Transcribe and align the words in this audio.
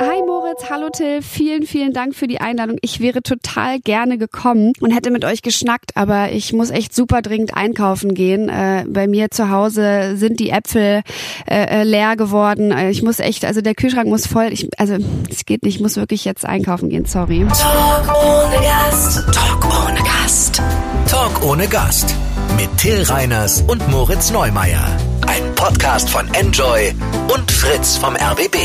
Hi 0.00 0.22
Moritz, 0.24 0.70
hallo 0.70 0.90
Till, 0.90 1.22
vielen, 1.22 1.64
vielen 1.64 1.92
Dank 1.92 2.14
für 2.14 2.28
die 2.28 2.40
Einladung. 2.40 2.78
Ich 2.82 3.00
wäre 3.00 3.20
total 3.20 3.80
gerne 3.80 4.16
gekommen 4.16 4.72
und 4.80 4.92
hätte 4.92 5.10
mit 5.10 5.24
euch 5.24 5.42
geschnackt, 5.42 5.96
aber 5.96 6.30
ich 6.30 6.52
muss 6.52 6.70
echt 6.70 6.94
super 6.94 7.20
dringend 7.20 7.56
einkaufen 7.56 8.14
gehen. 8.14 8.48
Äh, 8.48 8.84
bei 8.86 9.08
mir 9.08 9.32
zu 9.32 9.50
Hause 9.50 10.16
sind 10.16 10.38
die 10.38 10.50
Äpfel 10.50 11.02
äh, 11.50 11.80
äh 11.80 11.82
leer 11.82 12.14
geworden. 12.14 12.70
Äh, 12.70 12.90
ich 12.90 13.02
muss 13.02 13.18
echt, 13.18 13.44
also 13.44 13.60
der 13.60 13.74
Kühlschrank 13.74 14.08
muss 14.08 14.28
voll, 14.28 14.52
ich, 14.52 14.68
also 14.78 14.98
es 15.28 15.44
geht 15.44 15.64
nicht, 15.64 15.76
ich 15.76 15.80
muss 15.80 15.96
wirklich 15.96 16.24
jetzt 16.24 16.44
einkaufen 16.44 16.90
gehen, 16.90 17.04
sorry. 17.04 17.44
Talk 17.48 18.14
ohne 18.24 18.56
Gast, 18.62 19.24
Talk 19.32 19.66
ohne 19.66 20.00
Gast. 20.00 20.62
Talk 21.10 21.44
ohne 21.44 21.66
Gast 21.66 22.14
mit 22.56 22.68
Till 22.76 23.02
Reiners 23.02 23.62
und 23.62 23.88
Moritz 23.88 24.30
Neumeier. 24.30 24.96
Ein 25.26 25.54
Podcast 25.56 26.08
von 26.08 26.32
Enjoy 26.34 26.92
und 27.34 27.50
Fritz 27.50 27.96
vom 27.96 28.14
RBB. 28.14 28.56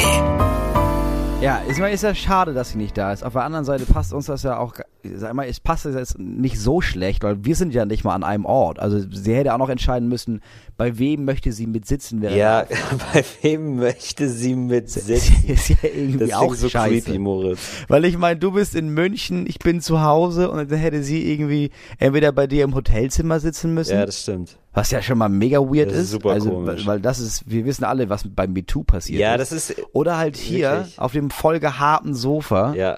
Ja, 1.44 1.58
ist, 1.58 1.78
ist 1.78 2.04
ja 2.04 2.16
schade, 2.16 2.54
dass 2.54 2.70
sie 2.70 2.78
nicht 2.78 2.98
da 2.98 3.12
ist. 3.12 3.22
Auf 3.22 3.34
der 3.34 3.44
anderen 3.44 3.66
Seite 3.66 3.86
passt 3.86 4.14
uns 4.14 4.28
das 4.28 4.44
ja 4.44 4.58
auch, 4.58 4.76
sag 5.04 5.34
mal, 5.34 5.46
es 5.46 5.60
passt 5.60 5.84
jetzt 5.84 6.18
nicht 6.18 6.58
so 6.58 6.80
schlecht, 6.80 7.22
weil 7.24 7.44
wir 7.44 7.58
sind 7.58 7.74
ja 7.74 7.86
nicht 7.86 8.06
mal 8.06 8.16
an 8.16 8.24
einem 8.24 8.46
Ort. 8.46 8.80
Also 8.80 9.00
sie 9.12 9.36
hätte 9.36 9.54
auch 9.54 9.58
noch 9.58 9.68
entscheiden 9.68 10.08
müssen, 10.08 10.42
bei 10.78 10.98
wem 10.98 11.26
möchte 11.26 11.52
sie 11.52 11.68
mit 11.68 11.86
sitzen. 11.86 12.24
Ja, 12.24 12.66
bei 13.14 13.26
wem 13.42 13.76
möchte 13.76 14.30
sie 14.30 14.56
mit 14.56 14.90
sitzen? 14.90 15.36
ist 15.48 15.68
ja 15.68 15.76
irgendwie 15.84 16.28
das 16.28 16.34
auch 16.34 16.54
so 16.54 16.70
scheiße. 16.70 17.02
creepy, 17.02 17.20
Moritz. 17.20 17.60
Weil 17.90 18.06
ich 18.06 18.18
meine, 18.18 18.40
du 18.40 18.54
bist 18.54 18.74
in 18.74 18.90
München, 18.90 19.46
ich 19.46 19.60
bin 19.60 19.82
zu 19.82 20.02
Hause 20.02 20.50
und 20.50 20.72
dann 20.72 20.80
hätte 20.80 21.04
sie 21.04 21.30
irgendwie 21.30 21.72
entweder 21.98 22.32
bei 22.32 22.48
dir 22.48 22.64
im 22.64 22.74
Hotelzimmer 22.74 23.42
sitzen 23.42 23.74
müssen. 23.74 23.96
Ja, 23.96 24.06
das 24.06 24.22
stimmt. 24.22 24.58
Was 24.74 24.90
ja 24.92 25.02
schon 25.02 25.20
mal 25.20 25.30
mega 25.30 25.60
weird 25.60 25.92
das 25.92 25.98
ist. 25.98 26.12
Super 26.12 26.32
also, 26.32 26.50
komisch. 26.50 26.86
Weil 26.88 27.00
das 27.00 27.20
ist, 27.20 27.50
wir 27.50 27.66
wissen 27.66 27.84
alle, 27.84 28.10
was 28.10 28.24
beim 28.28 28.54
MeToo 28.54 28.84
passiert 28.84 29.20
ja, 29.20 29.30
ist. 29.30 29.32
Ja, 29.32 29.38
das 29.38 29.70
ist. 29.70 29.76
Oder 29.94 30.18
halt 30.18 30.36
hier 30.36 30.72
wirklich. 30.72 31.00
auf 31.00 31.12
dem 31.12 31.30
vollgeharten 31.30 32.16
Sofa. 32.16 32.74
Ja 32.74 32.98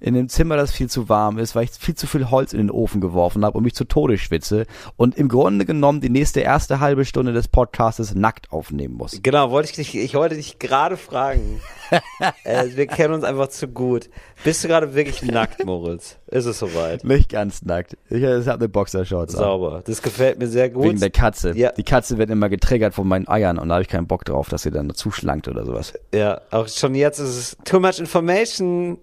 in 0.00 0.14
dem 0.14 0.28
Zimmer, 0.28 0.56
das 0.56 0.72
viel 0.72 0.88
zu 0.88 1.08
warm 1.08 1.38
ist, 1.38 1.54
weil 1.54 1.64
ich 1.64 1.70
viel 1.70 1.94
zu 1.94 2.06
viel 2.06 2.30
Holz 2.30 2.52
in 2.52 2.58
den 2.58 2.70
Ofen 2.70 3.00
geworfen 3.00 3.44
habe 3.44 3.56
und 3.56 3.64
mich 3.64 3.74
zu 3.74 3.84
Tode 3.84 4.18
schwitze 4.18 4.66
und 4.96 5.16
im 5.16 5.28
Grunde 5.28 5.66
genommen 5.66 6.00
die 6.00 6.08
nächste 6.08 6.40
erste 6.40 6.80
halbe 6.80 7.04
Stunde 7.04 7.32
des 7.32 7.48
Podcastes 7.48 8.14
nackt 8.14 8.50
aufnehmen 8.50 8.94
muss. 8.94 9.20
Genau, 9.22 9.50
wollte 9.50 9.70
ich 9.70 9.76
dich, 9.76 9.94
ich 9.94 10.14
wollte 10.14 10.36
dich 10.36 10.58
gerade 10.58 10.96
fragen. 10.96 11.60
äh, 12.44 12.66
wir 12.74 12.86
kennen 12.86 13.14
uns 13.14 13.24
einfach 13.24 13.48
zu 13.48 13.68
gut. 13.68 14.08
Bist 14.42 14.64
du 14.64 14.68
gerade 14.68 14.94
wirklich 14.94 15.22
nackt, 15.22 15.64
Moritz? 15.64 16.16
Ist 16.28 16.46
es 16.46 16.58
soweit? 16.58 17.04
Nicht 17.04 17.28
ganz 17.28 17.62
nackt. 17.62 17.96
Ich, 18.08 18.22
ich 18.22 18.46
habe 18.46 18.52
eine 18.52 18.68
Boxershorts 18.68 19.34
Sauber. 19.34 19.76
An. 19.76 19.82
Das 19.84 20.00
gefällt 20.00 20.38
mir 20.38 20.46
sehr 20.46 20.70
gut. 20.70 20.84
Wegen 20.84 21.00
der 21.00 21.10
Katze. 21.10 21.56
Ja. 21.56 21.72
Die 21.72 21.82
Katze 21.82 22.16
wird 22.16 22.30
immer 22.30 22.48
getriggert 22.48 22.94
von 22.94 23.06
meinen 23.06 23.28
Eiern 23.28 23.58
und 23.58 23.68
da 23.68 23.74
habe 23.74 23.82
ich 23.82 23.88
keinen 23.88 24.06
Bock 24.06 24.24
drauf, 24.24 24.48
dass 24.48 24.62
sie 24.62 24.70
dann 24.70 24.94
zuschlankt 24.94 25.48
oder 25.48 25.66
sowas. 25.66 25.92
Ja, 26.14 26.40
auch 26.50 26.68
schon 26.68 26.94
jetzt 26.94 27.18
ist 27.18 27.36
es 27.36 27.56
too 27.64 27.80
much 27.80 27.98
information. 27.98 28.98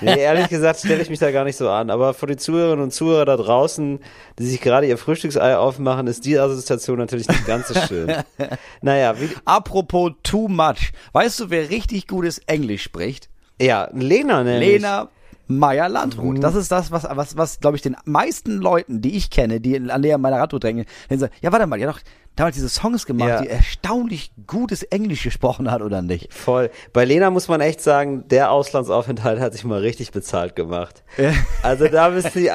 Nee, 0.00 0.20
ehrlich 0.20 0.48
gesagt 0.48 0.80
stelle 0.80 1.02
ich 1.02 1.10
mich 1.10 1.18
da 1.18 1.30
gar 1.30 1.44
nicht 1.44 1.56
so 1.56 1.68
an. 1.68 1.90
Aber 1.90 2.14
für 2.14 2.26
die 2.26 2.36
Zuhörerinnen 2.36 2.84
und 2.84 2.92
Zuhörer 2.92 3.24
da 3.24 3.36
draußen, 3.36 4.00
die 4.38 4.46
sich 4.46 4.60
gerade 4.60 4.86
ihr 4.86 4.98
Frühstücksei 4.98 5.56
aufmachen, 5.56 6.06
ist 6.06 6.24
die 6.24 6.38
Assoziation 6.38 6.98
natürlich 6.98 7.28
nicht 7.28 7.46
ganz 7.46 7.68
so 7.68 7.74
schön. 7.80 8.12
naja, 8.82 9.20
wie 9.20 9.30
Apropos 9.44 10.12
too 10.22 10.48
much. 10.48 10.92
Weißt 11.12 11.40
du, 11.40 11.50
wer 11.50 11.70
richtig 11.70 12.06
gutes 12.06 12.38
Englisch 12.46 12.82
spricht? 12.82 13.28
Ja, 13.60 13.88
Lena 13.92 14.44
nämlich. 14.44 14.80
Lena 14.80 15.08
Meier 15.48 15.88
Landrut. 15.88 16.36
Mhm. 16.36 16.40
Das 16.40 16.54
ist 16.54 16.70
das, 16.70 16.90
was, 16.90 17.04
was, 17.10 17.36
was 17.36 17.60
glaube 17.60 17.76
ich, 17.76 17.82
den 17.82 17.96
meisten 18.04 18.58
Leuten, 18.58 19.00
die 19.00 19.16
ich 19.16 19.30
kenne, 19.30 19.60
die 19.60 19.90
an 19.90 20.02
der 20.02 20.18
meiner 20.18 20.38
Radtour 20.38 20.60
drängen, 20.60 20.84
dann 21.08 21.18
sagen, 21.18 21.32
ja, 21.40 21.50
warte 21.50 21.66
mal, 21.66 21.80
ja 21.80 21.90
doch 21.90 22.00
damals 22.36 22.54
diese 22.54 22.68
Songs 22.68 23.04
gemacht, 23.06 23.28
ja. 23.28 23.42
die 23.42 23.48
erstaunlich 23.48 24.30
gutes 24.46 24.82
Englisch 24.84 25.24
gesprochen 25.24 25.70
hat, 25.70 25.82
oder 25.82 26.02
nicht? 26.02 26.32
Voll. 26.32 26.70
Bei 26.92 27.04
Lena 27.04 27.30
muss 27.30 27.48
man 27.48 27.60
echt 27.60 27.80
sagen, 27.80 28.28
der 28.28 28.52
Auslandsaufenthalt 28.52 29.40
hat 29.40 29.54
sich 29.54 29.64
mal 29.64 29.80
richtig 29.80 30.12
bezahlt 30.12 30.54
gemacht. 30.54 31.02
Ja. 31.16 31.32
Also 31.62 31.88
da 31.88 32.10
müssen 32.10 32.30
die, 32.34 32.50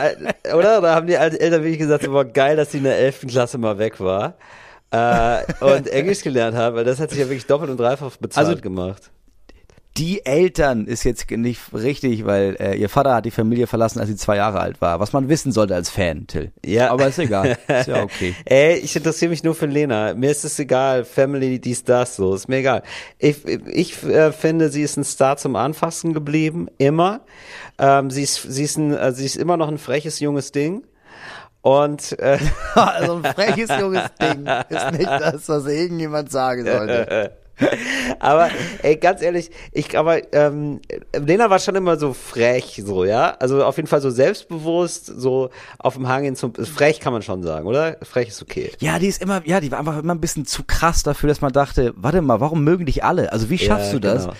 oder? 0.56 0.80
Da 0.82 0.96
haben 0.96 1.08
die 1.08 1.16
Eltern 1.16 1.64
wirklich 1.64 1.80
gesagt, 1.80 2.10
war 2.12 2.26
geil, 2.26 2.56
dass 2.56 2.72
sie 2.72 2.78
in 2.78 2.86
der 2.86 2.98
11. 2.98 3.26
Klasse 3.28 3.58
mal 3.58 3.78
weg 3.78 4.00
war. 4.00 4.36
Äh, 4.92 5.42
und 5.60 5.88
Englisch 5.88 6.22
gelernt 6.22 6.56
hat, 6.56 6.76
weil 6.76 6.86
das 6.86 7.00
hat 7.00 7.10
sich 7.10 7.20
ja 7.20 7.26
wirklich 7.26 7.48
doppelt 7.48 7.72
und 7.72 7.78
dreifach 7.78 8.16
bezahlt 8.18 8.48
also, 8.48 8.62
gemacht 8.62 9.12
die 9.98 10.26
Eltern 10.26 10.88
ist 10.88 11.04
jetzt 11.04 11.30
nicht 11.30 11.62
richtig, 11.72 12.26
weil 12.26 12.56
äh, 12.60 12.76
ihr 12.76 12.90
Vater 12.90 13.14
hat 13.14 13.26
die 13.26 13.32
Familie 13.32 13.68
verlassen, 13.68 14.00
als 14.00 14.10
sie 14.10 14.16
zwei 14.16 14.38
Jahre 14.38 14.60
alt 14.60 14.82
war. 14.82 15.00
Was 15.00 15.14
man 15.14 15.30
wissen 15.30 15.52
sollte 15.52 15.76
als 15.76 15.92
Fan, 15.92 16.26
Till. 16.26 16.52
Ja. 16.66 16.90
Aber 16.90 17.08
ist 17.08 17.20
egal. 17.20 17.58
Ist 17.68 17.88
ja 17.88 18.02
okay. 18.02 18.34
Ey, 18.46 18.78
ich 18.78 18.96
interessiere 18.96 19.30
mich 19.30 19.44
nur 19.44 19.54
für 19.54 19.68
Lena. 19.68 20.16
Mir 20.16 20.32
ist 20.32 20.46
es 20.46 20.58
egal. 20.58 21.06
Family, 21.06 21.60
dies, 21.60 21.84
das, 21.84 22.16
so. 22.16 22.34
Ist 22.34 22.50
mir 22.50 22.58
egal. 22.58 22.82
Ich, 23.20 23.46
ich 23.46 24.04
äh, 24.04 24.32
finde, 24.32 24.70
sie 24.70 24.82
ist 24.82 24.98
ein 24.98 25.04
Star 25.04 25.38
zum 25.38 25.56
Anfassen 25.56 26.14
geblieben. 26.14 26.70
Immer. 26.80 27.22
Ähm, 27.78 28.10
sie, 28.10 28.24
ist, 28.24 28.42
sie, 28.42 28.64
ist 28.64 28.78
ein, 28.78 28.96
äh, 28.96 29.12
sie 29.12 29.26
ist 29.26 29.36
immer 29.36 29.58
noch 29.58 29.68
ein 29.68 29.78
freches, 29.78 30.20
junges 30.20 30.52
Ding. 30.52 30.84
Und 31.62 32.18
äh, 32.20 32.40
also 32.74 33.18
ein 33.18 33.24
freches 33.24 33.70
junges 33.80 34.10
Ding 34.20 34.48
ist 34.70 34.92
nicht 34.92 35.08
das, 35.08 35.48
was 35.48 35.68
irgendjemand 35.68 36.32
sagen 36.32 36.66
sollte. 36.66 37.32
aber 38.20 38.50
ey, 38.82 38.98
ganz 38.98 39.22
ehrlich, 39.22 39.52
ich 39.72 39.98
aber 39.98 40.34
ähm, 40.34 40.82
Lena 41.16 41.50
war 41.50 41.60
schon 41.60 41.76
immer 41.76 41.98
so 41.98 42.14
frech, 42.14 42.82
so 42.84 43.06
ja, 43.06 43.36
also 43.40 43.64
auf 43.64 43.78
jeden 43.78 43.88
Fall 43.88 44.02
so 44.02 44.10
selbstbewusst, 44.10 45.06
so 45.06 45.50
auf 45.78 45.96
dem 45.96 46.08
Hang 46.08 46.24
hin 46.24 46.36
zum 46.36 46.54
frech 46.56 47.00
kann 47.00 47.14
man 47.14 47.22
schon 47.22 47.44
sagen, 47.44 47.68
oder? 47.68 47.98
Frech 48.02 48.30
ist 48.30 48.42
okay. 48.42 48.72
Ja, 48.80 48.98
die 48.98 49.08
ist 49.08 49.22
immer, 49.22 49.46
ja, 49.46 49.60
die 49.60 49.72
war 49.72 49.80
einfach 49.80 50.00
immer 50.00 50.16
ein 50.16 50.22
bisschen 50.22 50.46
zu 50.46 50.64
krass 50.64 51.04
dafür, 51.04 51.30
dass 51.30 51.42
man 51.42 51.52
dachte, 51.52 51.94
warte 51.96 52.22
mal, 52.22 52.40
warum 52.40 52.64
mögen 52.64 52.86
dich 52.86 53.04
alle? 53.04 53.32
Also 53.32 53.50
wie 53.50 53.60
schaffst 53.60 53.88
ja, 53.88 53.94
du 53.94 54.00
das? 54.00 54.24
Genau. 54.24 54.36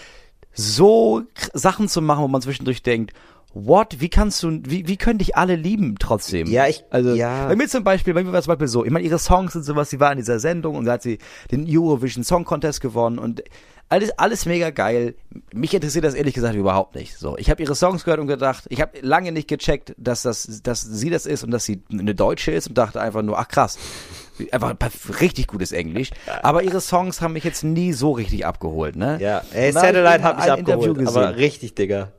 So 0.56 1.24
Sachen 1.54 1.88
zu 1.88 2.02
machen, 2.02 2.24
wo 2.24 2.28
man 2.28 2.42
zwischendurch 2.42 2.84
denkt, 2.84 3.14
what, 3.54 4.00
wie 4.00 4.10
kannst 4.10 4.42
du, 4.44 4.60
wie, 4.64 4.88
wie 4.88 4.98
können 4.98 5.20
dich 5.20 5.36
alle 5.36 5.56
lieben 5.56 5.96
trotzdem? 6.00 6.48
Ja, 6.48 6.68
ich, 6.68 6.84
also, 6.90 7.14
ja. 7.14 7.48
bei 7.48 7.56
mir 7.56 7.68
zum 7.68 7.84
Beispiel, 7.84 8.14
bei 8.14 8.24
mir 8.24 8.32
war 8.32 8.40
es 8.40 8.46
zum 8.46 8.54
Beispiel 8.54 8.68
so, 8.68 8.84
ich 8.84 8.92
meine, 8.92 9.06
ihre 9.06 9.20
Songs 9.20 9.54
sind 9.54 9.64
sowas, 9.64 9.90
sie 9.90 10.00
war 10.00 10.12
in 10.12 10.18
dieser 10.18 10.40
Sendung 10.40 10.76
und 10.76 10.86
da 10.86 10.94
hat 10.94 11.04
sie 11.04 11.20
den 11.52 11.66
Eurovision 11.70 12.24
Song 12.24 12.46
Contest 12.46 12.82
gewonnen 12.82 13.20
und 13.20 13.44
alles, 13.90 14.18
alles 14.18 14.46
mega 14.48 14.72
geil. 14.72 15.14
Mich 15.54 15.74
interessiert 15.74 16.04
das 16.04 16.16
ehrlich 16.16 16.34
gesagt 16.34 16.56
überhaupt 16.56 16.96
nicht. 16.96 17.16
So, 17.16 17.38
ich 17.38 17.52
habe 17.52 17.62
ihre 17.62 17.76
Songs 17.76 18.04
gehört 18.04 18.20
und 18.20 18.28
gedacht, 18.28 18.66
ich 18.70 18.82
habe 18.82 18.98
lange 19.02 19.32
nicht 19.32 19.48
gecheckt, 19.48 19.94
dass 19.98 20.24
das, 20.24 20.62
dass 20.64 20.82
sie 20.82 21.12
das 21.12 21.28
ist 21.28 21.44
und 21.44 21.52
dass 21.52 21.66
sie 21.66 21.84
eine 21.92 22.16
Deutsche 22.16 22.52
ist 22.52 22.68
und 22.68 22.78
dachte 22.78 23.00
einfach 23.00 23.22
nur, 23.22 23.38
ach 23.38 23.48
krass, 23.48 23.78
einfach 24.52 24.74
richtig 25.22 25.46
gutes 25.46 25.72
Englisch. 25.72 26.10
Aber 26.42 26.64
ihre 26.64 26.82
Songs 26.82 27.22
haben 27.22 27.34
mich 27.34 27.44
jetzt 27.44 27.64
nie 27.64 27.94
so 27.94 28.14
richtig 28.14 28.48
abgeholt, 28.48 28.96
ne? 28.96 29.20
Ja, 29.22 29.44
ey, 29.54 29.72
Satellite 29.72 30.24
hat 30.24 30.38
mich 30.38 30.52
abgeholt, 30.52 31.08
aber 31.08 31.36
richtig, 31.36 31.76
Digga. 31.76 32.12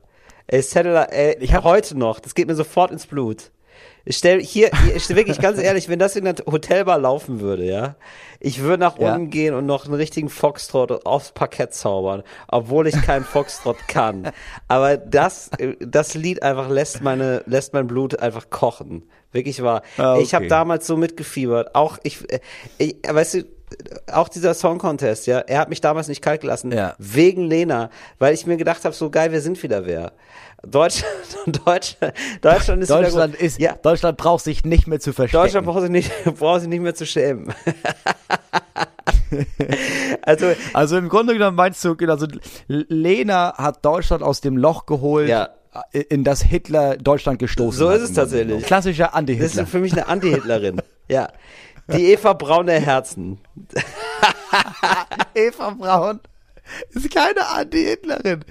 Ey, 0.47 0.61
Satellite, 0.61 1.11
ey, 1.11 1.37
ich 1.39 1.53
hab 1.53 1.63
heute 1.63 1.97
noch, 1.97 2.19
das 2.19 2.35
geht 2.35 2.47
mir 2.47 2.55
sofort 2.55 2.91
ins 2.91 3.07
Blut. 3.07 3.51
Ich 4.07 4.17
stell 4.17 4.41
hier, 4.41 4.69
ich 4.95 5.09
wirklich 5.09 5.39
ganz 5.39 5.59
ehrlich, 5.59 5.89
wenn 5.89 5.97
das 5.97 6.15
in 6.15 6.25
der 6.25 6.35
Hotelbar 6.45 6.99
laufen 6.99 7.39
würde, 7.39 7.65
ja, 7.65 7.95
ich 8.39 8.61
würde 8.61 8.77
nach 8.77 8.99
ja. 8.99 9.15
unten 9.15 9.31
gehen 9.31 9.55
und 9.55 9.65
noch 9.65 9.85
einen 9.85 9.95
richtigen 9.95 10.29
Foxtrot 10.29 11.05
aufs 11.07 11.31
Parkett 11.31 11.73
zaubern, 11.73 12.21
obwohl 12.47 12.87
ich 12.87 13.01
keinen 13.01 13.25
Foxtrot 13.25 13.87
kann. 13.87 14.31
Aber 14.67 14.97
das, 14.97 15.49
das 15.79 16.13
Lied 16.13 16.43
einfach 16.43 16.69
lässt 16.69 17.01
meine, 17.01 17.41
lässt 17.47 17.73
mein 17.73 17.87
Blut 17.87 18.19
einfach 18.19 18.51
kochen. 18.51 19.09
Wirklich 19.31 19.63
wahr. 19.63 19.81
Ah, 19.97 20.13
okay. 20.13 20.23
Ich 20.23 20.35
habe 20.35 20.47
damals 20.47 20.85
so 20.85 20.95
mitgefiebert. 20.95 21.73
Auch 21.75 21.97
ich, 22.03 22.19
ich, 22.77 22.97
weißt 23.05 23.33
du, 23.33 23.43
auch 24.11 24.29
dieser 24.29 24.53
Song 24.53 24.77
Contest, 24.77 25.27
ja, 25.27 25.39
er 25.39 25.59
hat 25.59 25.69
mich 25.69 25.81
damals 25.81 26.07
nicht 26.07 26.21
kalt 26.21 26.41
gelassen, 26.41 26.71
ja. 26.71 26.95
wegen 26.97 27.43
Lena, 27.43 27.89
weil 28.19 28.33
ich 28.33 28.45
mir 28.45 28.57
gedacht 28.57 28.85
habe, 28.85 28.95
so 28.95 29.09
geil, 29.09 29.31
wir 29.31 29.41
sind 29.41 29.61
wieder 29.63 29.85
wer. 29.85 30.13
Deutschland, 30.63 31.13
Deutschland, 31.65 32.13
Deutschland 32.41 32.81
ist 32.81 32.89
Deutschland 32.89 33.35
ist, 33.35 33.59
ja. 33.59 33.75
Deutschland 33.75 34.17
braucht 34.17 34.43
sich 34.43 34.65
nicht 34.65 34.87
mehr 34.87 34.99
zu 34.99 35.13
verstecken. 35.13 35.43
Deutschland 35.43 35.65
braucht 35.65 35.81
sich 35.81 35.89
nicht, 35.89 36.11
braucht 36.39 36.61
sich 36.61 36.69
nicht 36.69 36.81
mehr 36.81 36.95
zu 36.95 37.05
schämen. 37.05 37.53
also, 40.21 40.47
also 40.73 40.97
im 40.97 41.09
Grunde 41.09 41.33
genommen 41.33 41.57
meinst 41.57 41.83
du, 41.83 41.95
also 42.07 42.27
Lena 42.67 43.55
hat 43.57 43.83
Deutschland 43.83 44.23
aus 44.23 44.41
dem 44.41 44.57
Loch 44.57 44.85
geholt. 44.85 45.29
Ja 45.29 45.49
in 45.91 46.23
das 46.23 46.41
Hitler 46.41 46.95
Deutschland 46.95 47.37
gestoßen 47.37 47.77
So 47.77 47.89
ist 47.89 48.01
es 48.01 48.13
tatsächlich. 48.13 48.63
Klassischer 48.63 49.13
Anti-Hitler. 49.13 49.47
Das 49.47 49.57
ist 49.57 49.69
für 49.69 49.79
mich 49.79 49.91
eine 49.91 50.07
Anti-Hitlerin. 50.07 50.81
ja. 51.09 51.27
Die 51.93 52.11
Eva 52.11 52.33
Braun 52.33 52.65
der 52.65 52.79
Herzen. 52.79 53.39
Eva 55.35 55.69
Braun 55.71 56.19
ist 56.91 57.13
keine 57.13 57.47
Anti-Hitlerin. 57.47 58.43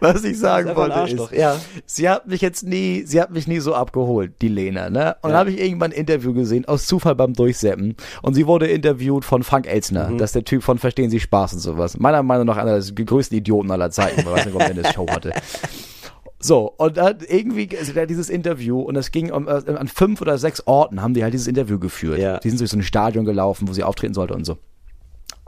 Was 0.00 0.24
ich 0.24 0.38
sagen 0.38 0.74
wollte 0.74 1.00
ist, 1.00 1.32
ja. 1.32 1.56
sie 1.84 2.08
hat 2.08 2.26
mich 2.26 2.40
jetzt 2.40 2.62
nie, 2.62 3.02
sie 3.04 3.20
hat 3.20 3.30
mich 3.30 3.46
nie 3.46 3.58
so 3.58 3.74
abgeholt, 3.74 4.40
die 4.40 4.48
Lena, 4.48 4.90
ne? 4.90 5.16
Und 5.20 5.30
ja. 5.30 5.30
dann 5.30 5.34
habe 5.34 5.50
ich 5.50 5.60
irgendwann 5.60 5.92
ein 5.92 5.98
Interview 5.98 6.32
gesehen, 6.32 6.64
aus 6.66 6.86
Zufall 6.86 7.14
beim 7.14 7.34
Durchseppen. 7.34 7.96
Und 8.22 8.34
sie 8.34 8.46
wurde 8.46 8.66
interviewt 8.66 9.24
von 9.24 9.42
Frank 9.42 9.66
Elzner. 9.66 10.08
Mhm. 10.08 10.18
Das 10.18 10.30
ist 10.30 10.36
der 10.36 10.44
Typ 10.44 10.62
von 10.62 10.78
Verstehen 10.78 11.10
Sie 11.10 11.20
Spaß 11.20 11.54
und 11.54 11.60
sowas. 11.60 11.98
Meiner 11.98 12.22
Meinung 12.22 12.46
nach 12.46 12.56
einer 12.56 12.80
der 12.80 13.04
größten 13.04 13.36
Idioten 13.36 13.70
aller 13.70 13.90
Zeiten, 13.90 14.24
weil 14.24 14.32
ich 14.32 14.38
weiß 14.38 14.46
nicht, 14.46 14.54
ob 14.54 14.62
er 14.62 14.70
eine 14.70 14.92
Show 14.92 15.06
hatte. 15.08 15.32
So, 16.40 16.72
und 16.76 16.96
dann 16.96 17.18
irgendwie 17.26 17.68
also 17.76 17.92
dieses 18.06 18.30
Interview 18.30 18.80
und 18.80 18.94
es 18.96 19.10
ging 19.10 19.32
um, 19.32 19.48
äh, 19.48 19.50
an 19.50 19.88
fünf 19.88 20.20
oder 20.20 20.38
sechs 20.38 20.64
Orten 20.66 21.02
haben 21.02 21.14
die 21.14 21.24
halt 21.24 21.34
dieses 21.34 21.48
Interview 21.48 21.78
geführt. 21.78 22.18
Ja. 22.18 22.38
Die 22.38 22.48
sind 22.48 22.60
durch 22.60 22.70
so 22.70 22.76
ein 22.76 22.82
Stadion 22.82 23.24
gelaufen, 23.24 23.66
wo 23.66 23.72
sie 23.72 23.82
auftreten 23.82 24.14
sollte 24.14 24.34
und 24.34 24.44
so. 24.44 24.58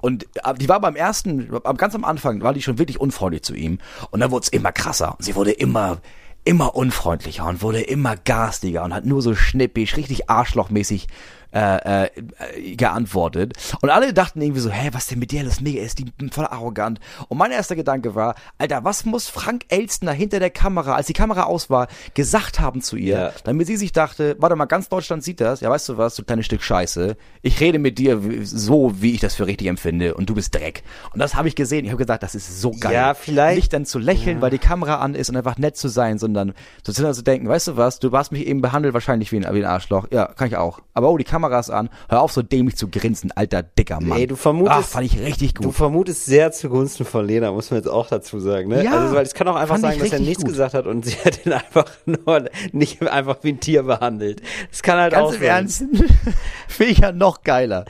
Und 0.01 0.25
äh, 0.45 0.55
die 0.55 0.69
war 0.69 0.81
beim 0.81 0.97
ersten, 0.97 1.49
ganz 1.77 1.95
am 1.95 2.05
Anfang, 2.05 2.43
war 2.43 2.55
die 2.55 2.63
schon 2.63 2.79
wirklich 2.79 3.01
unfreundlich 3.01 3.43
zu 3.43 3.55
ihm. 3.55 3.79
Und 4.11 4.21
dann 4.21 4.33
wurde 4.33 4.45
es 4.45 4.49
immer 4.49 4.73
krasser. 4.73 5.17
Sie 5.21 5.37
wurde 5.37 5.53
immer, 5.53 5.99
immer 6.45 6.75
unfreundlicher 6.75 7.47
und 7.47 7.63
wurde 7.63 7.83
immer 7.83 8.17
garstiger 8.17 8.83
und 8.83 8.93
hat 8.93 9.05
nur 9.05 9.23
so 9.23 9.35
schnippisch, 9.37 9.97
richtig 9.97 10.29
arschlochmäßig 10.29 11.07
äh, 11.53 12.05
äh, 12.05 12.77
geantwortet. 12.77 13.55
Und 13.81 13.91
alle 13.91 14.13
dachten 14.13 14.41
irgendwie 14.41 14.61
so, 14.61 14.71
hä, 14.71 14.91
was 14.93 15.07
denn 15.07 15.19
mit 15.19 15.33
dir? 15.33 15.45
Das 15.45 15.55
ist 15.55 15.61
mega, 15.61 15.83
ist 15.83 15.99
die 15.99 16.07
voll 16.31 16.47
arrogant. 16.47 17.01
Und 17.29 17.39
mein 17.39 17.51
erster 17.51 17.77
Gedanke 17.77 18.15
war, 18.15 18.35
Alter, 18.59 18.85
was 18.85 19.05
muss 19.05 19.29
Frank 19.29 19.65
Elstner 19.69 20.13
hinter 20.13 20.39
der 20.39 20.51
Kamera, 20.51 20.95
als 20.95 21.07
die 21.07 21.13
Kamera 21.13 21.45
aus 21.45 21.71
war, 21.71 21.89
gesagt 22.15 22.61
haben 22.61 22.83
zu 22.83 22.97
ihr, 22.97 23.19
ja. 23.19 23.33
damit 23.45 23.67
sie 23.67 23.77
sich 23.77 23.93
dachte, 23.93 24.37
warte 24.39 24.57
mal, 24.57 24.67
ganz 24.67 24.89
Deutschland 24.89 25.25
sieht 25.25 25.41
das, 25.41 25.61
ja 25.61 25.71
weißt 25.71 25.89
du 25.89 25.99
was, 25.99 26.17
du 26.17 26.25
kleines 26.25 26.47
Stück 26.47 26.63
Scheiße, 26.63 27.17
ich 27.43 27.61
rede 27.61 27.79
mit 27.79 27.99
dir 27.99 28.21
so, 28.43 29.01
wie 29.01 29.15
ich 29.15 29.21
das 29.21 29.35
für 29.35 29.47
richtig 29.47 29.69
empfinde 29.69 30.15
und 30.15 30.29
du 30.29 30.35
bist 30.35 30.55
Dreck. 30.55 30.83
Und 31.13 31.21
das 31.21 31.35
habe 31.35 31.49
ich 31.49 31.55
gesehen, 31.55 31.85
ich 31.85 31.91
habe 31.91 32.03
gesagt, 32.03 32.23
das 32.23 32.35
ist 32.35 32.61
so 32.61 32.73
geil. 32.73 32.93
Ja, 32.93 33.15
vielleicht. 33.15 33.57
Nicht 33.57 33.73
dann 33.73 33.87
zu 33.87 33.99
lächeln, 33.99 34.39
ja. 34.39 34.43
weil 34.43 34.51
die 34.51 34.59
Kamera 34.59 34.97
an 34.97 35.15
ist 35.15 35.31
und 35.31 35.37
einfach 35.37 35.59
nett 35.59 35.77
zu 35.77 35.89
sein, 35.89 36.19
sondern 36.19 36.55
sozusagen 36.85 37.15
zu 37.15 37.23
denken, 37.23 37.49
weißt 37.49 37.69
du 37.69 37.77
was, 37.77 37.99
du 37.99 38.11
hast 38.13 38.33
mich 38.33 38.47
eben 38.47 38.61
behandelt 38.61 38.95
wahrscheinlich 38.95 39.33
wie 39.33 39.37
ein, 39.37 39.55
wie 39.55 39.65
ein 39.65 39.71
Arschloch. 39.71 40.07
Ja, 40.11 40.27
kann 40.27 40.49
ich 40.49 40.57
auch. 40.57 40.81
Aber 40.95 41.11
oh, 41.11 41.17
die 41.17 41.25
Kameras 41.41 41.71
an. 41.71 41.89
Hör 42.09 42.21
auf, 42.23 42.33
so 42.33 42.43
dämlich 42.43 42.77
zu 42.77 42.89
grinsen, 42.89 43.33
alter, 43.35 43.63
dicker 43.63 44.01
Mann. 44.01 44.19
Ey, 44.19 44.27
du 44.27 44.37
vermutest. 44.37 44.77
Ach, 44.79 44.85
fand 44.85 45.07
ich 45.07 45.19
richtig 45.19 45.55
gut. 45.55 45.67
Du 45.67 45.73
vermutest 45.73 46.27
sehr 46.27 46.53
zugunsten 46.53 47.05
von 47.05 47.27
Lena, 47.27 47.51
muss 47.51 47.71
man 47.71 47.81
jetzt 47.81 47.89
auch 47.89 48.09
dazu 48.09 48.39
sagen, 48.39 48.69
ne? 48.69 48.85
Ja. 48.85 48.99
Also, 48.99 49.15
weil 49.15 49.25
es 49.25 49.35
kann 49.35 49.49
auch 49.49 49.57
einfach 49.57 49.79
sagen, 49.79 49.99
dass 49.99 50.13
er 50.13 50.21
nichts 50.21 50.43
gut. 50.43 50.53
gesagt 50.53 50.75
hat 50.75 50.87
und 50.87 51.05
sie 51.07 51.17
hat 51.17 51.47
ihn 51.47 51.53
einfach 51.53 51.87
nur 52.05 52.45
nicht 52.73 53.03
einfach 53.03 53.39
wie 53.43 53.51
ein 53.51 53.61
Tier 53.61 53.85
behandelt. 53.85 54.43
Das 54.71 54.83
kann 54.83 54.99
halt 54.99 55.13
Ganz 55.13 55.29
auch 55.29 55.33
im 55.35 55.43
Ernst? 55.43 55.85
Finde 56.69 56.93
ich 56.93 56.99
ja 56.99 57.13
noch 57.13 57.43
geiler. 57.43 57.87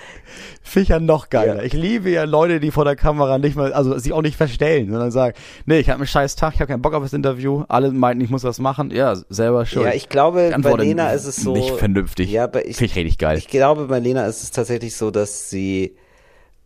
Finde 0.62 0.82
ich 0.82 0.88
ja 0.90 1.00
noch 1.00 1.30
geiler. 1.30 1.56
Ja. 1.56 1.62
Ich 1.62 1.72
liebe 1.72 2.10
ja 2.10 2.24
Leute, 2.24 2.60
die 2.60 2.70
vor 2.70 2.84
der 2.84 2.94
Kamera 2.94 3.38
nicht 3.38 3.56
mal, 3.56 3.72
also 3.72 3.98
sich 3.98 4.12
auch 4.12 4.22
nicht 4.22 4.36
verstellen, 4.36 4.90
sondern 4.90 5.10
sagen, 5.10 5.34
nee, 5.66 5.78
ich 5.78 5.88
habe 5.88 6.00
einen 6.00 6.06
scheiß 6.06 6.36
Tag, 6.36 6.54
ich 6.54 6.60
habe 6.60 6.70
keinen 6.70 6.82
Bock 6.82 6.94
auf 6.94 7.02
das 7.02 7.12
Interview, 7.12 7.64
alle 7.68 7.90
meinten, 7.90 8.22
ich 8.22 8.30
muss 8.30 8.44
was 8.44 8.58
machen. 8.58 8.90
Ja, 8.90 9.16
selber 9.30 9.64
schon. 9.64 9.84
Ja, 9.84 9.94
ich 9.94 10.08
glaube, 10.08 10.54
bei 10.60 10.72
Lena 10.74 11.12
ist 11.12 11.24
es 11.24 11.36
so. 11.36 11.54
Nicht 11.54 11.76
vernünftig. 11.76 12.30
Ja, 12.30 12.44
aber 12.44 12.66
ich, 12.66 12.76
Finde 12.76 12.92
ich 12.92 12.96
richtig 12.96 13.18
geil. 13.18 13.38
Ich 13.38 13.48
glaube, 13.48 13.86
bei 13.86 13.98
Lena 13.98 14.26
ist 14.26 14.42
es 14.42 14.50
tatsächlich 14.50 14.96
so, 14.96 15.10
dass 15.10 15.48
sie 15.48 15.96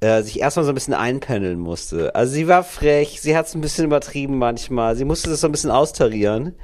äh, 0.00 0.22
sich 0.22 0.40
erstmal 0.40 0.64
so 0.64 0.72
ein 0.72 0.74
bisschen 0.74 0.94
einpendeln 0.94 1.58
musste. 1.60 2.14
Also 2.14 2.34
sie 2.34 2.48
war 2.48 2.64
frech, 2.64 3.20
sie 3.20 3.36
hat 3.36 3.46
es 3.46 3.54
ein 3.54 3.60
bisschen 3.60 3.84
übertrieben 3.84 4.38
manchmal, 4.38 4.96
sie 4.96 5.04
musste 5.04 5.30
das 5.30 5.40
so 5.40 5.48
ein 5.48 5.52
bisschen 5.52 5.70
austarieren. 5.70 6.54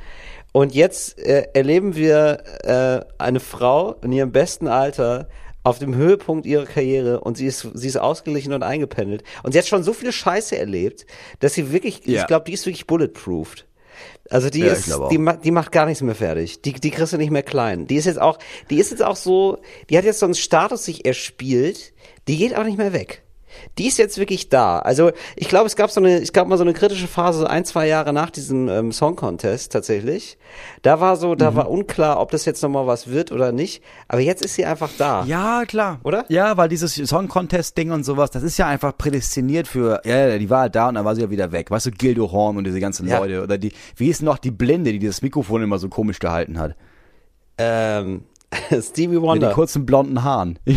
Und 0.53 0.75
jetzt 0.75 1.19
äh, 1.19 1.47
erleben 1.55 1.95
wir 1.95 2.43
äh, 2.65 3.01
eine 3.19 3.41
Frau 3.41 3.95
in 4.03 4.13
ihrem 4.13 4.33
besten 4.33 4.67
Alter, 4.67 5.29
auf 5.63 5.79
dem 5.79 5.95
Höhepunkt 5.95 6.47
ihrer 6.47 6.65
Karriere 6.65 7.21
und 7.21 7.37
sie 7.37 7.47
ist, 7.47 7.69
sie 7.75 7.89
ist 7.89 7.97
ausgeglichen 7.99 8.53
und 8.53 8.63
eingependelt. 8.63 9.23
Und 9.43 9.53
sie 9.53 9.59
hat 9.59 9.67
schon 9.67 9.83
so 9.83 9.93
viele 9.93 10.13
Scheiße 10.13 10.57
erlebt, 10.57 11.07
dass 11.41 11.55
sie 11.55 11.73
wirklich, 11.73 12.03
ja. 12.05 12.21
ich 12.21 12.27
glaube, 12.27 12.45
die 12.47 12.53
ist 12.53 12.67
wirklich 12.67 12.87
bulletproofed. 12.87 13.67
Also 14.31 14.49
die 14.49 14.61
ja, 14.61 14.73
ist, 14.73 14.87
die, 15.11 15.19
die 15.45 15.51
macht 15.51 15.73
gar 15.73 15.87
nichts 15.87 16.03
mehr 16.03 16.15
fertig. 16.15 16.63
Die, 16.63 16.73
die 16.73 16.91
kriegst 16.91 17.13
du 17.13 17.19
nicht 17.19 17.31
mehr 17.31 17.43
klein. 17.43 17.87
Die 17.87 17.97
ist 17.97 18.07
jetzt 18.07 18.21
auch, 18.21 18.39
die 18.71 18.79
ist 18.79 18.91
jetzt 18.91 19.03
auch 19.03 19.17
so, 19.17 19.59
die 19.91 19.99
hat 19.99 20.05
jetzt 20.05 20.21
so 20.21 20.27
einen 20.27 20.35
Status 20.35 20.85
sich 20.85 21.05
erspielt, 21.05 21.93
die 22.29 22.37
geht 22.37 22.57
auch 22.57 22.65
nicht 22.65 22.79
mehr 22.79 22.93
weg 22.93 23.23
die 23.79 23.87
ist 23.87 23.99
jetzt 23.99 24.19
wirklich 24.19 24.49
da. 24.49 24.79
Also 24.79 25.13
ich 25.37 25.49
glaube, 25.49 25.67
es 25.67 25.77
gab 25.77 25.91
so 25.91 26.01
eine, 26.01 26.21
es 26.21 26.33
gab 26.33 26.49
mal 26.49 26.57
so 26.57 26.65
eine 26.65 26.73
kritische 26.73 27.07
Phase, 27.07 27.49
ein, 27.49 27.65
zwei 27.65 27.87
Jahre 27.87 28.13
nach 28.13 28.31
diesem 28.31 28.69
ähm, 28.69 28.93
Song 28.93 29.17
Contest 29.17 29.73
tatsächlich. 29.73 30.39
Da 30.83 31.01
war 31.01 31.17
so, 31.17 31.35
da 31.35 31.51
mhm. 31.51 31.57
war 31.57 31.71
unklar, 31.71 32.21
ob 32.21 32.31
das 32.31 32.45
jetzt 32.45 32.63
nochmal 32.63 32.87
was 32.87 33.09
wird 33.09 33.33
oder 33.33 33.53
nicht. 33.53 33.83
Aber 34.09 34.21
jetzt 34.21 34.45
ist 34.45 34.55
sie 34.55 34.65
einfach 34.65 34.91
da. 34.99 35.25
Ja, 35.25 35.65
klar. 35.67 36.01
Oder? 36.05 36.25
Ja, 36.29 36.57
weil 36.57 36.69
dieses 36.69 36.95
Song 36.95 37.29
Contest 37.29 37.77
Ding 37.77 37.91
und 37.91 38.05
sowas, 38.05 38.31
das 38.31 38.43
ist 38.43 38.59
ja 38.59 38.67
einfach 38.67 38.97
prädestiniert 38.97 39.69
für, 39.69 40.01
ja, 40.05 40.39
die 40.39 40.51
war 40.51 40.63
halt 40.63 40.75
da 40.75 40.89
und 40.89 40.95
dann 40.95 41.05
war 41.05 41.15
sie 41.15 41.23
ja 41.23 41.31
wieder 41.31 41.53
weg. 41.53 41.71
Weißt 41.71 41.87
du, 41.87 41.91
Gildo 41.91 42.31
Horn 42.33 42.57
und 42.57 42.65
diese 42.65 42.81
ganzen 42.81 43.09
ja. 43.09 43.19
Leute. 43.19 43.43
Oder 43.43 43.59
die, 43.59 43.73
wie 43.97 44.09
ist 44.09 44.23
noch 44.23 44.39
die 44.39 44.51
Blinde, 44.51 44.93
die 44.93 44.99
dieses 44.99 45.23
Mikrofon 45.23 45.63
immer 45.63 45.79
so 45.79 45.89
komisch 45.89 46.19
gehalten 46.19 46.59
hat? 46.59 46.77
Ähm, 47.59 48.25
Stevie 48.81 49.21
Wonder. 49.21 49.35
Mit 49.35 49.43
den 49.43 49.55
kurzen 49.55 49.87
blonden 49.87 50.23
Haaren. 50.23 50.59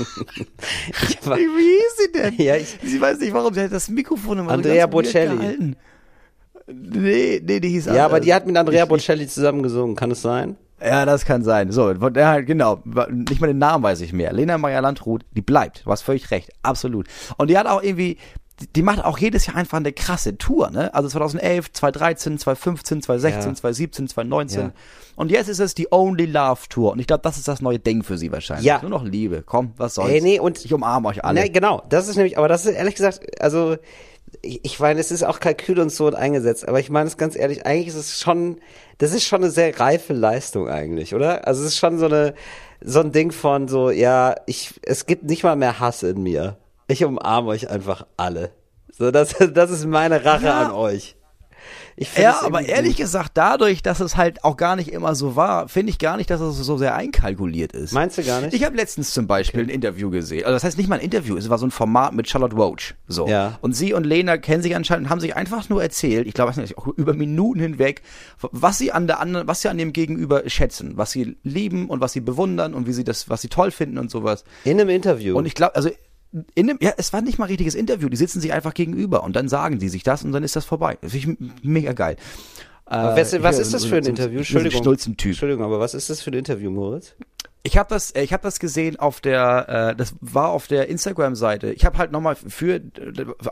war, 1.24 1.36
Wie 1.36 1.42
hieß 1.42 1.96
sie 1.98 2.12
denn? 2.12 2.34
Ja, 2.36 2.56
ich, 2.56 2.78
sie 2.82 3.00
weiß 3.00 3.18
nicht 3.18 3.32
warum, 3.32 3.54
sie 3.54 3.62
hat 3.62 3.72
das 3.72 3.88
Mikrofon 3.88 4.38
immer 4.38 4.50
Andrea 4.52 4.84
so 4.84 4.88
Bocelli. 4.88 5.74
Nee, 6.66 7.42
nee, 7.44 7.60
die 7.60 7.68
hieß 7.68 7.86
Ja, 7.86 7.92
anders. 7.92 8.04
aber 8.04 8.20
die 8.20 8.32
hat 8.32 8.46
mit 8.46 8.56
Andrea 8.56 8.84
Bocelli 8.84 9.26
zusammen 9.26 9.62
gesungen, 9.62 9.96
kann 9.96 10.10
es 10.10 10.22
sein? 10.22 10.56
Ja, 10.82 11.04
das 11.04 11.24
kann 11.26 11.42
sein. 11.44 11.72
So, 11.72 11.92
ja, 11.92 12.40
genau. 12.40 12.82
Nicht 13.10 13.40
mal 13.40 13.48
den 13.48 13.58
Namen 13.58 13.84
weiß 13.84 14.00
ich 14.00 14.14
mehr. 14.14 14.32
Lena 14.32 14.56
Meyer 14.56 14.80
Landrut, 14.80 15.24
die 15.32 15.42
bleibt. 15.42 15.84
Du 15.84 15.90
hast 15.90 16.00
völlig 16.02 16.30
recht. 16.30 16.52
Absolut. 16.62 17.06
Und 17.36 17.50
die 17.50 17.58
hat 17.58 17.66
auch 17.66 17.82
irgendwie, 17.82 18.16
die 18.76 18.82
macht 18.82 19.04
auch 19.04 19.18
jedes 19.18 19.46
Jahr 19.46 19.56
einfach 19.56 19.78
eine 19.78 19.92
krasse 19.92 20.36
Tour, 20.36 20.70
ne? 20.70 20.92
Also 20.94 21.08
2011, 21.08 21.72
2013, 21.72 22.38
2015, 22.38 23.02
2016, 23.02 23.40
ja. 23.40 23.54
2017, 23.54 24.08
2019. 24.08 24.60
Ja. 24.60 24.72
Und 25.16 25.30
jetzt 25.30 25.48
ist 25.48 25.60
es 25.60 25.74
die 25.74 25.88
Only 25.90 26.26
Love 26.26 26.60
Tour. 26.68 26.92
Und 26.92 26.98
ich 26.98 27.06
glaube, 27.06 27.22
das 27.22 27.38
ist 27.38 27.48
das 27.48 27.60
neue 27.60 27.78
Ding 27.78 28.02
für 28.02 28.18
sie 28.18 28.30
wahrscheinlich. 28.32 28.66
Ja. 28.66 28.80
Nur 28.82 28.90
noch 28.90 29.04
Liebe. 29.04 29.42
Komm, 29.44 29.72
was 29.76 29.94
soll's. 29.94 30.10
Ey, 30.10 30.20
nee, 30.20 30.38
und 30.38 30.64
ich 30.64 30.72
umarme 30.72 31.08
euch 31.08 31.24
alle. 31.24 31.40
Nee, 31.40 31.48
genau. 31.48 31.82
Das 31.88 32.08
ist 32.08 32.16
nämlich, 32.16 32.38
aber 32.38 32.48
das 32.48 32.66
ist 32.66 32.74
ehrlich 32.74 32.94
gesagt, 32.94 33.42
also, 33.42 33.76
ich, 34.42 34.64
ich 34.64 34.80
meine, 34.80 35.00
es 35.00 35.10
ist 35.10 35.24
auch 35.24 35.40
Kalkül 35.40 35.80
und 35.80 35.90
so 35.90 36.08
eingesetzt, 36.08 36.68
aber 36.68 36.80
ich 36.80 36.90
meine 36.90 37.08
es 37.08 37.16
ganz 37.16 37.36
ehrlich, 37.36 37.66
eigentlich 37.66 37.88
ist 37.88 37.96
es 37.96 38.20
schon, 38.20 38.58
das 38.98 39.12
ist 39.12 39.24
schon 39.24 39.42
eine 39.42 39.50
sehr 39.50 39.78
reife 39.78 40.12
Leistung 40.12 40.68
eigentlich, 40.68 41.14
oder? 41.14 41.46
Also 41.46 41.62
es 41.62 41.68
ist 41.68 41.78
schon 41.78 41.98
so 41.98 42.06
eine, 42.06 42.34
so 42.82 43.00
ein 43.00 43.12
Ding 43.12 43.32
von 43.32 43.68
so, 43.68 43.90
ja, 43.90 44.36
ich, 44.46 44.80
es 44.82 45.06
gibt 45.06 45.24
nicht 45.24 45.42
mal 45.42 45.56
mehr 45.56 45.80
Hass 45.80 46.02
in 46.02 46.22
mir. 46.22 46.56
Ich 46.90 47.04
umarme 47.04 47.48
euch 47.48 47.70
einfach 47.70 48.06
alle. 48.16 48.50
So, 48.90 49.10
das, 49.10 49.36
das 49.54 49.70
ist 49.70 49.86
meine 49.86 50.24
Rache 50.24 50.46
ja. 50.46 50.66
an 50.66 50.72
euch. 50.72 51.14
ja, 52.16 52.40
aber 52.42 52.62
ehrlich 52.62 52.96
gut. 52.96 53.04
gesagt, 53.04 53.32
dadurch, 53.34 53.82
dass 53.82 54.00
es 54.00 54.16
halt 54.16 54.42
auch 54.42 54.56
gar 54.56 54.74
nicht 54.74 54.90
immer 54.90 55.14
so 55.14 55.36
war, 55.36 55.68
finde 55.68 55.90
ich 55.90 55.98
gar 55.98 56.16
nicht, 56.16 56.30
dass 56.30 56.40
es 56.40 56.56
so 56.56 56.76
sehr 56.78 56.96
einkalkuliert 56.96 57.72
ist. 57.72 57.92
Meinst 57.92 58.18
du 58.18 58.24
gar 58.24 58.40
nicht? 58.40 58.54
Ich 58.54 58.64
habe 58.64 58.74
letztens 58.74 59.12
zum 59.12 59.28
Beispiel 59.28 59.60
okay. 59.60 59.70
ein 59.70 59.74
Interview 59.74 60.10
gesehen. 60.10 60.44
Also 60.44 60.54
das 60.54 60.64
heißt 60.64 60.78
nicht 60.78 60.88
mal 60.88 60.96
ein 60.96 61.04
Interview, 61.04 61.36
es 61.36 61.48
war 61.48 61.58
so 61.58 61.66
ein 61.66 61.70
Format 61.70 62.12
mit 62.12 62.28
Charlotte 62.28 62.56
Roach. 62.56 62.94
So. 63.06 63.28
Ja. 63.28 63.58
Und 63.60 63.74
sie 63.74 63.92
und 63.92 64.04
Lena 64.04 64.38
kennen 64.38 64.62
sich 64.62 64.74
anscheinend 64.74 65.06
und 65.06 65.10
haben 65.10 65.20
sich 65.20 65.36
einfach 65.36 65.68
nur 65.68 65.82
erzählt, 65.82 66.26
ich 66.26 66.34
glaube, 66.34 66.52
auch 66.76 66.86
über 66.96 67.14
Minuten 67.14 67.60
hinweg, 67.60 68.02
was 68.40 68.78
sie 68.78 68.90
an 68.90 69.06
der 69.06 69.20
anderen, 69.20 69.46
was 69.46 69.62
sie 69.62 69.68
an 69.68 69.78
dem 69.78 69.92
Gegenüber 69.92 70.42
schätzen, 70.48 70.96
was 70.96 71.12
sie 71.12 71.36
lieben 71.44 71.88
und 71.88 72.00
was 72.00 72.14
sie 72.14 72.20
bewundern 72.20 72.74
und 72.74 72.88
wie 72.88 72.92
sie 72.92 73.04
das, 73.04 73.28
was 73.28 73.42
sie 73.42 73.48
toll 73.48 73.70
finden 73.70 73.98
und 73.98 74.10
sowas. 74.10 74.44
In 74.64 74.80
einem 74.80 74.88
Interview. 74.88 75.36
Und 75.36 75.46
ich 75.46 75.54
glaube, 75.54 75.76
also 75.76 75.90
in 76.54 76.68
dem, 76.68 76.78
ja, 76.80 76.92
es 76.96 77.12
war 77.12 77.22
nicht 77.22 77.38
mal 77.38 77.46
ein 77.46 77.48
richtiges 77.48 77.74
Interview, 77.74 78.08
die 78.08 78.16
sitzen 78.16 78.40
sich 78.40 78.52
einfach 78.52 78.74
gegenüber 78.74 79.24
und 79.24 79.34
dann 79.34 79.48
sagen 79.48 79.78
die 79.78 79.88
sich 79.88 80.02
das 80.02 80.24
und 80.24 80.32
dann 80.32 80.44
ist 80.44 80.54
das 80.56 80.64
vorbei. 80.64 80.96
Das 81.00 81.12
finde 81.12 81.36
ich 81.40 81.64
mega 81.64 81.92
geil. 81.92 82.16
Äh, 82.86 82.92
was, 82.92 83.42
was 83.42 83.58
ist 83.58 83.74
das 83.74 83.84
für 83.84 83.96
ein 83.96 84.04
Interview? 84.04 84.38
Entschuldigung. 84.38 84.96
Entschuldigung, 85.30 85.64
aber 85.64 85.80
was 85.80 85.94
ist 85.94 86.10
das 86.10 86.22
für 86.22 86.30
ein 86.30 86.34
Interview, 86.34 86.70
Moritz? 86.70 87.14
Ich 87.62 87.76
habe 87.76 87.88
das, 87.90 88.10
äh, 88.12 88.22
ich 88.22 88.32
habe 88.32 88.42
das 88.42 88.58
gesehen 88.58 88.98
auf 88.98 89.20
der, 89.20 89.90
äh, 89.90 89.96
das 89.96 90.14
war 90.20 90.48
auf 90.48 90.66
der 90.66 90.88
Instagram-Seite. 90.88 91.72
Ich 91.72 91.84
habe 91.84 91.98
halt 91.98 92.10
nochmal 92.10 92.34
für 92.34 92.80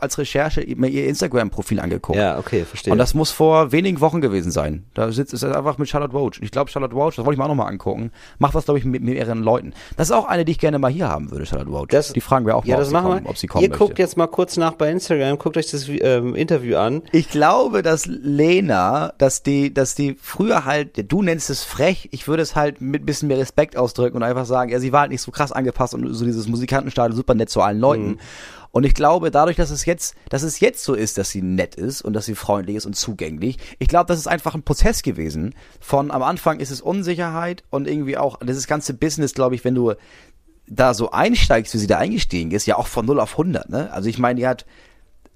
als 0.01 0.17
Recherche 0.17 0.65
mir 0.77 0.87
ihr 0.87 1.07
Instagram-Profil 1.07 1.79
angeguckt. 1.79 2.17
Ja, 2.17 2.39
okay, 2.39 2.65
verstehe. 2.65 2.91
Und 2.91 2.97
das 2.97 3.13
muss 3.13 3.29
vor 3.29 3.71
wenigen 3.71 4.01
Wochen 4.01 4.19
gewesen 4.19 4.51
sein. 4.51 4.85
Da 4.95 5.11
sitzt 5.11 5.33
es 5.33 5.43
einfach 5.43 5.77
mit 5.77 5.89
Charlotte 5.89 6.13
Roach. 6.13 6.39
Und 6.39 6.43
ich 6.43 6.51
glaube, 6.51 6.71
Charlotte 6.71 6.95
Roach, 6.95 7.17
das 7.17 7.25
wollte 7.25 7.35
ich 7.35 7.37
mir 7.37 7.43
auch 7.43 7.49
nochmal 7.49 7.71
angucken, 7.71 8.11
macht 8.39 8.55
was, 8.55 8.65
glaube 8.65 8.79
ich, 8.79 8.85
mit 8.85 9.03
mehreren 9.03 9.43
Leuten. 9.43 9.73
Das 9.95 10.09
ist 10.09 10.15
auch 10.15 10.25
eine, 10.25 10.43
die 10.43 10.53
ich 10.53 10.59
gerne 10.59 10.79
mal 10.79 10.91
hier 10.91 11.07
haben 11.07 11.29
würde, 11.29 11.45
Charlotte 11.45 11.69
Roach. 11.69 11.89
Das, 11.89 12.11
die 12.11 12.21
fragen 12.21 12.47
wir 12.47 12.55
auch 12.55 12.65
ja, 12.65 12.75
mal, 12.75 12.79
das 12.79 12.87
ob, 12.87 12.93
machen 12.93 13.05
sie 13.05 13.13
kommen, 13.13 13.27
ob 13.27 13.37
sie 13.37 13.47
kommen 13.47 13.63
Ihr 13.63 13.69
möchte. 13.69 13.85
guckt 13.85 13.99
jetzt 13.99 14.17
mal 14.17 14.27
kurz 14.27 14.57
nach 14.57 14.73
bei 14.73 14.89
Instagram, 14.89 15.37
guckt 15.37 15.55
euch 15.55 15.69
das 15.69 15.87
ähm, 15.87 16.33
Interview 16.33 16.77
an. 16.77 17.03
Ich 17.11 17.29
glaube, 17.29 17.83
dass 17.83 18.07
Lena, 18.07 19.13
dass 19.19 19.43
die, 19.43 19.71
dass 19.71 19.93
die 19.93 20.15
früher 20.19 20.65
halt, 20.65 21.11
du 21.11 21.21
nennst 21.21 21.51
es 21.51 21.63
frech, 21.63 22.09
ich 22.11 22.27
würde 22.27 22.41
es 22.41 22.55
halt 22.55 22.81
mit 22.81 23.05
bisschen 23.05 23.27
mehr 23.27 23.37
Respekt 23.37 23.77
ausdrücken 23.77 23.98
und 23.99 24.23
einfach 24.23 24.45
sagen, 24.45 24.77
sie 24.79 24.91
war 24.91 25.01
halt 25.01 25.11
nicht 25.11 25.21
so 25.21 25.31
krass 25.31 25.51
angepasst 25.51 25.93
und 25.93 26.13
so 26.13 26.25
dieses 26.25 26.47
Musikantenstadion 26.47 27.15
super 27.15 27.35
nett 27.35 27.49
zu 27.49 27.61
allen 27.61 27.79
Leuten. 27.79 28.07
Mhm. 28.07 28.19
Und 28.71 28.85
ich 28.85 28.93
glaube, 28.93 29.31
dadurch, 29.31 29.57
dass 29.57 29.71
es 29.71 29.85
jetzt, 29.85 30.15
dass 30.29 30.43
es 30.43 30.59
jetzt 30.59 30.83
so 30.83 30.93
ist, 30.93 31.17
dass 31.17 31.31
sie 31.31 31.41
nett 31.41 31.75
ist 31.75 32.01
und 32.01 32.13
dass 32.13 32.25
sie 32.25 32.35
freundlich 32.35 32.75
ist 32.75 32.85
und 32.85 32.95
zugänglich, 32.95 33.57
ich 33.79 33.87
glaube, 33.87 34.07
das 34.07 34.19
ist 34.19 34.27
einfach 34.27 34.53
ein 34.53 34.63
Prozess 34.63 35.01
gewesen. 35.01 35.55
Von 35.79 36.11
am 36.11 36.21
Anfang 36.21 36.59
ist 36.59 36.69
es 36.69 36.81
Unsicherheit 36.81 37.63
und 37.71 37.87
irgendwie 37.87 38.17
auch 38.17 38.37
das 38.39 38.67
ganze 38.67 38.93
Business, 38.93 39.33
glaube 39.33 39.55
ich, 39.55 39.63
wenn 39.63 39.75
du 39.75 39.93
da 40.67 40.93
so 40.93 41.11
einsteigst, 41.11 41.73
wie 41.73 41.79
sie 41.79 41.87
da 41.87 41.97
eingestiegen 41.97 42.51
ist, 42.51 42.67
ja 42.67 42.77
auch 42.77 42.87
von 42.87 43.05
0 43.05 43.19
auf 43.19 43.31
100, 43.31 43.69
ne? 43.69 43.91
Also 43.91 44.07
ich 44.07 44.19
meine, 44.19 44.39
die 44.39 44.47
hat 44.47 44.65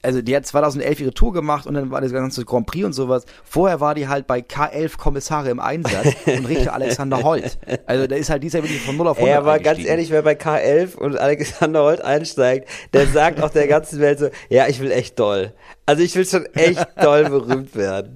also 0.03 0.22
die 0.22 0.36
hat 0.36 0.45
2011 0.45 1.00
ihre 1.00 1.13
Tour 1.13 1.33
gemacht 1.33 1.65
und 1.65 1.74
dann 1.74 1.89
war 1.89 2.01
das 2.01 2.12
ganze 2.12 2.45
Grand 2.45 2.67
Prix 2.67 2.86
und 2.86 2.93
sowas. 2.93 3.25
Vorher 3.43 3.79
war 3.79 3.95
die 3.95 4.07
halt 4.07 4.27
bei 4.27 4.39
K11 4.39 4.98
Kommissare 4.98 5.50
im 5.50 5.60
Einsatz 5.60 6.15
und 6.25 6.45
Richter 6.45 6.74
Alexander 6.74 7.24
Holt. 7.24 7.57
Also 7.86 8.07
da 8.07 8.15
ist 8.15 8.29
halt 8.29 8.43
dieser 8.43 8.62
wirklich 8.62 8.81
von 8.81 8.98
0 8.98 9.07
auf 9.07 9.17
100 9.17 9.33
Ja, 9.33 9.39
aber 9.39 9.60
ganz 9.60 9.83
ehrlich, 9.83 10.12
wer 10.12 10.22
bei 10.22 10.33
K11 10.33 10.95
und 10.95 11.17
Alexander 11.17 11.83
Holt 11.83 12.01
einsteigt, 12.01 12.69
der 12.93 13.07
sagt 13.07 13.41
auch 13.41 13.50
der 13.50 13.67
ganzen 13.67 14.00
Welt 14.00 14.19
so, 14.19 14.29
ja, 14.50 14.67
ich 14.67 14.79
will 14.79 14.91
echt 14.91 15.17
doll. 15.19 15.53
Also 15.86 16.02
ich 16.02 16.16
will 16.16 16.25
schon 16.25 16.46
echt 16.54 16.88
doll 17.02 17.30
berühmt 17.30 17.75
werden. 17.75 18.16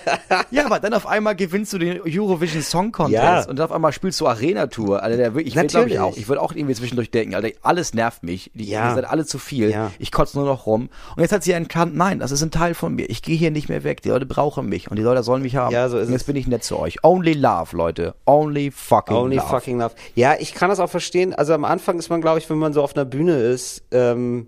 ja, 0.50 0.66
aber 0.66 0.78
dann 0.78 0.94
auf 0.94 1.06
einmal 1.06 1.34
gewinnst 1.34 1.72
du 1.72 1.78
den 1.78 2.00
Eurovision 2.00 2.62
Song 2.62 2.92
Contest 2.92 3.22
ja. 3.22 3.44
und 3.48 3.58
dann 3.58 3.66
auf 3.66 3.72
einmal 3.72 3.92
spielst 3.92 4.20
du 4.20 4.28
Arena 4.28 4.68
Tour. 4.68 5.02
Alter, 5.02 5.16
der, 5.16 5.36
ich 5.36 5.56
will, 5.56 5.66
glaube 5.66 5.88
ich 5.88 5.98
auch. 5.98 6.16
Ich 6.16 6.28
würde 6.28 6.40
auch 6.40 6.52
irgendwie 6.52 6.74
zwischendurch 6.74 7.10
denken, 7.10 7.34
Alter, 7.34 7.48
alles 7.62 7.92
nervt 7.92 8.22
mich. 8.22 8.52
Die, 8.54 8.68
ja. 8.68 8.90
Ihr 8.90 8.94
seid 8.94 9.04
alle 9.04 9.26
zu 9.26 9.38
viel. 9.38 9.70
Ja. 9.70 9.90
Ich 9.98 10.12
kotze 10.12 10.38
nur 10.38 10.46
noch 10.46 10.66
rum. 10.66 10.90
Und 11.16 11.22
jetzt 11.22 11.32
hat 11.32 11.42
sie 11.42 11.50
erkannt, 11.50 11.96
nein, 11.96 12.20
das 12.20 12.30
ist 12.30 12.42
ein 12.42 12.52
Teil 12.52 12.74
von 12.74 12.94
mir. 12.94 13.10
Ich 13.10 13.22
gehe 13.22 13.36
hier 13.36 13.50
nicht 13.50 13.68
mehr 13.68 13.82
weg. 13.82 14.00
Die 14.02 14.10
Leute 14.10 14.26
brauchen 14.26 14.68
mich 14.68 14.88
und 14.88 14.96
die 14.96 15.02
Leute 15.02 15.24
sollen 15.24 15.42
mich 15.42 15.56
haben. 15.56 15.72
Ja, 15.72 15.88
so 15.88 15.98
ist 15.98 16.06
und 16.06 16.12
jetzt 16.12 16.22
es. 16.22 16.26
bin 16.26 16.36
ich 16.36 16.46
nett 16.46 16.62
zu 16.62 16.78
euch. 16.78 17.02
Only 17.02 17.32
love, 17.32 17.76
Leute. 17.76 18.14
Only 18.26 18.70
fucking 18.70 19.16
Only 19.16 19.36
love. 19.36 19.46
Only 19.46 19.60
fucking 19.60 19.78
love. 19.80 19.94
Ja, 20.14 20.34
ich 20.38 20.54
kann 20.54 20.68
das 20.68 20.78
auch 20.78 20.90
verstehen. 20.90 21.34
Also 21.34 21.52
am 21.52 21.64
Anfang 21.64 21.98
ist 21.98 22.10
man, 22.10 22.20
glaube 22.20 22.38
ich, 22.38 22.48
wenn 22.48 22.58
man 22.58 22.72
so 22.72 22.82
auf 22.82 22.94
einer 22.94 23.04
Bühne 23.04 23.38
ist, 23.38 23.82
ähm, 23.90 24.46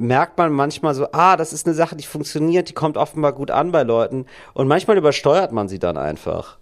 merkt 0.00 0.38
man 0.38 0.52
manchmal 0.52 0.94
so, 0.94 1.08
ah, 1.12 1.36
das 1.36 1.52
ist 1.52 1.66
eine 1.66 1.74
Sache, 1.74 1.96
die 1.96 2.04
funktioniert, 2.04 2.68
die 2.68 2.74
kommt 2.74 2.96
offenbar 2.96 3.32
gut 3.32 3.50
an 3.50 3.70
bei 3.70 3.82
Leuten. 3.82 4.26
Und 4.54 4.66
manchmal 4.66 4.96
übersteuert 4.96 5.52
man 5.52 5.68
sie 5.68 5.78
dann 5.78 5.96
einfach. 5.96 6.59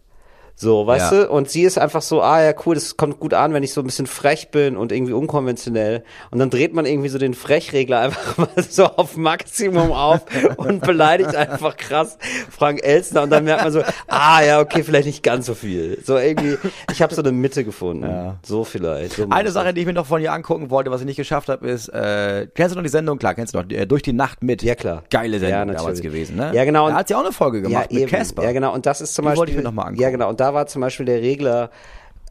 So, 0.61 0.89
weißt 0.89 1.13
ja. 1.13 1.23
du? 1.23 1.31
Und 1.31 1.49
sie 1.49 1.63
ist 1.63 1.79
einfach 1.79 2.03
so, 2.03 2.21
ah 2.21 2.43
ja, 2.43 2.53
cool, 2.67 2.75
das 2.75 2.97
kommt 2.97 3.21
gut 3.21 3.33
an, 3.33 3.55
wenn 3.55 3.63
ich 3.63 3.73
so 3.73 3.81
ein 3.81 3.87
bisschen 3.87 4.09
frech 4.09 4.51
bin 4.51 4.77
und 4.77 4.91
irgendwie 4.91 5.13
unkonventionell. 5.13 6.03
Und 6.33 6.41
dann 6.41 6.51
dreht 6.51 6.75
man 6.75 6.85
irgendwie 6.85 7.09
so 7.09 7.19
den 7.19 7.35
Frechregler 7.35 8.01
einfach 8.01 8.39
mal 8.39 8.49
so 8.69 8.87
auf 8.87 9.17
Maximum 9.17 9.93
auf 9.93 10.23
und 10.57 10.81
beleidigt 10.83 11.37
einfach 11.37 11.77
krass 11.77 12.19
Frank 12.51 12.81
Elstner. 12.83 13.23
Und 13.23 13.31
dann 13.31 13.45
merkt 13.45 13.63
man 13.63 13.73
so, 13.73 13.83
ah 14.09 14.43
ja, 14.43 14.59
okay, 14.59 14.83
vielleicht 14.83 15.07
nicht 15.07 15.23
ganz 15.23 15.47
so 15.47 15.55
viel. 15.55 16.01
So 16.03 16.19
irgendwie, 16.19 16.59
ich 16.91 17.03
habe 17.03 17.15
so 17.15 17.23
eine 17.23 17.31
Mitte 17.31 17.65
gefunden. 17.65 18.11
Ja. 18.11 18.41
So 18.45 18.65
vielleicht. 18.65 19.13
So 19.13 19.29
eine 19.31 19.53
Sache, 19.53 19.73
die 19.73 19.83
ich 19.83 19.87
mir 19.87 19.93
noch 19.93 20.07
von 20.07 20.21
dir 20.21 20.33
angucken 20.33 20.71
wollte, 20.71 20.91
was 20.91 21.03
ich 21.03 21.07
nicht 21.07 21.19
geschafft 21.19 21.49
habe, 21.51 21.69
ist, 21.69 21.89
äh, 21.91 22.49
kennst 22.53 22.75
du 22.75 22.79
noch 22.79 22.83
die 22.83 22.91
Sendung? 22.91 23.19
Klar, 23.19 23.37
kennst 23.37 23.55
du 23.55 23.59
noch, 23.59 23.71
äh, 23.71 23.87
durch 23.87 24.03
die 24.03 24.13
Nacht 24.13 24.43
mit. 24.43 24.65
Ja, 24.65 24.75
klar. 24.75 25.05
Geile 25.09 25.39
Sendung 25.39 25.69
ja, 25.69 25.75
damals 25.77 26.01
gewesen, 26.01 26.35
ne? 26.35 26.51
Ja, 26.53 26.65
genau. 26.65 26.89
Da 26.89 26.97
hat 26.97 27.07
sie 27.07 27.15
auch 27.15 27.21
eine 27.21 27.31
Folge 27.31 27.63
gemacht 27.63 27.93
ja, 27.93 28.01
mit 28.01 28.09
Casper. 28.09 28.43
Ja, 28.43 28.51
genau. 28.51 28.75
Und 28.75 28.87
das 28.87 29.01
ist 29.01 29.15
zum 29.15 29.23
die 29.23 29.27
Beispiel. 29.27 29.39
Wollte 29.39 29.53
ich 29.53 29.59
mir 29.59 29.63
noch 29.63 29.71
mal 29.71 29.83
angucken. 29.83 30.03
Ja, 30.03 30.11
genau. 30.11 30.29
Und 30.29 30.41
da 30.41 30.48
war 30.55 30.67
zum 30.67 30.81
Beispiel 30.81 31.07
der 31.07 31.21
Regler, 31.21 31.71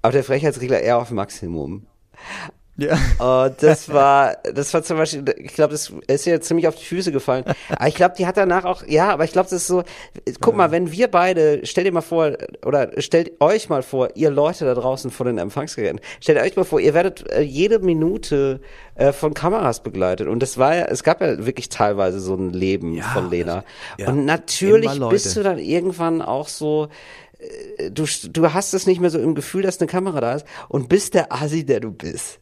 auch 0.01 0.11
der 0.11 0.23
Frechheitsregler 0.23 0.79
eher 0.79 0.97
auf 0.97 1.11
Maximum. 1.11 1.85
Ja. 2.77 2.93
Und 3.17 3.63
das 3.63 3.91
war, 3.91 4.37
das 4.43 4.71
war 4.73 4.83
zum 4.83 4.97
Beispiel, 4.97 5.25
ich 5.37 5.53
glaube, 5.55 5.71
das 5.71 5.91
ist 6.07 6.27
ihr 6.27 6.39
ziemlich 6.41 6.67
auf 6.67 6.75
die 6.75 6.85
Füße 6.85 7.11
gefallen. 7.11 7.43
Aber 7.69 7.87
ich 7.87 7.95
glaube, 7.95 8.13
die 8.17 8.27
hat 8.27 8.37
danach 8.37 8.65
auch, 8.65 8.83
ja, 8.85 9.09
aber 9.09 9.23
ich 9.23 9.31
glaube, 9.31 9.49
das 9.49 9.61
ist 9.61 9.67
so, 9.67 9.83
guck 10.41 10.55
mal, 10.55 10.69
wenn 10.69 10.91
wir 10.91 11.09
beide, 11.09 11.61
stell 11.63 11.85
dir 11.85 11.91
mal 11.91 12.01
vor, 12.01 12.33
oder 12.63 12.91
stellt 12.99 13.41
euch 13.41 13.69
mal 13.69 13.81
vor, 13.81 14.09
ihr 14.13 14.29
Leute 14.29 14.65
da 14.65 14.75
draußen 14.75 15.09
vor 15.09 15.25
den 15.25 15.39
Empfangsgeräten, 15.39 15.99
stellt 16.21 16.39
euch 16.39 16.55
mal 16.55 16.65
vor, 16.65 16.79
ihr 16.79 16.93
werdet 16.93 17.27
äh, 17.31 17.41
jede 17.41 17.79
Minute 17.79 18.61
äh, 18.93 19.11
von 19.11 19.33
Kameras 19.33 19.81
begleitet. 19.81 20.27
Und 20.27 20.43
das 20.43 20.59
war 20.59 20.75
ja, 20.75 20.85
es 20.85 21.03
gab 21.03 21.19
ja 21.21 21.45
wirklich 21.47 21.69
teilweise 21.69 22.19
so 22.19 22.35
ein 22.35 22.53
Leben 22.53 22.93
ja, 22.93 23.05
von 23.05 23.31
Lena. 23.31 23.63
Ja, 23.97 24.09
und 24.09 24.25
natürlich 24.25 24.99
bist 25.09 25.35
du 25.35 25.41
dann 25.41 25.57
irgendwann 25.57 26.21
auch 26.21 26.47
so, 26.47 26.89
du, 27.91 28.05
du 28.05 28.53
hast 28.53 28.73
es 28.73 28.87
nicht 28.87 28.99
mehr 28.99 29.09
so 29.09 29.19
im 29.19 29.35
Gefühl, 29.35 29.61
dass 29.61 29.79
eine 29.79 29.87
Kamera 29.87 30.21
da 30.21 30.33
ist 30.33 30.45
und 30.69 30.89
bist 30.89 31.13
der 31.13 31.31
Asi, 31.31 31.65
der 31.65 31.79
du 31.79 31.91
bist. 31.91 32.39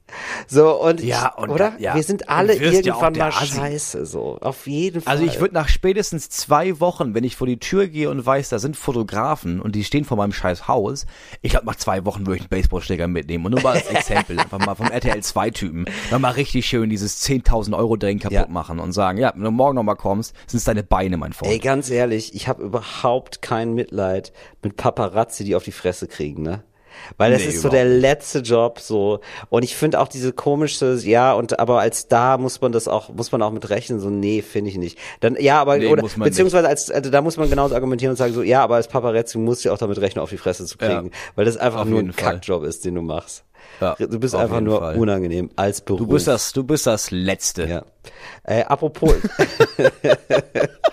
So, 0.47 0.81
und, 0.81 1.01
ja, 1.01 1.33
und 1.33 1.49
oder? 1.49 1.73
Ja. 1.79 1.95
Wir 1.95 2.03
sind 2.03 2.29
alle 2.29 2.55
irgendwann 2.55 3.15
ja 3.15 3.25
mal 3.25 3.33
Asi. 3.35 3.55
scheiße, 3.55 4.05
so. 4.05 4.37
Auf 4.41 4.67
jeden 4.67 5.01
Fall. 5.01 5.11
Also 5.11 5.25
ich 5.25 5.39
würde 5.39 5.55
nach 5.55 5.67
spätestens 5.67 6.29
zwei 6.29 6.79
Wochen, 6.79 7.15
wenn 7.15 7.23
ich 7.23 7.35
vor 7.35 7.47
die 7.47 7.57
Tür 7.57 7.87
gehe 7.87 8.09
und 8.09 8.23
weiß, 8.23 8.49
da 8.49 8.59
sind 8.59 8.77
Fotografen 8.77 9.59
und 9.59 9.75
die 9.75 9.83
stehen 9.83 10.05
vor 10.05 10.17
meinem 10.17 10.31
scheiß 10.31 10.67
Haus, 10.67 11.05
ich 11.41 11.51
glaube 11.51 11.65
nach 11.65 11.75
zwei 11.75 12.05
Wochen 12.05 12.27
würde 12.27 12.35
ich 12.37 12.41
einen 12.43 12.49
Baseballschläger 12.49 13.07
mitnehmen 13.07 13.45
und 13.45 13.53
nur 13.53 13.61
mal 13.61 13.75
als 13.75 13.87
Exempel, 13.89 14.39
einfach 14.39 14.59
mal 14.59 14.75
vom 14.75 14.91
RTL 14.91 15.21
2 15.21 15.49
Typen, 15.49 15.85
dann 16.11 16.21
mal 16.21 16.31
richtig 16.31 16.65
schön 16.67 16.89
dieses 16.89 17.25
10.000 17.25 17.75
Euro 17.75 17.95
Drehen 17.95 18.19
kaputt 18.19 18.33
ja. 18.33 18.47
machen 18.47 18.79
und 18.79 18.91
sagen, 18.91 19.17
ja, 19.17 19.33
wenn 19.35 19.43
du 19.43 19.51
morgen 19.51 19.75
nochmal 19.75 19.95
kommst, 19.95 20.35
sind 20.47 20.59
es 20.59 20.63
deine 20.65 20.83
Beine, 20.83 21.17
mein 21.17 21.33
Freund. 21.33 21.51
Ey, 21.51 21.59
ganz 21.59 21.89
ehrlich, 21.89 22.35
ich 22.35 22.47
habe 22.47 22.63
überhaupt 22.63 23.41
kein 23.41 23.73
Mitleid 23.73 24.33
mit 24.61 24.77
Paparazzi, 24.77 25.43
die 25.43 25.55
auf 25.55 25.63
die 25.63 25.71
Fresse 25.71 26.07
kriegen, 26.07 26.43
ne? 26.43 26.63
Weil 27.17 27.31
das 27.31 27.41
nee, 27.41 27.49
ist 27.49 27.61
so 27.61 27.69
der 27.69 27.85
letzte 27.85 28.39
Job 28.39 28.79
so. 28.79 29.19
Und 29.49 29.63
ich 29.63 29.75
finde 29.75 29.99
auch 29.99 30.07
diese 30.07 30.33
komische, 30.33 30.95
ja, 31.03 31.33
und 31.33 31.59
aber 31.59 31.79
als 31.79 31.99
Star 31.99 32.37
muss 32.37 32.61
man 32.61 32.71
das 32.71 32.87
auch, 32.87 33.09
muss 33.09 33.31
man 33.31 33.41
auch 33.41 33.51
mit 33.51 33.69
rechnen, 33.69 33.99
so, 33.99 34.09
nee, 34.09 34.41
finde 34.41 34.71
ich 34.71 34.77
nicht. 34.77 34.97
Dann, 35.19 35.35
ja, 35.39 35.59
aber, 35.61 35.77
nee, 35.77 35.87
oder, 35.87 36.03
beziehungsweise 36.17 36.67
als, 36.67 36.91
also, 36.91 37.09
da 37.09 37.21
muss 37.21 37.37
man 37.37 37.49
genauso 37.49 37.75
argumentieren 37.75 38.11
und 38.11 38.17
sagen, 38.17 38.33
so, 38.33 38.41
ja, 38.41 38.63
aber 38.63 38.75
als 38.75 38.87
Paparazzi 38.87 39.37
musst 39.37 39.65
du 39.65 39.71
auch 39.71 39.77
damit 39.77 39.99
rechnen, 39.99 40.21
auf 40.21 40.29
die 40.29 40.37
Fresse 40.37 40.65
zu 40.65 40.77
kriegen. 40.77 41.07
Ja. 41.07 41.11
Weil 41.35 41.45
das 41.45 41.57
einfach 41.57 41.85
nur 41.85 41.99
ein 41.99 42.13
Fall. 42.13 42.33
Kackjob 42.33 42.63
ist, 42.63 42.85
den 42.85 42.95
du 42.95 43.01
machst. 43.01 43.43
Ja, 43.81 43.95
du 43.95 44.19
bist 44.19 44.35
einfach 44.35 44.61
nur 44.61 44.79
Fall. 44.79 44.97
unangenehm 44.97 45.49
als 45.55 45.81
Beruf. 45.81 45.99
Du 45.99 46.07
bist 46.07 46.27
das, 46.27 46.53
du 46.53 46.63
bist 46.63 46.87
das 46.87 47.11
Letzte. 47.11 47.65
Ja. 47.65 47.83
Äh, 48.43 48.63
apropos. 48.63 49.15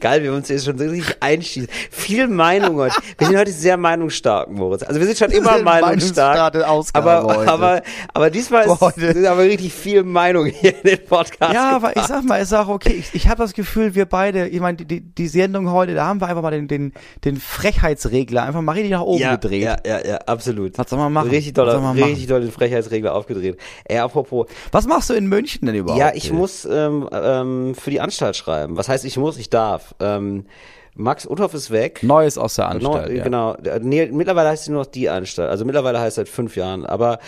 Geil, 0.00 0.22
wir 0.22 0.32
uns 0.32 0.48
jetzt 0.48 0.64
schon 0.64 0.78
richtig 0.78 1.16
einschießen. 1.20 1.68
Viel 1.90 2.28
Meinung 2.28 2.76
heute. 2.76 2.96
Wir 3.18 3.26
sind 3.26 3.36
heute 3.36 3.50
sehr 3.50 3.76
meinungsstark, 3.76 4.50
Moritz. 4.50 4.82
Also 4.82 5.00
wir 5.00 5.06
sind 5.06 5.18
schon 5.18 5.30
immer 5.30 5.62
meinungsstark. 5.62 6.54
Aber, 6.92 7.48
aber, 7.48 7.82
aber 8.12 8.30
diesmal 8.30 8.66
ist, 8.66 8.94
sind 8.96 9.26
aber 9.26 9.42
richtig 9.42 9.72
viel 9.72 10.02
Meinung 10.02 10.46
hier 10.46 10.74
in 10.76 10.82
den 10.82 11.04
Podcast. 11.04 11.52
Ja, 11.52 11.76
aber 11.76 11.96
ich 11.96 12.02
sag 12.02 12.24
mal, 12.24 12.42
ich 12.42 12.48
sag 12.48 12.68
okay, 12.68 12.94
ich, 12.98 13.14
ich 13.14 13.28
habe 13.28 13.42
das 13.42 13.52
Gefühl, 13.52 13.94
wir 13.94 14.06
beide, 14.06 14.48
ich 14.48 14.60
meine, 14.60 14.76
die, 14.78 15.00
die 15.00 15.28
Sendung 15.28 15.70
heute, 15.70 15.94
da 15.94 16.06
haben 16.06 16.20
wir 16.20 16.28
einfach 16.28 16.42
mal 16.42 16.50
den, 16.50 16.68
den, 16.68 16.92
den 17.24 17.36
Frechheitsregler 17.36 18.42
einfach 18.44 18.62
mal 18.62 18.72
richtig 18.72 18.92
nach 18.92 19.02
oben 19.02 19.20
ja, 19.20 19.36
gedreht. 19.36 19.62
Ja, 19.62 19.76
ja, 19.86 20.04
ja, 20.06 20.16
absolut. 20.26 20.78
Was 20.78 20.90
soll 20.90 20.98
man 20.98 21.12
machen? 21.12 21.30
Richtig 21.30 21.54
doll, 21.54 21.68
richtig 21.68 22.26
doll 22.26 22.40
den 22.40 22.52
Frechheitsregler 22.52 23.14
aufgedreht. 23.14 23.58
Ey, 23.84 23.98
apropos. 23.98 24.46
Was 24.72 24.86
machst 24.86 25.10
du 25.10 25.14
in 25.14 25.26
München 25.26 25.66
denn 25.66 25.74
überhaupt? 25.74 26.00
Ja, 26.00 26.12
ich 26.14 26.32
muss 26.32 26.64
ähm, 26.64 27.08
ähm, 27.12 27.74
für 27.74 27.90
die 27.90 28.00
Anstalt 28.00 28.36
schreiben. 28.36 28.76
Was 28.76 28.88
heißt, 28.88 29.04
ich 29.04 29.16
muss, 29.16 29.38
ich 29.38 29.50
darf. 29.50 29.65
Ähm, 30.00 30.46
Max 30.94 31.26
Uthoff 31.26 31.52
ist 31.52 31.70
weg. 31.70 32.02
Neues 32.02 32.38
aus 32.38 32.54
der 32.54 32.68
Anstalt. 32.68 33.08
Neu, 33.08 33.16
ja. 33.16 33.24
Genau. 33.24 33.56
Nee, 33.82 34.06
mittlerweile 34.06 34.48
heißt 34.48 34.64
sie 34.64 34.70
nur 34.70 34.80
noch 34.80 34.90
die 34.90 35.08
Anstalt. 35.08 35.50
Also 35.50 35.64
mittlerweile 35.64 36.00
heißt 36.00 36.08
es 36.08 36.14
seit 36.14 36.28
fünf 36.28 36.56
Jahren. 36.56 36.86
Aber 36.86 37.18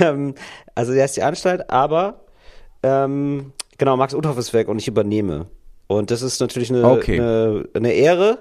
ähm, 0.00 0.34
also 0.74 0.92
der 0.92 1.04
ist 1.04 1.16
die 1.16 1.22
Anstalt, 1.22 1.68
aber 1.68 2.20
ähm, 2.82 3.52
genau, 3.76 3.96
Max 3.96 4.14
Uthoff 4.14 4.38
ist 4.38 4.52
weg 4.52 4.68
und 4.68 4.78
ich 4.78 4.86
übernehme. 4.86 5.46
Und 5.88 6.10
das 6.10 6.22
ist 6.22 6.40
natürlich 6.40 6.70
eine, 6.70 6.84
okay. 6.84 7.18
eine, 7.18 7.68
eine 7.74 7.92
Ehre. 7.92 8.38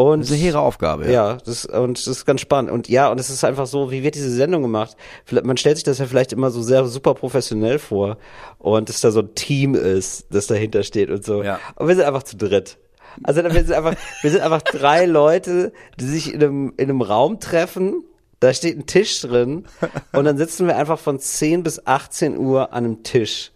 Und, 0.00 0.20
das 0.20 0.30
ist 0.30 0.36
eine 0.36 0.42
hehre 0.42 0.60
Aufgabe. 0.60 1.04
Ja, 1.04 1.10
ja 1.10 1.38
das, 1.44 1.66
und 1.66 1.98
das 1.98 2.06
ist 2.06 2.24
ganz 2.24 2.40
spannend. 2.40 2.70
Und 2.70 2.88
ja, 2.88 3.10
und 3.10 3.20
es 3.20 3.28
ist 3.28 3.44
einfach 3.44 3.66
so, 3.66 3.90
wie 3.90 4.02
wird 4.02 4.14
diese 4.14 4.30
Sendung 4.30 4.62
gemacht? 4.62 4.96
Man 5.30 5.58
stellt 5.58 5.76
sich 5.76 5.84
das 5.84 5.98
ja 5.98 6.06
vielleicht 6.06 6.32
immer 6.32 6.50
so 6.50 6.62
sehr 6.62 6.86
super 6.86 7.12
professionell 7.12 7.78
vor 7.78 8.16
und 8.58 8.88
dass 8.88 9.02
da 9.02 9.10
so 9.10 9.20
ein 9.20 9.34
Team 9.34 9.74
ist, 9.74 10.24
das 10.30 10.46
dahinter 10.46 10.84
steht 10.84 11.10
und 11.10 11.22
so. 11.22 11.42
Ja. 11.42 11.60
Und 11.76 11.88
wir 11.88 11.96
sind 11.96 12.06
einfach 12.06 12.22
zu 12.22 12.38
dritt. 12.38 12.78
Also 13.24 13.44
wir 13.44 13.50
sind 13.52 13.72
einfach, 13.72 13.94
wir 14.22 14.30
sind 14.30 14.40
einfach 14.40 14.62
drei 14.62 15.04
Leute, 15.04 15.70
die 15.98 16.06
sich 16.06 16.32
in 16.32 16.42
einem, 16.42 16.72
in 16.78 16.88
einem 16.88 17.02
Raum 17.02 17.38
treffen. 17.38 18.02
Da 18.38 18.54
steht 18.54 18.78
ein 18.78 18.86
Tisch 18.86 19.20
drin 19.20 19.66
und 20.14 20.24
dann 20.24 20.38
sitzen 20.38 20.66
wir 20.66 20.78
einfach 20.78 20.98
von 20.98 21.18
10 21.18 21.62
bis 21.62 21.86
18 21.86 22.38
Uhr 22.38 22.72
an 22.72 22.86
einem 22.86 23.02
Tisch 23.02 23.52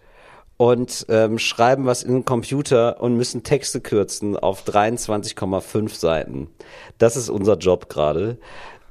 und 0.57 1.07
ähm, 1.09 1.39
schreiben 1.39 1.87
was 1.87 2.03
in 2.03 2.13
den 2.13 2.25
Computer 2.25 3.01
und 3.01 3.17
müssen 3.17 3.43
Texte 3.43 3.81
kürzen 3.81 4.37
auf 4.37 4.65
23,5 4.65 5.99
Seiten. 5.99 6.49
Das 6.99 7.17
ist 7.17 7.29
unser 7.29 7.57
Job 7.57 7.89
gerade. 7.89 8.39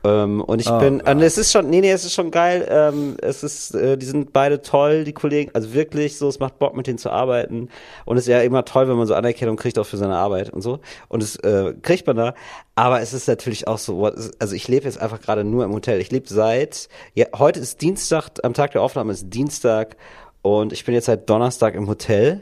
Ähm, 0.05 0.41
und 0.41 0.59
ich 0.59 0.69
oh, 0.69 0.79
bin, 0.79 0.99
und 0.99 1.21
es 1.21 1.37
ist 1.37 1.53
schon, 1.53 1.69
nee, 1.69 1.79
nee, 1.79 1.91
es 1.91 2.03
ist 2.03 2.13
schon 2.13 2.29
geil. 2.29 2.67
Ähm, 2.69 3.15
es 3.21 3.41
ist, 3.41 3.73
äh, 3.73 3.97
die 3.97 4.05
sind 4.05 4.33
beide 4.33 4.61
toll, 4.61 5.05
die 5.05 5.13
Kollegen, 5.13 5.51
also 5.53 5.73
wirklich 5.73 6.17
so, 6.17 6.27
es 6.27 6.39
macht 6.39 6.59
Bock 6.59 6.75
mit 6.75 6.87
denen 6.87 6.97
zu 6.97 7.09
arbeiten. 7.09 7.69
Und 8.03 8.17
es 8.17 8.23
ist 8.23 8.27
ja 8.27 8.41
immer 8.41 8.65
toll, 8.65 8.89
wenn 8.89 8.97
man 8.97 9.07
so 9.07 9.15
Anerkennung 9.15 9.55
kriegt 9.55 9.79
auch 9.79 9.85
für 9.85 9.95
seine 9.95 10.17
Arbeit 10.17 10.49
und 10.49 10.61
so. 10.61 10.79
Und 11.07 11.23
es 11.23 11.37
äh, 11.37 11.73
kriegt 11.81 12.05
man 12.05 12.17
da. 12.17 12.33
Aber 12.75 12.99
es 12.99 13.13
ist 13.13 13.27
natürlich 13.27 13.67
auch 13.67 13.77
so, 13.77 14.03
also 14.05 14.55
ich 14.55 14.67
lebe 14.67 14.85
jetzt 14.85 14.99
einfach 14.99 15.21
gerade 15.21 15.45
nur 15.45 15.63
im 15.63 15.73
Hotel. 15.73 16.01
Ich 16.01 16.11
lebe 16.11 16.27
seit, 16.27 16.89
ja, 17.13 17.27
heute 17.37 17.61
ist 17.61 17.81
Dienstag, 17.81 18.31
am 18.43 18.53
Tag 18.53 18.71
der 18.71 18.81
Aufnahme 18.81 19.13
ist 19.13 19.29
Dienstag 19.29 19.95
und 20.43 20.73
ich 20.73 20.85
bin 20.85 20.93
jetzt 20.93 21.05
seit 21.05 21.27
Donnerstag 21.27 21.73
im 21.73 21.87
Hotel. 21.87 22.41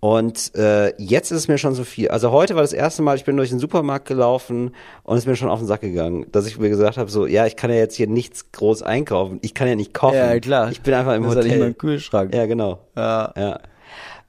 Und 0.00 0.54
äh, 0.56 0.94
jetzt 0.96 1.30
ist 1.30 1.40
es 1.40 1.48
mir 1.48 1.58
schon 1.58 1.74
so 1.74 1.84
viel. 1.84 2.08
Also 2.08 2.32
heute 2.32 2.54
war 2.54 2.62
das 2.62 2.72
erste 2.72 3.02
Mal, 3.02 3.16
ich 3.16 3.26
bin 3.26 3.36
durch 3.36 3.50
den 3.50 3.58
Supermarkt 3.58 4.08
gelaufen 4.08 4.74
und 5.02 5.16
es 5.16 5.24
ist 5.24 5.26
mir 5.26 5.36
schon 5.36 5.50
auf 5.50 5.58
den 5.58 5.68
Sack 5.68 5.82
gegangen, 5.82 6.24
dass 6.32 6.46
ich 6.46 6.58
mir 6.58 6.70
gesagt 6.70 6.96
habe, 6.96 7.10
so, 7.10 7.26
ja, 7.26 7.44
ich 7.44 7.54
kann 7.54 7.70
ja 7.70 7.76
jetzt 7.76 7.96
hier 7.96 8.06
nichts 8.06 8.50
groß 8.50 8.82
einkaufen. 8.82 9.38
Ich 9.42 9.52
kann 9.52 9.68
ja 9.68 9.74
nicht 9.74 9.92
kochen. 9.92 10.16
Ja, 10.16 10.40
klar. 10.40 10.70
Ich 10.70 10.80
bin 10.80 10.94
einfach 10.94 11.14
im 11.14 11.24
das 11.24 11.32
Hotel. 11.32 11.44
Ist 11.44 11.52
ja 11.52 11.56
nicht 11.58 11.66
mein 11.66 11.78
Kühlschrank. 11.78 12.34
Ja, 12.34 12.46
genau. 12.46 12.78
Ja. 12.96 13.34
ja. 13.36 13.60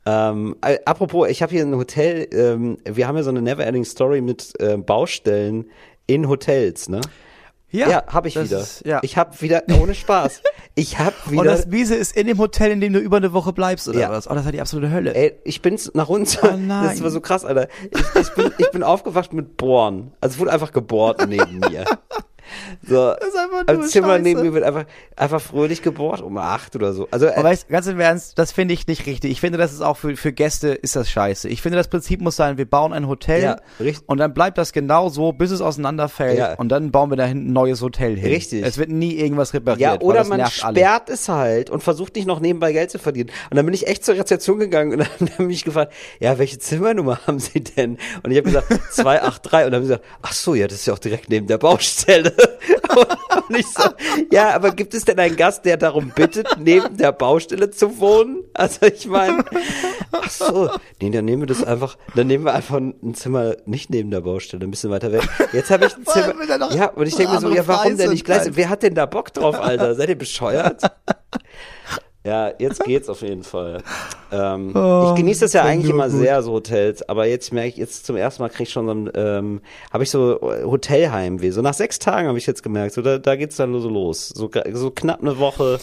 Ähm, 0.05 0.57
äh, 0.61 0.79
apropos, 0.83 1.29
ich 1.29 1.41
habe 1.41 1.53
hier 1.53 1.63
ein 1.63 1.75
Hotel, 1.75 2.27
ähm, 2.33 2.77
wir 2.83 3.07
haben 3.07 3.15
ja 3.15 3.23
so 3.23 3.29
eine 3.29 3.41
Neverending 3.41 3.85
Story 3.85 4.19
mit 4.19 4.51
äh, 4.59 4.75
Baustellen 4.75 5.71
in 6.05 6.27
Hotels, 6.27 6.89
ne? 6.89 6.99
Ja, 7.71 7.89
ja 7.89 8.03
habe 8.07 8.27
ich 8.27 8.35
wieder. 8.35 8.59
Ist, 8.59 8.85
ja. 8.85 8.99
Ich 9.01 9.17
habe 9.17 9.39
wieder, 9.41 9.63
ohne 9.79 9.95
Spaß, 9.95 10.41
ich 10.75 10.99
habe 10.99 11.15
wieder. 11.29 11.41
Und 11.41 11.47
das 11.47 11.65
Miese 11.67 11.95
ist 11.95 12.15
in 12.15 12.27
dem 12.27 12.37
Hotel, 12.37 12.71
in 12.71 12.81
dem 12.81 12.93
du 12.93 12.99
über 12.99 13.17
eine 13.17 13.33
Woche 13.33 13.53
bleibst, 13.53 13.87
oder 13.87 13.99
ja. 13.99 14.11
was? 14.11 14.29
Oh, 14.29 14.33
das 14.33 14.45
war 14.45 14.51
die 14.51 14.61
absolute 14.61 14.91
Hölle. 14.91 15.15
Ey, 15.15 15.39
ich 15.43 15.61
bin 15.61 15.79
nach 15.93 16.09
uns. 16.09 16.37
Oh 16.43 16.47
nein. 16.57 16.89
Das 16.89 17.01
war 17.01 17.09
so 17.09 17.21
krass, 17.21 17.45
Alter. 17.45 17.67
Ich, 17.89 18.21
ich, 18.21 18.29
bin, 18.35 18.51
ich 18.57 18.71
bin 18.71 18.83
aufgewacht 18.83 19.33
mit 19.33 19.57
Bohren. 19.57 20.11
Also 20.19 20.35
es 20.35 20.39
wurde 20.39 20.51
einfach 20.51 20.71
gebohrt 20.71 21.25
neben 21.27 21.59
mir. 21.59 21.85
So, 22.87 23.13
das 23.19 23.29
ist 23.29 23.37
einfach 23.37 23.67
nur 23.67 23.83
Im 23.83 23.89
Zimmer 23.89 24.07
Scheiße. 24.09 24.23
neben 24.23 24.41
mir 24.41 24.53
wird 24.53 24.63
einfach, 24.63 24.85
einfach 25.15 25.41
fröhlich 25.41 25.81
gebohrt 25.81 26.21
um 26.21 26.37
acht 26.37 26.75
oder 26.75 26.93
so. 26.93 27.07
Also, 27.11 27.27
äh, 27.27 27.43
weißt, 27.43 27.69
ganz 27.69 27.87
im 27.87 27.99
Ernst, 27.99 28.37
das 28.37 28.51
finde 28.51 28.73
ich 28.73 28.87
nicht 28.87 29.05
richtig. 29.05 29.31
Ich 29.31 29.39
finde, 29.39 29.57
das 29.57 29.73
ist 29.73 29.81
auch 29.81 29.97
für, 29.97 30.15
für 30.15 30.33
Gäste 30.33 30.69
ist 30.69 30.95
das 30.95 31.09
scheiße. 31.09 31.49
Ich 31.49 31.61
finde, 31.61 31.77
das 31.77 31.87
Prinzip 31.87 32.21
muss 32.21 32.35
sein, 32.35 32.57
wir 32.57 32.69
bauen 32.69 32.93
ein 32.93 33.07
Hotel 33.07 33.43
ja, 33.79 33.95
und 34.05 34.17
dann 34.17 34.33
bleibt 34.33 34.57
das 34.57 34.73
genau 34.73 35.09
so, 35.09 35.31
bis 35.31 35.51
es 35.51 35.61
auseinanderfällt 35.61 36.37
ja. 36.37 36.53
und 36.55 36.69
dann 36.69 36.91
bauen 36.91 37.09
wir 37.09 37.17
da 37.17 37.25
hinten 37.25 37.49
ein 37.49 37.53
neues 37.53 37.81
Hotel 37.81 38.17
hin. 38.17 38.29
Richtig. 38.29 38.63
Es 38.63 38.77
wird 38.77 38.89
nie 38.89 39.15
irgendwas 39.15 39.53
repariert. 39.53 39.81
Ja, 39.81 40.01
oder 40.01 40.23
man 40.25 40.45
sperrt 40.47 41.03
alle. 41.07 41.13
es 41.13 41.29
halt 41.29 41.69
und 41.69 41.81
versucht 41.81 42.15
nicht 42.15 42.27
noch 42.27 42.39
nebenbei 42.39 42.73
Geld 42.73 42.91
zu 42.91 42.99
verdienen. 42.99 43.29
Und 43.49 43.57
dann 43.57 43.65
bin 43.65 43.73
ich 43.73 43.87
echt 43.87 44.05
zur 44.05 44.15
Rezeption 44.15 44.59
gegangen 44.59 44.93
und 44.93 44.99
dann 45.19 45.29
haben 45.37 45.47
mich 45.47 45.63
gefragt, 45.63 45.93
ja, 46.19 46.37
welche 46.37 46.59
Zimmernummer 46.59 47.19
haben 47.27 47.39
Sie 47.39 47.61
denn? 47.61 47.97
Und 48.23 48.31
ich 48.31 48.37
habe 48.37 48.43
gesagt, 48.43 48.67
283 48.91 49.65
und 49.65 49.71
dann 49.71 49.73
haben 49.73 49.83
sie 49.83 49.89
gesagt, 49.89 50.05
ach 50.21 50.33
so, 50.33 50.55
ja, 50.55 50.67
das 50.67 50.79
ist 50.79 50.85
ja 50.85 50.93
auch 50.93 50.99
direkt 50.99 51.29
neben 51.29 51.47
der 51.47 51.57
Baustelle. 51.57 52.30
Und 53.49 53.57
ich 53.57 53.67
so, 53.67 53.83
ja, 54.31 54.53
aber 54.53 54.71
gibt 54.71 54.93
es 54.93 55.05
denn 55.05 55.19
einen 55.19 55.35
Gast, 55.35 55.65
der 55.65 55.77
darum 55.77 56.11
bittet, 56.13 56.47
neben 56.59 56.97
der 56.97 57.11
Baustelle 57.11 57.71
zu 57.71 57.99
wohnen? 57.99 58.43
Also 58.53 58.85
ich 58.85 59.07
meine, 59.07 59.43
ach 60.11 60.29
so, 60.29 60.69
nee, 61.01 61.09
dann 61.09 61.25
nehmen 61.25 61.43
wir 61.43 61.47
das 61.47 61.63
einfach, 61.63 61.97
dann 62.15 62.27
nehmen 62.27 62.45
wir 62.45 62.53
einfach 62.53 62.77
ein 62.77 63.13
Zimmer 63.13 63.55
nicht 63.65 63.89
neben 63.89 64.11
der 64.11 64.21
Baustelle, 64.21 64.65
ein 64.65 64.71
bisschen 64.71 64.91
weiter 64.91 65.11
weg. 65.11 65.27
Jetzt 65.53 65.71
habe 65.71 65.85
ich 65.85 65.95
ein 65.95 66.05
Zimmer. 66.05 66.73
Ja, 66.75 66.87
und 66.87 67.07
ich 67.07 67.15
denke 67.15 67.33
mir 67.33 67.39
so, 67.39 67.49
ja, 67.49 67.67
warum 67.67 67.97
denn 67.97 68.11
nicht 68.11 68.25
gleich? 68.25 68.47
Wer 68.51 68.69
hat 68.69 68.83
denn 68.83 68.95
da 68.95 69.05
Bock 69.05 69.33
drauf, 69.33 69.59
Alter? 69.59 69.95
Seid 69.95 70.09
ihr 70.09 70.17
bescheuert? 70.17 70.81
Ja, 72.23 72.51
jetzt 72.59 72.83
geht's 72.83 73.09
auf 73.09 73.21
jeden 73.23 73.43
Fall. 73.43 73.81
Ähm, 74.31 74.75
oh, 74.75 75.09
ich 75.09 75.15
genieße 75.15 75.41
das 75.41 75.53
ja 75.53 75.63
eigentlich 75.63 75.89
immer 75.89 76.07
gut. 76.07 76.19
sehr, 76.19 76.43
so 76.43 76.53
Hotels, 76.53 77.07
aber 77.09 77.25
jetzt 77.25 77.51
merke 77.51 77.69
ich, 77.69 77.77
jetzt 77.77 78.05
zum 78.05 78.15
ersten 78.15 78.43
Mal 78.43 78.49
kriege 78.49 78.63
ich 78.63 78.69
schon 78.69 78.85
so 78.85 78.93
ein, 78.93 79.11
ähm, 79.15 79.61
habe 79.91 80.03
ich 80.03 80.11
so 80.11 80.39
Hotelheimweh. 80.39 81.49
So 81.49 81.61
nach 81.61 81.73
sechs 81.73 81.97
Tagen 81.97 82.27
habe 82.27 82.37
ich 82.37 82.45
jetzt 82.45 82.61
gemerkt, 82.61 82.93
so 82.93 83.01
da, 83.01 83.17
da 83.17 83.35
geht's 83.35 83.55
dann 83.55 83.71
nur 83.71 83.81
so 83.81 83.89
los. 83.89 84.29
So, 84.29 84.51
so 84.73 84.91
knapp 84.91 85.21
eine 85.21 85.39
Woche 85.39 85.79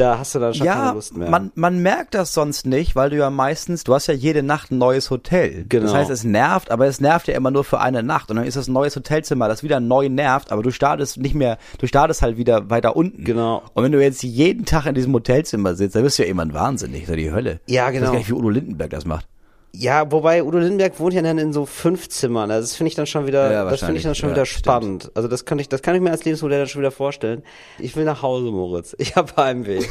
da 0.00 0.18
hast 0.18 0.34
du 0.34 0.38
dann 0.38 0.54
schon 0.54 0.66
ja, 0.66 0.74
keine 0.74 0.92
Lust 0.94 1.16
mehr. 1.16 1.30
Man, 1.30 1.52
man 1.54 1.78
merkt 1.80 2.14
das 2.14 2.32
sonst 2.32 2.66
nicht, 2.66 2.96
weil 2.96 3.10
du 3.10 3.16
ja 3.16 3.30
meistens, 3.30 3.84
du 3.84 3.94
hast 3.94 4.06
ja 4.06 4.14
jede 4.14 4.42
Nacht 4.42 4.70
ein 4.70 4.78
neues 4.78 5.10
Hotel. 5.10 5.66
Genau. 5.68 5.84
Das 5.84 5.94
heißt, 5.94 6.10
es 6.10 6.24
nervt, 6.24 6.70
aber 6.70 6.86
es 6.86 7.00
nervt 7.00 7.28
ja 7.28 7.34
immer 7.34 7.50
nur 7.50 7.64
für 7.64 7.80
eine 7.80 8.02
Nacht. 8.02 8.30
Und 8.30 8.36
dann 8.36 8.46
ist 8.46 8.56
das 8.56 8.68
ein 8.68 8.72
neues 8.72 8.96
Hotelzimmer, 8.96 9.48
das 9.48 9.62
wieder 9.62 9.80
neu 9.80 10.08
nervt, 10.08 10.52
aber 10.52 10.62
du 10.62 10.70
startest 10.70 11.18
nicht 11.18 11.34
mehr, 11.34 11.58
du 11.78 11.86
startest 11.86 12.22
halt 12.22 12.36
wieder 12.36 12.70
weiter 12.70 12.96
unten. 12.96 13.24
Genau. 13.24 13.62
Und 13.74 13.84
wenn 13.84 13.92
du 13.92 14.02
jetzt 14.02 14.22
jeden 14.22 14.64
Tag 14.64 14.86
in 14.86 14.94
diesem 14.94 15.12
Hotelzimmer 15.12 15.74
sitzt, 15.74 15.94
dann 15.96 16.04
wirst 16.04 16.18
du 16.18 16.22
ja 16.22 16.28
irgendwann 16.28 16.54
wahnsinnig, 16.54 17.02
das 17.02 17.10
ist 17.10 17.16
die 17.16 17.32
Hölle. 17.32 17.60
Ja, 17.66 17.90
genau. 17.90 17.90
Ich 17.90 17.94
weiß 17.94 18.00
genau. 18.00 18.12
gar 18.12 18.18
nicht, 18.18 18.28
wie 18.28 18.34
Udo 18.34 18.48
Lindenberg 18.48 18.90
das 18.90 19.04
macht. 19.04 19.26
Ja, 19.72 20.10
wobei 20.10 20.42
Udo 20.42 20.58
Lindenberg 20.58 20.98
wohnt 20.98 21.14
ja 21.14 21.22
dann 21.22 21.38
in 21.38 21.52
so 21.52 21.64
fünf 21.64 22.08
Zimmern. 22.08 22.50
Also 22.50 22.62
das 22.62 22.76
finde 22.76 22.88
ich 22.88 22.96
dann 22.96 23.06
schon 23.06 23.26
wieder, 23.26 23.52
ja, 23.52 23.70
das 23.70 23.80
finde 23.80 23.98
ich 23.98 24.02
dann 24.02 24.14
schon 24.14 24.30
ja, 24.30 24.34
wieder 24.34 24.46
spannend. 24.46 25.02
Stimmt. 25.02 25.16
Also 25.16 25.28
das 25.28 25.44
kann 25.44 25.58
ich, 25.58 25.68
das 25.68 25.82
kann 25.82 25.94
ich 25.94 26.00
mir 26.00 26.10
als 26.10 26.24
Lebensmodell 26.24 26.58
dann 26.58 26.68
schon 26.68 26.80
wieder 26.80 26.90
vorstellen. 26.90 27.42
Ich 27.78 27.94
will 27.94 28.04
nach 28.04 28.22
Hause, 28.22 28.50
Moritz. 28.50 28.96
Ich 28.98 29.14
habe 29.16 29.32
Heimweh. 29.36 29.84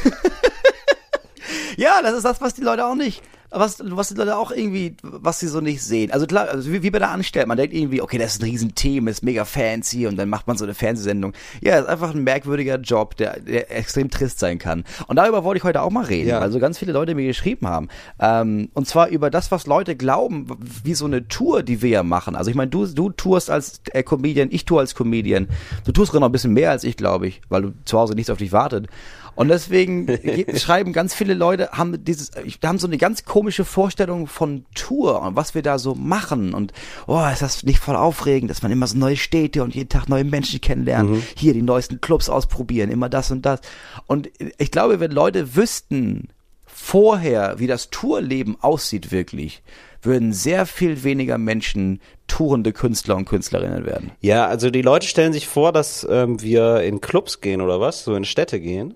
ja, 1.76 2.02
das 2.02 2.14
ist 2.14 2.24
das, 2.24 2.40
was 2.40 2.54
die 2.54 2.62
Leute 2.62 2.86
auch 2.86 2.94
nicht 2.94 3.22
was, 3.50 3.78
was 3.84 4.08
die 4.08 4.14
Leute 4.14 4.36
auch 4.36 4.52
irgendwie, 4.52 4.96
was 5.02 5.40
sie 5.40 5.48
so 5.48 5.60
nicht 5.60 5.82
sehen. 5.82 6.12
Also 6.12 6.26
klar, 6.26 6.48
also 6.48 6.72
wie, 6.72 6.82
wie 6.82 6.90
bei 6.90 6.98
der 6.98 7.10
Anstellung, 7.10 7.48
man 7.48 7.56
denkt 7.56 7.74
irgendwie, 7.74 8.00
okay, 8.00 8.18
das 8.18 8.34
ist 8.34 8.42
ein 8.42 8.44
Riesenthema, 8.44 9.10
ist 9.10 9.24
mega 9.24 9.44
fancy 9.44 10.06
und 10.06 10.16
dann 10.16 10.28
macht 10.28 10.46
man 10.46 10.56
so 10.56 10.64
eine 10.64 10.74
Fernsehsendung. 10.74 11.32
Ja, 11.60 11.78
ist 11.78 11.88
einfach 11.88 12.14
ein 12.14 12.22
merkwürdiger 12.22 12.76
Job, 12.76 13.16
der, 13.16 13.40
der 13.40 13.76
extrem 13.76 14.10
trist 14.10 14.38
sein 14.38 14.58
kann. 14.58 14.84
Und 15.08 15.16
darüber 15.16 15.42
wollte 15.42 15.58
ich 15.58 15.64
heute 15.64 15.82
auch 15.82 15.90
mal 15.90 16.04
reden, 16.04 16.28
ja. 16.28 16.38
also 16.38 16.58
ganz 16.58 16.78
viele 16.78 16.92
Leute 16.92 17.14
mir 17.14 17.26
geschrieben 17.26 17.66
haben. 17.66 17.88
Ähm, 18.20 18.70
und 18.74 18.86
zwar 18.86 19.08
über 19.08 19.30
das, 19.30 19.50
was 19.50 19.66
Leute 19.66 19.96
glauben, 19.96 20.46
wie 20.84 20.94
so 20.94 21.06
eine 21.06 21.26
Tour, 21.26 21.62
die 21.62 21.82
wir 21.82 21.90
ja 21.90 22.02
machen. 22.02 22.36
Also 22.36 22.50
ich 22.50 22.56
meine, 22.56 22.70
du, 22.70 22.86
du 22.86 23.10
tourst 23.10 23.50
als 23.50 23.80
äh, 23.92 24.02
Comedian, 24.02 24.48
ich 24.52 24.64
tue 24.64 24.78
als 24.78 24.94
Comedian. 24.94 25.48
Du 25.84 25.92
tust 25.92 26.14
noch 26.14 26.22
ein 26.22 26.32
bisschen 26.32 26.52
mehr 26.52 26.70
als 26.70 26.84
ich, 26.84 26.96
glaube 26.96 27.26
ich, 27.26 27.40
weil 27.48 27.62
du 27.62 27.72
zu 27.84 27.98
Hause 27.98 28.14
nichts 28.14 28.30
auf 28.30 28.38
dich 28.38 28.52
wartet. 28.52 28.86
Und 29.34 29.48
deswegen 29.48 30.06
schreiben 30.56 30.92
ganz 30.92 31.14
viele 31.14 31.34
Leute, 31.34 31.70
haben 31.72 32.04
dieses, 32.04 32.30
haben 32.64 32.78
so 32.78 32.86
eine 32.86 32.98
ganz 32.98 33.24
komische 33.24 33.64
Vorstellung 33.64 34.26
von 34.26 34.64
Tour 34.74 35.22
und 35.22 35.36
was 35.36 35.54
wir 35.54 35.62
da 35.62 35.78
so 35.78 35.94
machen. 35.94 36.54
Und 36.54 36.72
oh, 37.06 37.24
ist 37.32 37.42
das 37.42 37.62
nicht 37.62 37.78
voll 37.78 37.96
aufregend, 37.96 38.50
dass 38.50 38.62
man 38.62 38.72
immer 38.72 38.86
so 38.86 38.98
neue 38.98 39.16
Städte 39.16 39.62
und 39.62 39.74
jeden 39.74 39.88
Tag 39.88 40.08
neue 40.08 40.24
Menschen 40.24 40.60
kennenlernt, 40.60 41.10
mhm. 41.10 41.22
hier 41.36 41.52
die 41.52 41.62
neuesten 41.62 42.00
Clubs 42.00 42.28
ausprobieren, 42.28 42.90
immer 42.90 43.08
das 43.08 43.30
und 43.30 43.46
das. 43.46 43.60
Und 44.06 44.30
ich 44.58 44.70
glaube, 44.70 45.00
wenn 45.00 45.10
Leute 45.10 45.56
wüssten 45.56 46.28
vorher, 46.66 47.58
wie 47.58 47.66
das 47.66 47.90
Tourleben 47.90 48.56
aussieht 48.60 49.12
wirklich, 49.12 49.62
würden 50.02 50.32
sehr 50.32 50.66
viel 50.66 51.02
weniger 51.04 51.38
Menschen 51.38 52.00
tourende 52.26 52.72
Künstler 52.72 53.16
und 53.16 53.26
Künstlerinnen 53.26 53.84
werden. 53.84 54.12
Ja, 54.20 54.46
also 54.46 54.70
die 54.70 54.82
Leute 54.82 55.06
stellen 55.06 55.32
sich 55.32 55.46
vor, 55.46 55.72
dass 55.72 56.06
ähm, 56.08 56.40
wir 56.40 56.82
in 56.82 57.00
Clubs 57.00 57.40
gehen 57.40 57.60
oder 57.60 57.80
was, 57.80 58.04
so 58.04 58.14
in 58.14 58.24
Städte 58.24 58.60
gehen. 58.60 58.94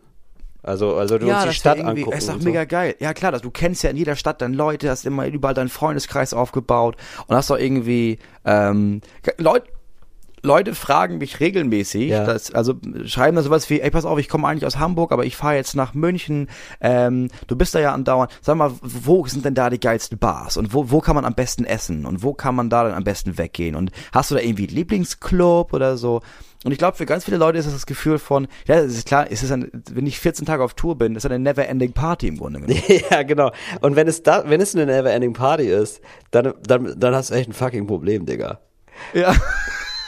Also, 0.64 0.96
also 0.96 1.18
du 1.18 1.26
ja, 1.26 1.42
uns 1.42 1.50
die 1.50 1.54
Stadt 1.54 1.78
ja 1.78 1.84
angucken. 1.84 2.16
Ist 2.16 2.28
doch 2.28 2.40
mega 2.40 2.62
so. 2.62 2.66
geil. 2.66 2.96
Ja 2.98 3.12
klar, 3.12 3.32
das, 3.32 3.42
du 3.42 3.50
kennst 3.50 3.82
ja 3.82 3.90
in 3.90 3.96
jeder 3.96 4.16
Stadt 4.16 4.40
dann 4.40 4.54
Leute, 4.54 4.90
hast 4.90 5.04
immer 5.04 5.26
überall 5.26 5.54
deinen 5.54 5.68
Freundeskreis 5.68 6.32
aufgebaut 6.34 6.96
und 7.26 7.36
hast 7.36 7.50
doch 7.50 7.58
irgendwie 7.58 8.18
ähm, 8.44 9.02
Leute, 9.38 9.68
Leute 10.44 10.74
fragen 10.74 11.18
mich 11.18 11.40
regelmäßig, 11.40 12.10
ja. 12.10 12.24
dass, 12.24 12.52
also 12.52 12.74
schreiben 13.06 13.36
da 13.36 13.42
sowas 13.42 13.68
wie, 13.70 13.80
ey, 13.80 13.90
pass 13.90 14.04
auf, 14.04 14.18
ich 14.18 14.28
komme 14.28 14.46
eigentlich 14.46 14.66
aus 14.66 14.78
Hamburg, 14.78 15.10
aber 15.10 15.24
ich 15.24 15.36
fahre 15.36 15.56
jetzt 15.56 15.74
nach 15.74 15.94
München, 15.94 16.48
ähm, 16.80 17.28
du 17.46 17.56
bist 17.56 17.74
da 17.74 17.80
ja 17.80 17.94
andauernd, 17.94 18.30
sag 18.42 18.56
mal, 18.56 18.72
wo 18.82 19.26
sind 19.26 19.44
denn 19.44 19.54
da 19.54 19.70
die 19.70 19.80
geilsten 19.80 20.18
Bars 20.18 20.58
und 20.58 20.74
wo, 20.74 20.90
wo 20.90 21.00
kann 21.00 21.14
man 21.16 21.24
am 21.24 21.34
besten 21.34 21.64
essen 21.64 22.04
und 22.04 22.22
wo 22.22 22.34
kann 22.34 22.54
man 22.54 22.68
da 22.68 22.84
dann 22.84 22.92
am 22.92 23.04
besten 23.04 23.38
weggehen 23.38 23.74
und 23.74 23.90
hast 24.12 24.30
du 24.30 24.34
da 24.34 24.42
irgendwie 24.42 24.68
einen 24.68 24.76
Lieblingsclub 24.76 25.72
oder 25.72 25.96
so? 25.96 26.20
Und 26.64 26.72
ich 26.72 26.78
glaube, 26.78 26.96
für 26.96 27.06
ganz 27.06 27.24
viele 27.24 27.36
Leute 27.36 27.58
ist 27.58 27.66
das 27.66 27.74
das 27.74 27.86
Gefühl 27.86 28.18
von, 28.18 28.48
ja, 28.66 28.76
es 28.76 28.96
ist 28.96 29.06
klar, 29.06 29.26
es 29.30 29.42
ist 29.42 29.52
ein, 29.52 29.70
wenn 29.92 30.06
ich 30.06 30.18
14 30.18 30.46
Tage 30.46 30.64
auf 30.64 30.74
Tour 30.74 30.96
bin, 30.96 31.14
ist 31.14 31.26
eine 31.26 31.38
never-ending 31.38 31.92
Party 31.92 32.28
im 32.28 32.38
Grunde 32.38 32.60
genommen. 32.60 32.82
ja, 33.10 33.22
genau. 33.22 33.52
Und 33.80 33.96
wenn 33.96 34.08
es 34.08 34.22
da, 34.22 34.48
wenn 34.48 34.60
es 34.60 34.74
eine 34.74 34.86
never-ending 34.86 35.34
Party 35.34 35.68
ist, 35.68 36.00
dann, 36.30 36.54
dann, 36.66 36.98
dann 36.98 37.14
hast 37.14 37.30
du 37.30 37.34
echt 37.34 37.48
ein 37.48 37.52
fucking 37.52 37.86
Problem, 37.86 38.26
Digga. 38.26 38.60
Ja. 39.12 39.34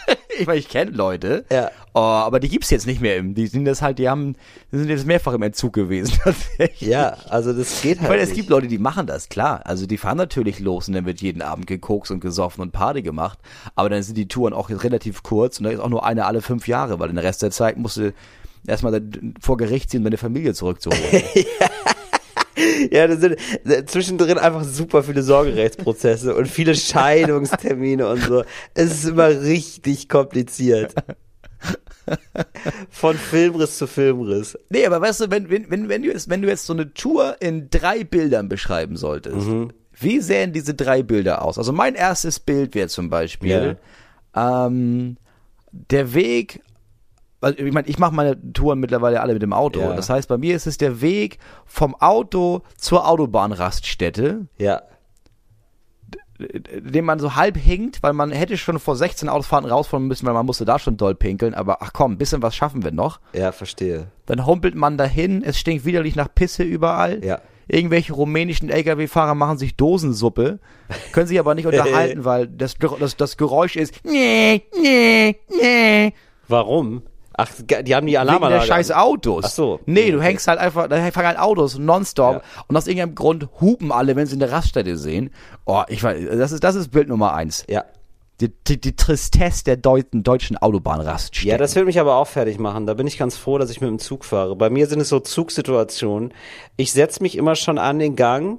ich 0.38 0.46
meine, 0.46 0.58
ich 0.58 0.68
kenne 0.68 0.90
Leute, 0.90 1.44
ja. 1.50 1.70
Oh, 1.94 2.00
aber 2.00 2.40
die 2.40 2.48
gibt's 2.48 2.68
jetzt 2.70 2.86
nicht 2.86 3.00
mehr 3.00 3.16
im. 3.16 3.34
Die 3.34 3.46
sind 3.46 3.64
das 3.64 3.80
halt, 3.80 3.98
die 3.98 4.08
haben, 4.08 4.36
die 4.70 4.78
sind 4.78 4.90
jetzt 4.90 5.06
mehrfach 5.06 5.32
im 5.32 5.42
Entzug 5.42 5.72
gewesen. 5.72 6.18
ja, 6.78 7.16
also 7.30 7.54
das 7.54 7.80
geht 7.80 8.00
halt. 8.00 8.10
Weil 8.10 8.18
es 8.18 8.34
gibt 8.34 8.50
Leute, 8.50 8.66
die 8.66 8.78
machen 8.78 9.06
das, 9.06 9.30
klar. 9.30 9.62
Also 9.64 9.86
die 9.86 9.96
fahren 9.96 10.18
natürlich 10.18 10.60
los 10.60 10.88
und 10.88 10.94
dann 10.94 11.06
wird 11.06 11.22
jeden 11.22 11.40
Abend 11.40 11.66
gekokst 11.66 12.10
und 12.10 12.20
gesoffen 12.20 12.60
und 12.60 12.72
Party 12.72 13.00
gemacht. 13.00 13.38
Aber 13.74 13.88
dann 13.88 14.02
sind 14.02 14.18
die 14.18 14.28
Touren 14.28 14.52
auch 14.52 14.68
relativ 14.68 15.22
kurz 15.22 15.58
und 15.58 15.64
da 15.64 15.70
ist 15.70 15.80
auch 15.80 15.88
nur 15.88 16.04
eine 16.04 16.26
alle 16.26 16.42
fünf 16.42 16.68
Jahre, 16.68 16.98
weil 16.98 17.08
den 17.08 17.18
Rest 17.18 17.42
der 17.42 17.50
Zeit 17.50 17.78
musst 17.78 17.96
du 17.96 18.12
erstmal 18.66 19.00
vor 19.40 19.56
Gericht 19.56 19.90
ziehen, 19.90 20.00
um 20.00 20.04
deine 20.04 20.18
Familie 20.18 20.52
zurückzuholen. 20.52 21.22
ja. 21.34 21.68
Ja, 22.90 23.06
da 23.06 23.16
sind 23.16 23.36
zwischendrin 23.90 24.38
einfach 24.38 24.64
super 24.64 25.02
viele 25.02 25.22
Sorgerechtsprozesse 25.22 26.34
und 26.34 26.48
viele 26.48 26.74
Scheidungstermine 26.74 28.08
und 28.08 28.22
so. 28.22 28.44
Es 28.74 28.92
ist 28.92 29.04
immer 29.04 29.28
richtig 29.28 30.08
kompliziert. 30.08 30.94
Von 32.90 33.16
Filmriss 33.16 33.78
zu 33.78 33.86
Filmriss. 33.86 34.58
Nee, 34.70 34.86
aber 34.86 35.00
weißt 35.00 35.20
du, 35.20 35.30
wenn, 35.30 35.50
wenn, 35.50 35.70
wenn, 35.70 35.88
wenn, 35.88 36.02
du, 36.02 36.08
jetzt, 36.08 36.30
wenn 36.30 36.40
du 36.40 36.48
jetzt 36.48 36.66
so 36.66 36.72
eine 36.72 36.94
Tour 36.94 37.36
in 37.40 37.68
drei 37.68 38.04
Bildern 38.04 38.48
beschreiben 38.48 38.96
solltest, 38.96 39.48
mhm. 39.48 39.72
wie 39.98 40.20
sähen 40.20 40.52
diese 40.52 40.74
drei 40.74 41.02
Bilder 41.02 41.42
aus? 41.42 41.58
Also 41.58 41.72
mein 41.72 41.94
erstes 41.94 42.38
Bild 42.38 42.74
wäre 42.74 42.88
zum 42.88 43.10
Beispiel 43.10 43.76
ja. 44.34 44.66
ähm, 44.66 45.16
der 45.72 46.14
Weg 46.14 46.60
also 47.40 47.58
ich 47.58 47.72
meine, 47.72 47.88
ich 47.88 47.98
mache 47.98 48.14
meine 48.14 48.52
Touren 48.52 48.80
mittlerweile 48.80 49.20
alle 49.20 49.34
mit 49.34 49.42
dem 49.42 49.52
Auto. 49.52 49.80
Ja. 49.80 49.94
Das 49.94 50.08
heißt, 50.08 50.28
bei 50.28 50.38
mir 50.38 50.56
ist 50.56 50.66
es 50.66 50.78
der 50.78 51.00
Weg 51.00 51.38
vom 51.64 51.94
Auto 51.94 52.62
zur 52.76 53.06
Autobahnraststätte. 53.08 54.46
Ja. 54.58 54.82
Den 56.38 57.06
man 57.06 57.18
so 57.18 57.34
halb 57.34 57.56
hinkt, 57.56 58.02
weil 58.02 58.12
man 58.12 58.30
hätte 58.30 58.58
schon 58.58 58.78
vor 58.78 58.94
16 58.94 59.28
Autofahrten 59.28 59.70
rausfahren 59.70 60.06
müssen, 60.06 60.26
weil 60.26 60.34
man 60.34 60.44
musste 60.44 60.66
da 60.66 60.78
schon 60.78 60.98
doll 60.98 61.14
pinkeln. 61.14 61.54
Aber 61.54 61.82
ach 61.82 61.92
komm, 61.94 62.12
ein 62.12 62.18
bisschen 62.18 62.42
was 62.42 62.54
schaffen 62.54 62.84
wir 62.84 62.92
noch. 62.92 63.20
Ja, 63.32 63.52
verstehe. 63.52 64.08
Dann 64.26 64.44
humpelt 64.44 64.74
man 64.74 64.98
dahin, 64.98 65.42
es 65.42 65.58
stinkt 65.58 65.84
widerlich 65.86 66.14
nach 66.14 66.28
Pisse 66.34 66.62
überall. 66.62 67.24
Ja. 67.24 67.40
Irgendwelche 67.68 68.12
rumänischen 68.12 68.70
LKW-Fahrer 68.70 69.34
machen 69.34 69.58
sich 69.58 69.76
Dosensuppe, 69.76 70.60
können 71.12 71.26
sich 71.26 71.38
aber 71.40 71.54
nicht 71.54 71.66
unterhalten, 71.66 72.24
weil 72.24 72.46
das, 72.46 72.76
das, 72.76 73.16
das 73.16 73.36
Geräusch 73.36 73.76
ist. 73.76 73.94
Nee, 74.04 74.62
nee, 74.80 75.36
nee. 75.60 76.12
Warum? 76.48 77.02
Ach, 77.38 77.50
die 77.58 77.94
haben 77.94 78.06
die 78.06 78.16
Alarmanlage. 78.16 78.62
Wegen 78.62 78.68
der 78.68 78.74
scheiß 78.74 78.92
Autos. 78.92 79.44
Ach 79.46 79.50
so. 79.50 79.80
Nee, 79.84 80.10
du 80.10 80.22
hängst 80.22 80.48
halt 80.48 80.58
einfach, 80.58 80.88
da 80.88 80.96
fangen 81.10 81.28
halt 81.28 81.38
Autos 81.38 81.78
nonstop 81.78 82.36
ja. 82.36 82.42
und 82.68 82.76
aus 82.76 82.86
irgendeinem 82.86 83.14
Grund 83.14 83.48
hupen 83.60 83.92
alle, 83.92 84.16
wenn 84.16 84.26
sie 84.26 84.34
in 84.34 84.40
der 84.40 84.52
Raststätte 84.52 84.96
sehen. 84.96 85.30
Oh, 85.66 85.82
ich 85.88 86.02
weiß, 86.02 86.18
das 86.38 86.52
ist, 86.52 86.64
das 86.64 86.74
ist 86.74 86.90
Bild 86.90 87.08
Nummer 87.08 87.34
eins. 87.34 87.64
Ja. 87.68 87.84
Die, 88.40 88.52
die, 88.66 88.80
die 88.80 88.96
Tristesse 88.96 89.64
der 89.64 89.76
Deuten, 89.76 90.22
deutschen 90.22 90.58
Autobahnraststätten. 90.58 91.50
Ja, 91.50 91.58
das 91.58 91.74
will 91.74 91.86
mich 91.86 91.98
aber 92.00 92.16
auch 92.16 92.26
fertig 92.26 92.58
machen. 92.58 92.86
Da 92.86 92.94
bin 92.94 93.06
ich 93.06 93.16
ganz 93.16 93.36
froh, 93.36 93.56
dass 93.56 93.70
ich 93.70 93.80
mit 93.80 93.88
dem 93.88 93.98
Zug 93.98 94.24
fahre. 94.24 94.56
Bei 94.56 94.68
mir 94.68 94.86
sind 94.86 95.00
es 95.00 95.08
so 95.08 95.20
Zugsituationen. 95.20 96.34
Ich 96.76 96.92
setze 96.92 97.22
mich 97.22 97.36
immer 97.36 97.54
schon 97.54 97.78
an 97.78 97.98
den 97.98 98.14
Gang, 98.14 98.58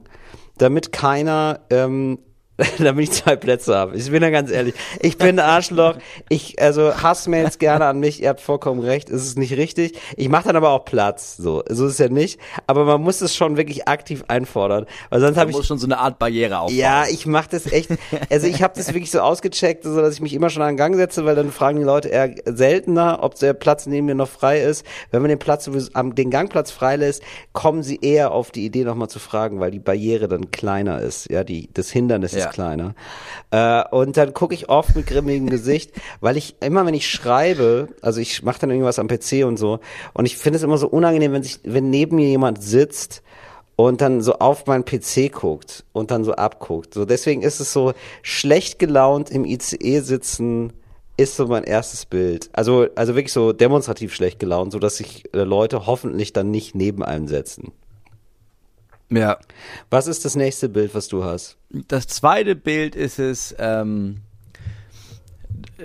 damit 0.57 0.91
keiner 0.91 1.59
ähm, 1.69 2.17
damit 2.79 3.03
ich 3.03 3.11
zwei 3.11 3.35
Plätze 3.35 3.75
habe. 3.75 3.95
Ich 3.95 4.09
bin 4.09 4.21
da 4.21 4.31
ganz 4.31 4.49
ehrlich. 4.49 4.73
Ich 4.99 5.17
bin 5.17 5.39
ein 5.39 5.39
Arschloch. 5.39 5.97
Ich, 6.27 6.59
also 6.59 6.95
Hassmails 7.01 7.59
gerne 7.59 7.85
an 7.85 7.99
mich. 7.99 8.21
Ihr 8.21 8.29
habt 8.29 8.41
vollkommen 8.41 8.81
recht. 8.81 9.09
Es 9.09 9.23
ist 9.25 9.37
nicht 9.37 9.55
richtig. 9.57 9.99
Ich 10.15 10.27
mache 10.27 10.45
dann 10.45 10.55
aber 10.55 10.71
auch 10.71 10.83
Platz. 10.83 11.37
So, 11.37 11.63
so 11.69 11.85
ist 11.85 11.93
es 11.93 11.97
ja 11.99 12.09
nicht. 12.09 12.39
Aber 12.65 12.85
man 12.85 13.01
muss 13.01 13.21
es 13.21 13.35
schon 13.35 13.57
wirklich 13.57 13.87
aktiv 13.87 14.23
einfordern, 14.27 14.87
weil 15.11 15.21
sonst 15.21 15.37
habe 15.37 15.51
ich 15.51 15.55
muss 15.55 15.67
schon 15.67 15.77
so 15.77 15.85
eine 15.85 15.99
Art 15.99 16.17
Barriere 16.17 16.59
aufbauen. 16.59 16.77
Ja, 16.77 17.05
ich 17.07 17.27
mache 17.27 17.49
das 17.51 17.71
echt. 17.71 17.91
Also 18.29 18.47
ich 18.47 18.63
habe 18.63 18.73
das 18.75 18.87
wirklich 18.87 19.11
so 19.11 19.19
ausgecheckt, 19.19 19.83
so 19.83 20.01
dass 20.01 20.15
ich 20.15 20.21
mich 20.21 20.33
immer 20.33 20.49
schon 20.49 20.63
an 20.63 20.77
Gang 20.77 20.95
setze, 20.95 21.25
weil 21.25 21.35
dann 21.35 21.51
fragen 21.51 21.77
die 21.77 21.85
Leute 21.85 22.09
eher 22.09 22.33
seltener, 22.45 23.19
ob 23.21 23.35
der 23.35 23.53
Platz 23.53 23.85
neben 23.85 24.07
mir 24.07 24.15
noch 24.15 24.29
frei 24.29 24.61
ist. 24.61 24.83
Wenn 25.11 25.21
man 25.21 25.29
den 25.29 25.39
Platz 25.39 25.69
den 25.69 26.31
Gangplatz 26.31 26.71
freilässt, 26.71 27.21
kommen 27.53 27.83
sie 27.83 27.99
eher 28.01 28.31
auf 28.31 28.49
die 28.49 28.65
Idee 28.65 28.83
nochmal 28.83 29.09
zu 29.09 29.19
fragen, 29.19 29.59
weil 29.59 29.69
die 29.69 29.79
Barriere 29.79 30.27
dann 30.27 30.49
kleiner 30.49 31.01
ist. 31.01 31.29
Ja, 31.29 31.43
die 31.43 31.69
das 31.73 31.91
Hindernis 31.91 32.31
ja. 32.31 32.46
ist 32.46 32.46
kleiner. 32.47 32.95
Äh, 33.51 33.83
und 33.91 34.17
dann 34.17 34.33
gucke 34.33 34.53
ich 34.53 34.69
oft 34.69 34.95
mit 34.95 35.07
grimmigem 35.07 35.49
Gesicht, 35.49 35.91
weil 36.21 36.37
ich 36.37 36.55
immer, 36.61 36.85
wenn 36.85 36.93
ich 36.93 37.09
schreibe, 37.09 37.89
also 38.01 38.19
ich 38.19 38.43
mache 38.43 38.59
dann 38.59 38.71
irgendwas 38.71 38.99
am 38.99 39.07
PC 39.07 39.45
und 39.45 39.57
so, 39.57 39.79
und 40.13 40.25
ich 40.25 40.37
finde 40.37 40.57
es 40.57 40.63
immer 40.63 40.77
so 40.77 40.87
unangenehm, 40.87 41.33
wenn 41.33 41.43
sich, 41.43 41.59
wenn 41.63 41.89
neben 41.89 42.15
mir 42.15 42.27
jemand 42.27 42.63
sitzt 42.63 43.21
und 43.75 44.01
dann 44.01 44.21
so 44.21 44.33
auf 44.39 44.65
meinen 44.65 44.85
PC 44.85 45.31
guckt 45.31 45.85
und 45.93 46.11
dann 46.11 46.23
so 46.23 46.33
abguckt. 46.33 46.93
So 46.93 47.05
deswegen 47.05 47.43
ist 47.43 47.59
es 47.59 47.71
so 47.71 47.93
schlecht 48.23 48.79
gelaunt 48.79 49.29
im 49.29 49.45
ICE 49.45 49.99
sitzen 49.99 50.73
ist 51.17 51.35
so 51.35 51.47
mein 51.47 51.63
erstes 51.63 52.05
Bild. 52.05 52.49
Also 52.53 52.87
also 52.95 53.15
wirklich 53.15 53.33
so 53.33 53.51
demonstrativ 53.51 54.13
schlecht 54.13 54.39
gelaunt, 54.39 54.71
so 54.71 54.79
dass 54.79 54.97
sich 54.97 55.25
äh, 55.33 55.39
Leute 55.39 55.87
hoffentlich 55.87 56.31
dann 56.31 56.51
nicht 56.51 56.75
neben 56.75 57.03
einem 57.03 57.27
setzen. 57.27 57.71
Ja. 59.09 59.39
Was 59.89 60.07
ist 60.07 60.25
das 60.25 60.35
nächste 60.35 60.69
Bild, 60.69 60.93
was 60.93 61.07
du 61.07 61.23
hast? 61.23 61.57
Das 61.69 62.07
zweite 62.07 62.55
Bild 62.55 62.95
ist 62.95 63.19
es 63.19 63.55
ähm, 63.57 64.21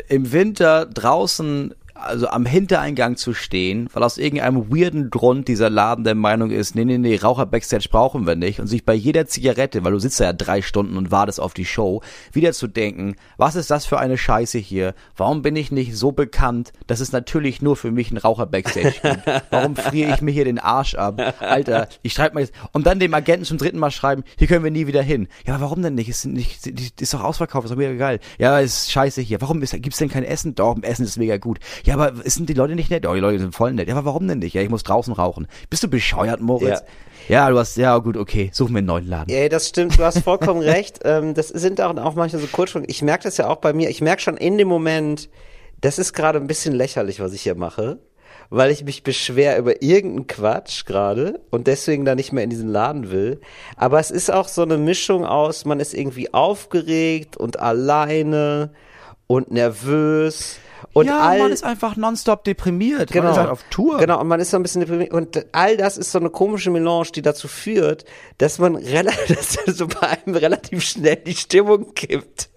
im 0.08 0.32
Winter 0.32 0.86
draußen 0.86 1.74
also 2.04 2.28
am 2.28 2.46
Hintereingang 2.46 3.16
zu 3.16 3.34
stehen, 3.34 3.88
weil 3.92 4.02
aus 4.02 4.18
irgendeinem 4.18 4.70
weirden 4.70 5.10
Grund 5.10 5.48
dieser 5.48 5.70
Laden 5.70 6.04
der 6.04 6.14
Meinung 6.14 6.50
ist, 6.50 6.74
nee, 6.74 6.84
nee, 6.84 6.98
nee, 6.98 7.16
Raucher 7.16 7.46
Backstage 7.46 7.88
brauchen 7.90 8.26
wir 8.26 8.36
nicht 8.36 8.60
und 8.60 8.66
sich 8.66 8.84
bei 8.84 8.94
jeder 8.94 9.26
Zigarette, 9.26 9.84
weil 9.84 9.92
du 9.92 9.98
sitzt 9.98 10.20
ja 10.20 10.32
drei 10.32 10.62
Stunden 10.62 10.96
und 10.96 11.10
wartest 11.10 11.40
auf 11.40 11.54
die 11.54 11.64
Show, 11.64 12.02
wieder 12.32 12.52
zu 12.52 12.66
denken, 12.66 13.16
was 13.36 13.56
ist 13.56 13.70
das 13.70 13.86
für 13.86 13.98
eine 13.98 14.18
Scheiße 14.18 14.58
hier? 14.58 14.94
Warum 15.16 15.42
bin 15.42 15.56
ich 15.56 15.72
nicht 15.72 15.96
so 15.96 16.12
bekannt, 16.12 16.72
dass 16.86 17.00
es 17.00 17.12
natürlich 17.12 17.62
nur 17.62 17.76
für 17.76 17.90
mich 17.90 18.10
einen 18.10 18.18
Raucher 18.18 18.46
Backstage 18.46 18.94
gibt? 19.02 19.42
Warum 19.50 19.76
friere 19.76 20.14
ich 20.14 20.22
mir 20.22 20.32
hier 20.32 20.44
den 20.44 20.58
Arsch 20.58 20.94
ab? 20.94 21.20
Alter, 21.40 21.88
ich 22.02 22.12
schreibe 22.12 22.34
mal 22.34 22.40
jetzt, 22.40 22.54
und 22.72 22.86
dann 22.86 22.98
dem 22.98 23.14
Agenten 23.14 23.44
zum 23.44 23.58
dritten 23.58 23.78
Mal 23.78 23.90
schreiben, 23.90 24.24
hier 24.38 24.46
können 24.46 24.64
wir 24.64 24.70
nie 24.70 24.86
wieder 24.86 25.02
hin. 25.02 25.28
Ja, 25.46 25.60
warum 25.60 25.82
denn 25.82 25.94
nicht? 25.94 26.08
Ist, 26.08 26.26
nicht, 26.26 26.66
ist 27.00 27.14
doch 27.14 27.22
ausverkauft, 27.22 27.64
ist 27.64 27.70
doch 27.70 27.76
mega 27.76 27.94
geil. 27.94 28.20
Ja, 28.38 28.58
ist 28.58 28.90
scheiße 28.90 29.20
hier. 29.20 29.40
Warum 29.40 29.62
ist, 29.62 29.72
gibt's 29.82 29.98
denn 29.98 30.08
kein 30.08 30.24
Essen? 30.24 30.54
Doch, 30.54 30.76
Essen 30.82 31.04
ist 31.04 31.16
mega 31.16 31.36
gut. 31.36 31.58
Ja, 31.84 31.91
ja, 31.92 31.98
aber 31.98 32.22
sind 32.24 32.48
die 32.48 32.54
Leute 32.54 32.74
nicht 32.74 32.90
nett? 32.90 33.06
Oh, 33.06 33.12
die 33.12 33.20
Leute 33.20 33.38
sind 33.38 33.54
voll 33.54 33.74
nett. 33.74 33.86
Ja, 33.86 33.94
aber 33.94 34.06
warum 34.06 34.26
denn 34.26 34.38
nicht? 34.38 34.54
Ja, 34.54 34.62
ich 34.62 34.70
muss 34.70 34.82
draußen 34.82 35.12
rauchen. 35.12 35.46
Bist 35.68 35.82
du 35.82 35.88
bescheuert, 35.88 36.40
Moritz? 36.40 36.82
Ja. 37.28 37.44
ja 37.44 37.50
du 37.50 37.58
hast, 37.58 37.76
ja, 37.76 37.98
gut, 37.98 38.16
okay, 38.16 38.50
suchen 38.52 38.72
wir 38.72 38.78
einen 38.78 38.86
neuen 38.86 39.08
Laden. 39.08 39.30
Ja, 39.30 39.46
das 39.50 39.68
stimmt, 39.68 39.98
du 39.98 40.02
hast 40.02 40.20
vollkommen 40.20 40.60
recht. 40.62 41.00
Ähm, 41.04 41.34
das 41.34 41.48
sind 41.48 41.82
auch, 41.82 41.94
auch 41.96 42.14
manchmal 42.14 42.40
so 42.40 42.48
Kurzschwungen. 42.48 42.88
Ich 42.88 43.02
merke 43.02 43.24
das 43.24 43.36
ja 43.36 43.46
auch 43.46 43.56
bei 43.56 43.74
mir. 43.74 43.90
Ich 43.90 44.00
merke 44.00 44.22
schon 44.22 44.38
in 44.38 44.56
dem 44.56 44.68
Moment, 44.68 45.28
das 45.82 45.98
ist 45.98 46.14
gerade 46.14 46.38
ein 46.38 46.46
bisschen 46.46 46.74
lächerlich, 46.74 47.20
was 47.20 47.34
ich 47.34 47.42
hier 47.42 47.54
mache 47.54 47.98
weil 48.54 48.70
ich 48.70 48.84
mich 48.84 49.02
beschwer 49.02 49.56
über 49.56 49.80
irgendeinen 49.80 50.26
Quatsch 50.26 50.84
gerade 50.84 51.40
und 51.50 51.66
deswegen 51.66 52.04
da 52.04 52.14
nicht 52.14 52.32
mehr 52.32 52.44
in 52.44 52.50
diesen 52.50 52.68
Laden 52.68 53.10
will. 53.10 53.40
Aber 53.76 53.98
es 53.98 54.10
ist 54.10 54.30
auch 54.30 54.46
so 54.46 54.60
eine 54.60 54.76
Mischung 54.76 55.24
aus, 55.24 55.64
man 55.64 55.80
ist 55.80 55.94
irgendwie 55.94 56.34
aufgeregt 56.34 57.38
und 57.38 57.60
alleine 57.60 58.74
und 59.26 59.50
nervös 59.50 60.58
und 60.92 61.06
ja, 61.06 61.20
all, 61.20 61.38
man 61.38 61.52
ist 61.52 61.64
einfach 61.64 61.96
nonstop 61.96 62.44
deprimiert. 62.44 63.10
Genau. 63.10 63.24
Man 63.24 63.32
ist 63.32 63.38
halt 63.38 63.50
auf 63.50 63.64
Tour. 63.70 63.98
Genau, 63.98 64.20
und 64.20 64.28
man 64.28 64.40
ist 64.40 64.50
so 64.50 64.56
ein 64.56 64.62
bisschen 64.62 64.80
deprimiert. 64.80 65.12
Und 65.12 65.46
all 65.52 65.76
das 65.76 65.98
ist 65.98 66.12
so 66.12 66.18
eine 66.18 66.30
komische 66.30 66.70
Melange, 66.70 67.08
die 67.14 67.22
dazu 67.22 67.48
führt, 67.48 68.04
dass 68.38 68.58
man 68.58 68.76
relativ, 68.76 69.36
dass 69.66 69.76
so 69.76 69.86
bei 69.86 70.08
einem 70.08 70.36
relativ 70.36 70.82
schnell 70.82 71.16
die 71.16 71.34
Stimmung 71.34 71.94
kippt. 71.94 72.50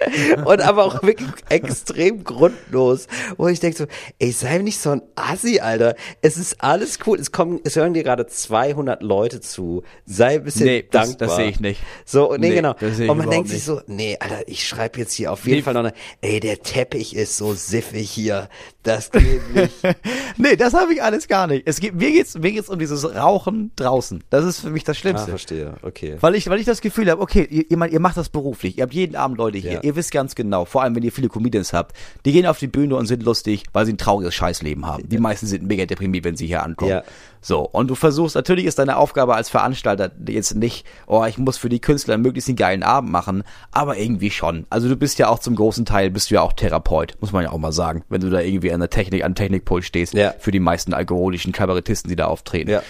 und 0.46 0.62
aber 0.62 0.86
auch 0.86 1.04
wirklich 1.04 1.30
extrem 1.50 2.24
grundlos. 2.24 3.08
Wo 3.38 3.48
ich 3.48 3.60
denke 3.60 3.78
so, 3.78 3.86
ey, 4.20 4.32
sei 4.32 4.58
nicht 4.60 4.80
so 4.80 4.92
ein 4.92 5.02
Assi, 5.16 5.60
Alter. 5.60 5.96
Es 6.22 6.38
ist 6.38 6.62
alles 6.64 7.00
cool. 7.06 7.20
Es 7.20 7.32
kommen, 7.32 7.60
es 7.64 7.76
hören 7.76 7.94
dir 7.94 8.04
gerade 8.04 8.26
200 8.26 9.02
Leute 9.04 9.42
zu. 9.42 9.84
Sei 10.06 10.36
ein 10.36 10.44
bisschen 10.44 10.66
nee, 10.66 10.82
dankbar. 10.90 11.18
Das, 11.18 11.28
das 11.30 11.36
sehe 11.36 11.50
ich 11.50 11.60
nicht. 11.60 11.82
So, 12.06 12.34
nee, 12.34 12.50
nee 12.50 12.56
genau. 12.56 12.76
Und 12.82 13.18
man 13.18 13.30
denkt 13.30 13.50
sich 13.50 13.64
so, 13.64 13.82
nee, 13.88 14.18
Alter, 14.20 14.48
ich 14.48 14.68
schreibe 14.68 15.00
jetzt 15.00 15.14
hier 15.14 15.32
auf 15.32 15.46
jeden 15.46 15.58
nee. 15.58 15.62
Fall 15.62 15.74
noch 15.74 15.82
eine, 15.82 15.94
ey, 16.22 16.40
der 16.40 16.62
Teppich 16.62 17.16
ist 17.16 17.38
so 17.38 17.54
siffig 17.54 18.15
hier. 18.16 18.50
Das 18.86 19.10
geht 19.10 19.56
nicht. 19.56 19.74
nee, 20.38 20.56
das 20.56 20.76
habe 20.76 20.94
ich 20.94 21.02
alles 21.02 21.28
gar 21.28 21.48
nicht. 21.48 21.64
Es 21.66 21.80
geht, 21.80 21.96
mir 21.96 22.12
geht's, 22.12 22.38
mir 22.38 22.52
geht's 22.52 22.70
um 22.70 22.78
dieses 22.78 23.04
Rauchen 23.16 23.72
draußen. 23.76 24.24
Das 24.30 24.46
ist 24.46 24.60
für 24.60 24.70
mich 24.70 24.84
das 24.84 24.96
Schlimmste. 24.96 25.26
Ah, 25.26 25.30
verstehe. 25.30 25.74
Okay. 25.82 26.18
Weil 26.20 26.36
ich, 26.36 26.48
weil 26.50 26.60
ich 26.60 26.68
das 26.68 26.82
Gefühl 26.82 27.10
habe, 27.10 27.20
okay, 27.20 27.48
ihr, 27.50 27.70
ihr, 27.70 27.86
ihr 27.88 28.00
macht 28.00 28.16
das 28.16 28.30
beruflich. 28.30 28.78
Ihr 28.78 28.84
habt 28.84 28.94
jeden 28.94 29.16
Abend 29.16 29.40
Leute 29.40 29.58
hier. 29.58 29.74
Ja. 29.74 29.82
Ihr 29.82 29.96
wisst 29.96 30.12
ganz 30.12 30.36
genau, 30.36 30.66
vor 30.66 30.84
allem 30.84 30.96
wenn 30.96 31.02
ihr 31.02 31.12
viele 31.12 31.30
Comedians 31.30 31.74
habt, 31.74 31.98
die 32.26 32.32
gehen 32.32 32.46
auf 32.46 32.60
die 32.60 32.68
Bühne 32.68 32.96
und 32.96 33.08
sind 33.08 33.24
lustig, 33.24 33.64
weil 33.74 33.88
sie 33.88 33.94
ein 33.94 33.98
trauriges 33.98 34.36
Scheißleben 34.36 34.86
haben. 34.86 35.10
Die 35.10 35.18
meisten 35.18 35.48
sind 35.48 35.64
mega 35.64 35.88
deprimiert, 35.88 36.24
wenn 36.24 36.36
sie 36.36 36.46
hier 36.46 36.62
ankommen. 36.62 36.92
Ja. 36.92 37.04
So, 37.46 37.60
und 37.60 37.90
du 37.90 37.96
versuchst, 37.96 38.34
natürlich 38.34 38.66
ist 38.66 38.80
deine 38.80 38.98
Aufgabe 38.98 39.36
als 39.36 39.50
Veranstalter 39.50 40.10
jetzt 40.28 40.56
nicht, 40.56 40.84
oh, 41.06 41.24
ich 41.26 41.38
muss 41.38 41.58
für 41.58 41.70
die 41.70 41.80
Künstler 41.80 42.18
möglichst 42.18 42.50
einen 42.50 42.56
geilen 42.56 42.82
Abend 42.82 43.12
machen, 43.12 43.44
aber 43.72 43.98
irgendwie 43.98 44.32
schon. 44.32 44.66
Also 44.72 44.90
du 44.90 44.96
bist 44.96 45.20
ja 45.20 45.28
auch 45.28 45.38
zum 45.38 45.56
großen 45.56 45.86
Teil, 45.86 46.10
bist 46.10 46.32
du 46.32 46.36
ja 46.36 46.42
auch 46.42 46.54
Therapeut, 46.54 47.18
muss 47.22 47.34
man 47.34 47.44
ja 47.44 47.52
auch 47.52 47.60
mal 47.60 47.72
sagen, 47.72 48.04
wenn 48.10 48.22
du 48.22 48.32
da 48.32 48.40
irgendwie 48.40 48.70
an 48.76 48.82
der 48.82 48.90
Technik, 48.90 49.24
an 49.24 49.36
Technikpult 49.36 49.84
stehst, 49.84 50.14
ja. 50.14 50.34
für 50.38 50.52
die 50.52 50.60
meisten 50.60 50.94
alkoholischen 50.94 51.52
Kabarettisten, 51.52 52.10
die 52.10 52.16
da 52.16 52.26
auftreten. 52.26 52.70
Ja. 52.70 52.84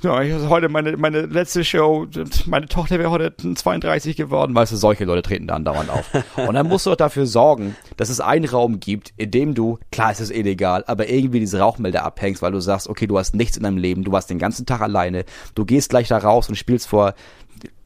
Ja, 0.00 0.22
ich 0.22 0.32
hatte 0.32 0.48
heute 0.48 0.68
meine, 0.68 0.96
meine 0.96 1.22
letzte 1.22 1.64
Show, 1.64 2.06
meine 2.46 2.66
Tochter 2.66 3.00
wäre 3.00 3.10
heute 3.10 3.34
32 3.36 4.16
geworden, 4.16 4.54
weißt 4.54 4.70
du, 4.70 4.76
solche 4.76 5.04
Leute 5.04 5.22
treten 5.22 5.48
da 5.48 5.56
andauernd 5.56 5.90
auf. 5.90 6.08
Und 6.36 6.54
dann 6.54 6.68
musst 6.68 6.86
du 6.86 6.92
auch 6.92 6.96
dafür 6.96 7.26
sorgen, 7.26 7.74
dass 7.96 8.08
es 8.08 8.20
einen 8.20 8.44
Raum 8.44 8.78
gibt, 8.78 9.12
in 9.16 9.32
dem 9.32 9.54
du, 9.54 9.80
klar 9.90 10.12
ist 10.12 10.20
es 10.20 10.30
illegal, 10.30 10.84
aber 10.86 11.08
irgendwie 11.08 11.40
diese 11.40 11.58
Rauchmelder 11.58 12.04
abhängst, 12.04 12.42
weil 12.42 12.52
du 12.52 12.60
sagst, 12.60 12.88
okay, 12.88 13.08
du 13.08 13.18
hast 13.18 13.34
nichts 13.34 13.56
in 13.56 13.64
deinem 13.64 13.76
Leben, 13.76 14.04
du 14.04 14.12
warst 14.12 14.30
den 14.30 14.38
ganzen 14.38 14.66
Tag 14.66 14.82
alleine, 14.82 15.24
du 15.56 15.64
gehst 15.64 15.90
gleich 15.90 16.06
da 16.06 16.18
raus 16.18 16.48
und 16.48 16.54
spielst 16.54 16.86
vor 16.86 17.14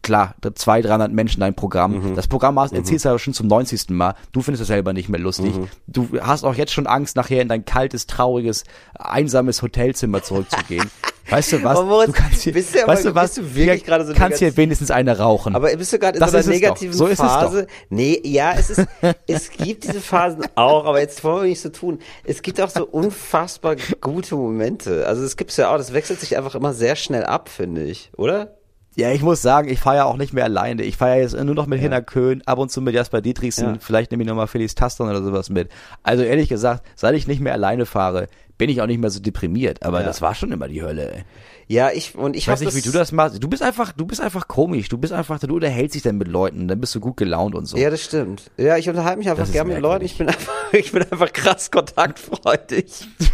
klar, 0.03 0.35
200, 0.43 0.91
300 0.91 1.13
Menschen 1.13 1.41
dein 1.41 1.55
Programm. 1.55 2.11
Mhm. 2.11 2.15
Das 2.17 2.29
Programm 2.29 2.59
hast, 2.59 2.73
erzählst 2.73 3.05
du 3.05 3.09
mhm. 3.09 3.13
aber 3.13 3.19
schon 3.19 3.35
zum 3.35 3.47
90. 3.47 3.91
Mal. 3.91 4.15
Du 4.33 4.43
findest 4.43 4.63
es 4.63 4.69
selber 4.69 4.93
nicht 4.93 5.09
mehr 5.09 5.21
lustig. 5.21 5.57
Mhm. 5.57 5.69
Du 5.87 6.09
hast 6.21 6.45
auch 6.45 6.55
jetzt 6.55 6.73
schon 6.73 6.87
Angst, 6.87 7.17
nachher 7.17 7.43
in 7.43 7.49
dein 7.49 7.65
kaltes, 7.65 8.07
trauriges, 8.07 8.65
einsames 8.95 9.63
Hotelzimmer 9.63 10.23
zurückzugehen. 10.23 10.91
Weißt 11.31 11.53
du 11.53 11.63
was? 11.63 11.81
Moritz, 11.81 12.07
du 12.09 12.13
kannst 12.13 12.43
hier, 12.43 12.53
bist 12.53 12.75
du 12.75 12.87
weißt 12.87 13.05
du 13.05 13.15
was? 13.15 13.35
Du 13.35 13.55
wirklich 13.55 13.85
gerade 13.85 14.05
so 14.05 14.13
kannst 14.13 14.41
hier 14.41 14.55
wenigstens 14.57 14.91
eine 14.91 15.19
rauchen. 15.19 15.55
Aber 15.55 15.75
bist 15.77 15.93
du 15.93 15.99
gerade 15.99 16.19
in 16.19 16.21
das 16.21 16.33
so 16.33 16.37
einer 16.37 16.47
negativen 16.49 16.93
so 16.93 17.07
Phase? 17.07 17.69
Nee, 17.89 18.21
ja, 18.25 18.55
es 18.55 18.71
ist, 18.71 18.87
es 19.27 19.51
gibt 19.51 19.85
diese 19.85 20.01
Phasen 20.01 20.45
auch, 20.57 20.85
aber 20.85 21.01
jetzt 21.01 21.23
wollen 21.25 21.43
wir 21.43 21.49
nicht 21.49 21.61
so 21.61 21.69
tun. 21.69 22.01
Es 22.25 22.43
gibt 22.43 22.61
auch 22.61 22.69
so 22.69 22.85
unfassbar 22.85 23.77
gute 24.01 24.35
Momente. 24.35 25.07
Also 25.07 25.23
es 25.23 25.37
gibt's 25.37 25.57
ja 25.57 25.73
auch, 25.73 25.79
das 25.79 25.93
wechselt 25.93 26.21
sich 26.21 26.37
einfach 26.37 26.55
immer 26.55 26.75
sehr 26.75 26.97
schnell 26.97 27.25
ab, 27.25 27.49
finde 27.49 27.85
ich, 27.85 28.11
oder? 28.17 28.57
Ja, 28.95 29.11
ich 29.11 29.23
muss 29.23 29.41
sagen, 29.41 29.69
ich 29.69 29.81
fahre 29.81 29.97
ja 29.97 30.05
auch 30.05 30.17
nicht 30.17 30.33
mehr 30.33 30.45
alleine. 30.45 30.83
Ich 30.83 30.97
fahre 30.97 31.17
ja 31.17 31.23
jetzt 31.23 31.35
nur 31.35 31.55
noch 31.55 31.67
mit 31.67 31.79
ja. 31.79 31.85
Hinner 31.85 32.03
Köhn, 32.03 32.43
ab 32.45 32.59
und 32.59 32.71
zu 32.71 32.83
mit 32.83 32.95
Jasper 32.95 33.23
Dietrichsen, 33.23 33.75
ja. 33.75 33.77
vielleicht 33.81 34.11
nehme 34.11 34.23
ich 34.23 34.29
nochmal 34.29 34.49
Felix 34.49 34.75
Tastern 34.75 35.09
oder 35.09 35.23
sowas 35.23 35.49
mit. 35.49 35.71
Also 36.03 36.23
ehrlich 36.23 36.49
gesagt, 36.49 36.85
seit 36.95 37.15
ich 37.15 37.27
nicht 37.27 37.41
mehr 37.41 37.55
alleine 37.55 37.87
fahre, 37.87 38.29
bin 38.59 38.69
ich 38.69 38.83
auch 38.83 38.87
nicht 38.87 39.01
mehr 39.01 39.11
so 39.11 39.21
deprimiert. 39.21 39.83
Aber 39.83 40.01
ja. 40.01 40.07
das 40.07 40.21
war 40.21 40.35
schon 40.35 40.53
immer 40.53 40.69
die 40.69 40.83
Hölle. 40.83 41.11
Ey. 41.13 41.25
Ja, 41.69 41.91
ich 41.91 42.15
und 42.15 42.37
ich, 42.37 42.43
ich 42.43 42.49
weiß 42.49 42.61
nicht, 42.61 42.75
wie 42.75 42.81
du 42.81 42.91
das 42.91 43.13
machst. 43.13 43.43
Du 43.43 43.49
bist 43.49 43.63
einfach, 43.63 43.93
du 43.93 44.07
bist 44.07 44.21
einfach 44.21 44.49
komisch. 44.49 44.89
Du 44.89 44.99
bist 44.99 45.13
einfach, 45.13 45.39
du 45.39 45.55
unterhältst 45.55 45.95
dich 45.95 46.03
dann 46.03 46.19
mit 46.19 46.29
Leuten, 46.29 46.69
dann 46.69 46.81
bist 46.81 46.95
du 46.95 47.01
gut 47.01 47.17
gelaunt 47.17 47.55
und 47.55 47.67
so. 47.67 47.77
Ja, 47.77 47.91
das 47.91 48.03
stimmt. 48.03 48.51
Ja, 48.57 48.77
ich 48.77 48.89
unterhalte 48.89 49.19
mich 49.19 49.31
einfach 49.31 49.51
gerne 49.51 49.73
mit 49.75 49.83
Leuten. 49.83 50.05
Ich 50.05 50.19
bin 50.19 50.29
einfach, 50.29 50.53
ich 50.73 50.93
bin 50.93 51.03
einfach 51.03 51.33
krass 51.33 51.71
kontaktfreudig. 51.71 52.87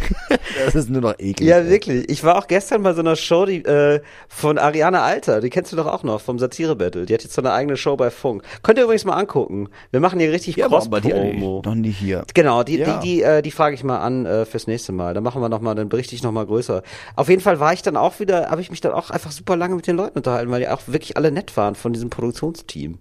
das 0.65 0.75
ist 0.75 0.89
nur 0.89 1.01
noch 1.01 1.13
eklig. 1.19 1.47
Ja, 1.47 1.57
ey. 1.57 1.69
wirklich. 1.69 2.09
Ich 2.09 2.23
war 2.23 2.37
auch 2.37 2.47
gestern 2.47 2.83
bei 2.83 2.93
so 2.93 3.01
einer 3.01 3.15
Show, 3.15 3.45
die 3.45 3.63
äh, 3.65 4.01
von 4.27 4.57
Ariane 4.57 5.01
Alter. 5.01 5.41
Die 5.41 5.49
kennst 5.49 5.71
du 5.71 5.75
doch 5.75 5.87
auch 5.87 6.03
noch 6.03 6.21
vom 6.21 6.39
Satire 6.39 6.75
Battle. 6.75 7.05
Die 7.05 7.13
hat 7.13 7.23
jetzt 7.23 7.33
so 7.33 7.41
eine 7.41 7.51
eigene 7.51 7.77
Show 7.77 7.95
bei 7.95 8.09
Funk. 8.09 8.43
Könnt 8.63 8.77
ihr 8.77 8.83
übrigens 8.85 9.05
mal 9.05 9.15
angucken. 9.15 9.69
Wir 9.91 9.99
machen 9.99 10.19
hier 10.19 10.31
richtig 10.31 10.55
ja, 10.55 10.67
Cross 10.67 10.89
Promo. 10.89 11.61
Noch 11.65 11.75
nie 11.75 11.91
hier. 11.91 12.23
Genau, 12.33 12.63
die, 12.63 12.77
ja. 12.77 12.99
die, 12.99 13.07
die, 13.07 13.21
äh, 13.23 13.41
die 13.41 13.51
frage 13.51 13.75
ich 13.75 13.83
mal 13.83 13.99
an 13.99 14.25
äh, 14.25 14.45
fürs 14.45 14.67
nächste 14.67 14.91
Mal. 14.91 15.13
Dann 15.13 15.23
machen 15.23 15.41
wir 15.41 15.49
noch 15.49 15.61
mal, 15.61 15.75
dann 15.75 15.89
berichte 15.89 16.15
ich 16.15 16.23
noch 16.23 16.31
mal 16.31 16.45
größer. 16.45 16.83
Auf 17.15 17.29
jeden 17.29 17.41
Fall 17.41 17.59
war 17.59 17.73
ich 17.73 17.81
dann 17.81 17.97
auch 17.97 18.18
wieder, 18.19 18.49
habe 18.49 18.61
ich 18.61 18.69
mich 18.69 18.81
dann 18.81 18.91
auch 18.91 19.09
einfach 19.09 19.31
super 19.31 19.55
lange 19.55 19.75
mit 19.75 19.87
den 19.87 19.95
Leuten 19.95 20.17
unterhalten, 20.17 20.51
weil 20.51 20.61
die 20.61 20.67
auch 20.67 20.81
wirklich 20.87 21.17
alle 21.17 21.31
nett 21.31 21.55
waren 21.57 21.75
von 21.75 21.93
diesem 21.93 22.09
Produktionsteam. 22.09 22.99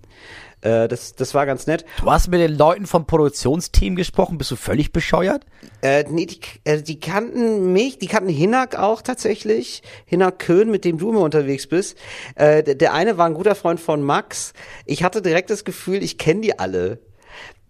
Äh, 0.61 0.89
das, 0.89 1.15
das 1.15 1.35
war 1.35 1.47
ganz 1.47 1.67
nett. 1.67 1.85
Du 2.01 2.11
hast 2.11 2.29
mit 2.29 2.41
den 2.41 2.57
Leuten 2.57 2.87
vom 2.87 3.07
Produktionsteam 3.07 3.97
gesprochen, 3.97 4.39
bist 4.39 4.51
du 4.51 4.57
völlig 4.57 4.93
bescheuert? 4.93 5.45
Äh, 5.83 6.05
nee, 6.09 6.27
die, 6.27 6.41
äh, 6.65 6.83
die 6.83 6.99
kannten 6.99 7.73
mich, 7.73 7.99
die 7.99 8.07
kannten 8.07 8.31
Hinak 8.31 8.77
auch 8.77 9.03
tatsächlich. 9.03 9.83
Hinak 10.07 10.39
Köhn, 10.39 10.71
mit 10.71 10.85
dem 10.85 10.99
du 10.99 11.11
immer 11.11 11.21
unterwegs 11.21 11.67
bist. 11.67 11.97
Äh, 12.35 12.63
der, 12.63 12.75
der 12.75 12.95
eine 12.95 13.19
war 13.19 13.27
ein 13.27 13.35
guter 13.35 13.55
Freund 13.55 13.81
von 13.81 14.03
Max. 14.03 14.53
Ich 14.85 15.05
hatte 15.05 15.23
direkt 15.23 15.51
das 15.51 15.65
Gefühl, 15.65 16.03
ich 16.03 16.19
kenne 16.19 16.41
die 16.41 16.59
alle. 16.59 16.99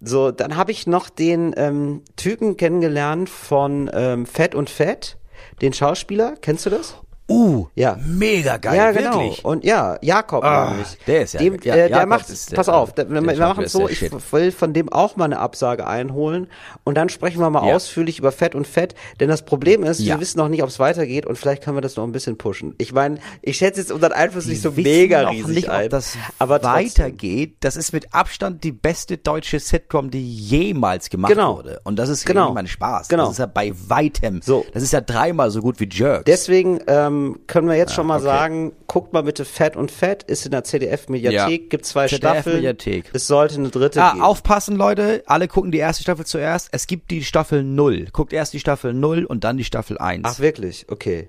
So, 0.00 0.30
dann 0.30 0.56
habe 0.56 0.70
ich 0.70 0.86
noch 0.86 1.10
den 1.10 1.54
ähm, 1.56 2.02
Typen 2.16 2.56
kennengelernt 2.56 3.28
von 3.28 3.90
ähm, 3.92 4.26
Fett 4.26 4.54
und 4.54 4.70
Fett, 4.70 5.18
den 5.60 5.72
Schauspieler. 5.72 6.36
Kennst 6.40 6.66
du 6.66 6.70
das? 6.70 6.96
Uh, 7.30 7.66
ja. 7.74 7.98
mega 8.06 8.56
geil, 8.56 8.74
ja, 8.76 8.90
genau. 8.92 9.20
wirklich. 9.20 9.44
Und 9.44 9.62
ja, 9.62 9.98
Jakob 10.00 10.42
Ah, 10.44 10.70
nämlich. 10.70 10.96
der 11.06 11.22
ist 11.22 11.34
ja- 11.34 11.40
dem, 11.40 11.58
ja, 11.62 11.74
äh, 11.74 11.76
der 11.76 11.88
Jakob 11.90 12.08
macht, 12.08 12.30
ist 12.30 12.50
der- 12.52 12.56
pass 12.56 12.70
auf, 12.70 12.94
der, 12.94 13.10
wir, 13.10 13.20
der 13.20 13.36
wir 13.38 13.46
machen 13.46 13.64
ist 13.64 13.72
so, 13.72 13.86
ich 13.86 13.98
Shit. 13.98 14.12
will 14.32 14.50
von 14.50 14.72
dem 14.72 14.90
auch 14.90 15.16
mal 15.16 15.26
eine 15.26 15.38
Absage 15.38 15.86
einholen 15.86 16.46
und 16.84 16.94
dann 16.96 17.10
sprechen 17.10 17.38
wir 17.40 17.50
mal 17.50 17.68
Ja. 17.68 17.74
ausführlich 17.76 18.18
über 18.18 18.32
Fett 18.32 18.54
und 18.54 18.66
Fett, 18.66 18.94
denn 19.20 19.28
das 19.28 19.42
Problem 19.44 19.82
ist, 19.84 20.02
wir 20.02 20.18
wissen 20.20 20.38
noch 20.38 20.48
nicht, 20.48 20.62
ob 20.62 20.70
es 20.70 20.78
weitergeht 20.78 21.26
und 21.26 21.36
vielleicht 21.36 21.62
können 21.62 21.76
wir 21.76 21.82
das 21.82 21.96
noch 21.96 22.04
ein 22.04 22.12
bisschen 22.12 22.38
pushen. 22.38 22.74
Ich 22.78 22.92
meine, 22.94 23.18
ich 23.42 23.58
schätze 23.58 23.80
jetzt 23.80 23.92
unseren 23.92 24.12
Einfluss 24.12 24.46
nicht 24.46 24.62
so 24.62 24.70
mega 24.70 25.28
riesig 25.28 25.54
nicht, 25.54 25.68
ein, 25.68 25.84
ob 25.84 25.90
das 25.90 26.14
aber 26.38 26.62
weitergeht. 26.62 27.56
Das 27.60 27.76
ist 27.76 27.92
mit 27.92 28.14
Abstand 28.14 28.64
die 28.64 28.72
beste 28.72 29.18
deutsche 29.18 29.60
Sitcom, 29.60 30.10
die 30.10 30.34
jemals 30.34 31.10
gemacht 31.10 31.32
Genau. 31.32 31.58
wurde. 31.58 31.80
Und 31.84 31.98
das 31.98 32.08
ist 32.08 32.24
Genau. 32.24 32.44
genau. 32.44 32.54
mein 32.54 32.66
Spaß. 32.68 33.08
Genau. 33.08 33.24
Das 33.24 33.32
ist 33.32 33.38
ja 33.38 33.46
bei 33.46 33.72
weitem. 33.88 34.40
So. 34.42 34.64
Das 34.72 34.82
ist 34.82 34.92
ja 34.94 35.02
dreimal 35.02 35.50
so 35.50 35.60
gut 35.60 35.78
wie 35.78 35.88
Jerks. 35.90 36.24
Deswegen 36.24 36.80
ähm, 36.86 37.17
können 37.46 37.68
wir 37.68 37.76
jetzt 37.76 37.94
schon 37.94 38.06
mal 38.06 38.16
okay. 38.16 38.24
sagen, 38.24 38.72
guckt 38.86 39.12
mal 39.12 39.22
bitte 39.22 39.44
Fett 39.44 39.76
und 39.76 39.90
Fett, 39.90 40.22
ist 40.24 40.44
in 40.44 40.52
der 40.52 40.64
CDF-Mediathek, 40.64 41.62
Ja. 41.62 41.68
gibt 41.68 41.84
zwei 41.86 42.06
ZDF 42.06 42.18
Staffeln. 42.18 42.56
Mediathek. 42.56 43.10
Es 43.12 43.26
sollte 43.26 43.56
eine 43.56 43.68
dritte 43.70 44.02
Ah, 44.02 44.12
geben. 44.12 44.22
aufpassen, 44.22 44.76
Leute. 44.76 45.22
Alle 45.26 45.48
gucken 45.48 45.70
die 45.70 45.78
erste 45.78 46.02
Staffel 46.02 46.26
zuerst. 46.26 46.68
Es 46.72 46.86
gibt 46.86 47.10
die 47.10 47.24
Staffel 47.24 47.62
0. 47.62 48.06
Guckt 48.12 48.32
erst 48.32 48.52
die 48.52 48.60
Staffel 48.60 48.92
0 48.94 49.24
und 49.24 49.44
dann 49.44 49.56
die 49.56 49.64
Staffel 49.64 49.98
1. 49.98 50.22
Ach 50.24 50.38
wirklich? 50.40 50.86
Okay. 50.88 51.28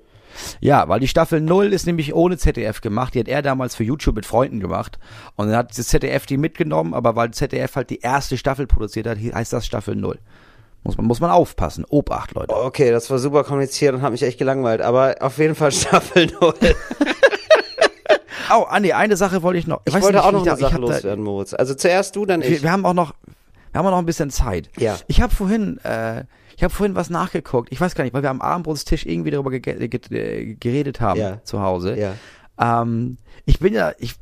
Ja, 0.62 0.88
weil 0.88 1.00
die 1.00 1.08
Staffel 1.08 1.42
0 1.42 1.74
ist 1.74 1.86
nämlich 1.88 2.14
ohne 2.14 2.38
ZDF 2.38 2.82
gemacht. 2.82 3.16
Die 3.16 3.20
hat 3.20 3.28
er 3.28 3.42
damals 3.42 3.76
für 3.76 3.84
YouTube 3.84 4.16
mit 4.16 4.26
Freunden 4.26 4.60
gemacht. 4.60 5.00
Und 5.36 5.48
dann 5.48 5.56
hat 5.58 5.78
das 5.78 5.88
ZDF 5.88 6.26
die 6.26 6.38
mitgenommen, 6.38 6.94
aber 6.94 7.16
weil 7.16 7.32
ZDF 7.32 7.76
halt 7.76 7.90
die 7.90 8.00
erste 8.00 8.38
Staffel 8.38 8.68
produziert 8.68 9.08
hat, 9.08 9.18
heißt 9.18 9.52
das 9.54 9.66
Staffel 9.66 9.96
0. 9.96 10.20
Muss 10.84 10.98
man, 10.98 11.06
muss 11.08 11.20
man 11.20 11.30
aufpassen. 11.30 11.86
Obacht, 11.90 12.34
Leute. 12.34 12.56
Okay, 12.56 12.92
das 12.92 13.10
war 13.10 13.20
super 13.20 13.44
kompliziert 13.44 13.94
und 13.94 14.02
hat 14.02 14.12
mich 14.12 14.24
echt 14.24 14.38
gelangweilt, 14.40 14.82
aber 14.82 15.16
auf 15.20 15.38
jeden 15.38 15.56
Fall 15.56 15.72
Staffel 15.74 16.28
0. 16.40 16.54
Oh, 18.52 18.64
Andi, 18.64 18.94
eine 18.94 19.16
Sache 19.16 19.44
wollte 19.44 19.60
ich 19.60 19.68
noch. 19.68 19.82
Ich 19.86 19.94
weiß 19.94 20.02
wollte 20.02 20.18
nicht, 20.18 20.26
auch 20.26 20.32
noch 20.32 20.42
ich 20.44 20.50
eine 20.52 20.60
da- 20.60 20.66
ich 20.68 20.72
Sache 20.74 20.82
loswerden, 20.82 21.24
Moritz. 21.24 21.54
Also 21.54 21.76
zuerst 21.76 22.16
du, 22.16 22.26
dann 22.26 22.42
Wir, 22.42 22.50
ich. 22.50 22.64
wir 22.64 22.72
haben 22.72 22.84
auch 22.84 22.96
noch, 22.96 23.14
wir 23.72 23.78
haben 23.78 23.86
auch 23.86 23.92
noch 23.92 24.00
ein 24.00 24.08
bisschen 24.08 24.32
Zeit. 24.32 24.72
Ja. 24.78 24.98
Ich 25.06 25.22
habe 25.22 25.34
vorhin, 25.36 25.78
äh, 25.84 26.24
ich 26.58 26.64
habe 26.64 26.74
vorhin 26.74 26.96
was 26.96 27.12
nachgeguckt. 27.12 27.72
Ich 27.72 27.80
weiß 27.80 27.94
gar 27.94 28.04
nicht, 28.06 28.14
weil 28.16 28.24
wir 28.24 28.32
am 28.32 28.42
Abendbrotstisch 28.42 29.06
irgendwie 29.06 29.30
darüber 29.30 29.52
ge 29.52 29.60
ge 29.60 29.88
ge 29.88 30.56
geredet 30.60 31.00
haben 31.00 31.20
Ja. 31.20 31.44
zu 31.44 31.62
Hause. 31.62 31.96
Ja. 31.96 32.14
Ähm, 32.82 33.18
ich 33.50 33.58
bin 33.60 33.74
ja, 33.74 33.94
ich 33.98 34.14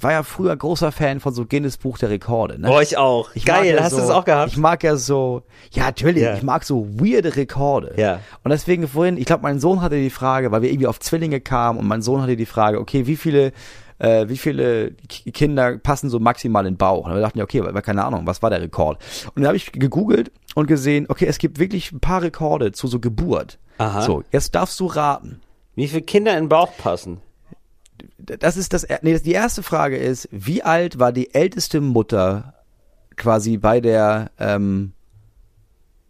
war 0.00 0.12
ja 0.12 0.22
früher 0.22 0.56
großer 0.56 0.90
Fan 0.90 1.20
von 1.20 1.34
so 1.34 1.44
Guinness 1.44 1.76
Buch 1.76 1.98
der 1.98 2.08
Rekorde. 2.08 2.58
Ne? 2.58 2.70
Oh, 2.72 2.80
ich 2.80 2.96
auch. 2.96 3.28
Ich 3.34 3.44
Geil, 3.44 3.74
ja 3.74 3.82
hast 3.82 3.90
so, 3.90 3.96
du 3.98 4.02
das 4.02 4.10
auch 4.10 4.24
gehabt? 4.24 4.52
Ich 4.52 4.56
mag 4.56 4.82
ja 4.82 4.96
so, 4.96 5.42
ja 5.72 5.84
natürlich, 5.84 6.22
Ja. 6.22 6.34
ich 6.34 6.42
mag 6.42 6.64
so 6.64 6.86
weirde 6.98 7.36
Rekorde. 7.36 7.92
Ja. 7.98 8.20
Und 8.42 8.50
deswegen 8.50 8.88
vorhin, 8.88 9.18
ich 9.18 9.26
glaube, 9.26 9.42
mein 9.42 9.60
Sohn 9.60 9.82
hatte 9.82 9.96
die 9.96 10.08
Frage, 10.08 10.50
weil 10.50 10.62
wir 10.62 10.70
irgendwie 10.70 10.86
auf 10.86 10.98
Zwillinge 10.98 11.40
kamen 11.40 11.78
und 11.78 11.86
mein 11.86 12.00
Sohn 12.00 12.22
hatte 12.22 12.36
die 12.36 12.46
Frage, 12.46 12.80
okay, 12.80 13.06
wie 13.06 13.16
viele 13.16 13.52
äh, 13.98 14.28
wie 14.28 14.38
viele 14.38 14.92
Kinder 15.08 15.76
passen 15.78 16.08
so 16.08 16.18
maximal 16.18 16.66
in 16.66 16.72
den 16.74 16.78
Bauch? 16.78 17.04
Und 17.06 17.12
wir 17.14 17.20
dachten 17.20 17.38
ja, 17.38 17.44
okay, 17.44 17.60
aber 17.60 17.82
keine 17.82 18.02
Ahnung, 18.04 18.26
was 18.26 18.42
war 18.42 18.48
der 18.48 18.62
Rekord? 18.62 18.98
Und 19.34 19.42
dann 19.42 19.46
habe 19.46 19.56
ich 19.58 19.72
gegoogelt 19.72 20.32
und 20.54 20.66
gesehen, 20.68 21.04
okay, 21.10 21.26
es 21.26 21.36
gibt 21.38 21.58
wirklich 21.58 21.92
ein 21.92 22.00
paar 22.00 22.22
Rekorde 22.22 22.72
zu 22.72 22.86
so 22.88 22.98
Geburt. 22.98 23.58
Aha. 23.76 24.00
So, 24.00 24.24
jetzt 24.32 24.54
darfst 24.54 24.80
du 24.80 24.86
raten. 24.86 25.40
Wie 25.74 25.86
viele 25.86 26.02
Kinder 26.02 26.32
in 26.32 26.44
den 26.44 26.48
Bauch 26.48 26.70
passen? 26.78 27.20
Das 28.26 28.56
ist 28.56 28.72
das, 28.72 28.86
nee, 29.02 29.18
die 29.18 29.32
erste 29.32 29.62
Frage 29.62 29.96
ist, 29.96 30.28
wie 30.30 30.62
alt 30.62 30.98
war 30.98 31.12
die 31.12 31.34
älteste 31.34 31.80
Mutter 31.80 32.54
quasi 33.16 33.56
bei 33.58 33.80
der, 33.80 34.30
ähm, 34.38 34.92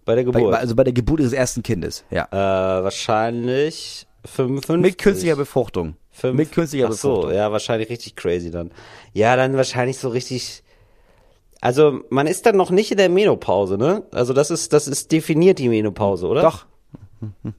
Bei 0.04 0.14
der 0.14 0.24
Geburt? 0.24 0.50
bei- 0.52 0.58
also 0.58 0.74
bei 0.74 0.84
der 0.84 0.92
Geburt 0.92 1.20
ihres 1.20 1.32
ersten 1.32 1.62
Kindes? 1.62 2.04
Ja. 2.10 2.26
äh, 2.30 2.84
wahrscheinlich 2.84 4.06
55. 4.24 4.82
Mit 4.82 4.98
künstlicher 4.98 5.36
Befruchtung. 5.36 5.96
Fünf? 6.10 6.36
Mit 6.36 6.52
künstlicher 6.52 6.86
Ach 6.88 6.92
so, 6.92 7.08
Befruchtung. 7.10 7.34
ja, 7.36 7.50
wahrscheinlich 7.52 7.88
richtig 7.90 8.16
crazy 8.16 8.50
dann. 8.50 8.70
Ja, 9.12 9.36
dann 9.36 9.56
wahrscheinlich 9.56 9.98
so 9.98 10.08
richtig. 10.08 10.62
Also, 11.60 12.00
man 12.10 12.26
ist 12.26 12.44
dann 12.46 12.56
noch 12.56 12.70
nicht 12.70 12.90
in 12.90 12.98
der 12.98 13.08
Menopause, 13.08 13.78
ne? 13.78 14.02
Also, 14.12 14.32
das 14.34 14.50
ist, 14.50 14.72
das 14.72 14.86
ist 14.86 15.10
definiert 15.12 15.58
die 15.58 15.68
Menopause, 15.68 16.26
oder? 16.26 16.42
Doch. 16.42 16.66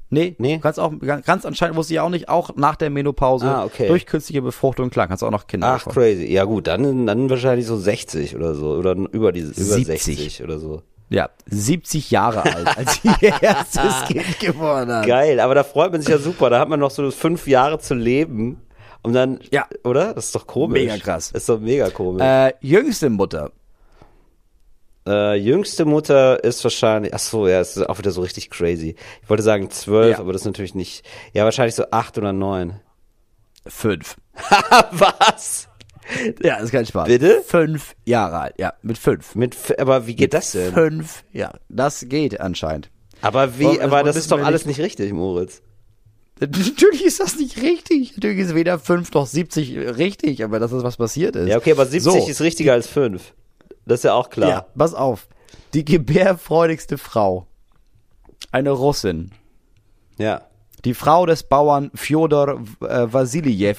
Nee, 0.09 0.35
Nee? 0.37 0.57
Ganz, 0.59 0.77
auch, 0.77 0.93
ganz 0.99 1.45
anscheinend 1.45 1.75
wusste 1.75 1.93
ich 1.93 1.99
auch 1.99 2.09
nicht, 2.09 2.29
auch 2.29 2.55
nach 2.55 2.75
der 2.75 2.89
Menopause 2.89 3.47
Ah, 3.47 3.63
okay. 3.65 3.87
durch 3.87 4.05
künstliche 4.05 4.41
Befruchtung, 4.41 4.89
klar, 4.89 5.07
kannst 5.07 5.21
du 5.23 5.27
auch 5.27 5.31
noch 5.31 5.47
Kinder 5.47 5.67
Ach, 5.67 5.83
bekommen. 5.85 5.93
crazy. 5.95 6.31
Ja, 6.31 6.43
gut, 6.43 6.67
dann, 6.67 7.05
dann 7.07 7.29
wahrscheinlich 7.29 7.65
so 7.65 7.75
60 7.77 8.35
oder 8.35 8.53
so. 8.53 8.71
Oder 8.75 8.93
über 9.11 9.31
diese, 9.31 9.51
über 9.53 9.75
70. 9.75 10.17
60 10.17 10.43
oder 10.43 10.59
so. 10.59 10.81
Ja, 11.09 11.29
70 11.47 12.09
Jahre 12.11 12.43
alt, 12.43 12.77
als 12.77 12.99
ihr 13.03 13.33
erstes 13.41 14.03
Kind 14.07 14.39
geboren 14.39 14.91
hat. 14.91 15.05
Geil, 15.05 15.39
aber 15.39 15.53
da 15.55 15.63
freut 15.63 15.91
man 15.91 16.01
sich 16.01 16.09
ja 16.09 16.17
super. 16.17 16.49
Da 16.49 16.59
hat 16.59 16.69
man 16.69 16.79
noch 16.79 16.91
so 16.91 17.09
fünf 17.11 17.47
Jahre 17.47 17.79
zu 17.79 17.93
leben. 17.93 18.61
Und 19.03 19.13
dann, 19.13 19.39
Ja. 19.51 19.65
oder? 19.83 20.15
Das 20.15 20.25
ist 20.25 20.35
doch 20.35 20.47
komisch. 20.47 20.81
Mega 20.81 20.97
krass. 20.97 21.31
Das 21.31 21.43
ist 21.43 21.49
doch 21.49 21.59
mega 21.59 21.91
komisch. 21.91 22.23
Äh, 22.23 22.53
jüngste 22.59 23.11
Mutter. 23.11 23.51
Äh, 25.07 25.35
jüngste 25.35 25.85
Mutter 25.85 26.43
ist 26.43 26.63
wahrscheinlich, 26.63 27.13
ach 27.13 27.19
so, 27.19 27.47
ja, 27.47 27.59
es 27.59 27.77
ist 27.77 27.87
auch 27.87 27.97
wieder 27.99 28.11
so 28.11 28.21
richtig 28.21 28.49
crazy. 28.49 28.95
Ich 29.21 29.29
wollte 29.29 29.43
sagen 29.43 29.69
zwölf, 29.69 30.13
Ja. 30.13 30.19
aber 30.19 30.33
das 30.33 30.41
ist 30.41 30.45
natürlich 30.47 30.73
nicht. 30.75 31.05
Ja, 31.33 31.43
wahrscheinlich 31.43 31.75
so 31.75 31.85
acht 31.91 32.17
oder 32.17 32.33
neun. 32.33 32.79
Fünf. 33.67 34.15
Was? 34.91 35.67
Ja, 36.41 36.57
ist 36.57 36.71
kein 36.71 36.85
Spaß. 36.85 37.07
Bitte? 37.07 37.41
Fünf 37.45 37.95
Jahre 38.05 38.39
alt, 38.39 38.55
ja, 38.59 38.73
mit 38.83 38.97
fünf. 38.97 39.35
Mit, 39.35 39.55
aber 39.79 40.05
wie 40.07 40.15
geht 40.15 40.33
das 40.33 40.51
denn? 40.51 40.73
Fünf, 40.73 41.23
ja, 41.31 41.53
das 41.69 42.05
geht 42.07 42.39
anscheinend. 42.39 42.89
Aber 43.21 43.57
wie, 43.59 43.63
Wollen- 43.65 43.81
aber 43.81 44.03
das 44.03 44.15
ist 44.15 44.31
doch 44.31 44.43
alles 44.43 44.65
nicht- 44.65 44.79
richtig, 44.79 45.13
Moritz. 45.13 45.61
Natürlich 46.39 47.03
ist 47.05 47.19
das 47.19 47.37
nicht 47.37 47.61
richtig. 47.61 48.13
Natürlich 48.15 48.39
ist 48.39 48.55
weder 48.55 48.77
fünf 48.77 49.11
noch 49.13 49.25
70 49.25 49.77
richtig, 49.97 50.43
aber 50.43 50.59
das 50.59 50.71
ist, 50.73 50.83
was 50.83 50.97
passiert 50.97 51.35
ist. 51.35 51.47
Ja, 51.47 51.57
okay, 51.57 51.71
aber 51.71 51.85
70 51.85 52.01
So. 52.23 52.27
ist 52.29 52.41
richtiger 52.41 52.73
als 52.73 52.87
fünf. 52.87 53.33
Das 53.85 53.99
ist 53.99 54.03
ja 54.03 54.13
auch 54.13 54.29
klar. 54.29 54.49
Ja, 54.49 54.65
pass 54.75 54.93
auf. 54.93 55.27
Die 55.73 55.85
gebärfreudigste 55.85 56.97
Frau. 56.97 57.47
Eine 58.51 58.71
Russin. 58.71 59.31
Ja. 60.17 60.41
Die 60.83 60.93
Frau 60.93 61.25
des 61.25 61.43
Bauern 61.43 61.91
Fjodor 61.95 62.61
äh, 62.81 63.13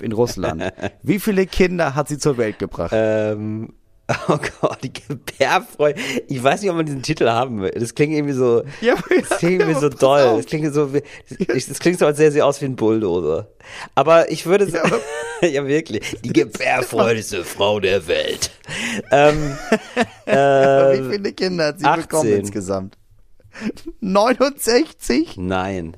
in 0.02 0.12
Russland. 0.12 0.72
Wie 1.02 1.20
viele 1.20 1.46
Kinder 1.46 1.94
hat 1.94 2.08
sie 2.08 2.18
zur 2.18 2.36
Welt 2.36 2.58
gebracht? 2.58 2.90
Ähm, 2.92 3.74
oh 4.28 4.38
Gott, 4.60 4.78
die 4.84 4.92
Gebärfreude. 4.92 6.00
Ich 6.28 6.40
weiß 6.42 6.60
nicht, 6.62 6.70
ob 6.70 6.76
man 6.76 6.86
diesen 6.86 7.02
Titel 7.02 7.28
haben 7.28 7.60
will. 7.60 7.70
Das 7.72 7.94
klingt 7.94 8.12
irgendwie 8.14 8.34
so, 8.34 8.62
Ja, 8.80 8.94
das 8.94 9.38
klingt 9.38 9.60
irgendwie 9.62 9.80
so 9.80 9.90
pass 9.90 9.98
doll. 9.98 10.20
auf. 10.22 10.36
Das 10.36 10.46
klingt 10.46 10.72
so, 10.72 10.94
wie- 10.94 11.02
das 11.48 11.78
klingt 11.80 11.98
so, 11.98 12.06
als 12.06 12.16
sähe 12.16 12.30
sie 12.30 12.40
aus 12.42 12.60
wie 12.60 12.66
ein 12.66 12.76
Bulldozer. 12.76 13.48
Aber 13.96 14.30
ich 14.30 14.46
würde 14.46 14.68
sagen, 14.70 14.92
ja, 15.42 15.66
wirklich, 15.66 16.20
die 16.22 16.32
gebärfreudigste 16.32 17.44
Frau 17.44 17.80
der 17.80 18.06
Welt. 18.06 18.50
Ähm, 19.10 19.56
äh, 20.26 20.32
Wie 20.34 21.10
viele 21.12 21.32
Kinder 21.32 21.66
hat 21.66 21.80
sie 21.80 21.84
18. 21.86 22.02
bekommen 22.02 22.32
insgesamt? 22.32 22.96
69? 24.00 25.36
nein. 25.36 25.96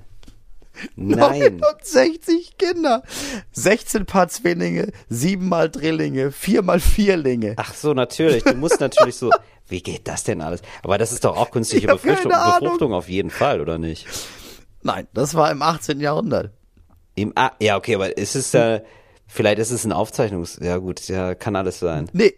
Nein. 0.97 1.59
69 1.59 2.57
Kinder. 2.59 3.03
16 3.53 4.07
Paar 4.07 4.29
Zwillinge, 4.29 4.93
7 5.09 5.49
mal 5.49 5.71
Drillinge, 5.71 6.33
4 6.33 6.63
mal 6.63 6.81
Vierlinge. 6.81 7.55
Ach 7.57 7.75
so, 7.75 7.95
natürlich. 7.95 8.45
Du 8.45 8.55
musst 8.55 8.81
natürlich 8.81 9.17
so, 9.17 9.31
wie 9.69 9.83
geht 9.83 10.09
das 10.09 10.25
denn 10.25 10.41
alles? 10.41 10.63
Aber 10.83 10.99
das 10.99 11.13
ist 11.13 11.25
doch 11.25 11.37
auch 11.37 11.51
künstliche 11.51 11.87
Befruchtung. 11.87 12.33
Befruchtung 12.33 12.93
auf 12.93 13.09
jeden 13.09 13.31
Fall, 13.31 13.61
oder 13.61 13.79
nicht? 13.79 14.07
Nein, 14.83 15.07
das 15.13 15.35
war 15.35 15.51
im 15.51 15.63
18. 15.63 16.01
Jahrhundert. 16.01 16.53
Im, 17.15 17.33
ah, 17.35 17.51
ja, 17.61 17.77
okay, 17.77 17.97
aber 17.97 18.17
ist 18.17 18.37
es 18.37 18.53
da, 18.53 18.81
vielleicht 19.27 19.59
ist 19.59 19.73
es 19.73 19.85
ein 19.85 19.93
Aufzeichnungs, 19.93 20.59
ja 20.63 20.77
gut, 20.77 21.09
ja, 21.09 21.35
kann 21.35 21.57
alles 21.57 21.81
sein. 21.81 22.09
Nee, 22.13 22.35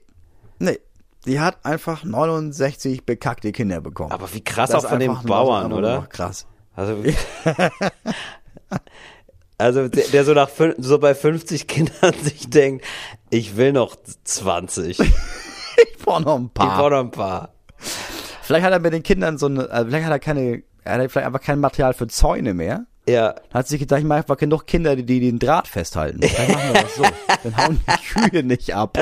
nee. 0.59 0.79
Die 1.27 1.39
hat 1.39 1.59
einfach 1.67 2.03
69 2.03 3.05
bekackte 3.05 3.53
Kinder 3.53 3.83
bekommen. 3.83 4.11
Aber 4.11 4.33
wie 4.33 4.43
krass 4.43 4.71
Das 4.71 4.87
auch 4.87 4.89
von 4.89 5.01
den 5.01 5.15
Bauern, 5.23 5.71
oder? 5.73 6.07
Krass. 6.09 6.47
Also, 6.77 7.03
also 9.59 9.89
der, 9.89 10.05
der 10.09 10.25
so 10.25 10.33
nach 10.33 10.49
so 10.79 10.99
bei 10.99 11.15
50 11.15 11.67
Kindern 11.67 12.15
sich 12.23 12.49
denkt, 12.49 12.85
ich 13.31 13.57
will 13.57 13.73
noch 13.73 13.97
20. 14.25 14.99
Ich 15.83 15.93
Ich 15.93 15.99
brauche 16.05 16.23
noch 16.23 16.37
ein 16.37 16.51
paar. 16.51 16.77
brauche 16.77 16.91
noch 16.91 17.01
ein 17.01 17.11
paar. 17.11 17.55
Vielleicht 18.43 18.67
hat 18.67 18.73
er 18.73 18.81
mit 18.81 18.93
den 18.93 19.03
Kindern 19.03 19.39
so 19.39 19.47
eine, 19.47 19.69
äh, 19.71 19.85
vielleicht 19.85 20.05
hat 20.05 20.13
er 20.13 20.19
keine, 20.19 20.63
er 20.85 20.99
hat 20.99 21.11
vielleicht 21.11 21.27
einfach 21.27 21.41
kein 21.41 21.61
Material 21.61 21.95
für 21.95 22.07
Zäune 22.09 22.53
mehr. 22.53 22.85
Ja, 23.09 23.35
hat 23.55 23.67
sich 23.69 23.81
gedacht, 23.81 24.01
ich 24.01 24.05
mache 24.05 24.19
einfach 24.19 24.37
genug 24.37 24.67
Kinder, 24.67 24.95
die, 24.95 25.05
die 25.05 25.21
den 25.21 25.39
Draht 25.39 25.69
festhalten. 25.69 26.21
Dann 26.21 26.53
machen 26.53 26.75
wir 26.75 26.83
das 26.83 26.95
so. 26.97 27.03
Dann 27.45 27.57
hauen 27.57 27.81
die 27.87 28.31
Kühe 28.31 28.43
nicht 28.43 28.75
ab. 28.75 28.99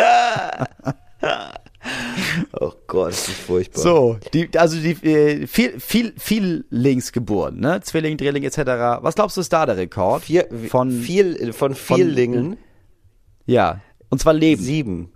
oh 2.61 2.73
Gott, 2.87 3.13
das 3.13 3.29
ist 3.29 3.39
furchtbar. 3.39 3.81
So, 3.81 4.19
die, 4.33 4.49
also 4.59 4.79
die 4.79 4.93
äh, 5.07 5.47
viel, 5.47 5.79
viel, 5.81 6.15
viel 6.17 6.65
links 6.71 7.13
geboren, 7.13 7.61
ne? 7.61 7.81
Zwilling, 7.83 8.17
Drilling 8.17 8.45
etc. 8.45 8.59
Was 9.03 9.15
glaubst 9.15 9.37
du 9.37 9.41
ist 9.41 9.53
da 9.53 9.67
der 9.67 9.77
Rekord? 9.77 10.25
Vier, 10.25 10.49
von 10.69 10.91
viel, 10.91 11.53
von 11.53 11.75
Viellingen? 11.75 12.57
Ja, 13.47 13.81
und 14.11 14.21
zwar 14.21 14.35
Leben. 14.35 14.63
Sieben. 14.63 15.13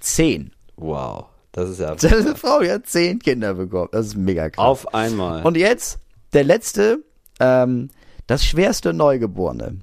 Zehn. 0.00 0.52
Wow, 0.76 1.26
das 1.52 1.70
ist 1.70 1.80
ja. 1.80 1.94
Diese 1.94 2.34
Frau 2.36 2.60
die 2.60 2.70
hat 2.70 2.86
zehn 2.86 3.18
Kinder 3.18 3.54
bekommen. 3.54 3.88
Das 3.92 4.06
ist 4.06 4.16
mega 4.16 4.50
krass. 4.50 4.64
Auf 4.64 4.94
einmal. 4.94 5.42
Und 5.44 5.56
jetzt 5.56 5.98
der 6.32 6.44
letzte, 6.44 7.04
ähm, 7.40 7.88
das 8.26 8.44
schwerste 8.44 8.92
Neugeborene. 8.92 9.80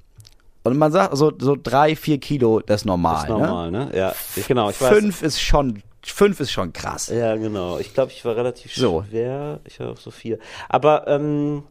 Und 0.64 0.78
man 0.78 0.92
sagt 0.92 1.16
so, 1.16 1.32
so 1.38 1.56
drei, 1.62 1.96
vier 1.96 2.20
Kilo, 2.20 2.60
das 2.60 2.82
ist 2.82 2.86
normal. 2.86 3.16
Das 3.16 3.24
ist 3.24 3.30
normal, 3.30 3.72
ne? 3.72 3.86
ne? 3.86 3.98
Ja, 3.98 4.14
genau. 4.48 4.70
Ich 4.70 4.76
fünf 4.76 5.22
weiß. 5.22 5.28
ist 5.28 5.42
schon, 5.42 5.82
fünf 6.04 6.40
ist 6.40 6.52
schon 6.52 6.74
krass. 6.74 7.08
Ja, 7.08 7.36
genau. 7.36 7.80
Ich 7.80 7.94
glaube, 7.94 8.12
ich 8.12 8.24
war 8.26 8.36
relativ 8.36 8.74
so. 8.76 9.06
schwer. 9.10 9.62
Ich 9.66 9.80
war 9.80 9.92
auch 9.92 9.98
so 9.98 10.12
vier. 10.12 10.38
Aber, 10.68 11.08
ähm, 11.08 11.64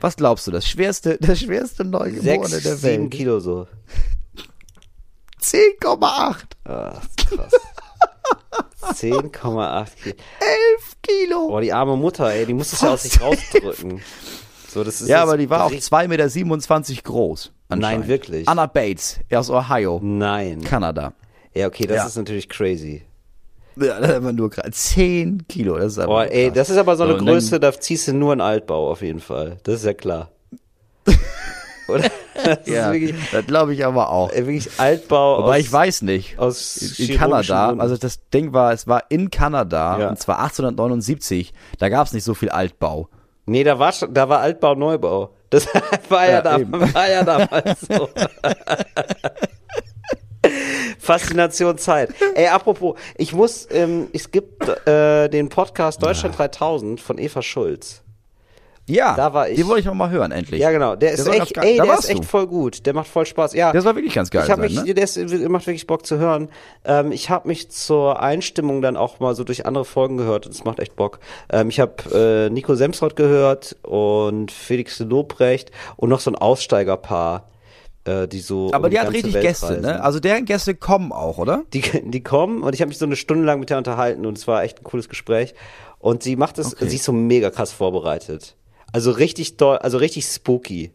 Was 0.00 0.16
glaubst 0.16 0.46
du, 0.46 0.50
das 0.50 0.66
schwerste, 0.66 1.18
das 1.20 1.40
schwerste 1.40 1.84
Neugeborene 1.84 2.46
sechs, 2.46 2.62
der 2.62 2.82
Welt? 2.82 2.94
Sieben 2.94 3.10
Kilo 3.10 3.40
so. 3.40 3.66
10,8. 5.42 6.36
Ah, 6.64 7.00
krass. 7.16 7.52
10,8 8.82 9.32
Kilo. 9.32 10.16
11 10.40 10.96
Kilo. 11.02 11.48
Boah, 11.48 11.60
die 11.60 11.72
arme 11.72 11.96
Mutter, 11.96 12.30
ey, 12.32 12.46
die 12.46 12.54
muss 12.54 12.72
es 12.72 12.80
ja 12.80 12.92
aus 12.92 13.02
sich 13.02 13.20
rausdrücken. 13.20 14.00
So, 14.68 14.84
das 14.84 15.00
ist 15.00 15.08
ja, 15.08 15.22
aber 15.22 15.36
die 15.36 15.48
war 15.48 15.64
auch 15.64 15.72
2,27 15.72 16.08
Meter 16.90 17.02
groß. 17.02 17.52
Nein, 17.68 18.08
wirklich. 18.08 18.48
Anna 18.48 18.66
Bates 18.66 19.20
aus 19.32 19.50
Ohio. 19.50 20.00
Nein. 20.02 20.62
Kanada. 20.62 21.12
Ja, 21.54 21.66
okay, 21.66 21.86
das 21.86 21.96
ja. 21.96 22.06
ist 22.06 22.16
natürlich 22.16 22.48
crazy. 22.48 23.02
Ja, 23.76 24.00
das 24.00 24.10
ist 24.10 24.16
aber 24.16 24.32
nur 24.32 24.50
10 24.50 25.46
Kilo. 25.48 25.76
Das 25.76 25.92
ist 25.92 25.98
aber 25.98 26.06
Boah, 26.06 26.24
ey, 26.24 26.50
das 26.50 26.70
ist 26.70 26.76
aber 26.76 26.96
so 26.96 27.04
eine 27.04 27.18
so, 27.18 27.24
Größe, 27.24 27.60
da 27.60 27.72
ziehst 27.72 28.08
du 28.08 28.12
nur 28.14 28.32
einen 28.32 28.40
Altbau 28.40 28.90
auf 28.90 29.02
jeden 29.02 29.20
Fall. 29.20 29.58
Das 29.62 29.76
ist 29.76 29.84
ja 29.84 29.94
klar. 29.94 30.30
Oder? 31.88 32.10
Das 32.44 32.58
ja, 32.66 32.92
das 33.32 33.46
glaube 33.46 33.74
ich 33.74 33.84
aber 33.84 34.10
auch. 34.10 34.32
Wirklich 34.32 34.68
Altbau. 34.78 35.38
Aber 35.38 35.58
ich 35.58 35.72
weiß 35.72 36.02
nicht. 36.02 36.38
Aus 36.38 36.76
in, 36.98 37.08
in 37.08 37.16
Kanada. 37.16 37.74
Also 37.78 37.96
das 37.96 38.28
Ding 38.30 38.52
war, 38.52 38.72
es 38.72 38.86
war 38.86 39.04
in 39.08 39.30
Kanada 39.30 39.98
ja. 39.98 40.08
und 40.10 40.18
zwar 40.18 40.38
1879. 40.40 41.52
Da 41.78 41.88
gab 41.88 42.06
es 42.06 42.12
nicht 42.12 42.24
so 42.24 42.34
viel 42.34 42.50
Altbau. 42.50 43.08
Nee, 43.46 43.64
da 43.64 43.78
war 43.78 43.92
schon, 43.92 44.12
da 44.12 44.28
war 44.28 44.40
Altbau, 44.40 44.74
Neubau. 44.74 45.34
Das 45.50 45.66
war 46.08 46.26
ja, 46.26 46.32
ja, 46.32 46.42
da, 46.42 46.58
war 46.94 47.08
ja 47.08 47.24
damals 47.24 47.80
so. 47.80 48.08
Faszination 50.98 51.78
Zeit. 51.78 52.10
Ey, 52.34 52.48
apropos, 52.48 52.98
ich 53.16 53.32
muss, 53.32 53.66
ähm, 53.70 54.08
es 54.12 54.30
gibt 54.30 54.68
äh, 54.86 55.28
den 55.28 55.48
Podcast 55.48 56.02
Deutschland 56.02 56.34
ja. 56.34 56.48
3000 56.48 57.00
von 57.00 57.18
Eva 57.18 57.42
Schulz. 57.42 58.02
Ja, 58.88 59.14
da 59.14 59.32
war 59.32 59.48
ich. 59.48 59.56
Die 59.56 59.66
wollte 59.66 59.80
ich 59.80 59.86
noch 59.86 59.94
mal 59.94 60.10
hören, 60.10 60.32
endlich. 60.32 60.60
Ja, 60.60 60.70
genau. 60.70 60.96
Der 60.96 61.12
ist 61.12 61.26
der 61.26 61.34
echt, 61.34 61.56
ey, 61.56 61.76
der 61.76 61.98
ist 61.98 62.08
echt 62.08 62.24
voll 62.24 62.46
gut. 62.46 62.86
Der 62.86 62.94
macht 62.94 63.08
voll 63.08 63.26
Spaß. 63.26 63.54
Ja. 63.54 63.72
Der 63.72 63.82
soll 63.82 63.94
wirklich 63.94 64.14
ganz 64.14 64.30
geil 64.30 64.42
ich 64.44 64.50
hab 64.50 64.58
sein, 64.58 64.66
mich, 64.66 64.84
ne? 64.84 64.94
Der 64.94 65.04
ist, 65.04 65.16
macht 65.48 65.66
wirklich 65.66 65.86
Bock 65.86 66.06
zu 66.06 66.18
hören. 66.18 66.48
Ähm, 66.84 67.12
ich 67.12 67.30
habe 67.30 67.48
mich 67.48 67.70
zur 67.70 68.20
Einstimmung 68.20 68.82
dann 68.82 68.96
auch 68.96 69.20
mal 69.20 69.34
so 69.34 69.44
durch 69.44 69.66
andere 69.66 69.84
Folgen 69.84 70.16
gehört 70.16 70.46
und 70.46 70.54
es 70.54 70.64
macht 70.64 70.80
echt 70.80 70.96
Bock. 70.96 71.20
Ähm, 71.50 71.68
ich 71.68 71.80
habe 71.80 72.48
äh, 72.48 72.50
Nico 72.50 72.74
Semsrott 72.74 73.16
gehört 73.16 73.76
und 73.82 74.50
Felix 74.50 74.98
Lobrecht 74.98 75.70
und 75.96 76.08
noch 76.08 76.20
so 76.20 76.30
ein 76.30 76.36
Aussteigerpaar 76.36 77.48
äh, 78.08 78.28
die 78.28 78.40
so. 78.40 78.70
Aber 78.72 78.86
um 78.86 78.90
die 78.90 78.98
hat 78.98 79.12
richtig 79.12 79.34
Welt 79.34 79.44
Gäste, 79.44 79.68
reisen. 79.68 79.82
ne? 79.82 80.02
Also 80.02 80.20
deren 80.20 80.44
Gäste 80.44 80.74
kommen 80.74 81.12
auch, 81.12 81.38
oder? 81.38 81.64
Die, 81.72 81.82
die 81.82 82.22
kommen 82.22 82.62
und 82.62 82.74
ich 82.74 82.80
habe 82.80 82.88
mich 82.88 82.98
so 82.98 83.04
eine 83.04 83.16
Stunde 83.16 83.44
lang 83.44 83.60
mit 83.60 83.70
der 83.70 83.78
unterhalten 83.78 84.26
und 84.26 84.38
es 84.38 84.46
war 84.48 84.62
echt 84.62 84.80
ein 84.80 84.84
cooles 84.84 85.08
Gespräch. 85.08 85.54
Und 85.98 86.22
sie 86.22 86.36
macht 86.36 86.58
es, 86.58 86.74
okay. 86.74 86.88
sie 86.88 86.96
ist 86.96 87.04
so 87.04 87.12
mega 87.12 87.50
krass 87.50 87.72
vorbereitet. 87.72 88.56
Also 88.92 89.10
richtig 89.10 89.56
doll, 89.56 89.78
also 89.78 89.98
richtig 89.98 90.24
spooky. 90.26 90.92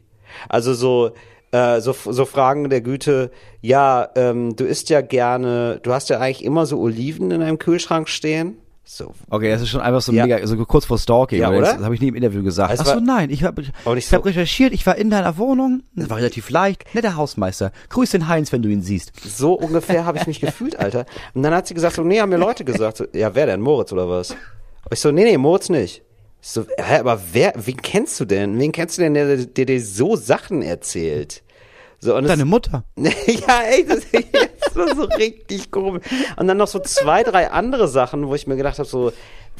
Also 0.49 0.73
so, 0.73 1.11
äh, 1.51 1.79
so, 1.81 1.93
so 1.93 2.25
Fragen 2.25 2.69
der 2.69 2.81
Güte, 2.81 3.31
ja, 3.61 4.09
ähm, 4.15 4.55
du 4.55 4.65
isst 4.65 4.89
ja 4.89 5.01
gerne, 5.01 5.79
du 5.83 5.93
hast 5.93 6.09
ja 6.09 6.19
eigentlich 6.19 6.43
immer 6.43 6.65
so 6.65 6.79
Oliven 6.79 7.31
in 7.31 7.41
deinem 7.41 7.59
Kühlschrank 7.59 8.09
stehen. 8.09 8.57
So. 8.85 9.13
Okay, 9.29 9.49
das 9.49 9.61
ist 9.61 9.69
schon 9.69 9.79
einfach 9.79 10.01
so 10.01 10.11
ja. 10.11 10.25
mega, 10.25 10.45
so 10.45 10.57
kurz 10.65 10.85
vor 10.85 10.97
Stalking. 10.97 11.39
Ja, 11.39 11.49
oder? 11.49 11.61
Das, 11.61 11.75
das 11.75 11.83
habe 11.83 11.95
ich 11.95 12.01
nie 12.01 12.09
im 12.09 12.15
Interview 12.15 12.43
gesagt. 12.43 12.79
Achso, 12.79 12.99
nein, 12.99 13.29
ich 13.29 13.43
habe 13.43 13.61
ich 13.61 14.07
so. 14.07 14.17
hab 14.17 14.25
recherchiert, 14.25 14.73
ich 14.73 14.85
war 14.85 14.97
in 14.97 15.09
deiner 15.09 15.37
Wohnung, 15.37 15.83
das 15.95 16.09
war 16.09 16.17
relativ 16.17 16.49
leicht, 16.49 16.83
netter 16.93 17.15
Hausmeister. 17.15 17.71
Grüß 17.89 18.11
den 18.11 18.27
Heinz, 18.27 18.51
wenn 18.51 18.61
du 18.61 18.69
ihn 18.69 18.81
siehst. 18.81 19.13
So 19.25 19.53
ungefähr 19.53 20.05
habe 20.05 20.17
ich 20.17 20.27
mich 20.27 20.41
gefühlt, 20.41 20.77
Alter. 20.77 21.05
Und 21.33 21.43
dann 21.43 21.53
hat 21.53 21.67
sie 21.67 21.73
gesagt, 21.73 21.95
so, 21.95 22.03
nee, 22.03 22.19
haben 22.19 22.29
mir 22.29 22.37
Leute 22.37 22.65
gesagt, 22.65 22.97
so, 22.97 23.05
ja, 23.13 23.33
wer 23.35 23.45
denn, 23.45 23.61
Moritz 23.61 23.93
oder 23.93 24.09
was? 24.09 24.31
Und 24.31 24.91
ich 24.91 24.99
so, 24.99 25.11
nee, 25.11 25.23
nee, 25.23 25.37
Moritz 25.37 25.69
nicht. 25.69 26.03
So, 26.45 26.65
hä, 26.77 26.99
aber 26.99 27.21
wer, 27.31 27.53
wen 27.55 27.77
kennst 27.77 28.19
du 28.19 28.25
denn? 28.25 28.59
Wen 28.59 28.73
kennst 28.73 28.97
du 28.97 29.01
denn, 29.01 29.13
der, 29.13 29.37
dir 29.37 29.81
so 29.81 30.17
Sachen 30.17 30.61
erzählt? 30.61 31.41
So, 31.99 32.17
und 32.17 32.27
Deine 32.27 32.43
Mutter. 32.43 32.83
ja, 32.97 33.61
ey, 33.71 33.85
das, 33.87 34.03
war 34.75 34.93
so 34.93 35.03
richtig 35.03 35.71
komisch. 35.71 36.03
Und 36.35 36.49
dann 36.49 36.57
noch 36.57 36.67
so 36.67 36.79
zwei, 36.79 37.23
drei 37.23 37.49
andere 37.49 37.87
Sachen, 37.87 38.27
wo 38.27 38.35
ich 38.35 38.45
mir 38.45 38.57
gedacht 38.57 38.77
habe, 38.77 38.89
so, 38.89 39.13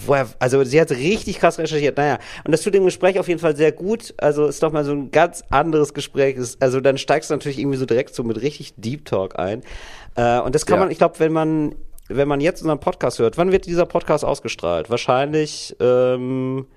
woher, 0.05 0.27
also 0.39 0.61
sie 0.65 0.81
hat 0.81 0.91
richtig 0.91 1.39
krass 1.39 1.57
recherchiert. 1.57 1.95
Naja, 1.95 2.19
und 2.43 2.51
das 2.51 2.61
tut 2.61 2.73
dem 2.73 2.83
Gespräch 2.83 3.17
auf 3.17 3.29
jeden 3.29 3.39
Fall 3.39 3.55
sehr 3.55 3.71
gut. 3.71 4.13
Also 4.17 4.47
ist 4.47 4.61
doch 4.61 4.73
mal 4.73 4.83
so 4.83 4.91
ein 4.91 5.09
ganz 5.09 5.41
anderes 5.51 5.93
Gespräch. 5.93 6.35
Also 6.59 6.81
dann 6.81 6.97
steigst 6.97 7.29
du 7.29 7.35
natürlich 7.35 7.59
irgendwie 7.59 7.77
so 7.77 7.85
direkt 7.85 8.13
so 8.13 8.25
mit 8.25 8.41
richtig 8.41 8.73
Deep 8.75 9.05
Talk 9.05 9.39
ein. 9.39 9.61
Äh, 10.15 10.41
und 10.41 10.53
das 10.53 10.65
kann 10.65 10.79
ja. 10.79 10.81
man, 10.81 10.91
ich 10.91 10.97
glaube, 10.97 11.17
wenn 11.19 11.31
man 11.31 11.75
wenn 12.07 12.27
man 12.27 12.41
jetzt 12.41 12.61
unseren 12.61 12.79
Podcast 12.79 13.19
hört, 13.19 13.37
wann 13.37 13.51
wird 13.51 13.65
dieser 13.65 13.85
Podcast 13.85 14.25
ausgestrahlt? 14.25 14.89
Wahrscheinlich 14.89 15.75
ähm, 15.79 16.67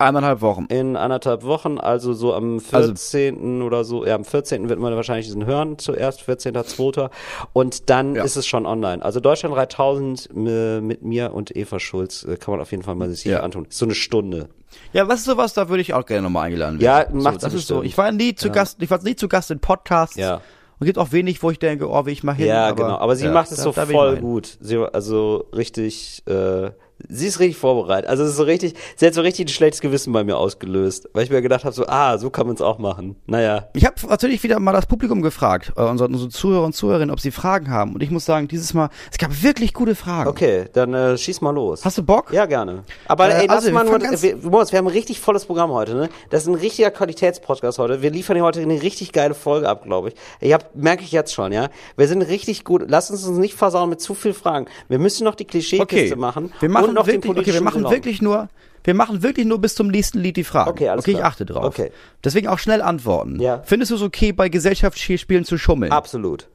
Eineinhalb 0.00 0.42
Wochen. 0.42 0.66
In 0.66 0.94
anderthalb 0.94 1.42
Wochen, 1.42 1.78
also 1.78 2.12
so 2.12 2.32
am 2.32 2.60
14. 2.60 3.34
Also, 3.36 3.66
oder 3.66 3.82
so, 3.82 4.06
ja, 4.06 4.14
am 4.14 4.24
14. 4.24 4.68
wird 4.68 4.78
man 4.78 4.94
wahrscheinlich 4.94 5.26
diesen 5.26 5.44
hören, 5.44 5.76
zuerst 5.76 6.22
14.2. 6.22 7.10
Und 7.52 7.90
dann 7.90 8.14
ja. 8.14 8.22
ist 8.22 8.36
es 8.36 8.46
schon 8.46 8.64
online. 8.64 9.04
Also 9.04 9.18
Deutschland 9.18 9.56
3000 9.56 10.32
mit 10.32 11.02
mir 11.02 11.34
und 11.34 11.54
Eva 11.56 11.80
Schulz 11.80 12.22
äh, 12.22 12.36
kann 12.36 12.52
man 12.52 12.60
auf 12.60 12.70
jeden 12.70 12.84
Fall 12.84 12.94
mal 12.94 13.10
sich 13.10 13.24
ja. 13.24 13.40
antun. 13.40 13.66
So 13.70 13.86
eine 13.86 13.96
Stunde. 13.96 14.48
Ja, 14.92 15.08
was 15.08 15.20
ist 15.20 15.24
sowas, 15.24 15.54
da 15.54 15.68
würde 15.68 15.80
ich 15.80 15.94
auch 15.94 16.06
gerne 16.06 16.22
nochmal 16.22 16.46
eingeladen 16.46 16.80
werden. 16.80 17.16
Ja, 17.16 17.20
macht 17.20 17.40
so, 17.40 17.48
Das 17.48 17.54
ist 17.54 17.66
so. 17.66 17.82
Ich 17.82 17.98
war 17.98 18.12
nie 18.12 18.36
zu 18.36 18.48
ja. 18.48 18.54
Gast, 18.54 18.80
ich 18.80 18.90
war 18.90 19.02
nie 19.02 19.16
zu 19.16 19.26
Gast 19.26 19.50
in 19.50 19.58
Podcasts. 19.58 20.14
Ja. 20.14 20.42
Und 20.80 20.86
gibt 20.86 20.98
auch 20.98 21.12
wenig, 21.12 21.42
wo 21.42 21.50
ich 21.50 21.58
denke, 21.58 21.88
oh, 21.90 22.06
wie 22.06 22.12
ich 22.12 22.22
mal 22.22 22.34
hin. 22.34 22.46
Ja, 22.46 22.68
aber, 22.68 22.76
genau. 22.84 22.98
Aber 22.98 23.16
sie 23.16 23.26
ja, 23.26 23.32
macht 23.32 23.50
es 23.50 23.62
so 23.62 23.72
da 23.72 23.86
voll 23.86 24.18
gut. 24.18 24.58
Sie, 24.60 24.76
also 24.76 25.46
richtig, 25.52 26.22
äh, 26.26 26.70
sie 27.08 27.26
ist 27.26 27.40
richtig 27.40 27.56
vorbereitet. 27.56 28.08
Also 28.10 28.24
es 28.24 28.30
ist 28.30 28.36
so 28.36 28.42
richtig, 28.42 28.74
sie 28.96 29.06
hat 29.06 29.14
so 29.14 29.20
richtig 29.20 29.46
ein 29.46 29.48
schlechtes 29.48 29.80
Gewissen 29.80 30.12
bei 30.12 30.24
mir 30.24 30.36
ausgelöst, 30.36 31.08
weil 31.12 31.24
ich 31.24 31.30
mir 31.30 31.42
gedacht 31.42 31.64
habe, 31.64 31.74
so, 31.74 31.86
ah, 31.86 32.18
so 32.18 32.30
kann 32.30 32.46
man 32.46 32.56
es 32.56 32.62
auch 32.62 32.78
machen. 32.78 33.16
Naja. 33.26 33.68
Ich 33.74 33.84
habe 33.84 33.94
natürlich 34.08 34.42
wieder 34.42 34.58
mal 34.58 34.72
das 34.72 34.86
Publikum 34.86 35.22
gefragt, 35.22 35.72
äh, 35.76 35.82
unsere, 35.82 36.08
unsere 36.08 36.30
Zuhörer 36.30 36.64
und 36.64 36.74
Zuhörerinnen, 36.74 37.12
ob 37.12 37.20
sie 37.20 37.30
Fragen 37.30 37.70
haben. 37.70 37.94
Und 37.94 38.02
ich 38.02 38.10
muss 38.10 38.24
sagen, 38.24 38.48
dieses 38.48 38.74
Mal, 38.74 38.90
es 39.10 39.18
gab 39.18 39.42
wirklich 39.42 39.74
gute 39.74 39.94
Fragen. 39.94 40.28
Okay, 40.28 40.66
dann 40.72 40.94
äh, 40.94 41.16
schieß 41.16 41.40
mal 41.40 41.50
los. 41.50 41.84
Hast 41.84 41.98
du 41.98 42.02
Bock? 42.02 42.32
Ja, 42.32 42.46
gerne. 42.46 42.84
Aber 43.06 43.28
äh, 43.28 43.42
ey, 43.42 43.46
lass 43.46 43.64
also, 43.64 43.72
mal 43.72 43.84
nur, 43.84 44.00
wir, 44.00 44.36
Moritz, 44.42 44.72
wir 44.72 44.78
haben 44.78 44.86
ein 44.86 44.92
richtig 44.92 45.20
volles 45.20 45.44
Programm 45.44 45.70
heute, 45.70 45.94
ne? 45.94 46.08
Das 46.30 46.42
ist 46.42 46.48
ein 46.48 46.54
richtiger 46.54 46.90
Qualitätspodcast 46.90 47.78
heute. 47.78 48.02
Wir 48.02 48.10
liefern 48.10 48.36
hier 48.36 48.44
heute 48.44 48.60
eine 48.60 48.82
richtig 48.82 49.12
geile 49.12 49.34
Folge 49.34 49.68
ab, 49.68 49.84
glaube 49.84 50.08
ich. 50.08 50.14
Ich 50.40 50.52
hab, 50.52 50.74
merke 50.74 51.02
ich 51.02 51.12
jetzt 51.12 51.32
schon, 51.32 51.52
ja. 51.52 51.68
Wir 51.96 52.08
sind 52.08 52.22
richtig 52.22 52.64
gut. 52.64 52.84
Lass 52.88 53.10
uns 53.10 53.26
uns 53.26 53.38
nicht 53.38 53.54
versauen 53.54 53.90
mit 53.90 54.00
zu 54.00 54.14
viel 54.14 54.34
Fragen. 54.34 54.66
Wir 54.88 54.98
müssen 54.98 55.24
noch 55.24 55.34
die 55.34 55.44
Klischeekiste 55.44 56.14
okay. 56.14 56.16
machen. 56.16 56.52
Wir 56.60 56.68
machen 56.68 56.87
noch 56.94 57.06
wirklich, 57.06 57.22
den 57.22 57.34
politischen 57.34 57.64
machen 57.64 57.84
wirklich 57.84 58.22
nur, 58.22 58.48
wir 58.84 58.94
machen 58.94 59.22
wirklich 59.22 59.46
nur 59.46 59.60
bis 59.60 59.74
zum 59.74 59.88
nächsten 59.88 60.18
Lied 60.18 60.36
die 60.36 60.44
Fragen. 60.44 60.70
Okay, 60.70 60.88
alles 60.88 61.04
okay 61.04 61.12
klar. 61.12 61.22
ich 61.22 61.26
achte 61.26 61.46
drauf. 61.46 61.64
Okay. 61.64 61.90
Deswegen 62.24 62.48
auch 62.48 62.58
schnell 62.58 62.82
antworten. 62.82 63.40
Ja. 63.40 63.62
Findest 63.64 63.90
du 63.90 63.96
es 63.96 64.02
okay, 64.02 64.32
bei 64.32 64.48
Gesellschaftsspielen 64.48 65.44
zu 65.44 65.58
schummeln? 65.58 65.92
Absolut. 65.92 66.48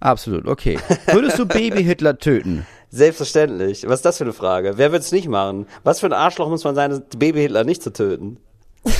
Absolut, 0.00 0.46
okay. 0.46 0.78
Würdest 1.06 1.38
du 1.38 1.46
Baby-Hitler 1.46 2.18
töten? 2.18 2.66
Selbstverständlich. 2.90 3.84
Was 3.88 4.00
ist 4.00 4.04
das 4.04 4.18
für 4.18 4.24
eine 4.24 4.32
Frage? 4.32 4.74
Wer 4.76 4.92
wird 4.92 5.02
es 5.02 5.12
nicht 5.12 5.28
machen? 5.28 5.66
Was 5.84 6.00
für 6.00 6.06
ein 6.06 6.12
Arschloch 6.12 6.48
muss 6.48 6.64
man 6.64 6.74
sein, 6.74 7.02
Baby-Hitler 7.16 7.64
nicht 7.64 7.82
zu 7.82 7.92
töten? 7.92 8.38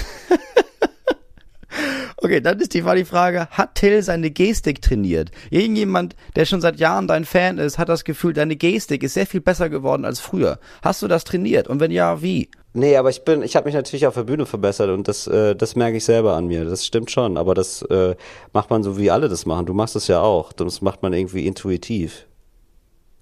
Okay, 2.18 2.40
dann 2.40 2.58
ist 2.58 2.72
die, 2.72 2.84
war 2.84 2.96
die 2.96 3.04
Frage, 3.04 3.46
hat 3.50 3.74
Till 3.74 4.02
seine 4.02 4.30
Gestik 4.30 4.80
trainiert? 4.80 5.30
Irgendjemand, 5.50 6.16
der 6.34 6.46
schon 6.46 6.62
seit 6.62 6.78
Jahren 6.80 7.06
dein 7.06 7.26
Fan 7.26 7.58
ist, 7.58 7.76
hat 7.76 7.90
das 7.90 8.04
Gefühl, 8.04 8.32
deine 8.32 8.56
Gestik 8.56 9.02
ist 9.02 9.14
sehr 9.14 9.26
viel 9.26 9.42
besser 9.42 9.68
geworden 9.68 10.06
als 10.06 10.18
früher. 10.18 10.58
Hast 10.82 11.02
du 11.02 11.08
das 11.08 11.24
trainiert? 11.24 11.68
Und 11.68 11.78
wenn 11.78 11.90
ja, 11.90 12.22
wie? 12.22 12.48
Nee, 12.72 12.96
aber 12.96 13.10
ich 13.10 13.24
bin, 13.24 13.42
ich 13.42 13.54
habe 13.54 13.66
mich 13.66 13.74
natürlich 13.74 14.06
auf 14.06 14.14
der 14.14 14.24
Bühne 14.24 14.46
verbessert 14.46 14.90
und 14.90 15.08
das, 15.08 15.26
äh, 15.26 15.54
das 15.54 15.76
merke 15.76 15.98
ich 15.98 16.04
selber 16.04 16.36
an 16.36 16.46
mir. 16.46 16.64
Das 16.64 16.86
stimmt 16.86 17.10
schon, 17.10 17.36
aber 17.36 17.54
das 17.54 17.82
äh, 17.82 18.16
macht 18.52 18.70
man 18.70 18.82
so, 18.82 18.98
wie 18.98 19.10
alle 19.10 19.28
das 19.28 19.44
machen. 19.44 19.66
Du 19.66 19.74
machst 19.74 19.96
es 19.96 20.08
ja 20.08 20.20
auch. 20.20 20.52
Das 20.52 20.80
macht 20.80 21.02
man 21.02 21.12
irgendwie 21.12 21.46
intuitiv. 21.46 22.26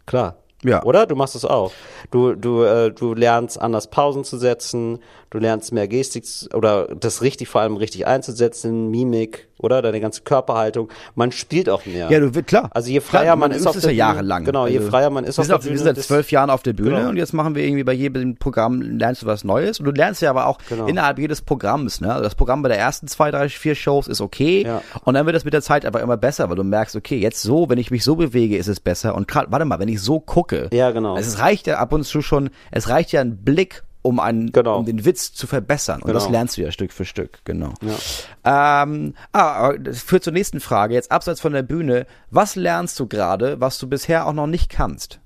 Klar. 0.06 0.36
Ja. 0.64 0.82
Oder? 0.82 1.06
Du 1.06 1.14
machst 1.14 1.34
es 1.34 1.44
auch. 1.44 1.72
Du, 2.10 2.34
du, 2.34 2.62
äh, 2.62 2.90
du 2.90 3.14
lernst 3.14 3.60
anders 3.60 3.88
Pausen 3.90 4.24
zu 4.24 4.38
setzen, 4.38 4.98
du 5.34 5.40
lernst 5.40 5.72
mehr 5.72 5.88
Gestik 5.88 6.24
oder 6.54 6.86
das 6.94 7.20
richtig, 7.20 7.48
vor 7.48 7.60
allem 7.60 7.76
richtig 7.76 8.06
einzusetzen, 8.06 8.88
Mimik, 8.90 9.48
oder? 9.58 9.82
Deine 9.82 10.00
ganze 10.00 10.22
Körperhaltung. 10.22 10.90
Man 11.16 11.32
spielt 11.32 11.68
auch 11.68 11.84
mehr. 11.86 12.08
Ja, 12.08 12.20
du 12.20 12.36
wird 12.36 12.46
klar. 12.46 12.70
Also 12.72 12.88
je 12.90 13.00
freier 13.00 13.22
klar, 13.22 13.36
man, 13.36 13.50
man 13.50 13.58
ist 13.58 13.66
auf 13.66 13.74
der 13.74 13.82
ja 13.82 13.88
Bühne, 13.88 13.98
jahrelang. 13.98 14.44
Genau, 14.44 14.68
je 14.68 14.78
also, 14.78 14.90
freier 14.90 15.10
man 15.10 15.24
ist 15.24 15.40
auf 15.40 15.48
der 15.48 15.58
Bühne. 15.58 15.70
Wir 15.70 15.78
sind 15.78 15.96
seit 15.96 16.04
zwölf 16.04 16.30
Jahren 16.30 16.50
auf 16.50 16.62
der 16.62 16.72
Bühne 16.72 16.96
genau. 16.96 17.08
und 17.08 17.16
jetzt 17.16 17.32
machen 17.32 17.56
wir 17.56 17.64
irgendwie 17.64 17.82
bei 17.82 17.92
jedem 17.92 18.36
Programm 18.36 18.80
lernst 18.80 19.22
du 19.22 19.26
was 19.26 19.42
Neues 19.42 19.80
und 19.80 19.86
du 19.86 19.90
lernst 19.90 20.22
ja 20.22 20.30
aber 20.30 20.46
auch 20.46 20.58
genau. 20.68 20.86
innerhalb 20.86 21.18
jedes 21.18 21.42
Programms. 21.42 22.00
Ne? 22.00 22.12
Also 22.12 22.22
das 22.22 22.36
Programm 22.36 22.62
bei 22.62 22.68
der 22.68 22.78
ersten 22.78 23.08
zwei, 23.08 23.32
drei, 23.32 23.48
vier 23.48 23.74
Shows 23.74 24.06
ist 24.06 24.20
okay 24.20 24.62
ja. 24.64 24.82
und 25.02 25.14
dann 25.14 25.26
wird 25.26 25.34
das 25.34 25.44
mit 25.44 25.52
der 25.52 25.62
Zeit 25.62 25.84
einfach 25.84 26.00
immer 26.00 26.16
besser, 26.16 26.48
weil 26.48 26.56
du 26.56 26.62
merkst, 26.64 26.94
okay, 26.94 27.18
jetzt 27.18 27.42
so, 27.42 27.68
wenn 27.68 27.78
ich 27.78 27.90
mich 27.90 28.04
so 28.04 28.14
bewege, 28.14 28.56
ist 28.56 28.68
es 28.68 28.78
besser 28.78 29.16
und 29.16 29.26
gerade, 29.26 29.50
warte 29.50 29.64
mal, 29.64 29.80
wenn 29.80 29.88
ich 29.88 30.00
so 30.00 30.20
gucke, 30.20 30.68
ja 30.72 30.92
genau. 30.92 31.16
es 31.16 31.40
reicht 31.40 31.66
ja 31.66 31.78
ab 31.78 31.92
und 31.92 32.04
zu 32.04 32.22
schon, 32.22 32.50
es 32.70 32.88
reicht 32.88 33.10
ja 33.10 33.20
ein 33.20 33.38
Blick 33.38 33.82
um 34.04 34.20
einen, 34.20 34.52
genau. 34.52 34.78
um 34.78 34.84
den 34.84 35.06
Witz 35.06 35.32
zu 35.32 35.46
verbessern. 35.46 36.02
Und 36.02 36.08
genau. 36.08 36.18
das 36.18 36.28
lernst 36.28 36.58
du 36.58 36.62
ja 36.62 36.70
Stück 36.70 36.92
für 36.92 37.06
Stück, 37.06 37.38
genau. 37.44 37.72
Ja. 37.80 38.82
Ähm, 38.82 39.14
ah, 39.32 39.72
das 39.72 40.02
führt 40.02 40.22
zur 40.22 40.34
nächsten 40.34 40.60
Frage. 40.60 40.92
Jetzt 40.92 41.10
abseits 41.10 41.40
von 41.40 41.54
der 41.54 41.62
Bühne, 41.62 42.06
was 42.30 42.54
lernst 42.54 43.00
du 43.00 43.06
gerade, 43.06 43.60
was 43.62 43.78
du 43.78 43.88
bisher 43.88 44.26
auch 44.26 44.34
noch 44.34 44.46
nicht 44.46 44.68
kannst? 44.68 45.20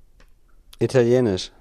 Italienisch. 0.79 1.51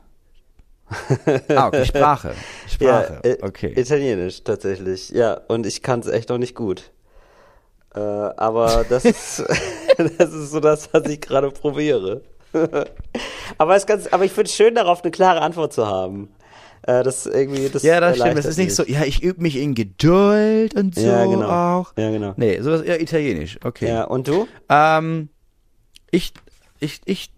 ah, 1.48 1.66
okay, 1.66 1.86
Sprache. 1.86 2.34
Sprache. 2.68 3.20
Ja, 3.24 3.30
äh, 3.30 3.38
okay. 3.42 3.72
Italienisch 3.74 4.44
tatsächlich, 4.44 5.10
ja. 5.10 5.40
Und 5.48 5.66
ich 5.66 5.82
kann 5.82 5.98
es 5.98 6.06
echt 6.06 6.28
noch 6.28 6.38
nicht 6.38 6.54
gut. 6.54 6.92
Äh, 7.96 7.98
aber 7.98 8.86
das 8.88 9.04
ist, 9.04 9.44
das 10.18 10.32
ist 10.32 10.52
so 10.52 10.60
das, 10.60 10.88
was 10.94 11.04
ich 11.06 11.20
gerade 11.20 11.50
probiere. 11.50 12.22
aber, 13.58 13.74
es 13.74 13.86
ganz, 13.86 14.06
aber 14.06 14.24
ich 14.24 14.30
finde 14.30 14.50
es 14.50 14.54
schön, 14.54 14.76
darauf 14.76 15.02
eine 15.02 15.10
klare 15.10 15.42
Antwort 15.42 15.72
zu 15.72 15.88
haben. 15.88 16.30
Äh, 16.89 17.03
das 17.03 17.26
irgendwie, 17.26 17.68
das 17.68 17.82
ja, 17.82 18.01
das 18.01 18.16
stimmt. 18.16 18.39
Es 18.39 18.47
ist 18.47 18.57
nicht 18.57 18.74
so, 18.74 18.82
ja, 18.82 19.03
ich 19.05 19.22
übe 19.22 19.43
mich 19.43 19.57
in 19.57 19.74
Geduld 19.74 20.74
und 20.74 20.95
so 20.95 21.03
ja, 21.03 21.26
genau. 21.26 21.47
auch. 21.47 21.93
Ja, 21.99 22.11
genau. 22.11 22.32
Nee, 22.39 22.62
sowas 22.62 22.80
eher 22.80 22.99
italienisch. 22.99 23.59
Okay. 23.62 23.89
Ja, 23.89 24.05
und 24.05 24.26
du? 24.26 24.49
Ähm, 24.70 25.28
ich, 26.11 26.32
ich, 26.80 27.03
ich 27.05 27.30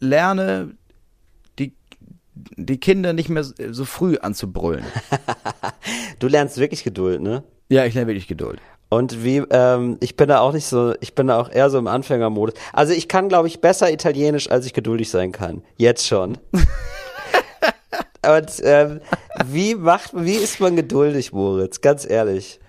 lerne 0.00 0.74
die, 1.60 1.72
die 2.56 2.78
Kinder 2.78 3.12
nicht 3.12 3.28
mehr 3.28 3.44
so 3.44 3.84
früh 3.84 4.16
anzubrüllen. 4.16 4.84
du 6.18 6.26
lernst 6.26 6.58
wirklich 6.58 6.82
Geduld, 6.82 7.20
ne? 7.20 7.44
Ja, 7.68 7.84
ich 7.84 7.94
lerne 7.94 8.08
wirklich 8.08 8.26
Geduld. 8.26 8.58
Und 8.88 9.22
wie, 9.22 9.36
ähm, 9.50 9.98
ich 10.00 10.16
bin 10.16 10.26
da 10.26 10.40
auch 10.40 10.52
nicht 10.52 10.66
so, 10.66 10.94
ich 11.00 11.14
bin 11.14 11.28
da 11.28 11.38
auch 11.38 11.48
eher 11.48 11.70
so 11.70 11.78
im 11.78 11.86
Anfängermodus. 11.86 12.54
Also 12.72 12.92
ich 12.92 13.06
kann, 13.06 13.28
glaube 13.28 13.46
ich, 13.46 13.60
besser 13.60 13.92
Italienisch, 13.92 14.50
als 14.50 14.66
ich 14.66 14.72
geduldig 14.72 15.10
sein 15.10 15.30
kann. 15.30 15.62
Jetzt 15.76 16.08
schon. 16.08 16.38
Und 18.26 18.60
ähm, 18.62 19.00
wie 19.46 19.74
macht, 19.74 20.10
wie 20.14 20.36
ist 20.36 20.60
man 20.60 20.76
geduldig, 20.76 21.32
Moritz? 21.32 21.80
Ganz 21.80 22.08
ehrlich. 22.08 22.60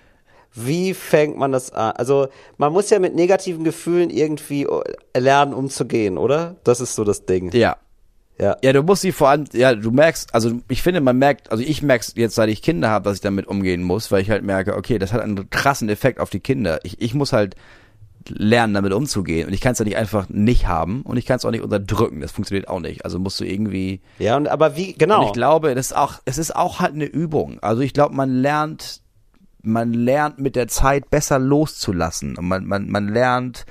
Wie 0.54 0.94
fängt 0.94 1.36
man 1.36 1.52
das 1.52 1.72
an? 1.72 1.92
Also, 1.92 2.28
man 2.56 2.72
muss 2.72 2.90
ja 2.90 2.98
mit 2.98 3.14
negativen 3.14 3.64
Gefühlen 3.64 4.10
irgendwie 4.10 4.66
lernen, 5.16 5.52
umzugehen, 5.54 6.18
oder? 6.18 6.56
Das 6.64 6.80
ist 6.80 6.94
so 6.94 7.04
das 7.04 7.26
Ding. 7.26 7.52
Ja. 7.52 7.76
Ja. 8.40 8.56
Ja, 8.62 8.72
du 8.72 8.82
musst 8.82 9.02
sie 9.02 9.12
vor 9.12 9.30
allem, 9.30 9.44
ja, 9.52 9.74
du 9.74 9.90
merkst, 9.90 10.32
also 10.32 10.52
ich 10.68 10.82
finde, 10.82 11.00
man 11.00 11.18
merkt, 11.18 11.50
also 11.50 11.62
ich 11.64 11.82
merke 11.82 12.06
jetzt, 12.14 12.36
seit 12.36 12.48
ich 12.48 12.62
Kinder 12.62 12.88
habe, 12.88 13.04
dass 13.04 13.16
ich 13.16 13.20
damit 13.20 13.48
umgehen 13.48 13.82
muss, 13.82 14.12
weil 14.12 14.22
ich 14.22 14.30
halt 14.30 14.44
merke, 14.44 14.76
okay, 14.76 14.98
das 14.98 15.12
hat 15.12 15.22
einen 15.22 15.50
krassen 15.50 15.88
Effekt 15.88 16.20
auf 16.20 16.30
die 16.30 16.38
Kinder. 16.38 16.78
Ich, 16.84 17.00
ich 17.00 17.14
muss 17.14 17.32
halt 17.32 17.56
lernen, 18.28 18.74
damit 18.74 18.92
umzugehen. 18.92 19.48
Und 19.48 19.54
ich 19.54 19.60
kann 19.60 19.72
es 19.72 19.78
ja 19.78 19.84
nicht 19.84 19.96
einfach 19.96 20.28
nicht 20.28 20.66
haben 20.66 21.02
und 21.02 21.16
ich 21.16 21.26
kann 21.26 21.36
es 21.36 21.44
auch 21.44 21.50
nicht 21.50 21.62
unterdrücken. 21.62 22.20
Das 22.20 22.32
funktioniert 22.32 22.68
auch 22.68 22.80
nicht. 22.80 23.04
Also 23.04 23.18
musst 23.18 23.40
du 23.40 23.44
irgendwie. 23.44 24.00
Ja, 24.18 24.36
und 24.36 24.48
aber 24.48 24.76
wie, 24.76 24.94
genau. 24.94 25.20
Und 25.20 25.26
ich 25.26 25.32
glaube, 25.32 25.74
das 25.74 25.86
ist 25.86 25.96
auch, 25.96 26.14
es 26.24 26.38
ist 26.38 26.54
auch 26.54 26.80
halt 26.80 26.94
eine 26.94 27.06
Übung. 27.06 27.58
Also 27.60 27.82
ich 27.82 27.92
glaube, 27.92 28.14
man 28.14 28.30
lernt, 28.30 29.02
man 29.62 29.92
lernt 29.92 30.38
mit 30.38 30.56
der 30.56 30.68
Zeit 30.68 31.10
besser 31.10 31.38
loszulassen. 31.38 32.36
Und 32.36 32.48
man, 32.48 32.64
man, 32.66 32.88
man 32.90 33.08
lernt, 33.08 33.64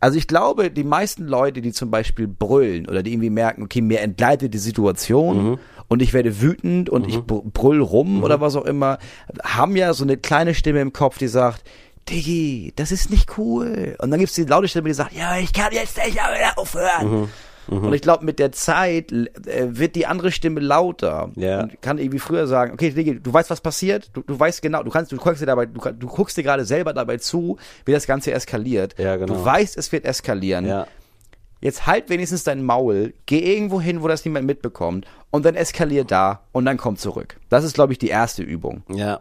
also 0.00 0.16
ich 0.16 0.26
glaube, 0.26 0.70
die 0.70 0.84
meisten 0.84 1.26
Leute, 1.26 1.60
die 1.60 1.72
zum 1.72 1.90
Beispiel 1.90 2.26
brüllen 2.26 2.88
oder 2.88 3.02
die 3.02 3.12
irgendwie 3.12 3.30
merken, 3.30 3.62
okay, 3.62 3.82
mir 3.82 4.00
entgleitet 4.00 4.54
die 4.54 4.58
Situation 4.58 5.50
mhm. 5.50 5.58
und 5.88 6.00
ich 6.00 6.14
werde 6.14 6.40
wütend 6.40 6.88
und 6.88 7.02
mhm. 7.02 7.08
ich 7.08 7.20
brüll 7.22 7.82
rum 7.82 8.16
mhm. 8.16 8.22
oder 8.24 8.40
was 8.40 8.56
auch 8.56 8.64
immer, 8.64 8.98
haben 9.44 9.76
ja 9.76 9.92
so 9.92 10.04
eine 10.04 10.16
kleine 10.16 10.54
Stimme 10.54 10.80
im 10.80 10.94
Kopf, 10.94 11.18
die 11.18 11.28
sagt, 11.28 11.64
Diggi, 12.10 12.72
das 12.76 12.92
ist 12.92 13.10
nicht 13.10 13.38
cool. 13.38 13.96
Und 13.98 14.10
dann 14.10 14.20
gibt's 14.20 14.34
die 14.34 14.44
laute 14.44 14.68
Stimme, 14.68 14.88
die 14.88 14.94
sagt, 14.94 15.12
ja, 15.12 15.38
ich 15.38 15.52
kann 15.52 15.72
jetzt 15.72 15.96
nicht 15.96 16.14
mehr 16.14 16.58
aufhören. 16.58 17.10
Mhm. 17.10 17.28
Mhm. 17.68 17.84
Und 17.84 17.92
ich 17.92 18.02
glaube, 18.02 18.24
mit 18.24 18.38
der 18.38 18.52
Zeit 18.52 19.12
äh, 19.12 19.28
wird 19.68 19.94
die 19.94 20.06
andere 20.06 20.32
Stimme 20.32 20.60
lauter 20.60 21.30
ja. 21.36 21.62
und 21.62 21.80
kann 21.80 21.98
irgendwie 21.98 22.18
früher 22.18 22.46
sagen, 22.46 22.72
okay, 22.72 22.90
Diggi, 22.90 23.20
du 23.20 23.32
weißt, 23.32 23.50
was 23.50 23.60
passiert, 23.60 24.10
du, 24.12 24.22
du 24.22 24.38
weißt 24.38 24.60
genau, 24.60 24.82
du 24.82 24.90
kannst, 24.90 25.12
du 25.12 25.16
guckst 25.16 25.40
dir 25.40 25.46
dabei, 25.46 25.66
du, 25.66 25.80
du 25.80 26.06
guckst 26.08 26.36
dir 26.36 26.42
gerade 26.42 26.64
selber 26.64 26.92
dabei 26.92 27.18
zu, 27.18 27.58
wie 27.84 27.92
das 27.92 28.06
Ganze 28.06 28.32
eskaliert. 28.32 28.98
Ja, 28.98 29.16
genau. 29.16 29.34
Du 29.34 29.44
weißt, 29.44 29.76
es 29.76 29.92
wird 29.92 30.04
eskalieren. 30.04 30.66
Ja. 30.66 30.86
Jetzt 31.60 31.86
halt 31.86 32.08
wenigstens 32.08 32.42
dein 32.42 32.64
Maul, 32.64 33.12
geh 33.26 33.38
irgendwo 33.38 33.80
hin, 33.80 34.02
wo 34.02 34.08
das 34.08 34.24
niemand 34.24 34.46
mitbekommt 34.46 35.06
und 35.30 35.44
dann 35.44 35.54
eskalier 35.54 36.04
da 36.04 36.40
und 36.52 36.64
dann 36.64 36.78
komm 36.78 36.96
zurück. 36.96 37.36
Das 37.50 37.64
ist, 37.64 37.74
glaube 37.74 37.92
ich, 37.92 37.98
die 37.98 38.08
erste 38.08 38.42
Übung. 38.42 38.82
Ja, 38.88 39.20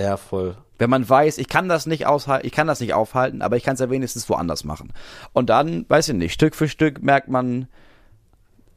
ja, 0.00 0.16
voll. 0.16 0.56
Wenn 0.78 0.90
man 0.90 1.06
weiß, 1.06 1.38
ich 1.38 1.48
kann 1.48 1.68
das 1.68 1.86
nicht 1.86 2.06
aushalten, 2.06 2.46
ich 2.46 2.52
kann 2.52 2.66
das 2.66 2.80
nicht 2.80 2.94
aufhalten, 2.94 3.42
aber 3.42 3.56
ich 3.56 3.64
kann 3.64 3.74
es 3.74 3.80
ja 3.80 3.90
wenigstens 3.90 4.28
woanders 4.30 4.64
machen. 4.64 4.92
Und 5.32 5.50
dann, 5.50 5.84
weiß 5.88 6.08
ich 6.08 6.14
nicht, 6.14 6.32
Stück 6.32 6.54
für 6.54 6.68
Stück 6.68 7.02
merkt 7.02 7.28
man, 7.28 7.68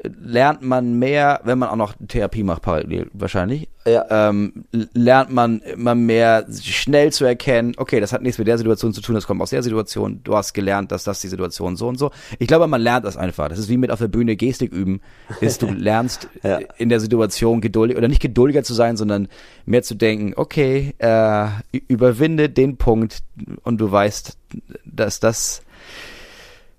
lernt 0.04 0.62
man 0.62 1.00
mehr, 1.00 1.40
wenn 1.44 1.58
man 1.58 1.70
auch 1.70 1.76
noch 1.76 1.94
Therapie 2.08 2.44
macht, 2.44 2.62
parallel 2.62 3.10
wahrscheinlich, 3.14 3.70
ja. 3.86 4.06
ähm, 4.10 4.66
lernt 4.72 5.32
man 5.32 5.60
immer 5.60 5.96
mehr 5.96 6.46
schnell 6.62 7.12
zu 7.12 7.26
erkennen, 7.26 7.74
okay, 7.78 8.00
das 8.00 8.12
hat 8.12 8.22
nichts 8.22 8.38
mit 8.38 8.48
der 8.48 8.58
Situation 8.58 8.94
zu 8.94 9.02
tun, 9.02 9.16
das 9.16 9.28
kommt 9.28 9.42
aus 9.42 9.52
der 9.52 9.64
Situation, 9.64 10.20
du 10.24 10.36
hast 10.36 10.54
gelernt, 10.54 10.92
dass 10.92 11.04
das 11.04 11.22
die 11.22 11.28
Situation 11.28 11.76
so 11.76 11.88
und 11.88 11.98
so. 11.98 12.12
Ich 12.40 12.48
glaube, 12.48 12.68
man 12.68 12.82
lernt 12.82 13.06
das 13.06 13.18
einfach. 13.18 13.48
Das 13.48 13.60
ist 13.60 13.70
wie 13.70 13.78
mit 13.78 13.92
auf 13.92 14.00
der 14.00 14.10
Bühne 14.10 14.36
Gestik 14.36 14.74
üben, 14.74 15.02
ist 15.40 15.62
du 15.62 15.68
lernst 15.72 16.28
ja. 16.44 16.60
in 16.78 16.90
der 16.90 17.00
Situation 17.00 17.62
geduldig 17.62 17.98
oder 17.98 18.08
nicht 18.08 18.22
geduldiger 18.22 18.64
zu 18.64 18.74
sein, 18.74 18.98
sondern 18.98 19.30
mehr 19.66 19.84
zu 19.84 19.96
denken, 19.96 20.34
okay, 20.36 20.94
äh, 20.98 21.48
überwinde 21.88 22.50
den 22.50 22.78
Punkt 22.78 23.24
und 23.64 23.80
du 23.80 23.92
weißt, 23.92 24.38
dass 24.86 25.20
das 25.20 25.64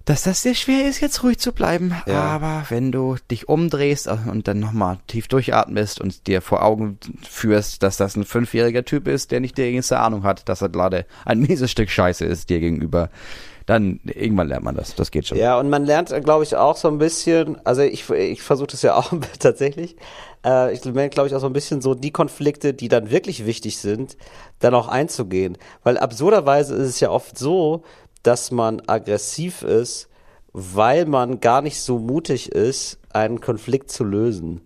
dass 0.05 0.23
das 0.23 0.43
sehr 0.43 0.55
schwer 0.55 0.87
ist, 0.89 1.01
jetzt 1.01 1.23
ruhig 1.23 1.39
zu 1.39 1.53
bleiben. 1.53 1.95
Ja. 2.07 2.21
Aber 2.21 2.65
wenn 2.69 2.93
du 2.93 3.17
dich 3.31 3.49
umdrehst 3.49 4.07
und 4.07 4.47
dann 4.47 4.59
nochmal 4.59 4.99
tief 5.07 5.29
durchatmest 5.29 6.01
und 6.01 6.27
dir 6.27 6.43
vor 6.43 6.63
Augen 6.63 6.99
führst, 7.29 7.83
dass 7.83 7.97
das 7.97 8.17
ein 8.17 8.25
fünfjähriger 8.25 8.85
Typ 8.85 9.09
ist, 9.09 9.31
der 9.31 9.41
nicht 9.41 9.57
die 9.57 9.63
geringste 9.63 9.99
Ahnung 9.99 10.23
hat, 10.25 10.49
dass 10.49 10.61
er 10.61 10.69
gerade 10.69 11.07
ein 11.25 11.41
mieses 11.41 11.71
Stück 11.71 11.91
Scheiße 11.91 12.25
ist 12.27 12.51
dir 12.51 12.61
gegenüber, 12.61 13.09
dann 13.67 14.01
irgendwann 14.05 14.49
lernt 14.49 14.65
man 14.65 14.75
das. 14.75 14.95
Das 14.95 15.11
geht 15.11 15.27
schon. 15.27 15.39
Ja, 15.39 15.59
und 15.59 15.71
man 15.71 15.87
lernt, 15.87 16.11
glaube 16.23 16.45
ich, 16.45 16.55
auch 16.55 16.77
so 16.77 16.89
ein 16.89 16.99
bisschen, 16.99 17.57
also 17.65 17.81
ich, 17.81 18.09
ich 18.11 18.43
versuche 18.43 18.69
das 18.69 18.83
ja 18.83 18.95
auch 18.95 19.13
tatsächlich, 19.39 19.97
äh, 20.45 20.73
ich 20.75 20.85
lerne, 20.85 21.09
glaube 21.09 21.29
ich, 21.29 21.35
auch 21.35 21.41
so 21.41 21.47
ein 21.47 21.53
bisschen 21.53 21.81
so 21.81 21.95
die 21.95 22.11
Konflikte, 22.11 22.75
die 22.75 22.89
dann 22.89 23.11
wirklich 23.11 23.47
wichtig 23.47 23.79
sind, 23.79 24.17
dann 24.61 24.75
auch 24.75 24.89
einzugehen. 24.89 25.57
Weil 25.83 25.99
absurderweise 25.99 26.75
ist 26.75 26.89
es 26.89 27.01
ja 27.01 27.11
oft 27.11 27.39
so, 27.39 27.85
dass 28.25 28.51
man 28.51 28.83
aggressiv 28.87 29.63
ist, 29.63 30.09
weil 30.53 31.07
man 31.07 31.41
gar 31.41 31.63
nicht 31.63 31.81
so 31.81 31.99
mutig 31.99 32.51
ist, 32.51 32.99
einen 33.13 33.41
Konflikt 33.41 33.91
zu 33.91 34.03
lösen. 34.03 34.61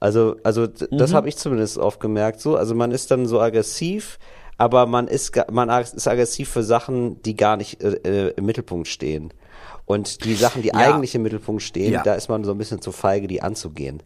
Also, 0.00 0.36
also 0.44 0.66
das 0.66 1.10
mhm. 1.10 1.14
habe 1.14 1.28
ich 1.28 1.36
zumindest 1.36 1.78
oft 1.78 2.00
gemerkt. 2.00 2.40
So, 2.40 2.56
also 2.56 2.74
man 2.74 2.92
ist 2.92 3.10
dann 3.10 3.26
so 3.26 3.40
aggressiv, 3.40 4.18
aber 4.56 4.86
man 4.86 5.08
ist 5.08 5.32
man 5.50 5.68
ist 5.68 6.08
aggressiv 6.08 6.48
für 6.48 6.62
Sachen, 6.62 7.22
die 7.22 7.36
gar 7.36 7.56
nicht 7.56 7.82
äh, 7.82 8.28
äh 8.28 8.34
im 8.36 8.46
Mittelpunkt 8.46 8.88
stehen. 8.88 9.32
Und 9.86 10.24
die 10.24 10.34
Sachen, 10.34 10.62
die 10.62 10.68
ja. 10.68 10.74
eigentlich 10.74 11.14
im 11.14 11.22
Mittelpunkt 11.22 11.62
stehen, 11.62 11.92
ja. 11.92 12.02
da 12.02 12.14
ist 12.14 12.28
man 12.28 12.44
so 12.44 12.52
ein 12.52 12.58
bisschen 12.58 12.80
zu 12.80 12.92
feige, 12.92 13.26
die 13.26 13.42
anzugehen. 13.42 14.02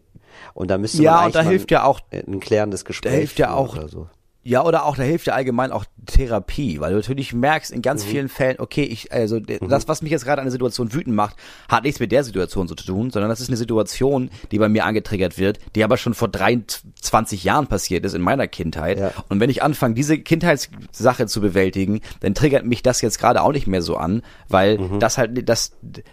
Und 0.53 0.71
da 0.71 0.77
müsste 0.77 1.03
ja, 1.03 1.11
man 1.11 1.19
eigentlich 1.19 1.35
und 1.35 1.45
da 1.45 1.49
hilft 1.49 1.71
ja 1.71 1.83
auch 1.83 1.99
ein 2.11 2.39
klärendes 2.39 2.85
Gespräch. 2.85 3.11
Da 3.11 3.17
hilft 3.17 3.39
ja 3.39 3.53
auch 3.53 3.77
so. 3.87 4.07
Ja, 4.45 4.63
oder 4.63 4.85
auch, 4.85 4.97
da 4.97 5.03
hilft 5.03 5.27
ja 5.27 5.33
allgemein 5.33 5.71
auch 5.71 5.85
Therapie, 6.05 6.81
weil 6.81 6.91
du 6.91 6.97
natürlich 6.97 7.33
merkst 7.33 7.71
in 7.71 7.81
ganz 7.81 8.05
mhm. 8.05 8.09
vielen 8.09 8.29
Fällen, 8.29 8.59
okay, 8.59 8.83
ich, 8.83 9.11
also 9.13 9.39
mhm. 9.39 9.69
das, 9.69 9.87
was 9.87 10.01
mich 10.01 10.11
jetzt 10.11 10.25
gerade 10.25 10.41
an 10.41 10.45
der 10.45 10.51
Situation 10.51 10.93
wütend 10.93 11.15
macht, 11.15 11.37
hat 11.69 11.83
nichts 11.83 12.01
mit 12.01 12.11
der 12.11 12.25
Situation 12.25 12.67
so 12.67 12.75
zu 12.75 12.85
tun, 12.85 13.09
sondern 13.09 13.29
das 13.29 13.39
ist 13.39 13.47
eine 13.47 13.55
Situation, 13.55 14.29
die 14.51 14.59
bei 14.59 14.67
mir 14.67 14.85
angetriggert 14.85 15.37
wird, 15.37 15.59
die 15.75 15.83
aber 15.83 15.95
schon 15.95 16.13
vor 16.13 16.27
23 16.27 17.43
Jahren 17.45 17.67
passiert 17.67 18.03
ist 18.03 18.15
in 18.15 18.21
meiner 18.21 18.47
Kindheit. 18.47 18.99
Ja. 18.99 19.13
Und 19.29 19.39
wenn 19.39 19.49
ich 19.49 19.63
anfange, 19.63 19.95
diese 19.95 20.17
Kindheitssache 20.17 21.25
zu 21.27 21.39
bewältigen, 21.39 22.01
dann 22.19 22.35
triggert 22.35 22.65
mich 22.65 22.83
das 22.83 22.99
jetzt 23.01 23.19
gerade 23.19 23.41
auch 23.41 23.53
nicht 23.53 23.67
mehr 23.67 23.81
so 23.81 23.95
an, 23.95 24.23
weil 24.49 24.77
mhm. 24.77 24.99
das 24.99 25.17
halt, 25.17 25.47
das, 25.47 25.71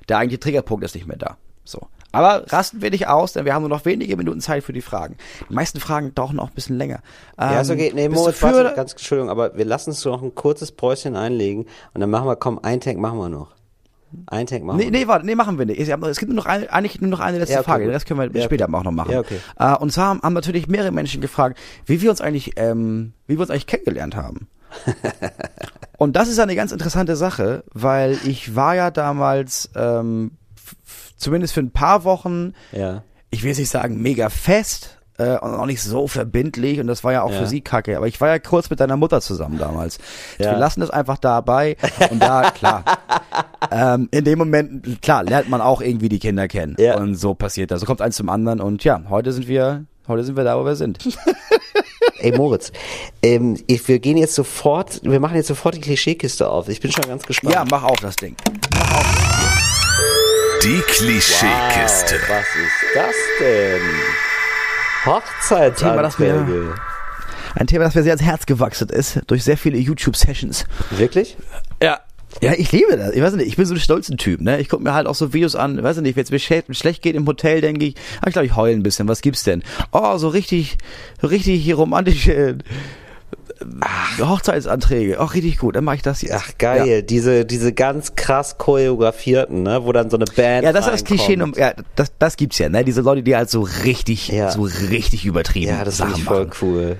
der 0.08 0.18
eigentliche 0.18 0.40
Triggerpunkt 0.40 0.84
ist 0.84 0.94
nicht 0.94 1.08
mehr 1.08 1.18
da. 1.18 1.36
So. 1.64 1.88
Aber 2.12 2.44
rasten 2.50 2.82
wir 2.82 2.90
nicht 2.90 3.08
aus, 3.08 3.32
denn 3.32 3.44
wir 3.44 3.54
haben 3.54 3.62
nur 3.62 3.68
noch 3.68 3.84
wenige 3.84 4.16
Minuten 4.16 4.40
Zeit 4.40 4.64
für 4.64 4.72
die 4.72 4.80
Fragen. 4.80 5.16
Die 5.48 5.54
meisten 5.54 5.80
Fragen 5.80 6.14
dauern 6.14 6.40
auch 6.40 6.48
ein 6.48 6.54
bisschen 6.54 6.76
länger. 6.76 7.00
Ähm, 7.38 7.52
ja, 7.52 7.60
ist 7.60 7.70
okay. 7.70 7.92
Nee, 7.94 8.08
Moritz, 8.08 8.42
warte, 8.42 8.72
ganz 8.74 8.92
Entschuldigung, 8.92 9.30
aber 9.30 9.56
wir 9.56 9.64
lassen 9.64 9.90
uns 9.90 10.04
noch 10.04 10.22
ein 10.22 10.34
kurzes 10.34 10.72
Päuschen 10.72 11.16
einlegen 11.16 11.66
und 11.94 12.00
dann 12.00 12.10
machen 12.10 12.26
wir, 12.26 12.36
komm, 12.36 12.58
ein 12.62 12.80
Tank 12.80 12.98
machen 12.98 13.18
wir 13.18 13.28
noch. 13.28 13.54
Ein 14.26 14.46
Tank 14.46 14.64
machen 14.64 14.78
nee, 14.78 14.90
nee, 14.90 15.06
warte, 15.06 15.24
nee, 15.24 15.36
machen 15.36 15.58
wir 15.58 15.66
nicht. 15.66 15.80
Es 15.80 16.18
gibt 16.18 16.32
nur 16.32 16.36
noch 16.36 16.46
eine, 16.46 16.72
eigentlich 16.72 17.00
nur 17.00 17.10
noch 17.10 17.20
eine 17.20 17.38
letzte 17.38 17.54
ja, 17.54 17.60
okay, 17.60 17.70
Frage. 17.70 17.84
Den 17.84 17.92
Rest 17.92 18.06
können 18.06 18.18
wir 18.18 18.40
ja, 18.40 18.44
später 18.44 18.64
okay. 18.64 18.74
auch 18.74 18.82
noch 18.82 18.92
machen. 18.92 19.12
Ja, 19.12 19.20
okay. 19.20 19.38
Uh, 19.60 19.76
und 19.80 19.92
zwar 19.92 20.08
haben, 20.08 20.22
haben 20.22 20.32
natürlich 20.32 20.66
mehrere 20.66 20.90
Menschen 20.90 21.20
gefragt, 21.20 21.58
wie 21.86 22.02
wir 22.02 22.10
uns 22.10 22.20
eigentlich, 22.20 22.54
ähm, 22.56 23.12
wie 23.28 23.36
wir 23.36 23.42
uns 23.42 23.50
eigentlich 23.50 23.68
kennengelernt 23.68 24.16
haben. 24.16 24.48
und 25.98 26.16
das 26.16 26.28
ist 26.28 26.40
eine 26.40 26.56
ganz 26.56 26.72
interessante 26.72 27.14
Sache, 27.14 27.62
weil 27.72 28.18
ich 28.24 28.56
war 28.56 28.74
ja 28.74 28.90
damals 28.90 29.70
ähm, 29.76 30.32
zumindest 31.20 31.54
für 31.54 31.60
ein 31.60 31.70
paar 31.70 32.04
Wochen, 32.04 32.54
ja. 32.72 33.04
ich 33.30 33.42
will 33.42 33.50
jetzt 33.50 33.58
nicht 33.58 33.70
sagen 33.70 34.02
mega 34.02 34.28
fest, 34.30 35.00
äh, 35.20 35.38
und 35.38 35.54
auch 35.54 35.66
nicht 35.66 35.82
so 35.82 36.08
verbindlich 36.08 36.80
und 36.80 36.86
das 36.86 37.04
war 37.04 37.12
ja 37.12 37.22
auch 37.22 37.30
ja. 37.30 37.38
für 37.38 37.46
sie 37.46 37.60
kacke. 37.60 37.96
Aber 37.96 38.08
ich 38.08 38.20
war 38.20 38.28
ja 38.28 38.38
kurz 38.38 38.70
mit 38.70 38.80
deiner 38.80 38.96
Mutter 38.96 39.20
zusammen 39.20 39.58
damals. 39.58 39.98
Ja. 40.38 40.52
Wir 40.52 40.58
lassen 40.58 40.80
das 40.80 40.90
einfach 40.90 41.18
dabei 41.18 41.76
und 42.10 42.20
da, 42.20 42.50
klar, 42.54 42.84
ähm, 43.70 44.08
in 44.10 44.24
dem 44.24 44.38
Moment, 44.38 45.02
klar, 45.02 45.22
lernt 45.24 45.50
man 45.50 45.60
auch 45.60 45.82
irgendwie 45.82 46.08
die 46.08 46.18
Kinder 46.18 46.48
kennen 46.48 46.74
ja. 46.78 46.96
und 46.96 47.14
so 47.16 47.34
passiert 47.34 47.70
das. 47.70 47.80
So 47.80 47.86
kommt 47.86 48.00
eins 48.00 48.16
zum 48.16 48.30
anderen 48.30 48.60
und 48.60 48.82
ja, 48.82 49.02
heute 49.10 49.32
sind 49.32 49.46
wir, 49.46 49.84
heute 50.08 50.24
sind 50.24 50.36
wir 50.36 50.44
da, 50.44 50.58
wo 50.58 50.64
wir 50.64 50.76
sind. 50.76 50.98
Ey 52.20 52.36
Moritz, 52.36 52.72
ähm, 53.22 53.58
ich, 53.66 53.86
wir 53.88 53.98
gehen 53.98 54.16
jetzt 54.16 54.34
sofort, 54.34 55.00
wir 55.02 55.20
machen 55.20 55.36
jetzt 55.36 55.48
sofort 55.48 55.74
die 55.74 55.80
Klischeekiste 55.80 56.48
auf. 56.48 56.68
Ich 56.68 56.80
bin 56.80 56.92
schon 56.92 57.04
ganz 57.04 57.24
gespannt. 57.24 57.54
Ja, 57.54 57.64
mach 57.70 57.84
auf 57.84 58.00
das 58.00 58.16
Ding. 58.16 58.36
Mach 58.74 58.98
auf. 58.98 59.29
Die 60.62 60.80
Klischeekiste. 60.80 62.16
Wow, 62.28 62.36
was 62.36 62.46
ist 62.54 62.94
das 62.94 63.14
denn? 63.40 63.80
Hochzeitsanträge. 65.06 66.74
Ein 67.54 67.66
Thema, 67.66 67.84
das 67.84 67.94
mir 67.94 68.02
sehr 68.02 68.12
ans 68.12 68.22
Herz 68.22 68.44
gewachsen 68.44 68.90
ist, 68.90 69.20
durch 69.26 69.42
sehr 69.42 69.56
viele 69.56 69.78
YouTube-Sessions. 69.78 70.66
Wirklich? 70.90 71.38
Ja. 71.82 72.00
Ja, 72.42 72.52
ich 72.52 72.72
liebe 72.72 72.94
das. 72.98 73.14
Ich 73.14 73.22
weiß 73.22 73.34
nicht, 73.36 73.46
ich 73.48 73.56
bin 73.56 73.64
so 73.64 73.72
ein 73.72 73.80
stolzer 73.80 74.16
Typ, 74.18 74.42
ne? 74.42 74.60
Ich 74.60 74.68
gucke 74.68 74.82
mir 74.82 74.92
halt 74.92 75.06
auch 75.06 75.14
so 75.14 75.32
Videos 75.32 75.56
an, 75.56 75.82
weiß 75.82 75.96
nicht, 76.02 76.16
wenn 76.16 76.24
es 76.24 76.30
mir 76.30 76.38
schlecht 76.38 77.00
geht 77.00 77.16
im 77.16 77.26
Hotel, 77.26 77.62
denke 77.62 77.86
ich, 77.86 77.94
ah, 78.20 78.26
ich 78.26 78.34
glaube, 78.34 78.44
ich 78.46 78.54
heule 78.54 78.74
ein 78.74 78.82
bisschen. 78.82 79.08
Was 79.08 79.22
gibt's 79.22 79.44
denn? 79.44 79.62
Oh, 79.92 80.18
so 80.18 80.28
richtig, 80.28 80.76
richtig 81.22 81.74
romantische 81.74 82.58
Ach, 83.80 84.18
Hochzeitsanträge, 84.18 85.20
auch 85.20 85.34
richtig 85.34 85.58
gut, 85.58 85.76
dann 85.76 85.84
mache 85.84 85.96
ich 85.96 86.02
das 86.02 86.22
jetzt. 86.22 86.34
Ach 86.34 86.50
geil, 86.58 86.86
ja. 86.86 87.02
diese 87.02 87.44
diese 87.44 87.72
ganz 87.72 88.14
krass 88.14 88.56
choreografierten, 88.56 89.62
ne, 89.62 89.84
wo 89.84 89.92
dann 89.92 90.08
so 90.08 90.16
eine 90.16 90.24
Band 90.24 90.64
Ja, 90.64 90.72
das 90.72 90.86
ist 90.86 90.92
das 90.92 91.04
Klischee, 91.04 91.38
ja, 91.56 91.74
das 91.94 92.12
das 92.18 92.36
gibt's 92.36 92.58
ja, 92.58 92.68
ne, 92.68 92.84
diese 92.84 93.02
Leute, 93.02 93.22
die 93.22 93.36
halt 93.36 93.50
so 93.50 93.60
richtig 93.84 94.28
ja. 94.28 94.50
so 94.50 94.62
richtig 94.62 95.26
übertrieben 95.26 95.72
Ja, 95.72 95.84
das 95.84 96.00
ist 96.00 96.20
voll 96.20 96.46
machen. 96.46 96.58
cool. 96.62 96.96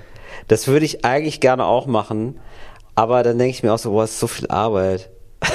Das 0.47 0.67
würde 0.67 0.85
ich 0.85 1.03
eigentlich 1.03 1.39
gerne 1.39 1.65
auch 1.65 1.87
machen, 1.87 2.39
aber 2.95 3.23
dann 3.23 3.39
denke 3.39 3.51
ich 3.55 3.63
mir 3.63 3.73
auch 3.73 3.79
so, 3.79 3.91
boah, 3.91 4.03
ist 4.03 4.19
so 4.19 4.27
viel 4.27 4.47
Arbeit. 4.47 5.09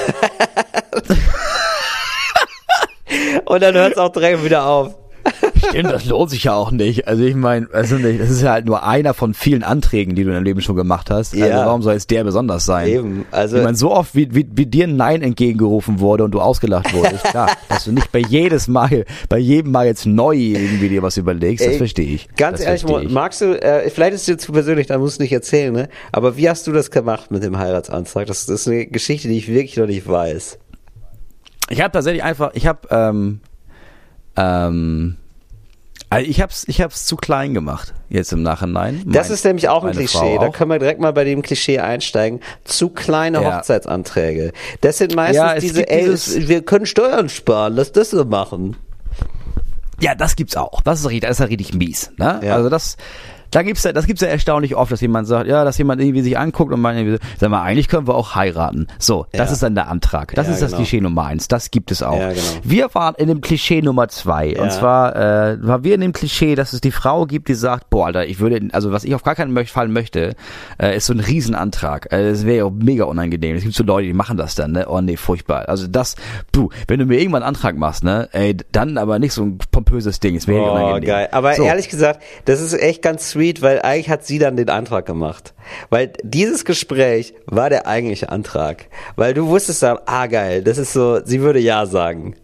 Und 3.45 3.61
dann 3.63 3.75
hört 3.75 3.93
es 3.93 3.97
auch 3.97 4.11
direkt 4.11 4.43
wieder 4.43 4.65
auf. 4.65 4.95
Stimmt, 5.69 5.91
das 5.91 6.05
lohnt 6.05 6.29
sich 6.29 6.43
ja 6.45 6.53
auch 6.53 6.71
nicht. 6.71 7.07
Also 7.07 7.23
ich 7.23 7.35
meine, 7.35 7.67
also 7.73 7.95
nicht, 7.95 8.19
das 8.19 8.29
ist 8.29 8.41
ja 8.41 8.51
halt 8.51 8.65
nur 8.65 8.83
einer 8.83 9.13
von 9.13 9.33
vielen 9.33 9.63
Anträgen, 9.63 10.15
die 10.15 10.23
du 10.23 10.29
in 10.29 10.35
deinem 10.35 10.43
Leben 10.43 10.61
schon 10.61 10.75
gemacht 10.75 11.09
hast. 11.09 11.33
Also 11.33 11.45
ja. 11.45 11.65
warum 11.65 11.81
soll 11.81 11.93
jetzt 11.93 12.09
der 12.11 12.23
besonders 12.23 12.65
sein? 12.65 12.87
Eben. 12.87 13.25
Also 13.31 13.57
ich 13.57 13.63
meine, 13.63 13.77
so 13.77 13.91
oft 13.91 14.15
wie, 14.15 14.33
wie, 14.33 14.47
wie 14.51 14.65
dir 14.65 14.85
ein 14.85 14.95
Nein 14.95 15.21
entgegengerufen 15.21 15.99
wurde 15.99 16.23
und 16.23 16.31
du 16.31 16.41
ausgelacht 16.41 16.93
wurdest, 16.93 17.23
klar, 17.31 17.51
dass 17.69 17.85
du 17.85 17.91
nicht 17.91 18.11
bei 18.11 18.19
jedes 18.19 18.67
Mal, 18.67 19.05
bei 19.29 19.37
jedem 19.37 19.71
Mal 19.71 19.85
jetzt 19.85 20.05
neu 20.05 20.35
irgendwie 20.35 20.89
dir 20.89 21.01
was 21.01 21.17
überlegst, 21.17 21.65
das 21.65 21.77
verstehe 21.77 22.07
ich. 22.07 22.29
Ganz 22.35 22.59
das 22.59 22.83
ehrlich, 22.83 23.05
ich. 23.05 23.11
magst 23.11 23.41
du, 23.41 23.61
äh, 23.61 23.89
vielleicht 23.89 24.13
ist 24.13 24.21
es 24.21 24.25
dir 24.25 24.37
zu 24.37 24.51
persönlich, 24.51 24.87
da 24.87 24.97
musst 24.97 25.19
du 25.19 25.23
nicht 25.23 25.33
erzählen, 25.33 25.73
ne? 25.73 25.89
Aber 26.11 26.37
wie 26.37 26.49
hast 26.49 26.67
du 26.67 26.71
das 26.71 26.91
gemacht 26.91 27.31
mit 27.31 27.43
dem 27.43 27.57
Heiratsantrag? 27.57 28.27
Das, 28.27 28.45
das 28.45 28.61
ist 28.61 28.67
eine 28.67 28.87
Geschichte, 28.87 29.27
die 29.27 29.37
ich 29.37 29.47
wirklich 29.47 29.77
noch 29.77 29.87
nicht 29.87 30.07
weiß. 30.07 30.59
Ich 31.69 31.81
habe 31.81 31.91
tatsächlich 31.91 32.23
einfach, 32.23 32.51
ich 32.53 32.65
habe 32.65 32.87
ähm, 32.89 33.41
ähm, 34.37 35.17
also 36.09 36.29
ich 36.29 36.41
hab's, 36.41 36.63
ich 36.67 36.81
hab's 36.81 37.05
zu 37.05 37.17
klein 37.17 37.53
gemacht, 37.53 37.93
jetzt 38.09 38.31
im 38.31 38.41
Nachhinein. 38.41 39.03
Das 39.05 39.27
mein, 39.27 39.33
ist 39.33 39.45
nämlich 39.45 39.67
auch 39.67 39.83
ein 39.83 39.91
Klischee. 39.91 40.37
Auch. 40.37 40.39
Da 40.39 40.49
können 40.49 40.71
wir 40.71 40.79
direkt 40.79 41.01
mal 41.01 41.11
bei 41.11 41.25
dem 41.25 41.41
Klischee 41.41 41.79
einsteigen. 41.79 42.39
Zu 42.63 42.89
kleine 42.89 43.41
ja. 43.41 43.57
Hochzeitsanträge. 43.57 44.53
Das 44.79 44.99
sind 44.99 45.15
meistens 45.15 45.35
ja, 45.35 45.59
diese, 45.59 45.89
ey, 45.89 46.07
wir 46.47 46.61
können 46.61 46.85
Steuern 46.85 47.27
sparen, 47.27 47.75
lass 47.75 47.91
das 47.91 48.11
so 48.11 48.23
machen. 48.23 48.77
Ja, 49.99 50.15
das 50.15 50.35
gibt's 50.35 50.55
auch. 50.55 50.81
Das 50.81 51.01
ist 51.01 51.07
richtig, 51.07 51.21
das 51.21 51.31
ist 51.31 51.39
ja 51.39 51.45
richtig 51.45 51.73
mies. 51.73 52.11
Ne? 52.17 52.39
Ja. 52.43 52.55
Also 52.55 52.69
das, 52.69 52.95
da 53.51 53.63
gibt's 53.63 53.83
ja, 53.83 53.93
das 53.93 54.07
gibt's 54.07 54.21
ja 54.21 54.27
erstaunlich 54.27 54.75
oft, 54.75 54.91
dass 54.91 55.01
jemand 55.01 55.27
sagt, 55.27 55.47
ja, 55.47 55.63
dass 55.63 55.77
jemand 55.77 56.01
irgendwie 56.01 56.21
sich 56.21 56.37
anguckt 56.37 56.73
und 56.73 56.81
meint, 56.81 57.19
sag 57.39 57.49
mal, 57.49 57.61
eigentlich 57.61 57.87
können 57.87 58.07
wir 58.07 58.15
auch 58.15 58.35
heiraten. 58.35 58.87
So, 58.99 59.25
das 59.31 59.49
ja. 59.49 59.53
ist 59.53 59.63
dann 59.63 59.75
der 59.75 59.87
Antrag. 59.87 60.33
Das 60.35 60.47
ja, 60.47 60.53
ist 60.53 60.61
das 60.61 60.71
genau. 60.71 60.81
Klischee 60.81 61.01
Nummer 61.01 61.25
eins. 61.25 61.47
Das 61.47 61.71
gibt 61.71 61.91
es 61.91 62.03
auch. 62.03 62.19
Ja, 62.19 62.29
genau. 62.29 62.41
Wir 62.63 62.93
waren 62.93 63.15
in 63.15 63.27
dem 63.27 63.41
Klischee 63.41 63.81
Nummer 63.81 64.07
zwei. 64.09 64.59
Und 64.59 64.71
zwar 64.71 65.15
äh, 65.15 65.57
waren 65.61 65.83
wir 65.83 65.95
in 65.95 66.01
dem 66.01 66.13
Klischee, 66.13 66.55
dass 66.55 66.73
es 66.73 66.81
die 66.81 66.91
Frau 66.91 67.25
gibt, 67.25 67.47
die 67.47 67.53
sagt, 67.53 67.89
boah, 67.89 68.07
Alter, 68.07 68.25
ich 68.25 68.39
würde, 68.39 68.67
also 68.73 68.91
was 68.91 69.03
ich 69.03 69.15
auf 69.15 69.23
gar 69.23 69.35
keinen 69.35 69.65
Fall 69.67 69.87
möchte, 69.87 70.35
äh, 70.81 70.97
ist 70.97 71.05
so 71.05 71.13
ein 71.13 71.19
Riesenantrag. 71.19 72.11
Äh, 72.11 72.31
das 72.31 72.45
wäre 72.45 72.65
ja 72.65 72.69
mega 72.69 73.05
unangenehm. 73.05 73.55
Es 73.55 73.63
gibt 73.63 73.75
so 73.75 73.83
Leute, 73.83 74.07
die 74.07 74.13
machen 74.13 74.37
das 74.37 74.55
dann, 74.55 74.71
ne? 74.71 74.87
Oh 74.87 75.01
nee, 75.01 75.17
furchtbar. 75.17 75.69
Also 75.69 75.87
das, 75.87 76.15
du, 76.51 76.69
wenn 76.87 76.99
du 76.99 77.05
mir 77.05 77.19
irgendwann 77.19 77.43
einen 77.43 77.55
Antrag 77.55 77.77
machst, 77.77 78.03
ne, 78.03 78.29
ey, 78.31 78.55
dann 78.71 78.97
aber 78.97 79.19
nicht 79.19 79.33
so 79.33 79.43
ein 79.43 79.57
pompöses 79.71 80.19
Ding. 80.19 80.35
Es 80.35 80.47
wäre 80.47 80.61
oh, 80.61 80.71
unangenehm. 80.71 81.07
geil. 81.07 81.29
Aber 81.31 81.53
so. 81.55 81.63
ehrlich 81.63 81.89
gesagt, 81.89 82.21
das 82.45 82.61
ist 82.61 82.73
echt 82.73 83.01
ganz 83.01 83.36
sweet, 83.37 83.61
weil 83.61 83.81
eigentlich 83.81 84.09
hat 84.09 84.25
sie 84.25 84.39
dann 84.39 84.55
den 84.55 84.69
Antrag 84.69 85.05
gemacht. 85.05 85.53
Weil 85.89 86.13
dieses 86.23 86.65
Gespräch 86.65 87.33
war 87.45 87.69
der 87.69 87.87
eigentliche 87.87 88.29
Antrag. 88.29 88.87
Weil 89.15 89.33
du 89.33 89.47
wusstest 89.47 89.83
dann, 89.83 89.99
ah 90.05 90.27
geil, 90.27 90.63
das 90.63 90.77
ist 90.77 90.93
so, 90.93 91.23
sie 91.23 91.41
würde 91.41 91.59
ja 91.59 91.85
sagen. 91.85 92.35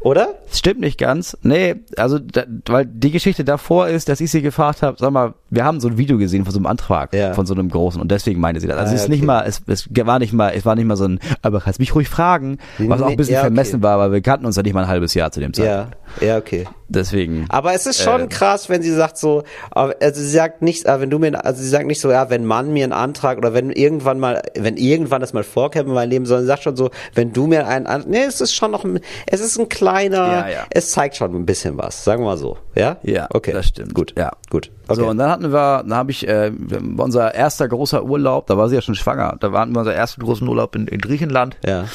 Oder? 0.00 0.34
Das 0.48 0.60
stimmt 0.60 0.78
nicht 0.78 0.98
ganz. 0.98 1.36
Nee, 1.42 1.76
also, 1.96 2.20
da, 2.20 2.44
weil 2.66 2.86
die 2.86 3.10
Geschichte 3.10 3.42
davor 3.44 3.88
ist, 3.88 4.08
dass 4.08 4.20
ich 4.20 4.30
sie 4.30 4.40
gefragt 4.40 4.82
habe, 4.82 4.96
sag 5.00 5.10
mal, 5.10 5.34
wir 5.50 5.64
haben 5.64 5.80
so 5.80 5.88
ein 5.88 5.98
Video 5.98 6.16
gesehen 6.16 6.44
von 6.44 6.52
so 6.52 6.60
einem 6.60 6.66
Antrag, 6.66 7.12
ja. 7.12 7.34
von 7.34 7.44
so 7.44 7.54
einem 7.54 7.68
großen 7.68 8.00
und 8.00 8.12
deswegen 8.12 8.38
meinte 8.38 8.60
sie 8.60 8.68
das. 8.68 8.76
Also 8.76 8.92
ah, 8.92 8.94
es 8.94 9.00
ist 9.00 9.06
okay. 9.08 9.16
nicht 9.16 9.24
mal, 9.24 9.42
es, 9.46 9.62
es 9.66 9.88
war 9.92 10.20
nicht 10.20 10.32
mal, 10.32 10.52
es 10.54 10.64
war 10.64 10.76
nicht 10.76 10.84
mal 10.84 10.96
so 10.96 11.06
ein, 11.06 11.18
aber 11.42 11.60
kannst 11.60 11.80
mich 11.80 11.92
ruhig 11.92 12.08
fragen, 12.08 12.58
was 12.78 13.02
auch 13.02 13.08
ein 13.08 13.16
bisschen 13.16 13.32
ja, 13.32 13.40
okay. 13.40 13.46
vermessen 13.46 13.82
war, 13.82 13.98
weil 13.98 14.12
wir 14.12 14.20
kannten 14.20 14.46
uns 14.46 14.54
ja 14.54 14.62
nicht 14.62 14.74
mal 14.74 14.82
ein 14.82 14.88
halbes 14.88 15.12
Jahr 15.14 15.32
zu 15.32 15.40
dem 15.40 15.52
Zeitpunkt. 15.52 15.96
Ja, 16.20 16.26
ja, 16.26 16.36
okay. 16.36 16.66
Deswegen. 16.88 17.46
Aber 17.48 17.74
es 17.74 17.86
ist 17.86 18.00
schon 18.00 18.22
äh, 18.22 18.26
krass, 18.28 18.68
wenn 18.68 18.80
sie 18.80 18.92
sagt 18.92 19.18
so, 19.18 19.42
also 19.70 20.20
sie 20.20 20.30
sagt 20.30 20.62
nicht, 20.62 20.84
wenn 20.86 21.10
du 21.10 21.18
mir, 21.18 21.44
also 21.44 21.60
sie 21.60 21.68
sagt 21.68 21.86
nicht 21.86 22.00
so, 22.00 22.10
ja, 22.10 22.30
wenn 22.30 22.44
Mann 22.44 22.72
mir 22.72 22.84
einen 22.84 22.92
Antrag 22.92 23.38
oder 23.38 23.54
wenn 23.54 23.70
irgendwann 23.70 24.20
mal, 24.20 24.42
wenn 24.56 24.76
irgendwann 24.76 25.20
das 25.20 25.32
mal 25.32 25.42
vorkäme 25.42 25.88
in 25.88 25.94
meinem 25.94 26.10
Leben, 26.10 26.26
sondern 26.26 26.44
sie 26.44 26.48
sagt 26.48 26.62
schon 26.62 26.76
so, 26.76 26.90
wenn 27.14 27.32
du 27.32 27.46
mir 27.46 27.66
einen 27.66 27.86
Antrag, 27.86 28.10
nee, 28.10 28.22
es 28.22 28.40
ist 28.40 28.54
schon 28.54 28.70
noch, 28.70 28.84
ein, 28.84 29.00
es 29.26 29.40
ist 29.40 29.58
ein 29.58 29.68
kleiner, 29.68 30.16
ja, 30.16 30.48
ja. 30.48 30.66
es 30.70 30.92
zeigt 30.92 31.16
schon 31.16 31.34
ein 31.34 31.46
bisschen 31.46 31.76
was, 31.76 32.04
sagen 32.04 32.22
wir 32.22 32.26
mal 32.26 32.38
so, 32.38 32.56
ja? 32.76 32.98
Ja, 33.02 33.26
okay. 33.30 33.52
Das 33.52 33.66
stimmt. 33.66 33.94
Gut, 33.94 34.14
ja, 34.16 34.32
gut. 34.50 34.70
Okay. 34.86 35.00
So, 35.00 35.08
und 35.08 35.18
dann 35.18 35.30
hatten 35.30 35.52
wir, 35.52 35.82
dann 35.82 35.94
habe 35.94 36.12
ich, 36.12 36.26
äh, 36.28 36.52
unser 36.98 37.34
erster 37.34 37.66
großer 37.66 38.04
Urlaub, 38.04 38.46
da 38.46 38.56
war 38.56 38.68
sie 38.68 38.76
ja 38.76 38.82
schon 38.82 38.94
schwanger, 38.94 39.36
da 39.40 39.52
waren 39.52 39.72
wir 39.72 39.80
unser 39.80 39.94
erster 39.94 40.22
großen 40.22 40.46
Urlaub 40.46 40.76
in, 40.76 40.86
in 40.86 41.00
Griechenland. 41.00 41.56
Ja. 41.64 41.86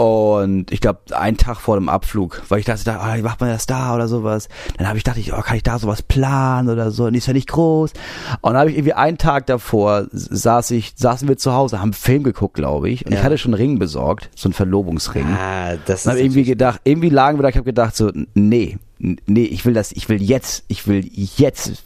Und 0.00 0.72
ich 0.72 0.80
glaube, 0.80 1.00
einen 1.14 1.36
Tag 1.36 1.60
vor 1.60 1.76
dem 1.76 1.90
Abflug, 1.90 2.40
weil 2.48 2.60
ich 2.60 2.64
dachte, 2.64 2.98
ah, 2.98 3.18
wie 3.18 3.22
macht 3.22 3.38
man 3.38 3.50
das 3.50 3.66
da 3.66 3.94
oder 3.94 4.08
sowas. 4.08 4.48
Dann 4.78 4.88
habe 4.88 4.96
ich 4.96 5.04
dachte 5.04 5.20
ich, 5.20 5.34
oh, 5.34 5.42
kann 5.42 5.58
ich 5.58 5.62
da 5.62 5.78
sowas 5.78 6.00
planen 6.00 6.70
oder 6.70 6.90
so? 6.90 7.04
Und 7.04 7.12
die 7.12 7.18
ist 7.18 7.26
ja 7.26 7.34
nicht 7.34 7.50
groß. 7.50 7.92
Und 8.40 8.52
dann 8.54 8.60
habe 8.60 8.70
ich 8.70 8.78
irgendwie 8.78 8.94
einen 8.94 9.18
Tag 9.18 9.44
davor 9.44 10.06
saß 10.10 10.70
ich, 10.70 10.94
saßen 10.96 11.28
wir 11.28 11.36
zu 11.36 11.52
Hause, 11.52 11.80
haben 11.80 11.88
einen 11.88 11.92
Film 11.92 12.22
geguckt, 12.22 12.54
glaube 12.54 12.88
ich. 12.88 13.04
Und 13.04 13.12
ja. 13.12 13.18
ich 13.18 13.24
hatte 13.24 13.36
schon 13.36 13.52
einen 13.52 13.62
Ring 13.62 13.78
besorgt, 13.78 14.30
so 14.34 14.48
einen 14.48 14.54
Verlobungsring. 14.54 15.26
Ah, 15.26 15.76
das 15.84 16.06
und 16.06 16.12
habe 16.12 16.22
irgendwie 16.22 16.44
gedacht, 16.44 16.80
irgendwie 16.84 17.10
lagen 17.10 17.36
wir 17.36 17.42
da, 17.42 17.50
ich 17.50 17.56
habe 17.56 17.66
gedacht 17.66 17.94
so, 17.94 18.10
nee, 18.32 18.78
nee, 18.98 19.44
ich 19.44 19.66
will 19.66 19.74
das, 19.74 19.92
ich 19.92 20.08
will 20.08 20.22
jetzt, 20.22 20.64
ich 20.68 20.88
will 20.88 21.06
jetzt 21.12 21.84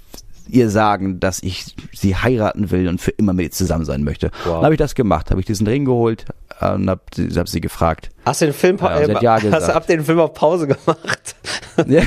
ihr 0.49 0.71
sagen, 0.71 1.19
dass 1.19 1.43
ich 1.43 1.75
sie 1.93 2.15
heiraten 2.15 2.71
will 2.71 2.87
und 2.87 3.01
für 3.01 3.11
immer 3.11 3.33
mit 3.33 3.47
ihr 3.47 3.51
zusammen 3.51 3.85
sein 3.85 4.05
möchte. 4.05 4.31
Wow. 4.45 4.57
Dann 4.57 4.65
habe 4.67 4.75
ich 4.75 4.79
das 4.79 4.95
gemacht, 4.95 5.33
habe 5.33 5.41
ich 5.41 5.47
diesen 5.47 5.67
Ring 5.67 5.85
geholt 5.85 6.27
und 6.61 6.89
habe 6.89 7.03
hab 7.37 7.49
sie 7.49 7.61
gefragt. 7.61 8.11
Hast 8.25 8.41
du 8.41 8.47
den 8.47 8.55
Film, 8.55 8.79
äh, 8.79 9.05
äh, 9.05 9.23
ja 9.23 9.39
hast 9.53 9.69
du 9.69 9.75
ab 9.75 9.87
den 9.87 10.05
Film 10.05 10.21
auf 10.21 10.35
Pause 10.35 10.67
gemacht? 10.67 11.37
Ja. 11.89 12.03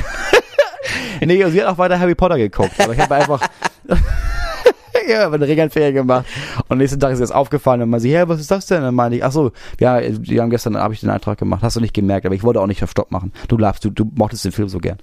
nee, 1.20 1.44
sie 1.50 1.60
hat 1.60 1.68
auch 1.68 1.76
weiter 1.76 2.00
Harry 2.00 2.14
Potter 2.14 2.38
geguckt, 2.38 2.72
aber 2.78 2.94
ich 2.94 2.98
habe 2.98 3.16
einfach 3.16 3.46
ja, 5.08 5.24
habe 5.24 5.36
eine 5.36 5.48
Regelferie 5.48 5.92
gemacht. 5.92 6.26
Und 6.68 6.78
nächsten 6.78 7.00
Tag 7.00 7.12
ist 7.12 7.20
jetzt 7.20 7.34
aufgefallen 7.34 7.82
und 7.82 7.90
man 7.90 8.00
sie, 8.00 8.10
ja, 8.10 8.28
was 8.28 8.40
ist 8.40 8.50
das 8.50 8.66
denn? 8.66 8.78
Und 8.78 8.84
dann 8.84 8.94
meinte 8.94 9.16
ich, 9.16 9.24
ach 9.24 9.32
so, 9.32 9.52
ja, 9.80 10.00
die 10.00 10.40
haben 10.40 10.50
gestern, 10.50 10.76
habe 10.76 10.94
ich 10.94 11.00
den 11.00 11.10
Eintrag 11.10 11.38
gemacht, 11.38 11.62
hast 11.62 11.76
du 11.76 11.80
nicht 11.80 11.94
gemerkt, 11.94 12.26
aber 12.26 12.34
ich 12.34 12.42
wollte 12.42 12.60
auch 12.60 12.66
nicht 12.66 12.82
auf 12.82 12.90
Stopp 12.90 13.10
machen. 13.10 13.32
Du 13.48 13.56
darfst, 13.56 13.84
du, 13.84 13.90
du 13.90 14.10
mochtest 14.14 14.44
den 14.44 14.52
Film 14.52 14.68
so 14.68 14.78
gern. 14.78 14.98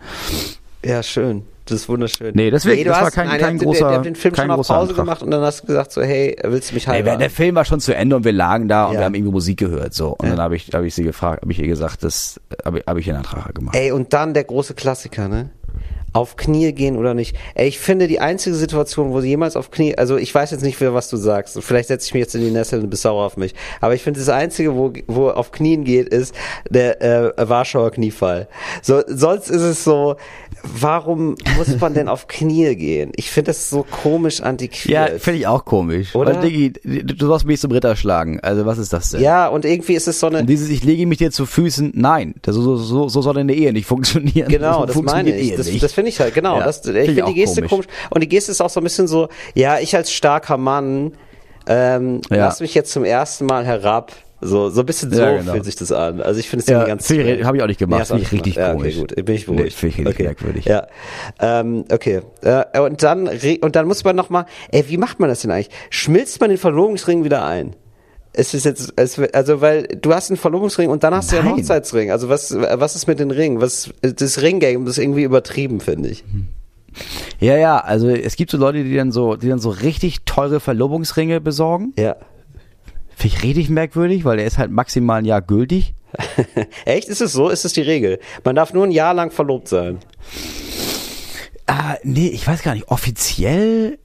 Ja, 0.84 1.02
schön. 1.04 1.44
Das 1.66 1.82
ist 1.82 1.90
wunderschön. 1.90 2.32
Nee, 2.36 2.52
deswegen, 2.52 2.78
nee, 2.78 2.84
das 2.84 2.98
hast, 2.98 3.04
war 3.04 3.12
kein, 3.12 3.28
nein, 3.28 3.40
kein 3.40 3.58
großer, 3.58 3.80
der, 3.80 3.90
der 3.90 4.02
den 4.02 4.16
Film 4.16 4.36
schon 4.36 4.52
auf 4.52 4.68
Pause 4.68 4.74
Antrag. 4.74 4.96
gemacht 4.98 5.24
und 5.24 5.32
dann 5.32 5.42
hast 5.42 5.64
du 5.64 5.68
gesagt 5.68 5.92
so, 5.92 6.04
hey, 6.04 6.38
willst 6.44 6.70
du 6.70 6.76
mich 6.76 6.88
heiraten? 6.88 7.18
Nee, 7.18 7.24
der 7.24 7.32
Film 7.32 7.56
war 7.56 7.66
schon 7.66 7.80
zu 7.80 7.96
Ende 7.96 8.16
und 8.16 8.24
wir 8.24 8.34
lagen 8.34 8.68
da 8.68 8.86
und 8.86 8.94
ja. 8.94 9.00
wir 9.00 9.06
haben 9.06 9.16
irgendwie 9.16 9.32
Musik 9.32 9.58
gehört, 9.58 9.96
so. 9.96 10.10
Und 10.10 10.26
ja. 10.26 10.36
dann 10.36 10.42
habe 10.42 10.56
ich, 10.56 10.70
habe 10.74 10.86
ich 10.86 10.94
sie 10.94 11.04
gefragt, 11.04 11.42
habe 11.42 11.52
ich 11.52 11.60
ihr 11.60 11.68
gesagt, 11.68 12.04
das, 12.04 12.40
habe 12.64 12.84
hab 12.86 12.98
ich 12.98 13.10
einen 13.10 13.18
Antrag 13.18 13.56
gemacht. 13.56 13.76
Ey, 13.76 13.92
und 13.92 14.14
dann 14.14 14.36
der 14.36 14.44
große 14.44 14.76
Klassiker, 14.76 15.28
ne? 15.28 15.50
Auf 16.16 16.38
Knie 16.38 16.72
gehen 16.72 16.96
oder 16.96 17.14
nicht. 17.14 17.36
Ey, 17.56 17.68
ich 17.68 17.78
finde 17.78 18.08
die 18.08 18.22
einzige 18.22 18.56
Situation, 18.56 19.12
wo 19.12 19.20
sie 19.20 19.28
jemals 19.28 19.58
auf 19.58 19.70
Knie, 19.70 19.98
also 19.98 20.16
ich 20.16 20.34
weiß 20.34 20.52
jetzt 20.52 20.64
nicht, 20.64 20.80
was 20.80 21.10
du 21.10 21.18
sagst. 21.18 21.62
Vielleicht 21.62 21.90
setze 21.90 22.08
ich 22.08 22.14
mich 22.14 22.22
jetzt 22.22 22.36
in 22.36 22.42
die 22.42 22.52
Nessel 22.52 22.80
und 22.80 22.90
bist 22.90 23.02
sauer 23.02 23.26
auf 23.26 23.36
mich. 23.36 23.54
Aber 23.82 23.96
ich 23.96 24.02
finde 24.02 24.22
das 24.22 24.30
einzige, 24.30 24.76
wo, 24.76 24.94
wo 25.08 25.30
auf 25.30 25.52
Knien 25.52 25.84
geht, 25.84 26.08
ist 26.08 26.34
der 26.70 27.02
äh, 27.02 27.50
Warschauer 27.50 27.92
Kniefall. 27.92 28.48
So, 28.82 29.02
sonst 29.08 29.50
ist 29.50 29.62
es 29.62 29.84
so, 29.84 30.16
warum 30.64 31.36
muss 31.58 31.80
man 31.82 31.94
denn 31.94 32.08
auf 32.08 32.28
Knie 32.28 32.76
gehen? 32.78 33.12
Ich 33.18 33.30
finde 33.30 33.50
das 33.50 33.70
so 33.70 33.84
komisch 33.84 34.40
antiquiert. 34.40 35.12
Ja, 35.12 35.20
finde 35.20 35.40
ich 35.40 35.48
auch 35.48 35.66
komisch. 35.66 36.16
Oder? 36.16 36.36
Weil, 36.36 36.50
Diggi, 36.50 37.04
du 37.04 37.28
sollst 37.28 37.46
mich 37.46 37.60
zum 37.60 37.72
Ritter 37.72 37.98
schlagen. 37.98 38.40
Also 38.40 38.66
was 38.66 38.78
ist 38.78 38.94
das 38.94 39.10
denn? 39.10 39.22
Ja, 39.22 39.50
und 39.50 39.66
irgendwie 39.66 39.96
ist 39.96 40.08
es 40.08 40.22
so 40.22 40.28
eine... 40.28 40.40
Und 40.40 40.48
dieses, 40.48 40.70
ich 40.70 40.86
lege 40.86 41.06
mich 41.08 41.18
dir 41.18 41.32
zu 41.32 41.46
Füßen, 41.46 41.92
nein. 41.94 42.36
Das, 42.42 42.56
so, 42.56 42.78
so, 42.78 43.10
so 43.10 43.22
soll 43.22 43.38
eine 43.38 43.54
Ehe 43.54 43.74
nicht 43.74 43.86
funktionieren. 43.86 44.48
Genau, 44.48 44.86
das, 44.86 44.96
das 44.96 45.04
meine 45.04 45.36
ich. 45.36 45.56
Das, 45.56 45.70
das 45.78 45.92
finde 45.92 46.05
ich 46.10 46.20
halt, 46.20 46.34
genau. 46.34 46.60
Ja, 46.60 46.66
das, 46.66 46.78
ich 46.78 46.84
finde 46.92 47.14
find 47.14 47.28
die 47.28 47.34
Geste 47.34 47.62
komisch. 47.62 47.88
komisch. 47.88 47.88
Und 48.10 48.22
die 48.22 48.30
Geste 48.30 48.52
ist 48.52 48.62
auch 48.62 48.70
so 48.70 48.80
ein 48.80 48.84
bisschen 48.84 49.08
so, 49.08 49.30
ja, 49.54 49.80
ich 49.80 49.96
als 49.96 50.12
starker 50.12 50.58
Mann 50.58 51.14
ähm, 51.68 52.22
ja. 52.30 52.38
lass 52.38 52.60
mich 52.60 52.74
jetzt 52.74 52.92
zum 52.92 53.04
ersten 53.04 53.46
Mal 53.46 53.66
herab 53.66 54.12
so, 54.42 54.70
so 54.70 54.82
ein 54.82 54.86
bisschen 54.86 55.12
so 55.12 55.22
ja, 55.22 55.38
genau. 55.38 55.54
fühlt 55.54 55.66
sich 55.66 55.76
das 55.76 55.92
an. 55.92 56.22
Also 56.22 56.40
ich 56.40 56.50
finde 56.50 56.64
es 56.64 56.70
ja, 56.70 56.84
ganz. 56.84 57.10
Habe 57.10 57.58
ich 57.58 57.64
auch 57.64 57.68
nicht 57.68 57.80
gemacht. 57.80 58.02
Nee, 58.02 58.06
finde 58.06 58.24
ich 58.24 58.32
richtig 58.32 58.56
ja, 58.56 58.74
komisch. 58.74 58.98
Okay, 58.98 59.16
gut. 59.16 59.26
Bin 59.26 59.36
ich 59.36 59.46
beruhigt. 59.46 59.64
Nee, 59.64 59.92
finde 59.92 60.02
ich 60.02 60.16
okay. 60.16 60.24
merkwürdig. 60.24 60.66
Ja. 60.66 60.88
Ähm, 61.40 61.86
okay. 61.92 62.22
Äh, 62.42 62.80
und 62.80 63.02
dann 63.02 63.30
und 63.62 63.76
dann 63.76 63.88
muss 63.88 64.04
man 64.04 64.16
noch 64.16 64.30
mal. 64.30 64.46
Ey, 64.72 64.88
wie 64.90 64.98
macht 64.98 65.20
man 65.20 65.30
das 65.30 65.42
denn 65.42 65.52
eigentlich? 65.52 65.70
Schmilzt 65.90 66.40
man 66.42 66.50
den 66.50 66.60
Verlobungsring 66.60 67.24
wieder 67.24 67.46
ein? 67.46 67.76
Es 68.38 68.54
ist 68.54 68.66
jetzt, 68.66 68.94
es, 68.96 69.18
also 69.34 69.62
weil 69.62 69.84
du 69.84 70.14
hast 70.14 70.30
einen 70.30 70.38
Verlobungsring 70.38 70.90
und 70.90 71.04
dann 71.04 71.14
hast 71.14 71.32
Nein. 71.32 71.42
du 71.42 71.48
einen 71.48 71.58
Hochzeitsring. 71.58 72.12
Also 72.12 72.30
was, 72.30 72.54
was 72.56 72.96
ist 72.96 73.08
mit 73.08 73.20
den 73.20 73.32
Ringen? 73.32 73.62
Was, 73.62 73.90
das 74.02 74.42
Ringgame 74.42 74.90
ist 74.90 74.98
irgendwie 74.98 75.24
übertrieben, 75.24 75.80
finde 75.80 76.10
ich. 76.10 76.24
Ja, 77.40 77.58
ja, 77.58 77.78
also 77.78 78.10
es 78.10 78.36
gibt 78.36 78.52
so 78.52 78.58
Leute, 78.58 78.84
die 78.84 78.96
dann 78.96 79.12
so, 79.12 79.36
die 79.36 79.50
dann 79.50 79.60
so 79.60 79.70
richtig 79.70 80.24
teure 80.26 80.60
Verlobungsringe 80.60 81.42
besorgen. 81.42 81.94
Ja. 81.98 82.16
Finde 83.16 83.36
ich 83.38 83.44
richtig 83.44 83.70
merkwürdig, 83.70 84.26
weil 84.26 84.38
der 84.38 84.46
ist 84.46 84.58
halt 84.58 84.72
maximal 84.72 85.20
ein 85.20 85.26
Jahr 85.26 85.42
gültig. 85.42 85.94
Echt? 86.86 87.08
Ist 87.08 87.22
es 87.22 87.34
so? 87.34 87.50
Ist 87.50 87.66
es 87.66 87.74
die 87.74 87.82
Regel? 87.82 88.20
Man 88.44 88.56
darf 88.56 88.74
nur 88.74 88.86
ein 88.86 88.92
Jahr 88.92 89.14
lang 89.14 89.32
verlobt 89.32 89.68
sein. 89.68 90.00
Ah, 91.68 91.96
nee, 92.04 92.28
ich 92.28 92.46
weiß 92.46 92.62
gar 92.62 92.74
nicht. 92.74 92.90
Offiziell 92.90 93.98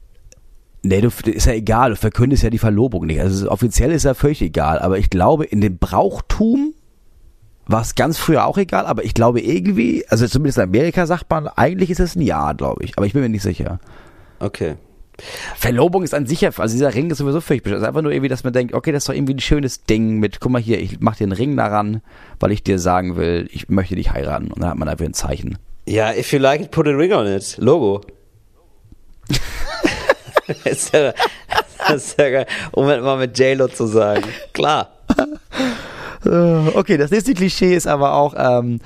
Nee, 0.82 1.00
du, 1.02 1.08
ist 1.08 1.46
ja 1.46 1.52
egal, 1.52 1.90
du 1.90 1.96
verkündest 1.96 2.42
ja 2.42 2.50
die 2.50 2.58
Verlobung 2.58 3.06
nicht. 3.06 3.20
Also 3.20 3.50
offiziell 3.50 3.92
ist 3.92 4.04
ja 4.04 4.14
völlig 4.14 4.40
egal, 4.40 4.78
aber 4.78 4.98
ich 4.98 5.10
glaube, 5.10 5.44
in 5.44 5.60
dem 5.60 5.78
Brauchtum 5.78 6.74
war 7.66 7.82
es 7.82 7.94
ganz 7.94 8.18
früher 8.18 8.46
auch 8.46 8.58
egal, 8.58 8.86
aber 8.86 9.04
ich 9.04 9.14
glaube 9.14 9.40
irgendwie, 9.40 10.04
also 10.08 10.26
zumindest 10.26 10.58
in 10.58 10.64
Amerika 10.64 11.06
sagt 11.06 11.30
man, 11.30 11.48
eigentlich 11.48 11.90
ist 11.90 12.00
es 12.00 12.16
ein 12.16 12.22
Jahr, 12.22 12.54
glaube 12.54 12.82
ich, 12.82 12.96
aber 12.96 13.06
ich 13.06 13.12
bin 13.12 13.22
mir 13.22 13.28
nicht 13.28 13.42
sicher. 13.42 13.78
Okay. 14.40 14.76
Verlobung 15.54 16.02
ist 16.02 16.14
an 16.14 16.26
sich 16.26 16.40
ja, 16.40 16.50
also 16.56 16.72
dieser 16.74 16.94
Ring 16.94 17.10
ist 17.10 17.18
sowieso 17.18 17.42
völlig 17.42 17.62
bescheuert. 17.62 17.80
Es 17.80 17.82
ist 17.82 17.88
einfach 17.88 18.02
nur 18.02 18.12
irgendwie, 18.12 18.28
dass 18.28 18.42
man 18.42 18.54
denkt, 18.54 18.72
okay, 18.72 18.90
das 18.90 19.02
ist 19.02 19.08
doch 19.08 19.14
irgendwie 19.14 19.34
ein 19.34 19.40
schönes 19.40 19.84
Ding 19.84 20.18
mit, 20.18 20.40
guck 20.40 20.50
mal 20.50 20.62
hier, 20.62 20.80
ich 20.80 21.00
mach 21.00 21.16
dir 21.16 21.24
einen 21.24 21.32
Ring 21.32 21.56
daran, 21.56 22.00
weil 22.40 22.52
ich 22.52 22.62
dir 22.62 22.78
sagen 22.78 23.16
will, 23.16 23.48
ich 23.52 23.68
möchte 23.68 23.96
dich 23.96 24.12
heiraten. 24.12 24.50
Und 24.50 24.62
dann 24.62 24.70
hat 24.70 24.78
man 24.78 24.88
einfach 24.88 25.04
ein 25.04 25.12
Zeichen. 25.12 25.58
Ja, 25.86 26.12
if 26.12 26.32
you 26.32 26.38
like 26.38 26.62
it, 26.62 26.70
put 26.70 26.86
a 26.86 26.90
ring 26.90 27.12
on 27.12 27.26
it. 27.26 27.56
Logo. 27.58 28.00
ist 30.64 30.92
ja, 30.94 31.12
das 31.88 32.06
ist 32.06 32.18
ja 32.18 32.30
geil, 32.30 32.46
um 32.72 32.86
mal 32.86 33.16
mit 33.16 33.38
J-Lo 33.38 33.68
zu 33.68 33.86
sagen. 33.86 34.24
Klar. 34.52 34.90
Äh, 36.24 36.76
okay, 36.76 36.98
das 36.98 37.10
nächste 37.10 37.34
Klischee 37.34 37.74
ist 37.74 37.86
aber 37.86 38.14
auch, 38.14 38.34
ähm, 38.36 38.80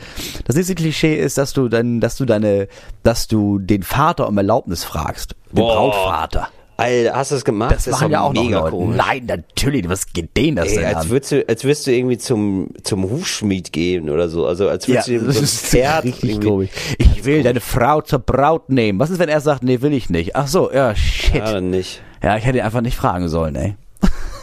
das 0.45 0.57
nächste 0.57 0.75
Klischee 0.75 1.17
ist, 1.17 1.37
dass 1.37 1.53
du 1.53 1.69
dann, 1.69 2.01
dass 2.01 2.17
du 2.17 2.25
deine, 2.25 2.69
dass 3.03 3.27
du 3.27 3.59
den 3.59 3.83
Vater 3.83 4.29
um 4.29 4.37
Erlaubnis 4.37 4.85
fragst. 4.85 5.35
Den 5.51 5.57
Boah. 5.57 5.75
Brautvater. 5.75 6.49
Alter, 6.77 7.15
hast 7.15 7.31
du 7.31 7.37
das 7.37 7.45
gemacht? 7.45 7.75
Das, 7.75 7.85
das 7.85 8.01
machen 8.01 8.11
ja 8.11 8.23
auch 8.23 8.33
mega 8.33 8.61
noch 8.63 8.73
Leute. 8.73 8.97
Nein, 8.97 9.27
natürlich, 9.27 9.89
was 9.89 10.13
geht 10.13 10.37
denen 10.37 10.57
das 10.57 10.69
Ey, 10.69 10.79
denn 10.79 10.95
als 10.97 11.09
würdest 11.09 11.33
du, 11.33 11.49
als 11.49 11.65
würdest 11.65 11.87
du 11.87 11.93
irgendwie 11.93 12.19
zum, 12.19 12.71
zum 12.83 13.09
Hufschmied 13.09 13.73
gehen 13.73 14.11
oder 14.11 14.29
so. 14.29 14.47
Also, 14.47 14.69
als 14.69 14.89
würdest 14.89 15.09
ja, 15.09 15.19
du 15.19 15.27
das 15.27 15.41
ist 15.41 15.67
Pferd 15.67 16.05
richtig 16.05 16.41
komisch. 16.41 16.71
Ich 16.99 17.25
will 17.25 17.43
deine 17.43 17.61
Frau 17.61 18.01
zur 18.01 18.19
Braut 18.19 18.71
nehmen. 18.71 18.99
Was 18.99 19.11
ist, 19.11 19.19
wenn 19.21 19.29
er 19.29 19.41
sagt, 19.41 19.63
nee, 19.63 19.81
will 19.83 19.93
ich 19.93 20.11
nicht? 20.11 20.35
Ach 20.35 20.49
so, 20.49 20.73
ja, 20.73 20.95
shit. 20.97 21.37
Ja, 21.37 21.61
nicht. 21.61 22.03
Ja, 22.23 22.37
ich 22.37 22.45
hätte 22.45 22.59
ihn 22.59 22.65
einfach 22.65 22.81
nicht 22.81 22.97
fragen 22.97 23.29
sollen, 23.29 23.55
ey. 23.55 23.77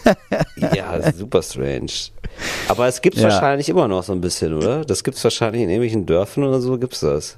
ja, 0.75 1.11
super 1.11 1.41
strange. 1.41 1.91
Aber 2.67 2.87
es 2.87 3.01
gibt's 3.01 3.21
ja. 3.21 3.29
wahrscheinlich 3.29 3.69
immer 3.69 3.87
noch 3.87 4.03
so 4.03 4.13
ein 4.13 4.21
bisschen, 4.21 4.53
oder? 4.53 4.85
Das 4.85 5.03
gibt's 5.03 5.23
wahrscheinlich 5.23 5.63
in 5.63 5.69
irgendwelchen 5.69 6.05
Dörfern 6.05 6.45
oder 6.45 6.61
so, 6.61 6.77
gibt's 6.77 7.01
das. 7.01 7.37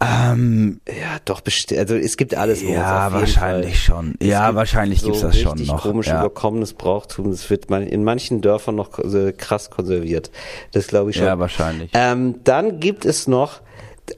Ähm, 0.00 0.80
ja, 0.86 1.18
doch 1.24 1.40
bestimmt. 1.40 1.80
Also 1.80 1.96
es 1.96 2.16
gibt 2.16 2.34
alles. 2.36 2.62
Ja, 2.62 3.12
wahrscheinlich 3.12 3.88
Fall. 3.88 3.96
schon. 3.96 4.14
Es 4.20 4.28
ja, 4.28 4.54
wahrscheinlich 4.54 5.00
so 5.00 5.06
gibt's 5.06 5.22
das 5.22 5.38
schon 5.38 5.60
noch. 5.64 5.82
Komisch 5.82 6.06
ja. 6.06 6.20
überkommenes 6.20 6.74
Brauchtum. 6.74 7.30
Das 7.30 7.50
wird 7.50 7.68
man 7.68 7.82
in 7.82 8.04
manchen 8.04 8.40
Dörfern 8.40 8.76
noch 8.76 8.90
krass 9.36 9.70
konserviert. 9.70 10.30
Das 10.72 10.86
glaube 10.86 11.10
ich 11.10 11.16
schon. 11.16 11.26
Ja, 11.26 11.38
wahrscheinlich. 11.38 11.90
Ähm, 11.94 12.36
dann 12.44 12.78
gibt 12.78 13.04
es 13.04 13.26
noch 13.26 13.60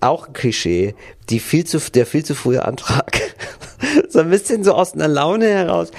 auch 0.01 0.28
ein 0.28 0.33
Klischee, 0.35 0.95
die 1.31 1.41
viel 1.41 1.64
zu, 1.64 1.78
der 1.78 2.07
viel 2.07 2.24
zu 2.24 2.35
frühe 2.35 2.64
Antrag. 2.64 3.20
so 4.09 4.20
ein 4.20 4.31
bisschen 4.31 4.62
so 4.64 4.74
aus 4.74 4.95
einer 4.95 5.09
Laune 5.09 5.49
heraus. 5.49 5.91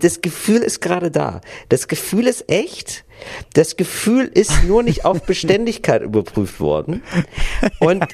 Das 0.00 0.20
Gefühl 0.22 0.62
ist 0.62 0.80
gerade 0.80 1.10
da. 1.10 1.40
Das 1.68 1.88
Gefühl 1.88 2.26
ist 2.26 2.48
echt. 2.48 3.04
Das 3.52 3.76
Gefühl 3.76 4.30
ist 4.32 4.64
nur 4.64 4.82
nicht 4.82 5.04
auf 5.04 5.22
Beständigkeit 5.26 6.02
überprüft 6.02 6.60
worden. 6.60 7.02
Und 7.78 8.04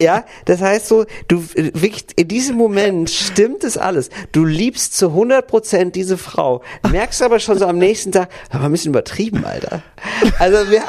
ja, 0.00 0.24
das 0.44 0.60
heißt 0.60 0.88
so, 0.88 1.04
du 1.28 1.44
wirklich 1.54 2.06
in 2.16 2.28
diesem 2.28 2.56
Moment 2.56 3.10
stimmt 3.10 3.64
es 3.64 3.76
alles. 3.76 4.10
Du 4.32 4.44
liebst 4.44 4.96
zu 4.96 5.08
100 5.08 5.46
Prozent 5.46 5.96
diese 5.96 6.18
Frau, 6.18 6.62
merkst 6.90 7.22
aber 7.22 7.40
schon 7.40 7.58
so 7.58 7.66
am 7.66 7.78
nächsten 7.78 8.12
Tag, 8.12 8.28
aber 8.50 8.64
ein 8.64 8.72
bisschen 8.72 8.90
übertrieben, 8.90 9.44
Alter. 9.44 9.82
Also 10.38 10.70
wir, 10.70 10.82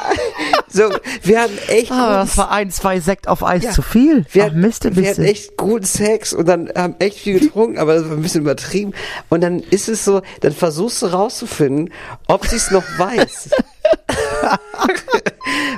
so, 0.68 0.90
wir 1.22 1.40
hatten 1.40 1.58
echt. 1.68 1.92
Ah, 1.92 2.20
das 2.20 2.36
war 2.36 2.50
ein, 2.50 2.70
zwei 2.70 3.00
Sekt 3.00 3.28
auf 3.28 3.44
Eis 3.44 3.62
ja, 3.62 3.70
zu 3.70 3.82
viel. 3.82 4.26
Wir, 4.30 4.46
Ach, 4.46 4.52
Mist, 4.52 4.96
wir 4.96 5.10
hatten 5.10 5.24
echt 5.24 5.56
guten 5.56 5.84
Sex 5.84 6.32
und 6.32 6.48
dann 6.48 6.70
haben 6.74 6.96
echt 6.98 7.18
viel 7.18 7.38
getrunken, 7.38 7.78
aber 7.78 7.94
das 7.94 8.08
war 8.08 8.16
ein 8.16 8.22
bisschen 8.22 8.42
übertrieben. 8.42 8.92
Und 9.28 9.42
dann 9.42 9.60
ist 9.60 9.88
es 9.88 10.04
so, 10.04 10.22
dann 10.40 10.52
versuchst 10.52 11.02
du 11.02 11.06
rauszufinden, 11.06 11.92
ob 12.26 12.46
sie 12.46 12.56
es 12.56 12.70
noch 12.70 12.84
weiß. 12.98 13.50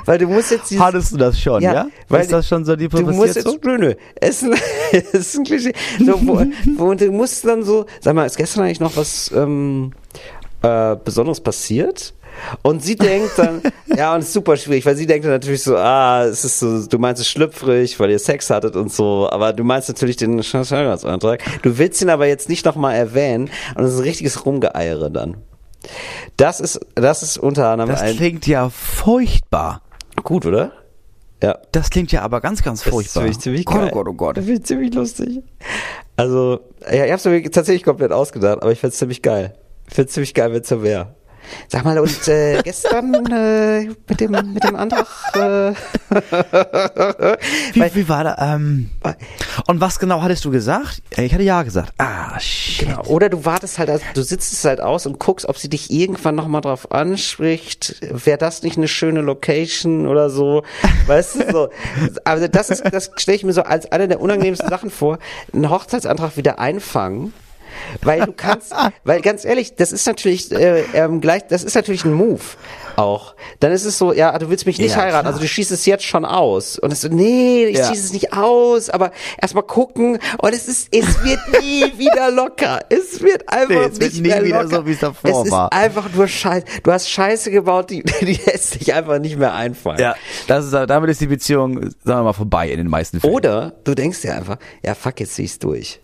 weil 0.05 0.17
du 0.17 0.27
musst 0.27 0.51
jetzt 0.51 0.71
dieses, 0.71 0.83
Hattest 0.83 1.13
du 1.13 1.17
das 1.17 1.39
schon, 1.39 1.61
ja? 1.61 1.73
ja? 1.73 1.87
Weil 2.07 2.21
ist 2.21 2.31
das 2.31 2.47
schon 2.47 2.65
so 2.65 2.75
die 2.75 2.87
Du 2.87 3.01
musst 3.01 3.35
jetzt, 3.35 3.45
so? 3.45 3.57
nö, 3.63 3.77
nö, 3.77 3.93
es 4.15 4.41
ist 4.41 5.37
ein 5.37 5.43
Klischee. 5.43 5.73
So, 5.99 6.19
wo, 6.25 6.43
wo, 6.77 6.93
du 6.93 7.11
musst 7.11 7.45
dann 7.45 7.63
so, 7.63 7.85
sag 8.01 8.15
mal, 8.15 8.25
ist 8.25 8.37
gestern 8.37 8.63
eigentlich 8.63 8.79
noch 8.79 8.97
was 8.97 9.31
ähm, 9.35 9.91
äh, 10.61 10.95
Besonderes 11.03 11.41
passiert? 11.41 12.13
Und 12.61 12.83
sie 12.83 12.95
denkt 12.95 13.31
dann, 13.37 13.61
ja, 13.95 14.13
und 14.13 14.21
es 14.21 14.27
ist 14.27 14.33
super 14.33 14.57
schwierig, 14.57 14.85
weil 14.85 14.95
sie 14.95 15.07
denkt 15.07 15.25
dann 15.25 15.31
natürlich 15.31 15.63
so, 15.63 15.77
ah, 15.77 16.23
es 16.23 16.43
ist 16.43 16.59
so, 16.59 16.85
du 16.85 16.97
meinst 16.99 17.21
es 17.21 17.27
schlüpfrig, 17.27 17.99
weil 17.99 18.11
ihr 18.11 18.19
Sex 18.19 18.49
hattet 18.49 18.75
und 18.75 18.91
so, 18.91 19.29
aber 19.29 19.53
du 19.53 19.63
meinst 19.63 19.89
natürlich 19.89 20.17
den 20.17 20.41
Heiratsantrag. 20.41 21.43
Du 21.61 21.77
willst 21.77 22.01
ihn 22.01 22.09
aber 22.09 22.27
jetzt 22.27 22.49
nicht 22.49 22.65
nochmal 22.65 22.95
erwähnen 22.95 23.49
und 23.75 23.83
es 23.83 23.93
ist 23.93 23.99
ein 23.99 24.03
richtiges 24.03 24.45
Rumgeeiere 24.45 25.09
dann. 25.09 25.37
Das 26.37 26.59
ist, 26.59 26.79
das 26.95 27.23
ist 27.23 27.37
unter 27.37 27.69
anderem 27.69 27.89
Das 27.91 28.15
klingt 28.15 28.47
ja 28.47 28.69
furchtbar. 28.69 29.81
Gut, 30.23 30.45
oder? 30.45 30.73
Ja. 31.41 31.57
Das 31.71 31.89
klingt 31.89 32.11
ja 32.11 32.21
aber 32.21 32.41
ganz, 32.41 32.63
ganz 32.63 32.83
furchtbar. 32.83 33.23
Das 33.23 33.31
ist 33.31 33.41
ziemlich 33.41 33.65
geil. 33.65 33.89
Oh 33.91 33.93
Gott, 33.93 34.07
oh 34.07 34.13
Gott. 34.13 34.37
Das 34.37 34.45
finde 34.45 34.59
ich 34.59 34.65
ziemlich 34.65 34.93
lustig. 34.93 35.41
Also, 36.17 36.59
ja, 36.91 37.05
ich 37.05 37.11
hab's 37.11 37.23
mir 37.25 37.41
tatsächlich 37.49 37.83
komplett 37.83 38.11
ausgedacht, 38.11 38.61
aber 38.61 38.71
ich 38.71 38.79
find's 38.79 38.97
ziemlich 38.97 39.21
geil. 39.21 39.55
Ich 39.87 39.95
find's 39.95 40.13
ziemlich 40.13 40.33
geil, 40.33 40.51
wenn 40.51 40.61
es 40.61 40.67
so 40.67 40.83
wäre. 40.83 41.15
Sag 41.67 41.85
mal, 41.85 41.99
und 41.99 42.27
äh, 42.27 42.61
gestern 42.63 43.13
äh, 43.31 43.89
mit 44.07 44.19
dem 44.19 44.31
mit 44.53 44.63
dem 44.63 44.75
Antrag. 44.75 45.07
Äh, 45.33 45.73
wie, 47.73 47.95
wie 47.95 48.09
war 48.09 48.23
da? 48.23 48.37
Ähm, 48.39 48.89
und 49.67 49.81
was 49.81 49.99
genau 49.99 50.21
hattest 50.21 50.45
du 50.45 50.51
gesagt? 50.51 51.01
Ich 51.17 51.33
hatte 51.33 51.43
ja 51.43 51.63
gesagt. 51.63 51.93
Ah, 51.97 52.39
shit. 52.39 52.87
Genau. 52.87 53.03
Oder 53.05 53.29
du 53.29 53.45
wartest 53.45 53.79
halt, 53.79 53.89
also 53.89 54.03
du 54.13 54.21
sitzt 54.23 54.53
es 54.53 54.65
halt 54.65 54.81
aus 54.81 55.05
und 55.05 55.19
guckst, 55.19 55.47
ob 55.47 55.57
sie 55.57 55.69
dich 55.69 55.91
irgendwann 55.91 56.35
nochmal 56.35 56.61
drauf 56.61 56.91
anspricht. 56.91 57.95
Wäre 58.01 58.37
das 58.37 58.63
nicht 58.63 58.77
eine 58.77 58.87
schöne 58.87 59.21
Location 59.21 60.07
oder 60.07 60.29
so? 60.29 60.63
Weißt 61.07 61.35
du 61.35 61.51
so? 61.51 61.69
Also 62.23 62.47
das 62.47 62.69
ist, 62.69 62.83
das 62.91 63.11
stelle 63.17 63.35
ich 63.35 63.43
mir 63.43 63.53
so 63.53 63.63
als 63.63 63.91
eine 63.91 64.07
der 64.07 64.19
unangenehmsten 64.19 64.69
Sachen 64.69 64.89
vor. 64.89 65.19
Einen 65.53 65.69
Hochzeitsantrag 65.69 66.37
wieder 66.37 66.59
einfangen 66.59 67.33
Weil 68.01 68.21
du 68.21 68.33
kannst, 68.33 68.73
weil 69.03 69.21
ganz 69.21 69.45
ehrlich, 69.45 69.75
das 69.75 69.91
ist 69.91 70.05
natürlich 70.07 70.51
äh, 70.51 70.83
ähm, 70.93 71.21
gleich, 71.21 71.47
das 71.47 71.63
ist 71.63 71.75
natürlich 71.75 72.05
ein 72.05 72.13
Move 72.13 72.41
auch. 72.99 73.35
Dann 73.59 73.71
ist 73.71 73.85
es 73.85 73.97
so, 73.97 74.13
ja, 74.13 74.37
du 74.37 74.49
willst 74.49 74.65
mich 74.65 74.77
nicht 74.77 74.91
ja, 74.91 74.97
heiraten, 74.97 75.23
klar. 75.23 75.25
also 75.27 75.39
du 75.39 75.47
schießt 75.47 75.71
es 75.71 75.85
jetzt 75.85 76.03
schon 76.03 76.25
aus. 76.25 76.77
Und 76.77 76.91
es 76.91 77.01
so, 77.01 77.07
nee, 77.07 77.65
ich 77.65 77.77
ja. 77.77 77.87
schieße 77.87 78.05
es 78.05 78.13
nicht 78.13 78.33
aus, 78.33 78.89
aber 78.89 79.11
erstmal 79.41 79.63
gucken. 79.63 80.19
Und 80.37 80.53
es 80.53 80.67
ist, 80.67 80.89
es 80.91 81.23
wird 81.23 81.39
nie 81.61 81.85
wieder 81.97 82.29
locker. 82.31 82.79
Es 82.89 83.21
wird 83.21 83.47
einfach 83.47 83.69
nee, 83.69 83.75
es 83.75 83.99
nicht 83.99 84.01
wird 84.01 84.13
nie 84.13 84.21
mehr 84.21 84.43
wieder 84.43 84.63
locker. 84.63 84.75
so, 84.75 84.85
wie 84.85 84.91
es 84.91 84.99
davor 84.99 85.45
es 85.45 85.51
war. 85.51 85.69
Es 85.71 85.77
ist 85.77 85.83
einfach 85.83 86.13
nur 86.13 86.27
Scheiße. 86.27 86.65
Du 86.83 86.91
hast 86.91 87.09
Scheiße 87.09 87.51
gebaut, 87.51 87.89
die, 87.89 88.03
die 88.21 88.39
lässt 88.45 88.71
sich 88.71 88.93
einfach 88.93 89.19
nicht 89.19 89.37
mehr 89.37 89.53
einfallen. 89.53 89.99
Ja, 89.99 90.15
das 90.47 90.65
ist, 90.65 90.73
damit 90.73 91.09
ist 91.09 91.21
die 91.21 91.27
Beziehung, 91.27 91.81
sagen 92.03 92.19
wir 92.19 92.23
mal, 92.23 92.33
vorbei 92.33 92.69
in 92.69 92.77
den 92.77 92.89
meisten 92.89 93.19
Fällen. 93.21 93.33
Oder 93.33 93.73
du 93.83 93.95
denkst 93.95 94.21
dir 94.21 94.35
einfach, 94.35 94.57
ja, 94.83 94.93
fuck, 94.93 95.19
jetzt 95.19 95.35
zieh 95.35 95.43
ich's 95.43 95.59
durch. 95.59 96.01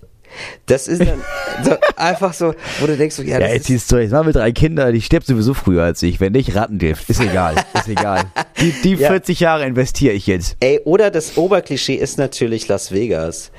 Das 0.66 0.88
ist 0.88 1.02
dann 1.02 1.22
so 1.64 1.76
einfach 1.96 2.34
so, 2.34 2.54
wo 2.80 2.88
du 2.88 2.98
denkst, 2.98 3.16
so, 3.16 3.24
ja, 3.24 3.40
ja, 3.40 3.48
jetzt 3.48 3.68
siehst 3.68 3.92
du, 3.92 3.98
ich 3.98 4.12
mache 4.12 4.26
mit 4.26 4.36
drei 4.36 4.52
Kindern, 4.52 4.94
die 4.94 5.02
stirbt 5.02 5.28
sowieso 5.28 5.54
früher 5.54 5.84
als 5.84 6.02
ich. 6.04 6.20
Wenn 6.20 6.34
nicht, 6.34 6.56
Rattengift. 6.56 7.10
Ist 7.10 7.22
egal, 7.22 7.56
ist 7.74 7.88
egal. 7.88 8.24
Die, 8.60 8.74
die 8.84 8.96
ja. 8.96 9.10
40 9.10 9.40
Jahre 9.40 9.66
investiere 9.66 10.14
ich 10.14 10.28
jetzt. 10.28 10.58
Ey, 10.60 10.80
oder 10.86 11.12
das 11.12 11.38
Oberklischee 11.38 11.96
ist 11.96 12.18
natürlich 12.18 12.68
Las 12.68 12.92
Vegas. 12.92 13.52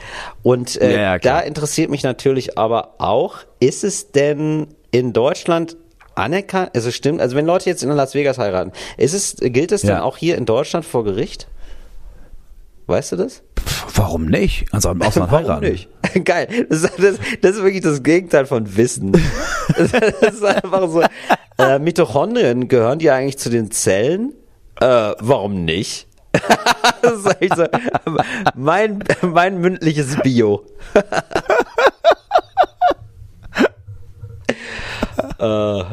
Und 0.43 0.81
äh, 0.81 1.01
ja, 1.01 1.19
da 1.19 1.41
interessiert 1.41 1.91
mich 1.91 2.03
natürlich 2.03 2.59
aber 2.59 2.95
auch, 2.99 3.39
ist 3.61 3.85
es 3.85 4.13
denn 4.13 4.69
in 4.91 5.13
Deutschland 5.13 5.77
anerkannt, 6.15 6.71
also 6.75 6.91
stimmt, 6.91 7.21
also 7.21 7.37
wenn 7.37 7.47
Leute 7.47 7.69
jetzt 7.69 7.83
in 7.83 7.91
Las 7.91 8.15
Vegas 8.15 8.39
heiraten, 8.39 8.73
ist 8.97 9.13
es, 9.13 9.37
gilt 9.39 9.71
es 9.71 9.83
dann 9.83 10.01
auch 10.01 10.17
hier 10.17 10.37
in 10.37 10.47
Deutschland 10.47 10.85
vor 10.85 11.05
Gericht? 11.05 11.47
Weißt 12.87 13.13
du 13.13 13.17
das? 13.17 13.43
Warum 13.95 14.27
nicht? 14.27 14.67
Also 14.73 14.91
im 14.91 15.03
Ausland 15.03 15.31
Warum 15.33 15.47
heiraten. 15.47 15.71
nicht? 15.71 15.89
Geil. 16.25 16.67
Das, 16.69 16.83
das, 16.83 17.19
das, 17.41 17.57
ist 17.57 17.63
wirklich 17.63 17.83
das 17.83 18.03
Gegenteil 18.03 18.47
von 18.47 18.77
Wissen. 18.77 19.13
Das, 19.77 19.93
ist 20.33 20.45
einfach 20.45 20.89
so. 20.89 21.03
Äh, 21.59 21.81
Mitochondrien, 21.81 22.69
gehören 22.69 23.01
die 23.01 23.11
eigentlich 23.11 23.37
zu 23.37 23.51
den 23.51 23.73
Zellen? 23.73 24.33
Äh, 24.81 25.13
warum 25.19 25.65
nicht? 25.65 26.07
das 27.03 27.25
ist 27.41 27.57
so 27.57 27.65
mein, 28.55 29.03
mein 29.23 29.59
mündliches 29.59 30.17
Bio. 30.23 30.65
Uh, 35.39 35.85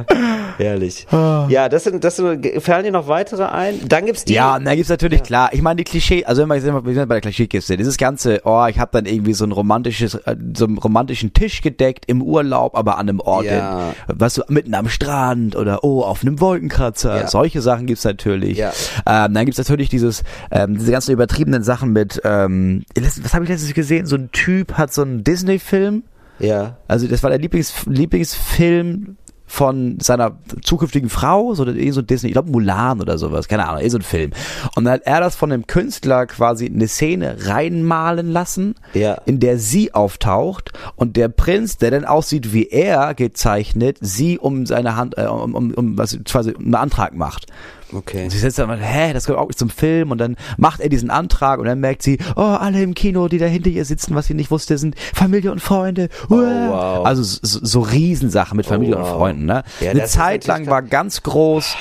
herrlich. 0.58 1.06
Ah. 1.12 1.48
Ja, 1.50 1.68
das 1.68 1.84
sind, 1.84 2.04
das 2.04 2.16
sind, 2.16 2.46
fallen 2.62 2.86
dir 2.86 2.92
noch 2.92 3.08
weitere 3.08 3.44
ein? 3.44 3.88
Dann 3.88 4.06
gibt's 4.06 4.24
die. 4.24 4.34
Ja, 4.34 4.58
dann 4.58 4.76
gibt's 4.76 4.90
natürlich 4.90 5.20
ja. 5.20 5.26
klar. 5.26 5.50
Ich 5.54 5.62
meine, 5.62 5.78
die 5.78 5.84
Klischee, 5.84 6.24
also 6.24 6.48
wenn 6.48 6.64
wir, 6.64 6.86
wir 6.86 6.94
sind 6.94 7.08
bei 7.10 7.16
der 7.16 7.22
Klischeekiste, 7.22 7.76
dieses 7.76 7.98
ganze, 7.98 8.42
oh, 8.46 8.66
ich 8.68 8.80
habe 8.80 8.92
dann 8.94 9.06
irgendwie 9.06 9.34
so 9.34 9.46
ein 9.46 9.52
romantisches, 9.52 10.16
äh, 10.16 10.36
so 10.56 10.66
einen 10.66 10.78
romantischen 10.78 11.34
Tisch 11.34 11.62
gedeckt 11.62 12.06
im 12.08 12.22
Urlaub, 12.22 12.78
aber 12.78 12.98
an 12.98 13.10
einem 13.10 13.20
Ort, 13.20 13.46
ja. 13.46 13.94
was 14.08 14.36
so 14.36 14.44
mitten 14.48 14.74
am 14.76 14.88
Strand 14.88 15.56
oder 15.56 15.84
oh, 15.84 16.02
auf 16.02 16.22
einem 16.22 16.40
Wolkenkratzer. 16.40 17.22
Ja. 17.22 17.28
Solche 17.28 17.62
Sachen 17.62 17.86
gibt's 17.86 18.06
natürlich. 18.06 18.58
Ja. 18.58 18.72
Ähm, 19.06 19.34
dann 19.34 19.46
gibt's 19.46 19.58
natürlich 19.58 19.90
dieses, 19.90 20.24
ähm, 20.52 20.78
diese 20.78 20.92
ganzen 20.92 21.12
übertriebenen 21.12 21.64
Sachen 21.64 21.92
mit, 21.92 22.22
ähm, 22.24 22.84
was 22.96 23.34
habe 23.34 23.44
ich 23.44 23.50
letztens 23.50 23.74
gesehen? 23.74 24.06
So 24.06 24.16
ein 24.16 24.32
Typ 24.32 24.78
hat 24.78 24.94
so 24.94 25.02
einen 25.02 25.24
Disney-Film. 25.24 26.04
Ja. 26.40 26.78
Also 26.88 27.08
das 27.08 27.24
war 27.24 27.30
der 27.30 27.40
Lieblings, 27.40 27.86
Lieblingsfilm 27.86 29.18
von 29.54 30.00
seiner 30.02 30.40
zukünftigen 30.64 31.10
Frau, 31.10 31.54
so, 31.54 31.64
eh 31.68 31.92
so 31.92 32.02
Disney, 32.02 32.30
ich 32.30 32.34
glaube 32.34 32.50
Mulan 32.50 33.00
oder 33.02 33.20
sowas, 33.20 33.48
keine 33.48 33.70
Ahnung, 33.70 33.84
eh 33.84 33.90
so 33.90 34.00
ein 34.00 34.02
Film. 34.02 34.32
Und 34.76 34.86
dann 34.86 34.96
hat 34.96 35.02
er 35.06 35.20
das 35.20 35.36
von 35.36 35.52
einem 35.52 35.68
Künstler 35.68 36.26
quasi 36.26 36.66
eine 36.66 36.88
Szene 36.88 37.38
reinmalen 37.46 38.32
lassen, 38.32 38.74
ja. 38.96 39.14
in 39.28 39.40
der 39.40 39.60
sie 39.60 39.94
auftaucht 39.94 40.72
und 40.96 41.18
der 41.18 41.28
Prinz, 41.30 41.78
der 41.78 41.92
dann 41.92 42.04
aussieht 42.04 42.52
wie 42.52 42.66
er 42.66 43.14
gezeichnet, 43.14 44.00
sie 44.02 44.40
um 44.40 44.66
seine 44.66 44.96
Hand, 44.96 45.20
äh, 45.20 45.28
um, 45.28 45.54
um, 45.54 45.72
um 45.76 45.98
was 46.00 46.18
quasi 46.26 46.56
einen 46.56 46.74
Antrag 46.74 47.14
macht. 47.14 47.46
Okay. 47.94 48.26
Und 48.26 48.30
sie 48.30 48.40
sitzt 48.40 48.60
dann, 48.60 48.80
hä, 48.80 49.14
das 49.14 49.26
gehört 49.26 49.42
auch 49.42 49.48
nicht 49.48 49.60
zum 49.60 49.70
Film 49.70 50.12
und 50.12 50.18
dann 50.18 50.36
macht 50.58 50.80
er 50.80 50.90
diesen 50.90 51.10
Antrag 51.10 51.60
und 51.60 51.66
dann 51.66 51.80
merkt 51.80 52.02
sie, 52.04 52.18
oh, 52.36 52.42
alle 52.42 52.82
im 52.82 52.94
Kino, 52.94 53.28
die 53.28 53.38
da 53.38 53.46
hinter 53.46 53.70
ihr 53.70 53.86
sitzen, 53.86 54.16
was 54.16 54.28
sie 54.28 54.34
nicht 54.34 54.52
wusste, 54.52 54.78
sind 54.78 54.96
Familie 55.14 55.52
und 55.52 55.60
Freunde. 55.60 56.10
Oh, 56.30 56.36
wow. 56.38 57.06
Also 57.06 57.24
so, 57.24 57.60
so 57.62 57.82
Riesensachen 57.82 58.58
mit 58.58 58.66
Familie 58.66 58.96
oh, 58.96 59.00
wow. 59.00 59.12
und 59.12 59.18
Freunden. 59.18 59.46
Ne? 59.46 59.64
Ja, 59.80 59.92
Eine 59.92 60.06
Zeit 60.06 60.48
lang 60.48 60.68
war 60.68 60.82
ganz 60.82 61.24
groß 61.24 61.76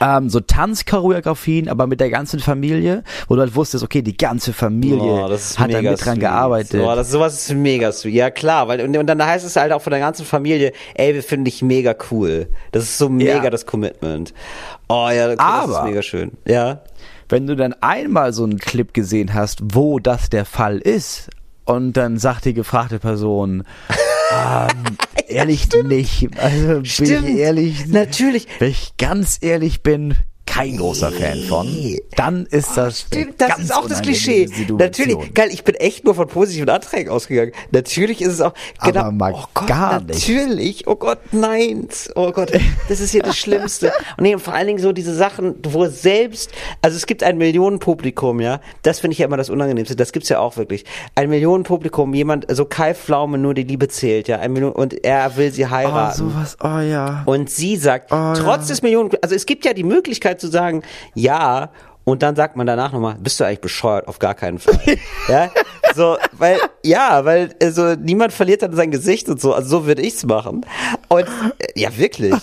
ähm, 0.00 0.28
so 0.28 0.40
Tanzchoreografien, 0.40 1.68
aber 1.68 1.86
mit 1.86 2.00
der 2.00 2.10
ganzen 2.10 2.40
Familie, 2.40 3.04
wo 3.28 3.34
du 3.34 3.40
halt 3.40 3.54
wusstest, 3.54 3.84
okay, 3.84 4.02
die 4.02 4.16
ganze 4.16 4.52
Familie 4.52 5.02
oh, 5.02 5.30
hat 5.30 5.72
da 5.72 5.82
mit 5.82 6.04
dran 6.04 6.18
gearbeitet. 6.18 6.80
Oh, 6.82 6.94
das, 6.94 7.10
sowas 7.10 7.34
ist 7.34 7.54
mega 7.54 7.92
sweet. 7.92 8.14
Ja, 8.14 8.30
klar, 8.30 8.68
weil, 8.68 8.80
und, 8.80 8.96
und 8.96 9.06
dann 9.06 9.24
heißt 9.24 9.44
es 9.44 9.56
halt 9.56 9.72
auch 9.72 9.82
von 9.82 9.90
der 9.90 10.00
ganzen 10.00 10.24
Familie, 10.24 10.72
ey, 10.94 11.14
wir 11.14 11.22
finden 11.22 11.44
dich 11.44 11.62
mega 11.62 11.94
cool. 12.10 12.48
Das 12.72 12.84
ist 12.84 12.98
so 12.98 13.08
mega 13.08 13.44
ja. 13.44 13.50
das 13.50 13.66
Commitment. 13.66 14.32
Oh 14.88 15.08
ja, 15.10 15.26
okay, 15.26 15.36
aber, 15.38 15.72
das 15.72 15.78
ist 15.78 15.84
mega 15.84 16.02
schön. 16.02 16.32
Ja. 16.46 16.82
Wenn 17.28 17.46
du 17.46 17.56
dann 17.56 17.74
einmal 17.80 18.32
so 18.32 18.44
einen 18.44 18.58
Clip 18.58 18.92
gesehen 18.92 19.32
hast, 19.32 19.60
wo 19.62 19.98
das 19.98 20.28
der 20.30 20.44
Fall 20.44 20.78
ist, 20.78 21.30
und 21.64 21.92
dann 21.96 22.18
sagt 22.18 22.44
die 22.44 22.54
gefragte 22.54 22.98
Person, 22.98 23.64
ähm, 24.32 24.96
ehrlich 25.28 25.68
ja, 25.72 25.82
nicht. 25.82 26.28
Also 26.38 26.84
stimmt. 26.84 27.24
bin 27.24 27.36
ich 27.36 27.38
ehrlich. 27.38 27.86
Natürlich. 27.86 28.46
Wenn 28.58 28.70
ich 28.70 28.96
ganz 28.96 29.38
ehrlich 29.40 29.82
bin, 29.82 30.16
kein 30.46 30.76
großer 30.76 31.10
Fan 31.12 31.42
von, 31.44 31.68
dann 32.16 32.46
ist 32.46 32.76
das. 32.76 33.04
Oh, 33.04 33.06
stimmt, 33.06 33.40
das 33.40 33.58
ist 33.58 33.74
auch 33.74 33.88
das 33.88 34.02
Klischee. 34.02 34.46
Situation. 34.46 34.78
Natürlich, 34.78 35.34
geil, 35.34 35.48
ich 35.50 35.64
bin 35.64 35.74
echt 35.76 36.04
nur 36.04 36.14
von 36.14 36.28
positiven 36.28 36.68
Anträgen 36.68 37.10
ausgegangen. 37.10 37.52
Natürlich 37.70 38.20
ist 38.20 38.34
es 38.34 38.40
auch, 38.40 38.52
genau, 38.82 39.00
Aber 39.00 39.12
mal 39.12 39.32
oh 39.34 39.44
Gott, 39.54 39.66
gar 39.66 40.00
natürlich, 40.00 40.26
nicht. 40.26 40.28
Natürlich, 40.28 40.86
oh 40.88 40.96
Gott, 40.96 41.18
nein, 41.32 41.88
oh 42.16 42.32
Gott, 42.32 42.52
das 42.88 43.00
ist 43.00 43.12
hier 43.12 43.22
das 43.22 43.38
Schlimmste. 43.38 43.92
Und 44.16 44.24
nee, 44.24 44.36
vor 44.36 44.54
allen 44.54 44.66
Dingen 44.66 44.78
so 44.78 44.92
diese 44.92 45.14
Sachen, 45.14 45.54
wo 45.62 45.86
selbst, 45.86 46.50
also 46.82 46.96
es 46.96 47.06
gibt 47.06 47.22
ein 47.22 47.38
Millionenpublikum, 47.38 48.40
ja, 48.40 48.60
das 48.82 49.00
finde 49.00 49.12
ich 49.12 49.18
ja 49.18 49.26
immer 49.26 49.36
das 49.36 49.48
Unangenehmste, 49.48 49.96
das 49.96 50.12
gibt's 50.12 50.28
ja 50.28 50.38
auch 50.38 50.56
wirklich. 50.56 50.84
Ein 51.14 51.30
Millionenpublikum, 51.30 52.12
jemand, 52.14 52.46
so 52.54 52.64
Kai 52.64 52.94
Pflaume, 52.94 53.38
nur 53.38 53.54
die 53.54 53.64
Liebe 53.64 53.88
zählt, 53.88 54.28
ja, 54.28 54.38
ein 54.38 54.52
Million, 54.52 54.72
und 54.72 55.04
er 55.04 55.36
will 55.36 55.50
sie 55.50 55.66
heiraten. 55.66 56.22
Oh, 56.26 56.30
sowas, 56.30 56.56
oh 56.62 56.80
ja. 56.80 57.22
Und 57.26 57.48
sie 57.48 57.76
sagt, 57.76 58.12
oh, 58.12 58.34
trotz 58.36 58.62
ja. 58.62 58.68
des 58.68 58.82
Millionen, 58.82 59.10
also 59.22 59.34
es 59.34 59.46
gibt 59.46 59.64
ja 59.64 59.72
die 59.72 59.84
Möglichkeit, 59.84 60.31
zu 60.38 60.48
sagen, 60.48 60.82
ja, 61.14 61.70
und 62.04 62.22
dann 62.22 62.34
sagt 62.34 62.56
man 62.56 62.66
danach 62.66 62.92
nochmal, 62.92 63.16
bist 63.20 63.38
du 63.38 63.44
eigentlich 63.44 63.60
bescheuert? 63.60 64.08
Auf 64.08 64.18
gar 64.18 64.34
keinen 64.34 64.58
Fall. 64.58 64.80
ja, 65.28 65.50
so, 65.94 66.16
weil, 66.32 66.58
ja, 66.84 67.24
weil, 67.24 67.54
also, 67.62 67.94
niemand 67.94 68.32
verliert 68.32 68.62
dann 68.62 68.74
sein 68.74 68.90
Gesicht 68.90 69.28
und 69.28 69.40
so, 69.40 69.54
also 69.54 69.68
so 69.68 69.86
würde 69.86 70.02
ich's 70.02 70.24
machen. 70.24 70.66
Und, 71.08 71.26
äh, 71.58 71.80
ja, 71.80 71.96
wirklich. 71.96 72.34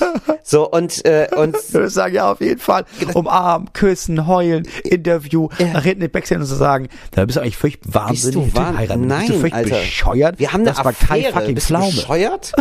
So, 0.43 0.69
und, 0.69 1.05
äh, 1.05 1.27
und. 1.35 1.57
Ich 1.69 1.73
würde 1.73 1.89
sagen, 1.89 2.15
ja, 2.15 2.31
auf 2.31 2.41
jeden 2.41 2.59
Fall. 2.59 2.85
Umarmen, 3.13 3.71
küssen, 3.73 4.25
heulen, 4.25 4.67
Interview, 4.83 5.49
ja. 5.59 5.67
nach 5.67 5.83
hinten 5.83 6.03
in 6.03 6.11
Backstage 6.11 6.41
und 6.41 6.47
so 6.47 6.55
sagen, 6.55 6.87
da 7.11 7.25
bist 7.25 7.35
du 7.35 7.41
eigentlich 7.41 7.57
völlig 7.57 7.79
wahnsinnig. 7.83 8.45
Bist 8.45 8.57
du 8.57 8.59
wahn 8.59 8.77
heiraten. 8.77 9.05
Nein, 9.05 9.19
bist 9.19 9.29
du 9.29 9.39
völlig 9.39 9.53
Alter. 9.53 9.75
bescheuert? 9.75 10.39
Wir 10.39 10.51
haben 10.51 10.61
eine 10.61 10.69
das 10.69 10.79
Affäre. 10.79 10.85
war 10.85 10.93
kein 10.93 11.33
fucking 11.33 11.55
bist 11.55 11.69
du 11.69 11.77
bescheuert? 11.77 12.53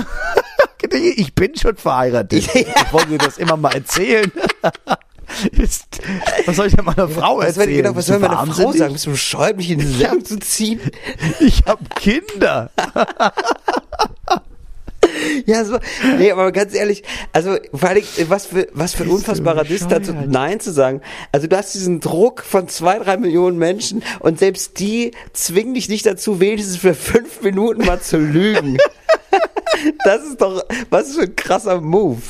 ich 1.17 1.35
bin 1.35 1.57
schon 1.57 1.77
verheiratet. 1.77 2.55
Ja. 2.55 2.61
Ich 2.61 2.93
wollte 2.93 3.09
dir 3.09 3.19
das 3.19 3.39
immer 3.39 3.57
mal 3.57 3.75
erzählen. 3.75 4.31
Ist, 5.53 6.01
was 6.47 6.57
soll 6.57 6.67
ich 6.67 6.75
denn 6.75 6.85
meiner 6.85 7.09
Frau 7.09 7.39
was 7.39 7.57
erzählen? 7.57 7.83
Genau, 7.83 7.97
was 7.97 8.07
soll 8.07 8.19
meine 8.19 8.53
Frau 8.53 8.73
sagen? 8.73 8.93
Bist 8.93 9.07
du 9.07 9.11
bescheuert, 9.11 9.57
mich 9.57 9.71
in 9.71 9.79
die 9.79 9.87
Sendung 9.87 10.25
zu 10.25 10.39
ziehen? 10.39 10.81
Ich 11.41 11.63
habe 11.67 11.85
Kinder. 11.95 12.71
Ja, 15.47 15.65
so, 15.65 15.79
nee, 16.19 16.31
aber 16.31 16.53
ganz 16.53 16.75
ehrlich, 16.75 17.03
also 17.33 17.57
vor 17.73 17.89
allem, 17.89 18.03
was 18.27 18.47
für, 18.47 18.69
was 18.73 18.95
für 18.95 19.05
ein 19.05 19.11
unfassbarer 19.11 19.65
Diss 19.65 19.87
dazu, 19.87 20.13
Nein 20.13 20.61
zu 20.61 20.73
sagen. 20.73 21.01
Also 21.33 21.47
du 21.47 21.57
hast 21.57 21.75
diesen 21.75 22.01
Druck 22.01 22.43
von 22.43 22.69
zwei, 22.69 22.99
drei 22.99 23.17
Millionen 23.17 23.59
Menschen 23.59 24.03
und 24.21 24.39
selbst 24.39 24.79
die 24.81 25.13
zwingen 25.33 25.75
dich 25.75 25.89
nicht 25.89 26.05
dazu, 26.05 26.41
wenigstens 26.41 26.79
für 26.79 26.95
fünf 26.95 27.43
Minuten 27.43 27.85
mal 27.85 28.01
zu 28.01 28.19
lügen. 28.19 28.77
das 30.05 30.25
ist 30.25 30.41
doch, 30.41 30.65
was 30.91 31.15
für 31.15 31.23
ein 31.23 31.37
krasser 31.37 31.81
Move. 31.81 32.21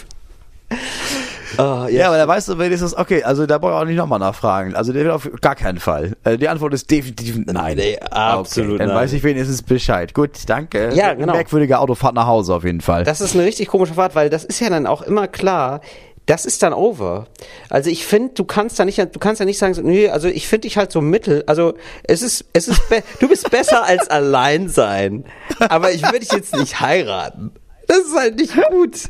Oh, 1.57 1.63
ja. 1.63 1.89
ja, 1.89 2.07
aber 2.09 2.19
da 2.19 2.29
weißt 2.29 2.49
du 2.49 2.59
wenigstens, 2.59 2.97
okay, 2.97 3.23
also 3.23 3.47
da 3.47 3.59
brauche 3.59 3.73
ich 3.73 3.77
auch 3.79 3.85
nicht 3.85 3.97
nochmal 3.97 4.19
nachfragen. 4.19 4.75
Also 4.75 4.93
der 4.93 5.05
wird 5.05 5.15
auf 5.15 5.29
gar 5.41 5.55
keinen 5.55 5.79
Fall. 5.81 6.17
Also 6.25 6.37
die 6.39 6.49
Antwort 6.49 6.75
ist 6.75 6.91
definitiv 6.91 7.39
nein. 7.47 7.77
Nee, 7.77 7.99
absolut 7.99 8.71
okay, 8.71 8.79
Dann 8.79 8.89
nein. 8.89 8.97
weiß 8.97 9.13
ich 9.13 9.23
wenigstens 9.23 9.63
Bescheid. 9.63 10.15
Gut, 10.15 10.31
danke. 10.47 10.91
Ja, 10.95 11.15
genau. 11.15 11.33
Merkwürdige 11.33 11.79
Autofahrt 11.79 12.15
nach 12.15 12.27
Hause 12.27 12.55
auf 12.55 12.65
jeden 12.65 12.81
Fall. 12.81 13.05
Das 13.05 13.21
ist 13.21 13.35
eine 13.35 13.45
richtig 13.45 13.69
komische 13.69 13.95
Fahrt, 13.95 14.15
weil 14.15 14.31
das 14.31 14.45
ist 14.45 14.61
ja 14.61 14.69
dann 14.69 14.87
auch 14.87 15.03
immer 15.03 15.29
klar, 15.29 15.81
das 16.29 16.45
ist 16.45 16.63
dann 16.63 16.75
over. 16.75 17.27
Also 17.71 17.89
ich 17.89 18.05
finde, 18.05 18.35
du 18.35 18.45
kannst 18.45 18.79
da 18.79 18.85
nicht, 18.85 18.99
du 18.99 19.19
kannst 19.19 19.41
ja 19.41 19.47
nicht 19.47 19.59
sagen, 19.59 19.75
nee, 19.85 20.09
also 20.09 20.29
ich 20.29 20.47
finde 20.47 20.69
dich 20.69 20.77
halt 20.77 20.93
so 20.93 21.01
mittel. 21.01 21.43
Also 21.47 21.73
es 22.05 22.21
ist, 22.21 22.45
es 22.53 22.69
ist, 22.69 22.83
du 23.21 23.29
bist 23.29 23.51
besser 23.51 23.85
als 23.85 24.09
allein 24.11 24.69
sein. 24.69 25.25
Aber 25.59 25.91
ich 25.91 26.03
würde 26.03 26.21
dich 26.21 26.33
jetzt 26.33 26.55
nicht 26.55 26.81
heiraten. 26.81 27.53
Das 27.87 28.01
ist 28.01 28.15
halt 28.15 28.37
nicht 28.37 28.55
gut. 28.71 29.09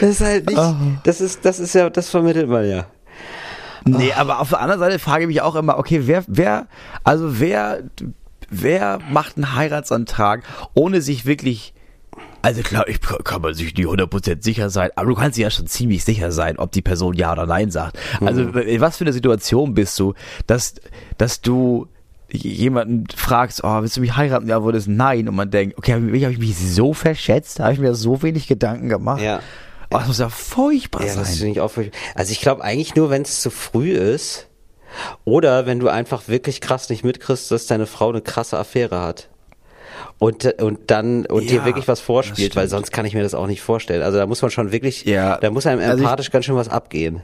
Das 0.00 0.10
ist 0.10 0.20
halt 0.20 0.46
nicht, 0.48 0.58
oh. 0.58 0.74
das 1.04 1.20
ist, 1.20 1.44
das 1.44 1.60
ist 1.60 1.74
ja, 1.74 1.90
das 1.90 2.08
vermittelt 2.08 2.48
man 2.48 2.68
ja. 2.68 2.86
Nee, 3.84 4.12
aber 4.12 4.40
auf 4.40 4.50
der 4.50 4.60
anderen 4.60 4.80
Seite 4.80 4.98
frage 4.98 5.24
ich 5.24 5.28
mich 5.28 5.42
auch 5.42 5.54
immer, 5.54 5.78
okay, 5.78 6.02
wer, 6.04 6.24
wer, 6.26 6.66
also 7.04 7.40
wer, 7.40 7.82
wer 8.50 8.98
macht 9.10 9.36
einen 9.36 9.54
Heiratsantrag, 9.54 10.42
ohne 10.74 11.00
sich 11.00 11.24
wirklich 11.24 11.72
Also 12.42 12.62
klar, 12.62 12.88
ich 12.88 13.00
kann 13.00 13.42
man 13.42 13.54
sich 13.54 13.74
nicht 13.74 13.86
100% 13.86 14.42
sicher 14.42 14.70
sein, 14.70 14.90
aber 14.96 15.08
du 15.08 15.14
kannst 15.14 15.38
dir 15.38 15.42
ja 15.42 15.50
schon 15.50 15.66
ziemlich 15.66 16.04
sicher 16.04 16.32
sein, 16.32 16.58
ob 16.58 16.72
die 16.72 16.82
Person 16.82 17.14
ja 17.14 17.32
oder 17.32 17.46
nein 17.46 17.70
sagt. 17.70 17.98
Also 18.20 18.42
mhm. 18.42 18.58
in 18.58 18.80
was 18.80 18.96
für 18.96 19.04
eine 19.04 19.12
Situation 19.12 19.74
bist 19.74 19.98
du, 19.98 20.14
dass, 20.46 20.74
dass 21.18 21.40
du 21.40 21.88
jemanden 22.32 23.06
fragst, 23.14 23.62
oh, 23.64 23.82
willst 23.82 23.96
du 23.96 24.00
mich 24.00 24.16
heiraten? 24.16 24.48
Ja, 24.48 24.62
wurde 24.62 24.78
es 24.78 24.86
nein. 24.86 25.28
Und 25.28 25.36
man 25.36 25.50
denkt, 25.50 25.78
okay, 25.78 25.94
habe 25.94 26.16
ich 26.16 26.38
mich 26.38 26.56
so 26.56 26.94
verschätzt? 26.94 27.60
Habe 27.60 27.72
ich 27.72 27.78
mir 27.78 27.94
so 27.94 28.22
wenig 28.22 28.46
Gedanken 28.46 28.88
gemacht? 28.88 29.22
Ja. 29.22 29.40
Oh, 29.92 29.98
das 29.98 30.06
muss 30.06 30.18
ja 30.18 30.28
furchtbar 30.28 31.02
ja, 31.02 31.08
sein. 31.08 31.24
Das 31.24 31.36
finde 31.36 31.52
ich 31.52 31.60
auch 31.60 31.70
furchtbar. 31.70 31.98
Also 32.14 32.32
ich 32.32 32.40
glaube 32.40 32.62
eigentlich 32.62 32.94
nur, 32.94 33.10
wenn 33.10 33.22
es 33.22 33.40
zu 33.40 33.50
früh 33.50 33.90
ist 33.90 34.46
oder 35.24 35.66
wenn 35.66 35.80
du 35.80 35.88
einfach 35.88 36.28
wirklich 36.28 36.60
krass 36.60 36.88
nicht 36.90 37.04
mitkriegst, 37.04 37.50
dass 37.50 37.66
deine 37.66 37.86
Frau 37.86 38.10
eine 38.10 38.20
krasse 38.20 38.56
Affäre 38.58 39.00
hat. 39.00 39.28
Und, 40.18 40.44
und 40.60 40.90
dann 40.90 41.26
und 41.26 41.44
ja, 41.44 41.50
dir 41.50 41.64
wirklich 41.64 41.88
was 41.88 42.00
vorspielt, 42.00 42.54
weil 42.54 42.68
sonst 42.68 42.92
kann 42.92 43.06
ich 43.06 43.14
mir 43.14 43.22
das 43.22 43.34
auch 43.34 43.46
nicht 43.46 43.62
vorstellen. 43.62 44.02
Also 44.02 44.18
da 44.18 44.26
muss 44.26 44.42
man 44.42 44.50
schon 44.50 44.70
wirklich, 44.70 45.04
ja, 45.06 45.38
da 45.38 45.50
muss 45.50 45.66
einem 45.66 45.80
empathisch 45.80 46.06
also 46.06 46.20
ich, 46.20 46.30
ganz 46.30 46.44
schön 46.44 46.56
was 46.56 46.68
abgehen. 46.68 47.22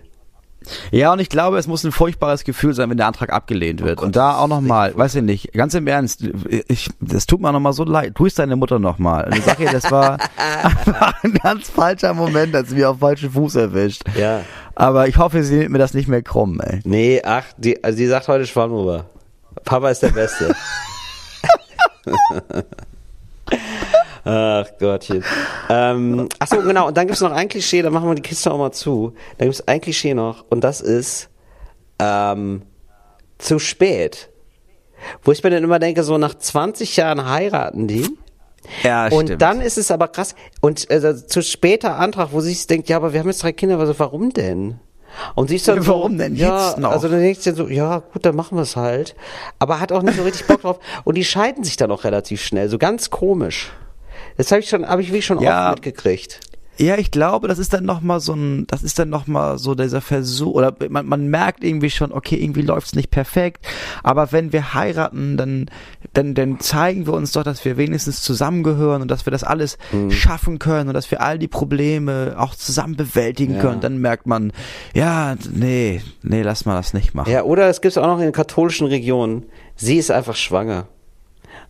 Ja, 0.90 1.12
und 1.12 1.20
ich 1.20 1.28
glaube, 1.28 1.58
es 1.58 1.66
muss 1.66 1.84
ein 1.84 1.92
furchtbares 1.92 2.44
Gefühl 2.44 2.74
sein, 2.74 2.90
wenn 2.90 2.96
der 2.96 3.06
Antrag 3.06 3.32
abgelehnt 3.32 3.82
wird. 3.82 3.98
Oh 3.98 4.00
Gott, 4.00 4.06
und 4.06 4.16
da 4.16 4.38
auch 4.38 4.48
nochmal, 4.48 4.96
weiß 4.96 5.16
ich 5.16 5.22
nicht, 5.22 5.52
ganz 5.52 5.74
im 5.74 5.86
Ernst, 5.86 6.24
ich, 6.68 6.90
das 7.00 7.26
tut 7.26 7.40
mir 7.40 7.52
nochmal 7.52 7.72
so 7.72 7.84
leid. 7.84 8.14
Tu 8.14 8.26
es 8.26 8.34
deine 8.34 8.56
Mutter 8.56 8.78
nochmal. 8.78 9.24
Und 9.26 9.36
ich 9.36 9.44
sag 9.44 9.60
ihr, 9.60 9.70
das 9.70 9.90
war, 9.90 10.18
ein 11.22 11.34
ganz 11.34 11.70
falscher 11.70 12.14
Moment, 12.14 12.54
als 12.54 12.70
sie 12.70 12.76
mich 12.76 12.84
auf 12.84 12.98
falschen 12.98 13.30
Fuß 13.30 13.56
erwischt. 13.56 14.02
Ja. 14.18 14.42
Aber 14.74 15.08
ich 15.08 15.16
hoffe, 15.18 15.42
sie 15.42 15.56
nimmt 15.56 15.70
mir 15.70 15.78
das 15.78 15.94
nicht 15.94 16.08
mehr 16.08 16.22
krumm, 16.22 16.60
ey. 16.60 16.80
Nee, 16.84 17.22
ach, 17.24 17.44
die, 17.56 17.82
also 17.82 17.96
die 17.96 18.06
sagt 18.06 18.28
heute 18.28 18.46
Schwammhuber. 18.46 19.06
Papa 19.64 19.90
ist 19.90 20.02
der 20.02 20.10
Beste. 20.10 20.54
Ach 24.26 24.66
Gottchen. 24.80 25.24
Ähm, 25.68 26.28
achso, 26.40 26.60
genau. 26.60 26.88
Und 26.88 26.96
dann 26.96 27.06
gibt 27.06 27.14
es 27.14 27.22
noch 27.22 27.30
ein 27.30 27.48
Klischee, 27.48 27.82
da 27.82 27.90
machen 27.90 28.08
wir 28.08 28.14
die 28.16 28.22
Kiste 28.22 28.50
auch 28.50 28.58
mal 28.58 28.72
zu. 28.72 29.14
Da 29.38 29.44
gibt 29.44 29.54
es 29.54 29.68
ein 29.68 29.80
Klischee 29.80 30.14
noch 30.14 30.44
und 30.50 30.64
das 30.64 30.80
ist 30.80 31.30
ähm, 32.00 32.62
zu 33.38 33.60
spät. 33.60 34.30
Wo 35.22 35.30
ich 35.30 35.44
mir 35.44 35.50
dann 35.50 35.62
immer 35.62 35.78
denke, 35.78 36.02
so 36.02 36.18
nach 36.18 36.34
20 36.34 36.96
Jahren 36.96 37.28
heiraten 37.28 37.86
die. 37.86 38.08
Ja, 38.82 39.06
und 39.06 39.26
stimmt. 39.26 39.42
dann 39.42 39.60
ist 39.60 39.78
es 39.78 39.92
aber 39.92 40.08
krass. 40.08 40.34
Und 40.60 40.90
äh, 40.90 41.24
zu 41.24 41.40
später 41.42 41.96
Antrag, 41.96 42.30
wo 42.32 42.40
sie 42.40 42.52
sich 42.52 42.66
denkt, 42.66 42.88
ja, 42.88 42.96
aber 42.96 43.12
wir 43.12 43.20
haben 43.20 43.28
jetzt 43.28 43.44
drei 43.44 43.52
Kinder, 43.52 43.78
also 43.78 43.96
warum 43.98 44.32
denn? 44.32 44.80
Und 45.36 45.50
sie 45.50 45.56
ist 45.56 45.68
dann 45.68 45.86
warum 45.86 46.12
so, 46.12 46.18
denn 46.18 46.34
ja, 46.34 46.74
noch? 46.78 46.90
Also 46.90 47.08
dann 47.08 47.20
denkst 47.20 47.44
du 47.44 47.54
so, 47.54 47.68
ja, 47.68 48.00
gut, 48.12 48.26
dann 48.26 48.34
machen 48.34 48.58
wir 48.58 48.62
es 48.62 48.74
halt. 48.74 49.14
Aber 49.60 49.78
hat 49.78 49.92
auch 49.92 50.02
nicht 50.02 50.16
so 50.16 50.24
richtig 50.24 50.48
Bock 50.48 50.62
drauf. 50.62 50.80
Und 51.04 51.14
die 51.14 51.24
scheiden 51.24 51.62
sich 51.62 51.76
dann 51.76 51.92
auch 51.92 52.02
relativ 52.02 52.42
schnell, 52.42 52.68
so 52.68 52.78
ganz 52.78 53.10
komisch. 53.10 53.70
Das 54.36 54.50
habe 54.50 54.60
ich 54.60 54.68
schon, 54.68 54.86
habe 54.86 55.02
ich 55.02 55.12
wie 55.12 55.22
schon 55.22 55.40
ja. 55.40 55.68
oft 55.68 55.76
mitgekriegt. 55.76 56.40
Ja, 56.78 56.98
ich 56.98 57.10
glaube, 57.10 57.48
das 57.48 57.58
ist 57.58 57.72
dann 57.72 57.84
nochmal 57.84 58.20
so 58.20 58.34
ein, 58.34 58.66
das 58.66 58.82
ist 58.82 58.98
dann 58.98 59.08
nochmal 59.08 59.56
so 59.56 59.74
dieser 59.74 60.02
Versuch, 60.02 60.52
oder 60.52 60.74
man, 60.90 61.06
man 61.06 61.28
merkt 61.28 61.64
irgendwie 61.64 61.88
schon, 61.88 62.12
okay, 62.12 62.36
irgendwie 62.36 62.60
läuft's 62.60 62.94
nicht 62.94 63.10
perfekt, 63.10 63.66
aber 64.02 64.30
wenn 64.32 64.52
wir 64.52 64.74
heiraten, 64.74 65.38
dann, 65.38 65.70
dann, 66.12 66.34
dann 66.34 66.60
zeigen 66.60 67.06
wir 67.06 67.14
uns 67.14 67.32
doch, 67.32 67.44
dass 67.44 67.64
wir 67.64 67.78
wenigstens 67.78 68.22
zusammengehören 68.22 69.00
und 69.00 69.10
dass 69.10 69.26
wir 69.26 69.30
das 69.30 69.42
alles 69.42 69.78
mhm. 69.90 70.10
schaffen 70.10 70.58
können 70.58 70.88
und 70.88 70.94
dass 70.94 71.10
wir 71.10 71.22
all 71.22 71.38
die 71.38 71.48
Probleme 71.48 72.34
auch 72.36 72.54
zusammen 72.54 72.96
bewältigen 72.96 73.54
ja. 73.54 73.60
können. 73.60 73.80
Dann 73.80 73.98
merkt 73.98 74.26
man, 74.26 74.52
ja, 74.94 75.34
nee, 75.50 76.02
nee, 76.22 76.42
lass 76.42 76.66
mal 76.66 76.76
das 76.76 76.92
nicht 76.92 77.14
machen. 77.14 77.30
Ja, 77.30 77.44
oder 77.44 77.68
es 77.70 77.80
gibt 77.80 77.96
auch 77.96 78.06
noch 78.06 78.18
in 78.18 78.24
den 78.24 78.32
katholischen 78.32 78.86
Regionen, 78.86 79.46
sie 79.76 79.96
ist 79.96 80.10
einfach 80.10 80.36
schwanger 80.36 80.88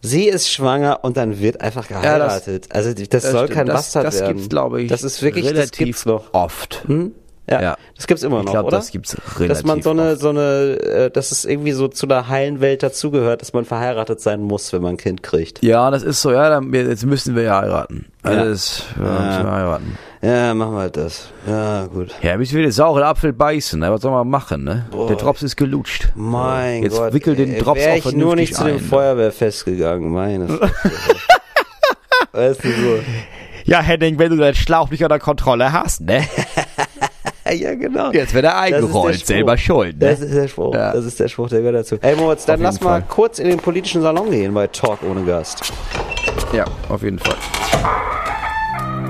sie 0.03 0.29
ist 0.29 0.51
schwanger 0.51 1.01
und 1.03 1.17
dann 1.17 1.41
wird 1.41 1.61
einfach 1.61 1.89
geheiratet. 1.89 2.67
Ja, 2.67 2.69
das, 2.69 2.87
also 2.87 2.95
das, 2.95 3.09
das 3.09 3.31
soll 3.31 3.45
stimmt. 3.45 3.53
kein 3.53 3.67
Bastard 3.67 4.07
das, 4.07 4.15
das 4.15 4.21
werden. 4.23 4.35
Das 4.35 4.43
gibt's, 4.43 4.49
glaube 4.51 4.83
ich, 4.83 4.89
das 4.89 5.03
ist 5.03 5.23
wirklich 5.23 5.47
relativ 5.47 6.07
noch. 6.07 6.33
oft. 6.33 6.85
Hm? 6.87 7.13
Ja, 7.49 7.63
ja, 7.63 7.77
das 7.95 8.09
gibt's 8.09 8.25
immer 8.25 8.39
noch, 8.39 8.47
ich 8.47 8.51
glaub, 8.51 8.67
oder? 8.67 8.79
Das 8.79 8.91
gibt's 8.91 9.17
relativ 9.39 9.49
Dass 9.49 9.65
man 9.65 9.81
so 9.81 9.91
eine, 9.91 10.13
oft. 10.13 10.21
so 10.21 10.31
eine, 10.31 10.41
äh, 10.81 11.11
dass 11.11 11.31
es 11.31 11.45
irgendwie 11.45 11.73
so 11.73 11.87
zu 11.87 12.07
der 12.07 12.29
heilen 12.29 12.61
Welt 12.61 12.83
dazugehört, 12.83 13.41
dass 13.41 13.53
man 13.53 13.65
verheiratet 13.65 14.21
sein 14.21 14.41
muss, 14.43 14.73
wenn 14.73 14.83
man 14.83 14.95
ein 14.95 14.97
Kind 14.97 15.23
kriegt. 15.23 15.63
Ja, 15.63 15.91
das 15.93 16.03
ist 16.03 16.23
so, 16.23 16.33
ja, 16.33 16.51
dann, 16.51 16.73
jetzt 16.73 17.07
müssen 17.07 17.37
wir 17.37 17.45
ja 17.45 17.61
heiraten. 17.61 18.07
Also 18.23 18.39
ja. 18.41 18.45
Das, 18.47 18.85
ja, 18.99 19.05
ja. 19.05 19.51
Heiraten. 19.53 19.99
Ja, 20.27 20.55
machen 20.55 20.73
wir 20.75 20.81
halt 20.81 20.97
das. 20.97 21.29
Ja, 21.47 21.87
gut. 21.87 22.13
Ja, 22.21 22.37
müssen 22.37 22.57
wir 22.57 22.63
den 22.63 22.73
sauren 22.73 23.05
Apfel 23.05 23.33
beißen, 23.33 23.79
ne? 23.79 23.93
Was 23.93 24.01
soll 24.01 24.11
man 24.11 24.29
machen, 24.29 24.65
ne? 24.65 24.87
Boah. 24.91 25.07
Der 25.07 25.17
Drops 25.17 25.45
ist 25.45 25.55
gelutscht. 25.55 26.09
Mein 26.17 26.83
Jetzt 26.83 26.97
Gott. 26.97 27.13
wickel 27.13 27.37
den 27.37 27.57
Drops 27.61 27.81
Wär 27.81 27.93
auch 27.93 28.07
ich 28.07 28.13
nur 28.13 28.35
nicht 28.35 28.53
ein, 28.55 28.57
zu 28.57 28.65
dem 28.65 28.81
Feuerwehrfest 28.81 29.67
gegangen, 29.67 30.11
meine 30.11 30.49
Weißt 32.33 32.65
du 32.65 32.69
so. 32.69 32.99
Ja, 33.67 33.81
Henning, 33.81 34.19
wenn 34.19 34.31
du 34.31 34.37
deinen 34.37 34.57
Schlauch 34.57 34.91
nicht 34.91 35.05
unter 35.05 35.21
Kontrolle 35.21 35.73
hast, 35.73 36.01
ne? 36.01 36.25
ja, 37.53 37.77
genau. 37.77 38.11
Jetzt 38.11 38.35
wird 38.35 38.47
er 38.47 38.59
eingerollt, 38.59 39.25
selber 39.25 39.57
schuld. 39.57 40.01
Ne? 40.01 40.11
Das 40.11 40.21
ist 40.21 40.35
der 40.35 40.49
Spruch. 40.49 40.75
Ja. 40.75 40.93
Das 40.93 41.05
ist 41.05 41.21
der 41.21 41.29
Spruch, 41.29 41.51
der 41.51 41.61
gehört 41.61 41.77
dazu. 41.77 41.99
Ey, 42.01 42.17
Moritz, 42.17 42.45
dann 42.47 42.61
lass 42.61 42.79
Fall. 42.79 43.01
mal 43.01 43.07
kurz 43.09 43.39
in 43.39 43.49
den 43.49 43.59
politischen 43.59 44.03
Salon 44.03 44.29
gehen 44.33 44.53
bei 44.53 44.67
Talk 44.67 45.05
ohne 45.09 45.23
Gast. 45.23 45.73
Ja, 46.53 46.65
auf 46.89 47.05
jeden 47.05 47.21
Fall. 47.21 47.37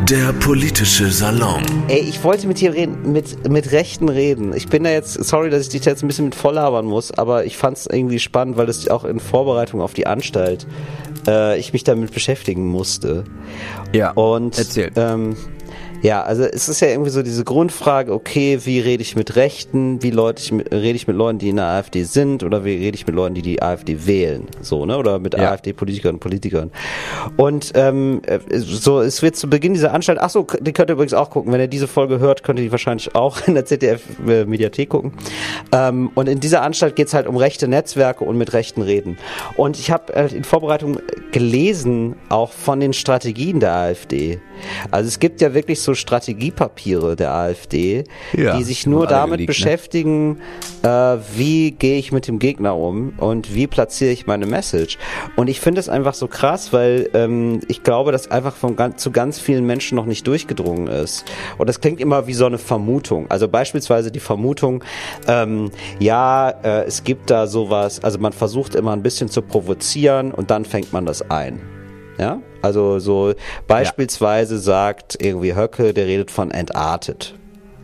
Der 0.03 0.33
politische 0.35 1.11
Salon. 1.11 1.63
Ey, 1.89 2.01
ich 2.01 2.23
wollte 2.23 2.47
mit 2.47 2.61
dir 2.61 2.73
reden, 2.73 3.13
mit, 3.13 3.49
mit 3.49 3.73
Rechten 3.73 4.09
reden. 4.09 4.55
Ich 4.55 4.69
bin 4.69 4.85
da 4.85 4.91
jetzt, 4.91 5.15
sorry, 5.25 5.51
dass 5.51 5.63
ich 5.63 5.69
dich 5.71 5.85
jetzt 5.85 6.05
ein 6.05 6.07
bisschen 6.07 6.27
mit 6.27 6.35
volllabern 6.35 6.87
muss, 6.87 7.11
aber 7.11 7.45
ich 7.45 7.57
fand 7.57 7.79
es 7.79 7.87
irgendwie 7.87 8.19
spannend, 8.19 8.57
weil 8.57 8.67
das 8.67 8.87
auch 8.89 9.05
in 9.05 9.19
Vorbereitung 9.19 9.81
auf 9.81 9.95
die 9.95 10.07
Anstalt 10.07 10.67
äh, 11.27 11.59
ich 11.59 11.73
mich 11.73 11.83
damit 11.83 12.13
beschäftigen 12.13 12.67
musste. 12.67 13.25
Ja. 13.93 14.13
Und 14.13 14.59
erzähl. 14.59 14.93
Ähm, 14.97 15.37
ja, 16.07 16.23
also 16.23 16.45
es 16.45 16.69
ist 16.69 16.79
ja 16.79 16.87
irgendwie 16.87 17.11
so 17.11 17.21
diese 17.21 17.43
Grundfrage, 17.43 18.13
okay, 18.13 18.61
wie 18.63 18.79
rede 18.79 19.03
ich 19.03 19.17
mit 19.17 19.35
Rechten, 19.35 20.05
wie 20.05 20.13
Leute 20.13 20.41
ich 20.41 20.53
mit, 20.53 20.71
rede 20.71 20.95
ich 20.95 21.09
mit 21.09 21.17
Leuten, 21.17 21.41
die 21.41 21.49
in 21.49 21.57
der 21.57 21.65
AfD 21.65 22.05
sind 22.05 22.45
oder 22.45 22.65
wie 22.65 22.77
rede 22.77 22.95
ich 22.95 23.09
mit 23.09 23.17
Leuten, 23.17 23.35
die 23.35 23.43
die 23.43 23.61
AfD 23.61 24.07
wählen, 24.07 24.47
so, 24.61 24.87
ne, 24.87 24.97
oder 24.99 25.19
mit 25.19 25.35
ja. 25.35 25.51
AfD-Politikern 25.51 26.15
und 26.15 26.21
Politikern. 26.21 26.71
Und 27.37 27.73
ähm, 27.75 28.23
so, 28.53 29.01
es 29.01 29.21
wird 29.21 29.35
zu 29.35 29.51
Beginn 29.51 29.75
dieser 29.75 29.93
Anstalt, 29.93 30.21
ach 30.21 30.31
so, 30.31 30.47
die 30.61 30.73
könnt 30.73 30.91
ihr 30.91 30.93
übrigens 30.93 31.13
auch 31.13 31.29
gucken, 31.29 31.53
wenn 31.53 31.59
ihr 31.59 31.67
diese 31.67 31.89
Folge 31.89 32.21
hört, 32.21 32.45
könnt 32.45 32.61
ihr 32.61 32.67
die 32.67 32.71
wahrscheinlich 32.71 33.17
auch 33.17 33.41
in 33.49 33.55
der 33.55 33.65
ZDF-Mediathek 33.65 34.89
gucken. 34.89 35.13
Ähm, 35.73 36.13
und 36.15 36.29
in 36.29 36.39
dieser 36.39 36.63
Anstalt 36.63 36.95
geht 36.95 37.09
es 37.09 37.15
halt 37.15 37.27
um 37.27 37.37
rechte 37.37 37.67
Netzwerke 37.67 38.23
und 38.23 38.39
mit 38.39 38.53
Rechten 38.53 38.83
reden. 38.83 39.19
Und 39.57 39.77
ich 39.77 39.91
habe 39.91 40.15
äh, 40.15 40.33
in 40.33 40.45
Vorbereitung 40.45 41.01
gelesen, 41.33 42.15
auch 42.29 42.53
von 42.53 42.79
den 42.79 42.93
Strategien 42.93 43.59
der 43.59 43.73
AfD. 43.73 44.39
Also 44.93 45.09
es 45.09 45.19
gibt 45.19 45.41
ja 45.41 45.53
wirklich 45.53 45.81
so 45.81 45.96
Strategiepapiere 45.97 47.17
der 47.17 47.33
AfD, 47.33 48.05
ja, 48.33 48.57
die 48.57 48.65
sich 48.65 48.87
nur 48.87 49.07
damit 49.07 49.41
liegt, 49.41 49.49
ne? 49.49 49.53
beschäftigen, 49.53 50.39
ne? 50.83 51.19
äh, 51.23 51.39
wie 51.39 51.73
gehe 51.73 51.99
ich 51.99 52.13
mit 52.13 52.29
dem 52.29 52.39
Gegner 52.39 52.77
um 52.77 53.15
und 53.19 53.55
wie 53.55 53.67
platziere 53.67 54.13
ich 54.13 54.27
meine 54.27 54.47
Message. 54.47 54.99
Und 55.37 55.49
ich 55.49 55.61
finde 55.61 55.81
es 55.81 55.89
einfach 55.89 56.15
so 56.15 56.29
krass, 56.29 56.73
weil 56.73 57.11
ähm, 57.15 57.61
ich 57.69 57.83
glaube, 57.83 58.13
dass 58.13 58.31
einfach 58.31 58.55
von 58.55 58.77
ganz, 58.77 59.03
zu 59.03 59.11
ganz 59.11 59.39
vielen 59.39 59.67
Menschen 59.67 59.97
noch 59.97 60.07
nicht 60.07 60.27
durchgedrungen 60.27 60.87
ist. 60.87 61.25
Und 61.59 61.69
das 61.69 61.81
klingt 61.81 62.01
immer 62.01 62.27
wie 62.27 62.35
so 62.35 62.47
eine 62.47 62.59
Vermutung. 62.59 63.31
Also 63.31 63.49
beispielsweise 63.49 64.11
die 64.11 64.21
Vermutung, 64.21 64.85
ähm, 65.27 65.71
ja, 65.99 66.51
äh, 66.51 66.85
es 66.85 67.05
gibt 67.05 67.31
da 67.31 67.47
sowas, 67.47 68.03
also 68.03 68.19
man 68.19 68.33
versucht 68.33 68.75
immer 68.75 68.93
ein 68.93 69.03
bisschen 69.03 69.29
zu 69.29 69.43
provozieren 69.43 70.33
und 70.33 70.51
dann 70.51 70.65
fängt 70.65 70.93
man 70.93 71.07
das 71.07 71.31
ein. 71.31 71.76
Ja, 72.19 72.41
also 72.62 72.99
so 72.99 73.35
beispielsweise 73.67 74.55
ja. 74.55 74.61
sagt 74.61 75.19
irgendwie 75.21 75.55
Höcke, 75.55 75.93
der 75.93 76.07
redet 76.07 76.31
von 76.31 76.51
entartet. 76.51 77.35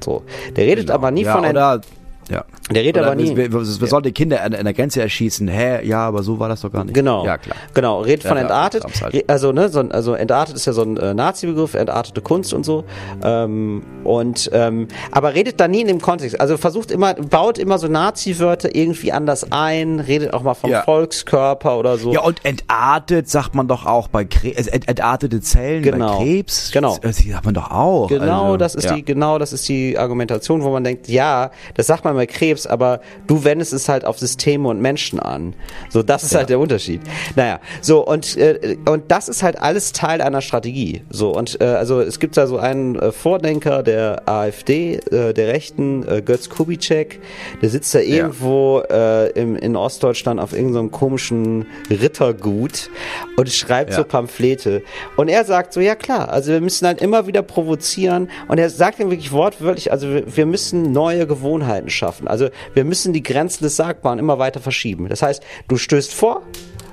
So, 0.03 0.22
der 0.57 0.64
redet 0.64 0.87
genau. 0.87 0.95
aber 0.95 1.11
nie 1.11 1.22
ja, 1.22 1.35
von 1.35 1.45
entartet. 1.45 1.91
Ja. 2.33 2.45
Der 2.70 2.83
redet 2.83 3.03
aber 3.03 3.14
nie. 3.14 3.37
Wir, 3.37 3.53
wir, 3.53 3.61
wir 3.61 3.87
sollen 3.87 4.03
die 4.05 4.12
Kinder 4.12 4.43
an, 4.43 4.55
an, 4.55 4.64
der 4.64 4.72
Grenze 4.72 5.03
erschießen. 5.03 5.49
Hä? 5.49 5.87
Ja, 5.87 6.07
aber 6.09 6.22
so 6.22 6.39
war 6.39 6.49
das 6.49 6.62
doch 6.62 6.72
gar 6.72 6.85
nicht. 6.85 6.95
Genau. 6.95 7.26
Ja, 7.26 7.37
klar. 7.37 7.57
Genau. 7.74 8.01
Redet 8.01 8.24
ja, 8.24 8.30
von 8.30 8.39
entartet. 8.39 8.85
Halt. 9.03 9.28
Also, 9.28 9.53
ne, 9.53 9.68
so, 9.68 9.80
also 9.80 10.14
entartet 10.14 10.57
ist 10.57 10.64
ja 10.64 10.72
so 10.72 10.83
ein 10.83 10.97
äh, 10.97 11.12
Nazi-Begriff, 11.12 11.74
entartete 11.74 12.22
Kunst 12.22 12.55
und 12.55 12.64
so. 12.64 12.85
Ähm, 13.22 13.83
und, 14.05 14.49
ähm, 14.55 14.89
aber 15.11 15.35
redet 15.35 15.61
da 15.61 15.68
nie 15.68 15.83
in 15.83 15.89
dem 15.89 16.01
Kontext. 16.01 16.41
Also 16.41 16.57
versucht 16.57 16.91
immer, 16.91 17.14
baut 17.14 17.59
immer 17.59 17.78
so 17.78 17.87
Nazi-Wörter 17.87 18.74
irgendwie 18.74 19.12
anders 19.12 19.53
ein, 19.53 20.01
redet 20.01 20.33
auch 20.33 20.43
mal 20.43 20.55
vom 20.55 20.70
ja. 20.70 20.83
Volkskörper 20.83 21.78
oder 21.78 21.99
so. 21.99 22.14
Ja, 22.14 22.22
und 22.22 22.43
entartet 22.45 23.28
sagt 23.28 23.55
man 23.55 23.68
doch 23.68 23.85
auch 23.85 24.09
bei 24.09 24.24
Krebs, 24.24 24.68
äh, 24.68 24.80
entartete 24.87 25.43
Zellen 25.43 25.83
genau. 25.83 26.18
bei 26.18 26.24
Krebs. 26.24 26.70
Genau. 26.72 26.97
Das 27.03 27.18
sagt 27.18 27.45
man 27.45 27.53
doch 27.53 27.70
auch. 27.70 28.09
Genau, 28.09 28.45
also, 28.45 28.57
das 28.57 28.74
ist 28.74 28.85
ja. 28.85 28.95
die, 28.95 29.05
genau, 29.05 29.39
das 29.39 29.53
ist 29.53 29.68
die 29.68 29.99
Argumentation, 29.99 30.62
wo 30.62 30.70
man 30.70 30.83
denkt, 30.83 31.09
ja, 31.09 31.51
das 31.74 31.87
sagt 31.87 32.05
man 32.05 32.16
mehr 32.23 32.27
Krebs, 32.27 32.66
aber 32.66 33.01
du 33.27 33.45
wendest 33.45 33.73
es 33.73 33.89
halt 33.89 34.05
auf 34.05 34.18
Systeme 34.18 34.68
und 34.68 34.81
Menschen 34.81 35.18
an. 35.18 35.55
So, 35.91 36.03
das 36.03 36.23
ist 36.23 36.33
ja. 36.33 36.39
halt 36.39 36.51
der 36.51 36.59
Unterschied. 36.59 37.01
Naja, 37.37 37.61
so 37.81 38.07
und 38.07 38.37
äh, 38.37 38.77
und 38.87 39.11
das 39.11 39.29
ist 39.29 39.43
halt 39.43 39.61
alles 39.61 39.93
Teil 39.93 40.20
einer 40.20 40.41
Strategie. 40.41 41.03
So 41.11 41.35
und 41.35 41.61
äh, 41.61 41.64
also 41.64 42.01
es 42.01 42.18
gibt 42.18 42.37
da 42.37 42.47
so 42.47 42.59
einen 42.59 42.97
äh, 42.97 43.12
Vordenker 43.12 43.83
der 43.83 44.29
AfD, 44.29 44.97
äh, 45.11 45.33
der 45.33 45.49
Rechten, 45.49 46.07
äh, 46.07 46.23
Götz 46.23 46.49
Kubitschek, 46.49 47.20
der 47.61 47.70
sitzt 47.70 47.95
da 47.95 47.99
irgendwo 47.99 48.83
ja. 48.89 49.25
äh, 49.25 49.29
im, 49.31 49.57
in 49.57 49.77
Ostdeutschland 49.77 50.41
auf 50.41 50.53
irgendeinem 50.53 50.87
so 50.87 50.91
komischen 50.91 51.66
Rittergut 51.91 52.91
und 53.37 53.51
schreibt 53.51 53.91
ja. 53.91 53.97
so 53.97 54.05
Pamphlete. 54.05 54.83
Und 55.16 55.29
er 55.29 55.45
sagt 55.45 55.73
so, 55.73 55.81
ja 55.81 55.95
klar, 55.95 56.29
also 56.31 56.53
wir 56.53 56.61
müssen 56.61 56.87
halt 56.87 57.01
immer 57.01 57.27
wieder 57.27 57.43
provozieren. 57.43 58.29
Und 58.49 58.59
er 58.59 58.70
sagt 58.70 59.01
ihm 59.01 59.11
wirklich 59.11 59.33
wortwörtlich, 59.33 59.91
also 59.91 60.09
wir, 60.09 60.37
wir 60.37 60.47
müssen 60.47 60.93
neue 60.93 61.27
Gewohnheiten 61.27 61.91
schaffen. 61.91 62.01
Also 62.26 62.48
wir 62.74 62.84
müssen 62.84 63.12
die 63.12 63.22
Grenzen 63.22 63.64
des 63.64 63.76
Sagbaren 63.76 64.18
immer 64.18 64.38
weiter 64.38 64.61
verschieben. 64.61 65.09
Das 65.09 65.22
heißt, 65.22 65.42
du 65.68 65.76
stößt 65.76 66.12
vor, 66.12 66.42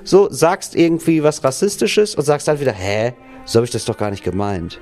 so 0.04 0.30
sagst 0.30 0.74
irgendwie 0.74 1.22
was 1.22 1.44
Rassistisches 1.44 2.14
und 2.14 2.24
sagst 2.24 2.48
dann 2.48 2.60
wieder, 2.60 2.72
hä, 2.72 3.12
so 3.44 3.56
habe 3.56 3.64
ich 3.64 3.70
das 3.70 3.84
doch 3.84 3.96
gar 3.96 4.10
nicht 4.10 4.22
gemeint. 4.22 4.80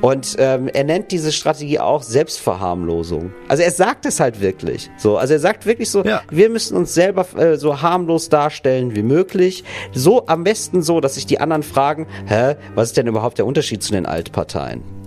Und 0.00 0.36
ähm, 0.38 0.68
er 0.68 0.84
nennt 0.84 1.12
diese 1.12 1.30
Strategie 1.30 1.78
auch 1.78 2.02
Selbstverharmlosung. 2.02 3.32
Also 3.48 3.62
er 3.62 3.70
sagt 3.70 4.06
es 4.06 4.18
halt 4.18 4.40
wirklich. 4.40 4.90
So, 4.96 5.18
also 5.18 5.34
er 5.34 5.40
sagt 5.40 5.66
wirklich 5.66 5.90
so, 5.90 6.02
ja. 6.02 6.22
wir 6.30 6.48
müssen 6.48 6.76
uns 6.76 6.94
selber 6.94 7.26
äh, 7.36 7.56
so 7.56 7.80
harmlos 7.80 8.28
darstellen 8.28 8.96
wie 8.96 9.02
möglich. 9.02 9.62
So 9.92 10.26
am 10.26 10.42
besten 10.42 10.82
so, 10.82 11.00
dass 11.00 11.14
sich 11.14 11.26
die 11.26 11.40
anderen 11.40 11.62
fragen, 11.62 12.06
hä, 12.26 12.56
was 12.74 12.88
ist 12.88 12.96
denn 12.96 13.06
überhaupt 13.06 13.38
der 13.38 13.46
Unterschied 13.46 13.82
zu 13.82 13.92
den 13.92 14.06
Altparteien? 14.06 15.01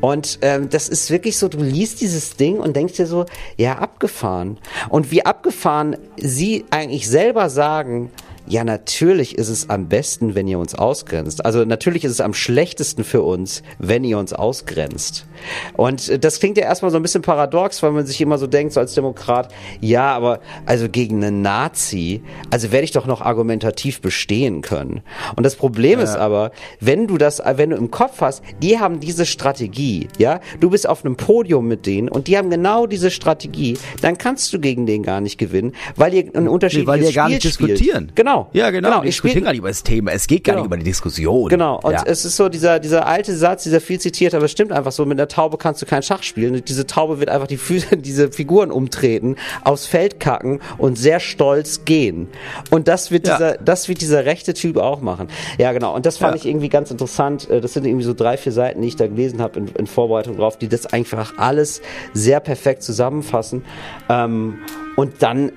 Und 0.00 0.38
ähm, 0.42 0.68
das 0.68 0.88
ist 0.88 1.10
wirklich 1.10 1.38
so, 1.38 1.48
du 1.48 1.58
liest 1.58 2.00
dieses 2.00 2.36
Ding 2.36 2.58
und 2.58 2.76
denkst 2.76 2.94
dir 2.94 3.06
so, 3.06 3.26
ja, 3.56 3.78
abgefahren. 3.78 4.58
Und 4.88 5.10
wie 5.10 5.24
abgefahren 5.24 5.96
sie 6.16 6.64
eigentlich 6.70 7.08
selber 7.08 7.48
sagen, 7.50 8.10
ja, 8.48 8.64
natürlich 8.64 9.36
ist 9.36 9.48
es 9.48 9.68
am 9.70 9.88
besten, 9.88 10.34
wenn 10.34 10.46
ihr 10.46 10.58
uns 10.58 10.74
ausgrenzt. 10.74 11.44
Also 11.44 11.64
natürlich 11.64 12.04
ist 12.04 12.12
es 12.12 12.20
am 12.20 12.34
schlechtesten 12.34 13.04
für 13.04 13.22
uns, 13.22 13.62
wenn 13.78 14.04
ihr 14.04 14.18
uns 14.18 14.32
ausgrenzt. 14.32 15.26
Und 15.74 16.08
äh, 16.08 16.18
das 16.18 16.38
klingt 16.38 16.56
ja 16.56 16.64
erstmal 16.64 16.90
so 16.90 16.96
ein 16.96 17.02
bisschen 17.02 17.22
paradox, 17.22 17.82
weil 17.82 17.92
man 17.92 18.06
sich 18.06 18.20
immer 18.20 18.38
so 18.38 18.46
denkt, 18.46 18.72
so 18.72 18.80
als 18.80 18.94
Demokrat, 18.94 19.52
ja, 19.80 20.14
aber 20.14 20.40
also 20.64 20.88
gegen 20.88 21.24
einen 21.24 21.42
Nazi, 21.42 22.22
also 22.50 22.70
werde 22.72 22.84
ich 22.84 22.92
doch 22.92 23.06
noch 23.06 23.20
argumentativ 23.20 24.00
bestehen 24.00 24.62
können. 24.62 25.02
Und 25.36 25.44
das 25.44 25.56
Problem 25.56 25.98
ja. 25.98 26.04
ist 26.04 26.16
aber, 26.16 26.52
wenn 26.80 27.06
du 27.06 27.18
das, 27.18 27.42
wenn 27.44 27.70
du 27.70 27.76
im 27.76 27.90
Kopf 27.90 28.20
hast, 28.20 28.42
die 28.62 28.78
haben 28.78 29.00
diese 29.00 29.26
Strategie, 29.26 30.08
ja, 30.18 30.40
du 30.60 30.70
bist 30.70 30.88
auf 30.88 31.04
einem 31.04 31.16
Podium 31.16 31.66
mit 31.66 31.86
denen 31.86 32.08
und 32.08 32.28
die 32.28 32.38
haben 32.38 32.50
genau 32.50 32.86
diese 32.86 33.10
Strategie, 33.10 33.76
dann 34.02 34.18
kannst 34.18 34.52
du 34.52 34.60
gegen 34.60 34.86
den 34.86 35.02
gar 35.02 35.20
nicht 35.20 35.38
gewinnen, 35.38 35.72
weil 35.96 36.14
ihr 36.14 36.30
ein 36.34 36.48
unterschiedliches 36.48 36.86
nee, 36.86 37.02
weil 37.02 37.08
ihr 37.08 37.12
gar 37.12 37.28
nicht 37.28 37.42
spielt. 37.42 37.70
diskutieren. 37.70 38.12
Genau. 38.14 38.35
Genau. 38.36 38.48
Ja, 38.52 38.70
genau. 38.70 38.88
genau. 38.88 39.00
Die 39.02 39.06
diskutieren 39.06 39.44
gar 39.44 39.50
nicht 39.50 39.60
über 39.60 39.68
das 39.68 39.82
Thema. 39.82 40.12
Es 40.12 40.26
geht 40.26 40.44
gar 40.44 40.54
genau. 40.54 40.62
nicht 40.62 40.66
über 40.66 40.76
die 40.76 40.84
Diskussion. 40.84 41.48
Genau. 41.48 41.80
Und 41.80 41.92
ja. 41.92 42.02
es 42.06 42.24
ist 42.24 42.36
so 42.36 42.48
dieser, 42.48 42.78
dieser 42.78 43.06
alte 43.06 43.36
Satz, 43.36 43.62
dieser 43.64 43.80
viel 43.80 44.00
zitiert, 44.00 44.34
aber 44.34 44.44
es 44.44 44.52
stimmt 44.52 44.72
einfach 44.72 44.92
so, 44.92 45.04
mit 45.06 45.18
einer 45.18 45.28
Taube 45.28 45.58
kannst 45.58 45.82
du 45.82 45.86
kein 45.86 46.02
Schach 46.02 46.22
spielen. 46.22 46.62
Diese 46.64 46.86
Taube 46.86 47.20
wird 47.20 47.28
einfach 47.30 47.46
die 47.46 47.56
Füße, 47.56 47.96
diese 47.96 48.30
Figuren 48.30 48.70
umtreten, 48.70 49.36
aufs 49.64 49.86
Feld 49.86 50.20
kacken 50.20 50.60
und 50.78 50.98
sehr 50.98 51.20
stolz 51.20 51.84
gehen. 51.84 52.28
Und 52.70 52.88
das 52.88 53.10
wird 53.10 53.26
ja. 53.26 53.36
dieser, 53.36 53.54
das 53.58 53.88
wird 53.88 54.00
dieser 54.00 54.24
rechte 54.24 54.54
Typ 54.54 54.76
auch 54.76 55.00
machen. 55.00 55.28
Ja, 55.58 55.72
genau. 55.72 55.94
Und 55.94 56.06
das 56.06 56.18
fand 56.18 56.34
ja. 56.34 56.40
ich 56.40 56.46
irgendwie 56.46 56.68
ganz 56.68 56.90
interessant. 56.90 57.48
Äh, 57.50 57.60
das 57.60 57.72
sind 57.72 57.86
irgendwie 57.86 58.04
so 58.04 58.14
drei, 58.14 58.36
vier 58.36 58.52
Seiten, 58.52 58.82
die 58.82 58.88
ich 58.88 58.96
da 58.96 59.06
gelesen 59.06 59.40
habe 59.40 59.58
in, 59.58 59.68
in 59.68 59.86
Vorbereitung 59.86 60.36
drauf, 60.36 60.58
die 60.58 60.68
das 60.68 60.86
einfach 60.86 61.34
alles 61.38 61.80
sehr 62.12 62.40
perfekt 62.40 62.82
zusammenfassen. 62.82 63.64
Ähm, 64.08 64.58
und 64.96 65.22
dann 65.22 65.52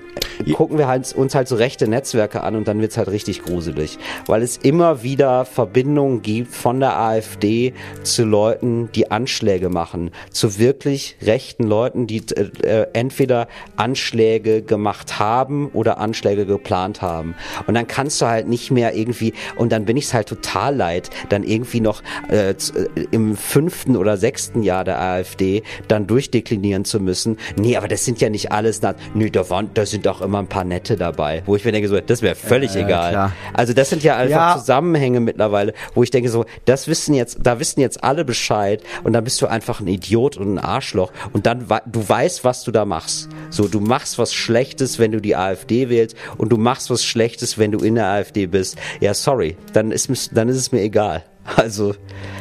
gucken 0.54 0.78
wir 0.78 0.88
halt, 0.88 1.12
uns 1.14 1.34
halt 1.34 1.48
so 1.48 1.56
rechte 1.56 1.88
Netzwerke 1.88 2.42
an 2.42 2.56
und 2.56 2.66
dann 2.68 2.80
wird's 2.80 2.96
halt 2.96 3.08
richtig 3.08 3.42
gruselig. 3.42 3.98
Weil 4.26 4.42
es 4.42 4.56
immer 4.56 5.02
wieder 5.02 5.44
Verbindungen 5.44 6.22
gibt 6.22 6.54
von 6.54 6.80
der 6.80 6.98
AfD 6.98 7.74
zu 8.02 8.24
Leuten, 8.24 8.90
die 8.94 9.10
Anschläge 9.10 9.68
machen. 9.68 10.10
Zu 10.30 10.58
wirklich 10.58 11.16
rechten 11.22 11.64
Leuten, 11.64 12.06
die 12.06 12.22
äh, 12.34 12.50
äh, 12.62 12.86
entweder 12.92 13.48
Anschläge 13.76 14.62
gemacht 14.62 15.18
haben 15.18 15.68
oder 15.72 15.98
Anschläge 15.98 16.46
geplant 16.46 17.02
haben. 17.02 17.34
Und 17.66 17.74
dann 17.74 17.86
kannst 17.86 18.20
du 18.20 18.26
halt 18.26 18.48
nicht 18.48 18.70
mehr 18.70 18.94
irgendwie, 18.94 19.34
und 19.56 19.72
dann 19.72 19.84
bin 19.84 19.96
ich's 19.96 20.14
halt 20.14 20.28
total 20.28 20.74
leid, 20.74 21.10
dann 21.28 21.42
irgendwie 21.44 21.80
noch 21.80 22.02
äh, 22.30 22.50
äh 22.50 22.54
im 23.10 23.36
fünften 23.36 23.96
oder 23.96 24.16
sechsten 24.16 24.62
Jahr 24.62 24.84
der 24.84 25.00
AfD 25.00 25.62
dann 25.88 26.06
durchdeklinieren 26.06 26.84
zu 26.84 27.00
müssen. 27.00 27.38
Nee, 27.56 27.76
aber 27.76 27.88
das 27.88 28.04
sind 28.04 28.20
ja 28.20 28.28
nicht 28.28 28.52
alles, 28.52 28.80
nö, 29.14 29.29
da, 29.30 29.48
waren, 29.50 29.70
da 29.74 29.86
sind 29.86 30.06
auch 30.08 30.20
immer 30.20 30.38
ein 30.38 30.46
paar 30.46 30.64
nette 30.64 30.96
dabei, 30.96 31.42
wo 31.46 31.56
ich 31.56 31.64
mir 31.64 31.72
denke, 31.72 31.88
so, 31.88 32.00
das 32.00 32.22
wäre 32.22 32.34
völlig 32.34 32.74
äh, 32.74 32.82
egal. 32.82 33.10
Klar. 33.10 33.32
Also 33.54 33.72
das 33.72 33.90
sind 33.90 34.02
ja 34.02 34.16
einfach 34.16 34.54
ja. 34.54 34.58
Zusammenhänge 34.58 35.20
mittlerweile, 35.20 35.74
wo 35.94 36.02
ich 36.02 36.10
denke, 36.10 36.28
so, 36.28 36.44
das 36.64 36.88
wissen 36.88 37.14
jetzt, 37.14 37.38
da 37.42 37.58
wissen 37.60 37.80
jetzt 37.80 38.02
alle 38.04 38.24
Bescheid 38.24 38.82
und 39.04 39.12
dann 39.12 39.24
bist 39.24 39.40
du 39.42 39.46
einfach 39.46 39.80
ein 39.80 39.86
Idiot 39.86 40.36
und 40.36 40.54
ein 40.54 40.58
Arschloch 40.58 41.12
und 41.32 41.46
dann, 41.46 41.66
du 41.86 42.08
weißt, 42.08 42.44
was 42.44 42.64
du 42.64 42.70
da 42.70 42.84
machst. 42.84 43.28
So, 43.50 43.68
du 43.68 43.80
machst 43.80 44.18
was 44.18 44.32
Schlechtes, 44.32 44.98
wenn 44.98 45.12
du 45.12 45.20
die 45.20 45.36
AfD 45.36 45.88
wählst 45.88 46.16
und 46.38 46.50
du 46.50 46.56
machst 46.56 46.90
was 46.90 47.04
Schlechtes, 47.04 47.58
wenn 47.58 47.72
du 47.72 47.78
in 47.78 47.94
der 47.94 48.06
AfD 48.06 48.46
bist. 48.46 48.76
Ja, 49.00 49.14
sorry, 49.14 49.56
dann 49.72 49.92
ist, 49.92 50.30
dann 50.32 50.48
ist 50.48 50.56
es 50.56 50.72
mir 50.72 50.82
egal. 50.82 51.24
Also. 51.56 51.94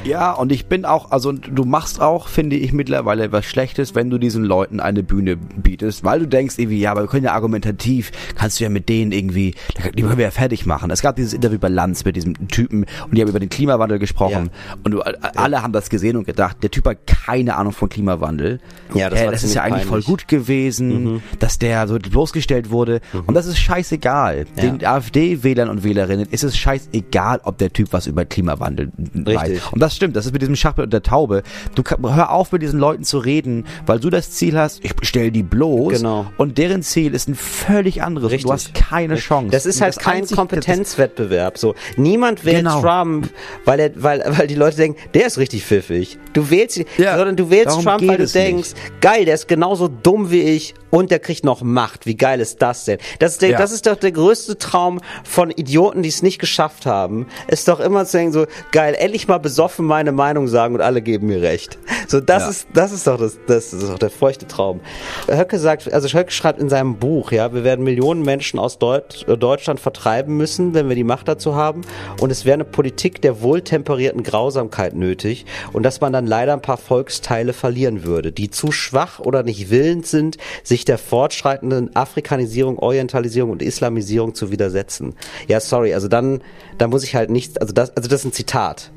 Ja, 0.04 0.32
und 0.32 0.52
ich 0.52 0.68
bin 0.68 0.86
auch, 0.86 1.12
also 1.12 1.32
du 1.32 1.66
machst 1.66 2.02
auch, 2.02 2.28
finde 2.28 2.56
ich, 2.56 2.74
mittlerweile 2.74 3.32
was 3.32 3.46
Schlechtes, 3.46 3.96
wenn 3.96 4.10
du 4.10 4.18
diesen 4.18 4.44
Leuten 4.44 4.80
eine 4.80 5.04
Bühne 5.04 5.36
bietest, 5.36 6.04
weil 6.04 6.20
du 6.20 6.28
denkst 6.28 6.56
irgendwie, 6.58 6.80
ja, 6.80 6.92
aber 6.92 7.02
wir 7.02 7.08
können 7.08 7.26
ja 7.26 7.34
argumentativ, 7.34 8.12
kannst 8.36 8.60
du 8.60 8.64
ja 8.64 8.70
mit 8.70 8.90
denen 8.90 9.12
irgendwie, 9.12 9.56
die 9.96 10.02
können 10.02 10.18
wir 10.18 10.26
ja 10.26 10.32
fertig 10.32 10.66
machen. 10.66 10.90
Es 10.92 11.02
gab 11.02 11.16
dieses 11.16 11.34
Interview 11.34 11.60
bei 11.60 11.70
Lanz 11.70 12.06
mit 12.06 12.16
diesem 12.16 12.48
Typen 12.48 12.86
und 13.06 13.16
die 13.16 13.22
haben 13.22 13.30
über 13.30 13.40
den 13.40 13.50
Klimawandel 13.50 14.00
gesprochen 14.00 14.52
ja. 14.54 14.76
und 14.84 14.92
du, 14.92 15.02
alle 15.02 15.58
ja. 15.58 15.64
haben 15.64 15.74
das 15.74 15.90
gesehen 15.90 16.16
und 16.18 16.26
gedacht, 16.26 16.58
der 16.64 16.72
Typ 16.72 16.88
hat 16.88 17.06
keine 17.06 17.56
Ahnung 17.56 17.74
von 17.74 17.90
Klimawandel. 17.90 18.60
Ja, 18.94 19.10
das, 19.10 19.20
äh, 19.20 19.32
das 19.32 19.44
ist 19.44 19.54
ja 19.54 19.64
eigentlich 19.64 19.88
peinlich. 19.88 20.06
voll 20.06 20.16
gut 20.16 20.28
gewesen, 20.28 21.04
mhm. 21.04 21.22
dass 21.40 21.60
der 21.60 21.88
so 21.88 22.00
bloßgestellt 22.00 22.70
wurde 22.70 23.02
mhm. 23.14 23.24
und 23.28 23.34
das 23.34 23.48
ist 23.48 23.60
scheißegal. 23.60 24.46
Ja. 24.56 24.62
Den 24.62 24.86
AfD-Wählern 24.86 25.70
und 25.70 25.84
Wählerinnen 25.84 26.28
ist 26.30 26.44
es 26.44 26.58
scheißegal, 26.58 27.42
ob 27.44 27.58
der 27.58 27.74
Typ 27.74 27.90
was 27.92 28.08
über 28.08 28.26
Klimawandel 28.26 28.92
Richtig. 29.16 29.72
Und 29.72 29.80
das 29.80 29.89
stimmt, 29.96 30.16
das 30.16 30.26
ist 30.26 30.34
mit 30.34 30.42
diesem 30.42 30.56
Schachbild 30.56 30.88
und 30.88 30.94
der 30.94 31.04
Taube. 31.04 31.44
Du 31.76 31.84
hör 31.84 32.32
auf 32.32 32.52
mit 32.52 32.62
diesen 32.62 32.80
Leuten 32.80 33.04
zu 33.04 33.20
reden, 33.20 33.66
weil 33.86 34.00
du 34.00 34.10
das 34.10 34.32
Ziel 34.32 34.58
hast, 34.58 34.84
ich 34.84 34.94
stelle 35.02 35.32
die 35.32 35.44
bloß. 35.44 35.94
Genau. 35.94 36.28
Und 36.38 36.58
deren 36.58 36.82
Ziel 36.84 37.14
ist 37.14 37.28
ein 37.28 37.36
völlig 37.36 38.02
anderes. 38.04 38.32
Richtig. 38.32 38.48
Du 38.48 38.54
hast 38.54 38.74
keine 38.74 39.16
Chance. 39.16 39.52
Das 39.52 39.66
ist 39.66 39.82
halt 39.82 39.96
das 39.96 40.04
kein 40.04 40.28
Kompetenzwettbewerb. 40.28 41.58
So 41.58 41.76
niemand 41.98 42.46
wählt 42.46 42.58
genau. 42.58 42.82
Trump, 42.82 43.30
weil 43.66 43.80
er, 43.80 43.92
weil, 43.96 44.24
weil 44.28 44.48
die 44.48 44.56
Leute 44.56 44.78
denken, 44.78 45.00
der 45.14 45.28
ist 45.28 45.38
richtig 45.38 45.64
pfiffig. 45.66 46.18
Du 46.34 46.50
wählst, 46.50 46.82
ja, 46.98 47.18
sondern 47.18 47.36
du 47.36 47.50
wählst 47.50 47.82
Trump, 47.82 48.08
weil 48.08 48.18
du 48.18 48.28
denkst, 48.28 48.74
nicht. 48.74 49.02
geil, 49.02 49.26
der 49.26 49.36
ist 49.36 49.48
genauso 49.48 49.88
dumm 49.88 50.32
wie 50.32 50.42
ich 50.42 50.74
und 50.90 51.12
der 51.12 51.20
kriegt 51.20 51.44
noch 51.44 51.62
Macht. 51.62 52.06
Wie 52.06 52.16
geil 52.16 52.40
ist 52.40 52.62
das 52.62 52.86
denn? 52.86 53.00
Das 53.20 53.34
ist, 53.34 53.42
der, 53.42 53.52
ja. 53.52 53.58
das 53.58 53.72
ist 53.72 53.86
doch 53.86 53.96
der 53.96 54.12
größte 54.12 54.58
Traum 54.58 55.00
von 55.24 55.52
Idioten, 55.52 56.04
die 56.04 56.10
es 56.10 56.22
nicht 56.22 56.40
geschafft 56.40 56.86
haben. 56.86 57.28
Ist 57.48 57.68
doch 57.68 57.80
immer 57.80 58.06
zu 58.06 58.18
denken 58.18 58.34
so, 58.34 58.46
geil, 58.72 58.96
endlich 58.98 59.28
mal 59.28 59.38
besoffen 59.38 59.79
meine 59.84 60.12
Meinung 60.12 60.48
sagen 60.48 60.76
und 60.76 60.82
alle 60.82 61.02
geben 61.02 61.28
mir 61.28 61.42
recht. 61.42 61.78
So, 62.08 62.20
das 62.20 62.44
ja. 62.44 62.50
ist, 62.50 62.68
das 62.74 62.92
ist 62.92 63.06
doch 63.06 63.20
das, 63.20 63.38
das 63.46 63.72
ist 63.72 63.88
doch 63.88 64.00
der 64.00 64.10
feuchte 64.10 64.48
Traum. 64.48 64.80
Höcke 65.28 65.60
sagt, 65.60 65.92
also 65.94 66.08
Höcke 66.08 66.32
schreibt 66.32 66.60
in 66.60 66.68
seinem 66.68 66.96
Buch, 66.96 67.32
ja, 67.32 67.54
wir 67.54 67.64
werden 67.64 67.84
Millionen 67.86 68.24
Menschen 68.24 68.58
aus 68.60 68.80
Deut 68.80 69.26
Deutschland 69.28 69.80
vertreiben 69.80 70.36
müssen, 70.36 70.74
wenn 70.74 70.90
wir 70.90 70.96
die 70.96 71.04
Macht 71.04 71.28
dazu 71.28 71.56
haben. 71.56 71.82
Und 72.20 72.32
es 72.32 72.46
wäre 72.46 72.56
eine 72.56 72.66
Politik 72.66 73.22
der 73.22 73.42
wohltemperierten 73.42 74.24
Grausamkeit 74.24 74.96
nötig 74.96 75.46
und 75.72 75.84
dass 75.84 76.02
man 76.02 76.12
dann 76.12 76.26
leider 76.26 76.54
ein 76.54 76.62
paar 76.62 76.78
Volksteile 76.78 77.54
verlieren 77.54 78.04
würde, 78.04 78.32
die 78.32 78.50
zu 78.50 78.72
schwach 78.72 79.20
oder 79.20 79.44
nicht 79.44 79.70
willens 79.70 80.10
sind, 80.10 80.38
sich 80.64 80.86
der 80.86 80.98
fortschreitenden 80.98 81.96
Afrikanisierung, 81.96 82.80
Orientalisierung 82.80 83.52
und 83.52 83.62
Islamisierung 83.62 84.34
zu 84.34 84.52
widersetzen. 84.52 85.16
Ja, 85.48 85.60
sorry, 85.60 85.94
also 85.94 86.08
dann, 86.08 86.42
da 86.78 86.88
muss 86.88 87.04
ich 87.04 87.16
halt 87.16 87.30
nicht, 87.30 87.62
also 87.62 87.74
das, 87.74 87.96
also 87.96 88.10
das 88.10 88.22
ist 88.22 88.26
ein 88.26 88.34
Zitat. 88.34 88.92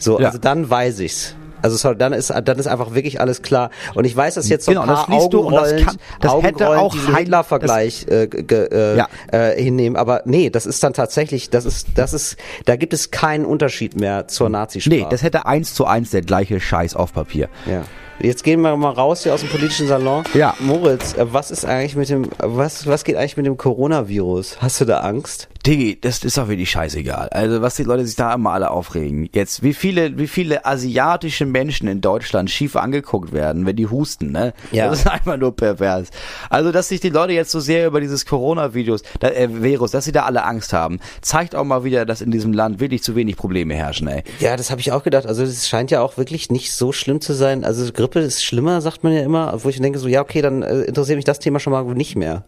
So, 0.00 0.18
ja. 0.18 0.26
also 0.26 0.38
dann 0.38 0.68
weiß 0.68 0.98
ich's. 1.00 1.36
Also 1.62 1.76
sorry, 1.76 1.96
dann 1.96 2.12
ist 2.12 2.30
dann 2.30 2.58
ist 2.58 2.66
einfach 2.66 2.94
wirklich 2.94 3.20
alles 3.20 3.42
klar. 3.42 3.70
Und 3.94 4.06
ich 4.06 4.16
weiß, 4.16 4.34
dass 4.34 4.48
jetzt 4.48 4.64
so 4.64 4.72
genau, 4.72 4.82
ein 4.82 4.88
paar 4.88 5.06
das 5.06 5.24
Augenrollen, 5.24 5.76
das, 5.76 5.84
kann, 5.84 5.96
das 6.20 6.42
hätte 6.42 6.68
auch 6.70 6.92
diesen 6.92 7.14
Hitler-Vergleich 7.14 8.06
äh, 8.08 8.24
äh, 8.24 8.96
ja. 8.96 9.08
äh, 9.30 9.62
hinnehmen. 9.62 9.96
Aber 9.96 10.22
nee, 10.24 10.50
das 10.50 10.66
ist 10.66 10.82
dann 10.82 10.94
tatsächlich, 10.94 11.50
das 11.50 11.66
ist, 11.66 11.88
das 11.96 12.14
ist, 12.14 12.36
da 12.64 12.76
gibt 12.76 12.94
es 12.94 13.10
keinen 13.10 13.44
Unterschied 13.44 13.94
mehr 13.94 14.26
zur 14.28 14.48
Nazisprache. 14.48 15.02
Nee, 15.02 15.06
das 15.10 15.22
hätte 15.22 15.46
eins 15.46 15.74
zu 15.74 15.84
eins 15.84 16.10
der 16.10 16.22
gleiche 16.22 16.60
Scheiß 16.60 16.96
auf 16.96 17.12
Papier. 17.12 17.48
Ja. 17.66 17.84
Jetzt 18.22 18.44
gehen 18.44 18.60
wir 18.60 18.76
mal 18.76 18.90
raus 18.90 19.22
hier 19.22 19.32
aus 19.32 19.40
dem 19.40 19.48
politischen 19.48 19.86
Salon. 19.86 20.24
Ja. 20.34 20.54
Moritz, 20.60 21.14
äh, 21.14 21.32
was 21.32 21.50
ist 21.50 21.64
eigentlich 21.64 21.96
mit 21.96 22.10
dem, 22.10 22.28
was, 22.38 22.86
was 22.86 23.04
geht 23.04 23.16
eigentlich 23.16 23.38
mit 23.38 23.46
dem 23.46 23.56
Coronavirus? 23.56 24.58
Hast 24.60 24.80
du 24.80 24.84
da 24.84 25.00
Angst? 25.00 25.48
Digi, 25.66 25.98
das 26.00 26.24
ist 26.24 26.38
doch 26.38 26.48
wirklich 26.48 26.70
scheißegal. 26.70 27.28
Also 27.30 27.60
was 27.60 27.76
die 27.76 27.82
Leute 27.82 28.06
sich 28.06 28.16
da 28.16 28.32
immer 28.32 28.52
alle 28.52 28.70
aufregen. 28.70 29.28
Jetzt, 29.32 29.62
wie 29.62 29.74
viele, 29.74 30.18
wie 30.18 30.26
viele 30.26 30.64
asiatische 30.64 31.44
Menschen 31.44 31.86
in 31.86 32.00
Deutschland 32.00 32.50
schief 32.50 32.76
angeguckt 32.76 33.32
werden, 33.32 33.66
wenn 33.66 33.76
die 33.76 33.86
husten, 33.86 34.32
ne? 34.32 34.54
Ja. 34.72 34.88
Das 34.88 35.00
ist 35.00 35.06
einfach 35.06 35.36
nur 35.36 35.54
pervers. 35.54 36.08
Also, 36.48 36.72
dass 36.72 36.88
sich 36.88 37.00
die 37.00 37.10
Leute 37.10 37.34
jetzt 37.34 37.50
so 37.50 37.60
sehr 37.60 37.86
über 37.86 38.00
dieses 38.00 38.24
Corona-Virus, 38.24 39.02
äh, 39.20 39.48
Virus, 39.50 39.90
dass 39.90 40.06
sie 40.06 40.12
da 40.12 40.24
alle 40.24 40.44
Angst 40.44 40.72
haben, 40.72 40.98
zeigt 41.20 41.54
auch 41.54 41.64
mal 41.64 41.84
wieder, 41.84 42.06
dass 42.06 42.22
in 42.22 42.30
diesem 42.30 42.54
Land 42.54 42.80
wirklich 42.80 43.02
zu 43.02 43.14
wenig 43.14 43.36
Probleme 43.36 43.74
herrschen, 43.74 44.08
ey. 44.08 44.24
Ja, 44.40 44.56
das 44.56 44.70
habe 44.70 44.80
ich 44.80 44.92
auch 44.92 45.02
gedacht. 45.02 45.26
Also, 45.26 45.42
es 45.42 45.68
scheint 45.68 45.90
ja 45.90 46.00
auch 46.00 46.16
wirklich 46.16 46.50
nicht 46.50 46.72
so 46.72 46.92
schlimm 46.92 47.20
zu 47.20 47.34
sein. 47.34 47.64
Also, 47.64 47.92
Grippe 47.92 48.09
ist 48.16 48.44
schlimmer, 48.44 48.80
sagt 48.80 49.04
man 49.04 49.12
ja 49.12 49.22
immer, 49.22 49.62
wo 49.62 49.68
ich 49.68 49.80
denke 49.80 49.98
so, 49.98 50.08
ja, 50.08 50.20
okay, 50.20 50.42
dann 50.42 50.62
äh, 50.62 50.82
interessiert 50.82 51.16
mich 51.16 51.24
das 51.24 51.38
Thema 51.38 51.60
schon 51.60 51.72
mal 51.72 51.84
nicht 51.94 52.16
mehr. 52.16 52.44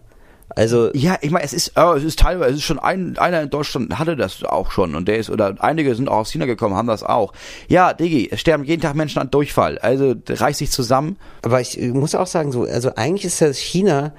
Also 0.55 0.91
ja, 0.93 1.17
ich 1.23 1.31
meine, 1.31 1.45
es 1.45 1.53
ist, 1.53 1.73
oh, 1.77 1.95
es 1.95 2.05
ist 2.05 2.19
teilweise, 2.19 2.51
es 2.51 2.57
ist 2.59 2.65
schon 2.65 2.79
ein, 2.79 3.17
einer 3.17 3.43
in 3.43 3.51
Deutschland 3.51 3.99
hatte 3.99 4.17
das 4.17 4.45
auch 4.45 4.71
schon 4.71 4.95
und 4.95 5.09
der 5.09 5.17
ist 5.17 5.31
oder 5.31 5.55
einige 5.61 5.95
sind 5.95 6.09
auch 6.09 6.19
aus 6.19 6.31
China 6.31 6.45
gekommen, 6.47 6.75
haben 6.75 6.89
das 6.89 7.03
auch. 7.03 7.33
Ja, 7.69 7.95
Digi, 7.95 8.29
es 8.31 8.41
sterben 8.41 8.65
jeden 8.65 8.83
Tag 8.83 8.95
Menschen 8.95 9.21
an 9.21 9.31
Durchfall. 9.31 9.79
Also 9.79 10.15
reiß 10.29 10.59
dich 10.59 10.71
zusammen. 10.71 11.17
Aber 11.43 11.61
ich 11.61 11.79
muss 11.79 12.15
auch 12.15 12.27
sagen, 12.27 12.53
so, 12.53 12.65
also 12.65 12.95
eigentlich 12.97 13.25
ist 13.25 13.41
das 13.41 13.59
China 13.59 14.13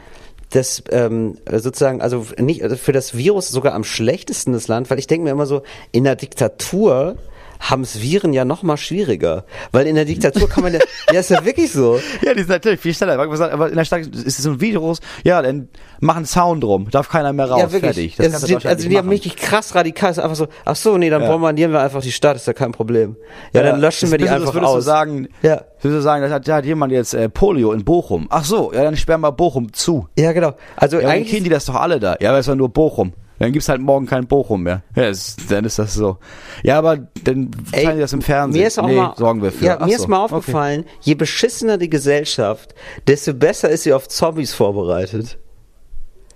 das 0.50 0.84
ähm, 0.92 1.38
sozusagen, 1.52 2.02
also 2.02 2.26
nicht 2.38 2.64
also 2.64 2.76
für 2.76 2.92
das 2.92 3.18
Virus 3.18 3.50
sogar 3.50 3.74
am 3.74 3.84
schlechtesten 3.84 4.54
das 4.54 4.68
Land, 4.68 4.90
weil 4.90 5.00
ich 5.00 5.08
denke 5.08 5.26
mir 5.26 5.32
immer 5.32 5.48
so, 5.48 5.64
in 5.92 6.04
der 6.04 6.16
Diktatur 6.16 7.18
haben 7.70 7.82
es 7.84 8.02
Viren 8.02 8.34
ja 8.34 8.46
noch 8.46 8.62
mal 8.62 8.78
schwieriger. 8.78 9.46
Weil 9.72 9.88
in 9.88 9.96
der 9.96 10.06
Diktatur 10.06 10.50
kann 10.50 10.64
man 10.64 10.74
ja, 10.74 10.80
ja 11.12 11.20
ist 11.22 11.30
ja 11.30 11.44
wirklich 11.46 11.72
so. 11.72 12.00
Ja, 12.22 12.34
die 12.34 12.42
sind 12.42 12.50
natürlich 12.50 12.80
viel 12.80 12.94
schneller. 12.94 13.18
Aber 13.20 13.70
in 13.70 13.76
der 13.76 13.86
Stadt 13.86 14.02
ist 14.02 14.38
es 14.38 14.38
so 14.38 14.52
ein 14.52 14.62
Virus, 14.62 15.00
ja, 15.24 15.42
dann 15.42 15.70
machen 16.00 16.26
Sound 16.26 16.64
drum, 16.64 16.90
darf 16.92 17.10
keiner 17.10 17.32
mehr 17.32 17.50
raus, 17.50 17.62
ja, 17.62 17.72
wirklich. 17.72 18.16
fertig. 18.16 18.16
Das 18.18 18.42
das 18.42 18.42
sind, 18.42 18.66
also 18.66 18.90
die 18.90 18.98
haben 18.98 19.10
richtig 19.10 19.38
krass 19.38 19.74
radikal, 19.76 20.12
ist 20.12 20.20
einfach 20.20 20.36
so, 20.36 20.48
ach 20.66 20.76
so, 20.76 20.98
nee, 20.98 21.10
dann 21.10 21.22
ja. 21.22 21.32
bombardieren 21.32 21.72
wir 21.72 21.82
einfach 21.82 22.02
die 22.02 22.12
Stadt, 22.12 22.36
ist 22.36 22.48
ja 22.48 22.54
kein 22.54 22.74
Problem. 22.74 23.16
Ja, 23.54 23.62
ja 23.62 23.72
dann 23.72 23.80
löschen 23.80 24.12
wir 24.12 24.18
die 24.18 24.26
bisschen, 24.26 24.42
einfach 24.42 24.62
aus. 24.62 24.76
Du 24.76 24.82
sagen, 24.82 25.30
ja. 25.42 25.62
Würdest 25.82 26.00
du 26.00 26.02
sagen, 26.02 26.22
das 26.22 26.32
hat, 26.32 26.48
da 26.48 26.56
hat 26.56 26.66
jemand 26.66 26.94
jetzt 26.94 27.14
äh, 27.14 27.28
Polio 27.30 27.74
in 27.74 27.84
Bochum. 27.84 28.28
Ach 28.30 28.46
so, 28.46 28.72
ja, 28.74 28.84
dann 28.84 28.96
sperren 28.96 29.22
wir 29.22 29.32
Bochum 29.32 29.74
zu. 29.74 30.08
Ja, 30.18 30.32
genau. 30.32 30.54
Also 30.76 31.00
ja, 31.00 31.10
eigentlich 31.10 31.32
kennen 31.32 31.44
die 31.44 31.50
das 31.50 31.66
doch 31.66 31.76
alle 31.76 32.00
da. 32.00 32.16
Ja, 32.20 32.30
aber 32.30 32.40
es 32.40 32.48
war 32.48 32.56
nur 32.56 32.70
Bochum. 32.70 33.14
Dann 33.44 33.52
gibt's 33.52 33.68
halt 33.68 33.82
morgen 33.82 34.06
kein 34.06 34.26
Bochum 34.26 34.64
mehr. 34.64 34.84
Ja, 34.96 35.10
ist, 35.10 35.52
dann 35.52 35.66
ist 35.66 35.78
das 35.78 35.94
so. 35.94 36.18
Ja, 36.64 36.78
aber 36.78 36.96
dann 37.26 37.52
zeigen 37.74 37.96
die 37.96 38.00
das 38.00 38.14
im 38.14 38.22
Fernsehen. 38.22 38.62
Mir 38.62 38.68
ist 38.68 38.80
auch 38.80 38.88
nee, 38.88 38.96
mal, 38.96 39.14
sorgen 39.18 39.42
wir 39.42 39.52
für. 39.52 39.66
Ja, 39.66 39.78
Ach 39.82 39.86
mir 39.86 39.98
so. 39.98 40.04
ist 40.04 40.08
mal 40.08 40.24
aufgefallen, 40.24 40.86
okay. 40.88 40.98
je 41.02 41.16
beschissener 41.16 41.78
die 41.78 41.90
Gesellschaft, 41.90 42.74
desto 43.06 43.34
besser 43.34 43.70
ist 43.70 43.84
sie 43.84 43.92
auf 43.92 44.08
Zombies 44.08 44.54
vorbereitet. 44.54 45.38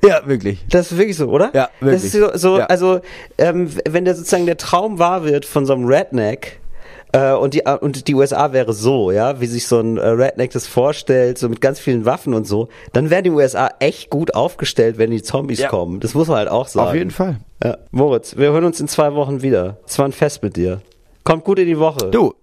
Ja, 0.04 0.28
wirklich. 0.28 0.66
Das 0.70 0.92
ist 0.92 0.98
wirklich 0.98 1.16
so, 1.16 1.30
oder? 1.30 1.52
Ja, 1.54 1.70
wirklich. 1.80 2.02
Das 2.02 2.04
ist 2.04 2.12
so, 2.12 2.38
so 2.38 2.58
ja. 2.58 2.66
also 2.66 3.00
ähm, 3.38 3.70
wenn 3.88 4.04
der 4.04 4.14
sozusagen 4.14 4.46
der 4.46 4.58
Traum 4.58 5.00
wahr 5.00 5.24
wird 5.24 5.46
von 5.46 5.66
so 5.66 5.72
einem 5.72 5.86
Redneck, 5.86 6.60
äh, 7.14 7.34
und, 7.34 7.54
die, 7.54 7.66
äh, 7.66 7.78
und 7.78 8.08
die 8.08 8.16
USA 8.16 8.52
wäre 8.52 8.74
so, 8.74 9.12
ja, 9.12 9.40
wie 9.40 9.48
sich 9.48 9.68
so 9.68 9.80
ein 9.80 9.98
äh, 9.98 10.08
Redneck 10.08 10.52
das 10.52 10.68
vorstellt, 10.68 11.38
so 11.38 11.48
mit 11.50 11.62
ganz 11.62 11.80
vielen 11.80 12.06
Waffen 12.06 12.34
und 12.34 12.46
so, 12.46 12.68
dann 12.94 13.10
wären 13.10 13.24
die 13.24 13.30
USA 13.30 13.70
echt 13.80 14.10
gut 14.10 14.36
aufgestellt, 14.36 14.98
wenn 14.98 15.12
die 15.12 15.22
Zombies 15.22 15.60
ja. 15.60 15.70
kommen. 15.70 16.00
Das 16.00 16.14
muss 16.14 16.28
man 16.28 16.38
halt 16.38 16.50
auch 16.50 16.68
sagen. 16.68 16.90
Auf 16.90 16.96
jeden 16.96 17.12
Fall. 17.12 17.38
Ja. 17.64 17.78
Moritz, 17.92 18.38
wir 18.38 18.52
hören 18.52 18.66
uns 18.66 18.80
in 18.80 18.88
zwei 18.88 19.14
Wochen 19.14 19.42
wieder. 19.42 19.78
Es 19.88 19.98
war 19.98 20.06
ein 20.06 20.12
Fest 20.12 20.44
mit 20.44 20.58
dir. 20.58 20.82
Kommt 21.24 21.44
gut 21.44 21.60
in 21.60 21.68
die 21.68 21.80
Woche. 21.80 22.12
Du, 22.12 22.34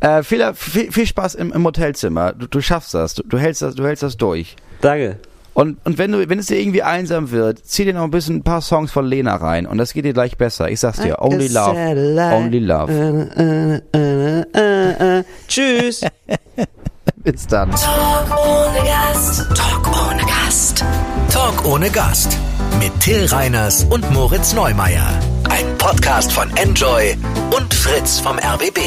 äh, 0.00 0.22
viel, 0.22 0.52
viel, 0.54 0.92
viel 0.92 1.06
Spaß 1.06 1.34
im, 1.34 1.52
im 1.52 1.64
Hotelzimmer. 1.64 2.32
Du, 2.32 2.46
du 2.46 2.60
schaffst 2.60 2.94
das. 2.94 3.14
Du, 3.14 3.22
du, 3.22 3.38
hältst 3.38 3.62
das. 3.62 3.74
du 3.74 3.84
hältst 3.84 4.02
das 4.02 4.16
durch. 4.16 4.56
Danke. 4.80 5.18
Und, 5.56 5.78
und 5.86 5.96
wenn 5.96 6.12
du, 6.12 6.28
wenn 6.28 6.38
es 6.38 6.48
dir 6.48 6.58
irgendwie 6.60 6.82
einsam 6.82 7.30
wird, 7.30 7.64
zieh 7.64 7.86
dir 7.86 7.94
noch 7.94 8.04
ein 8.04 8.10
bisschen 8.10 8.36
ein 8.36 8.42
paar 8.42 8.60
Songs 8.60 8.92
von 8.92 9.06
Lena 9.06 9.36
rein 9.36 9.66
und 9.66 9.78
das 9.78 9.94
geht 9.94 10.04
dir 10.04 10.12
gleich 10.12 10.36
besser. 10.36 10.68
Ich 10.68 10.80
sag's 10.80 11.00
dir, 11.00 11.22
only 11.22 11.48
love, 11.48 11.74
only 12.34 12.58
love. 12.58 12.92
Tschüss. 15.48 16.02
Bis 17.24 17.46
dann. 17.46 17.70
Talk 17.70 18.38
ohne 18.38 18.86
Gast. 18.86 19.46
Talk 19.56 20.10
ohne 20.10 20.22
Gast. 20.26 20.84
Talk 21.30 21.64
ohne 21.64 21.88
Gast. 21.88 22.36
Mit 22.78 23.00
Till 23.00 23.24
Reiners 23.24 23.84
und 23.84 24.12
Moritz 24.12 24.52
Neumeier. 24.52 25.08
Ein 25.48 25.78
Podcast 25.78 26.32
von 26.32 26.54
Enjoy 26.58 27.16
und 27.56 27.72
Fritz 27.72 28.20
vom 28.20 28.38
RBB. 28.38 28.78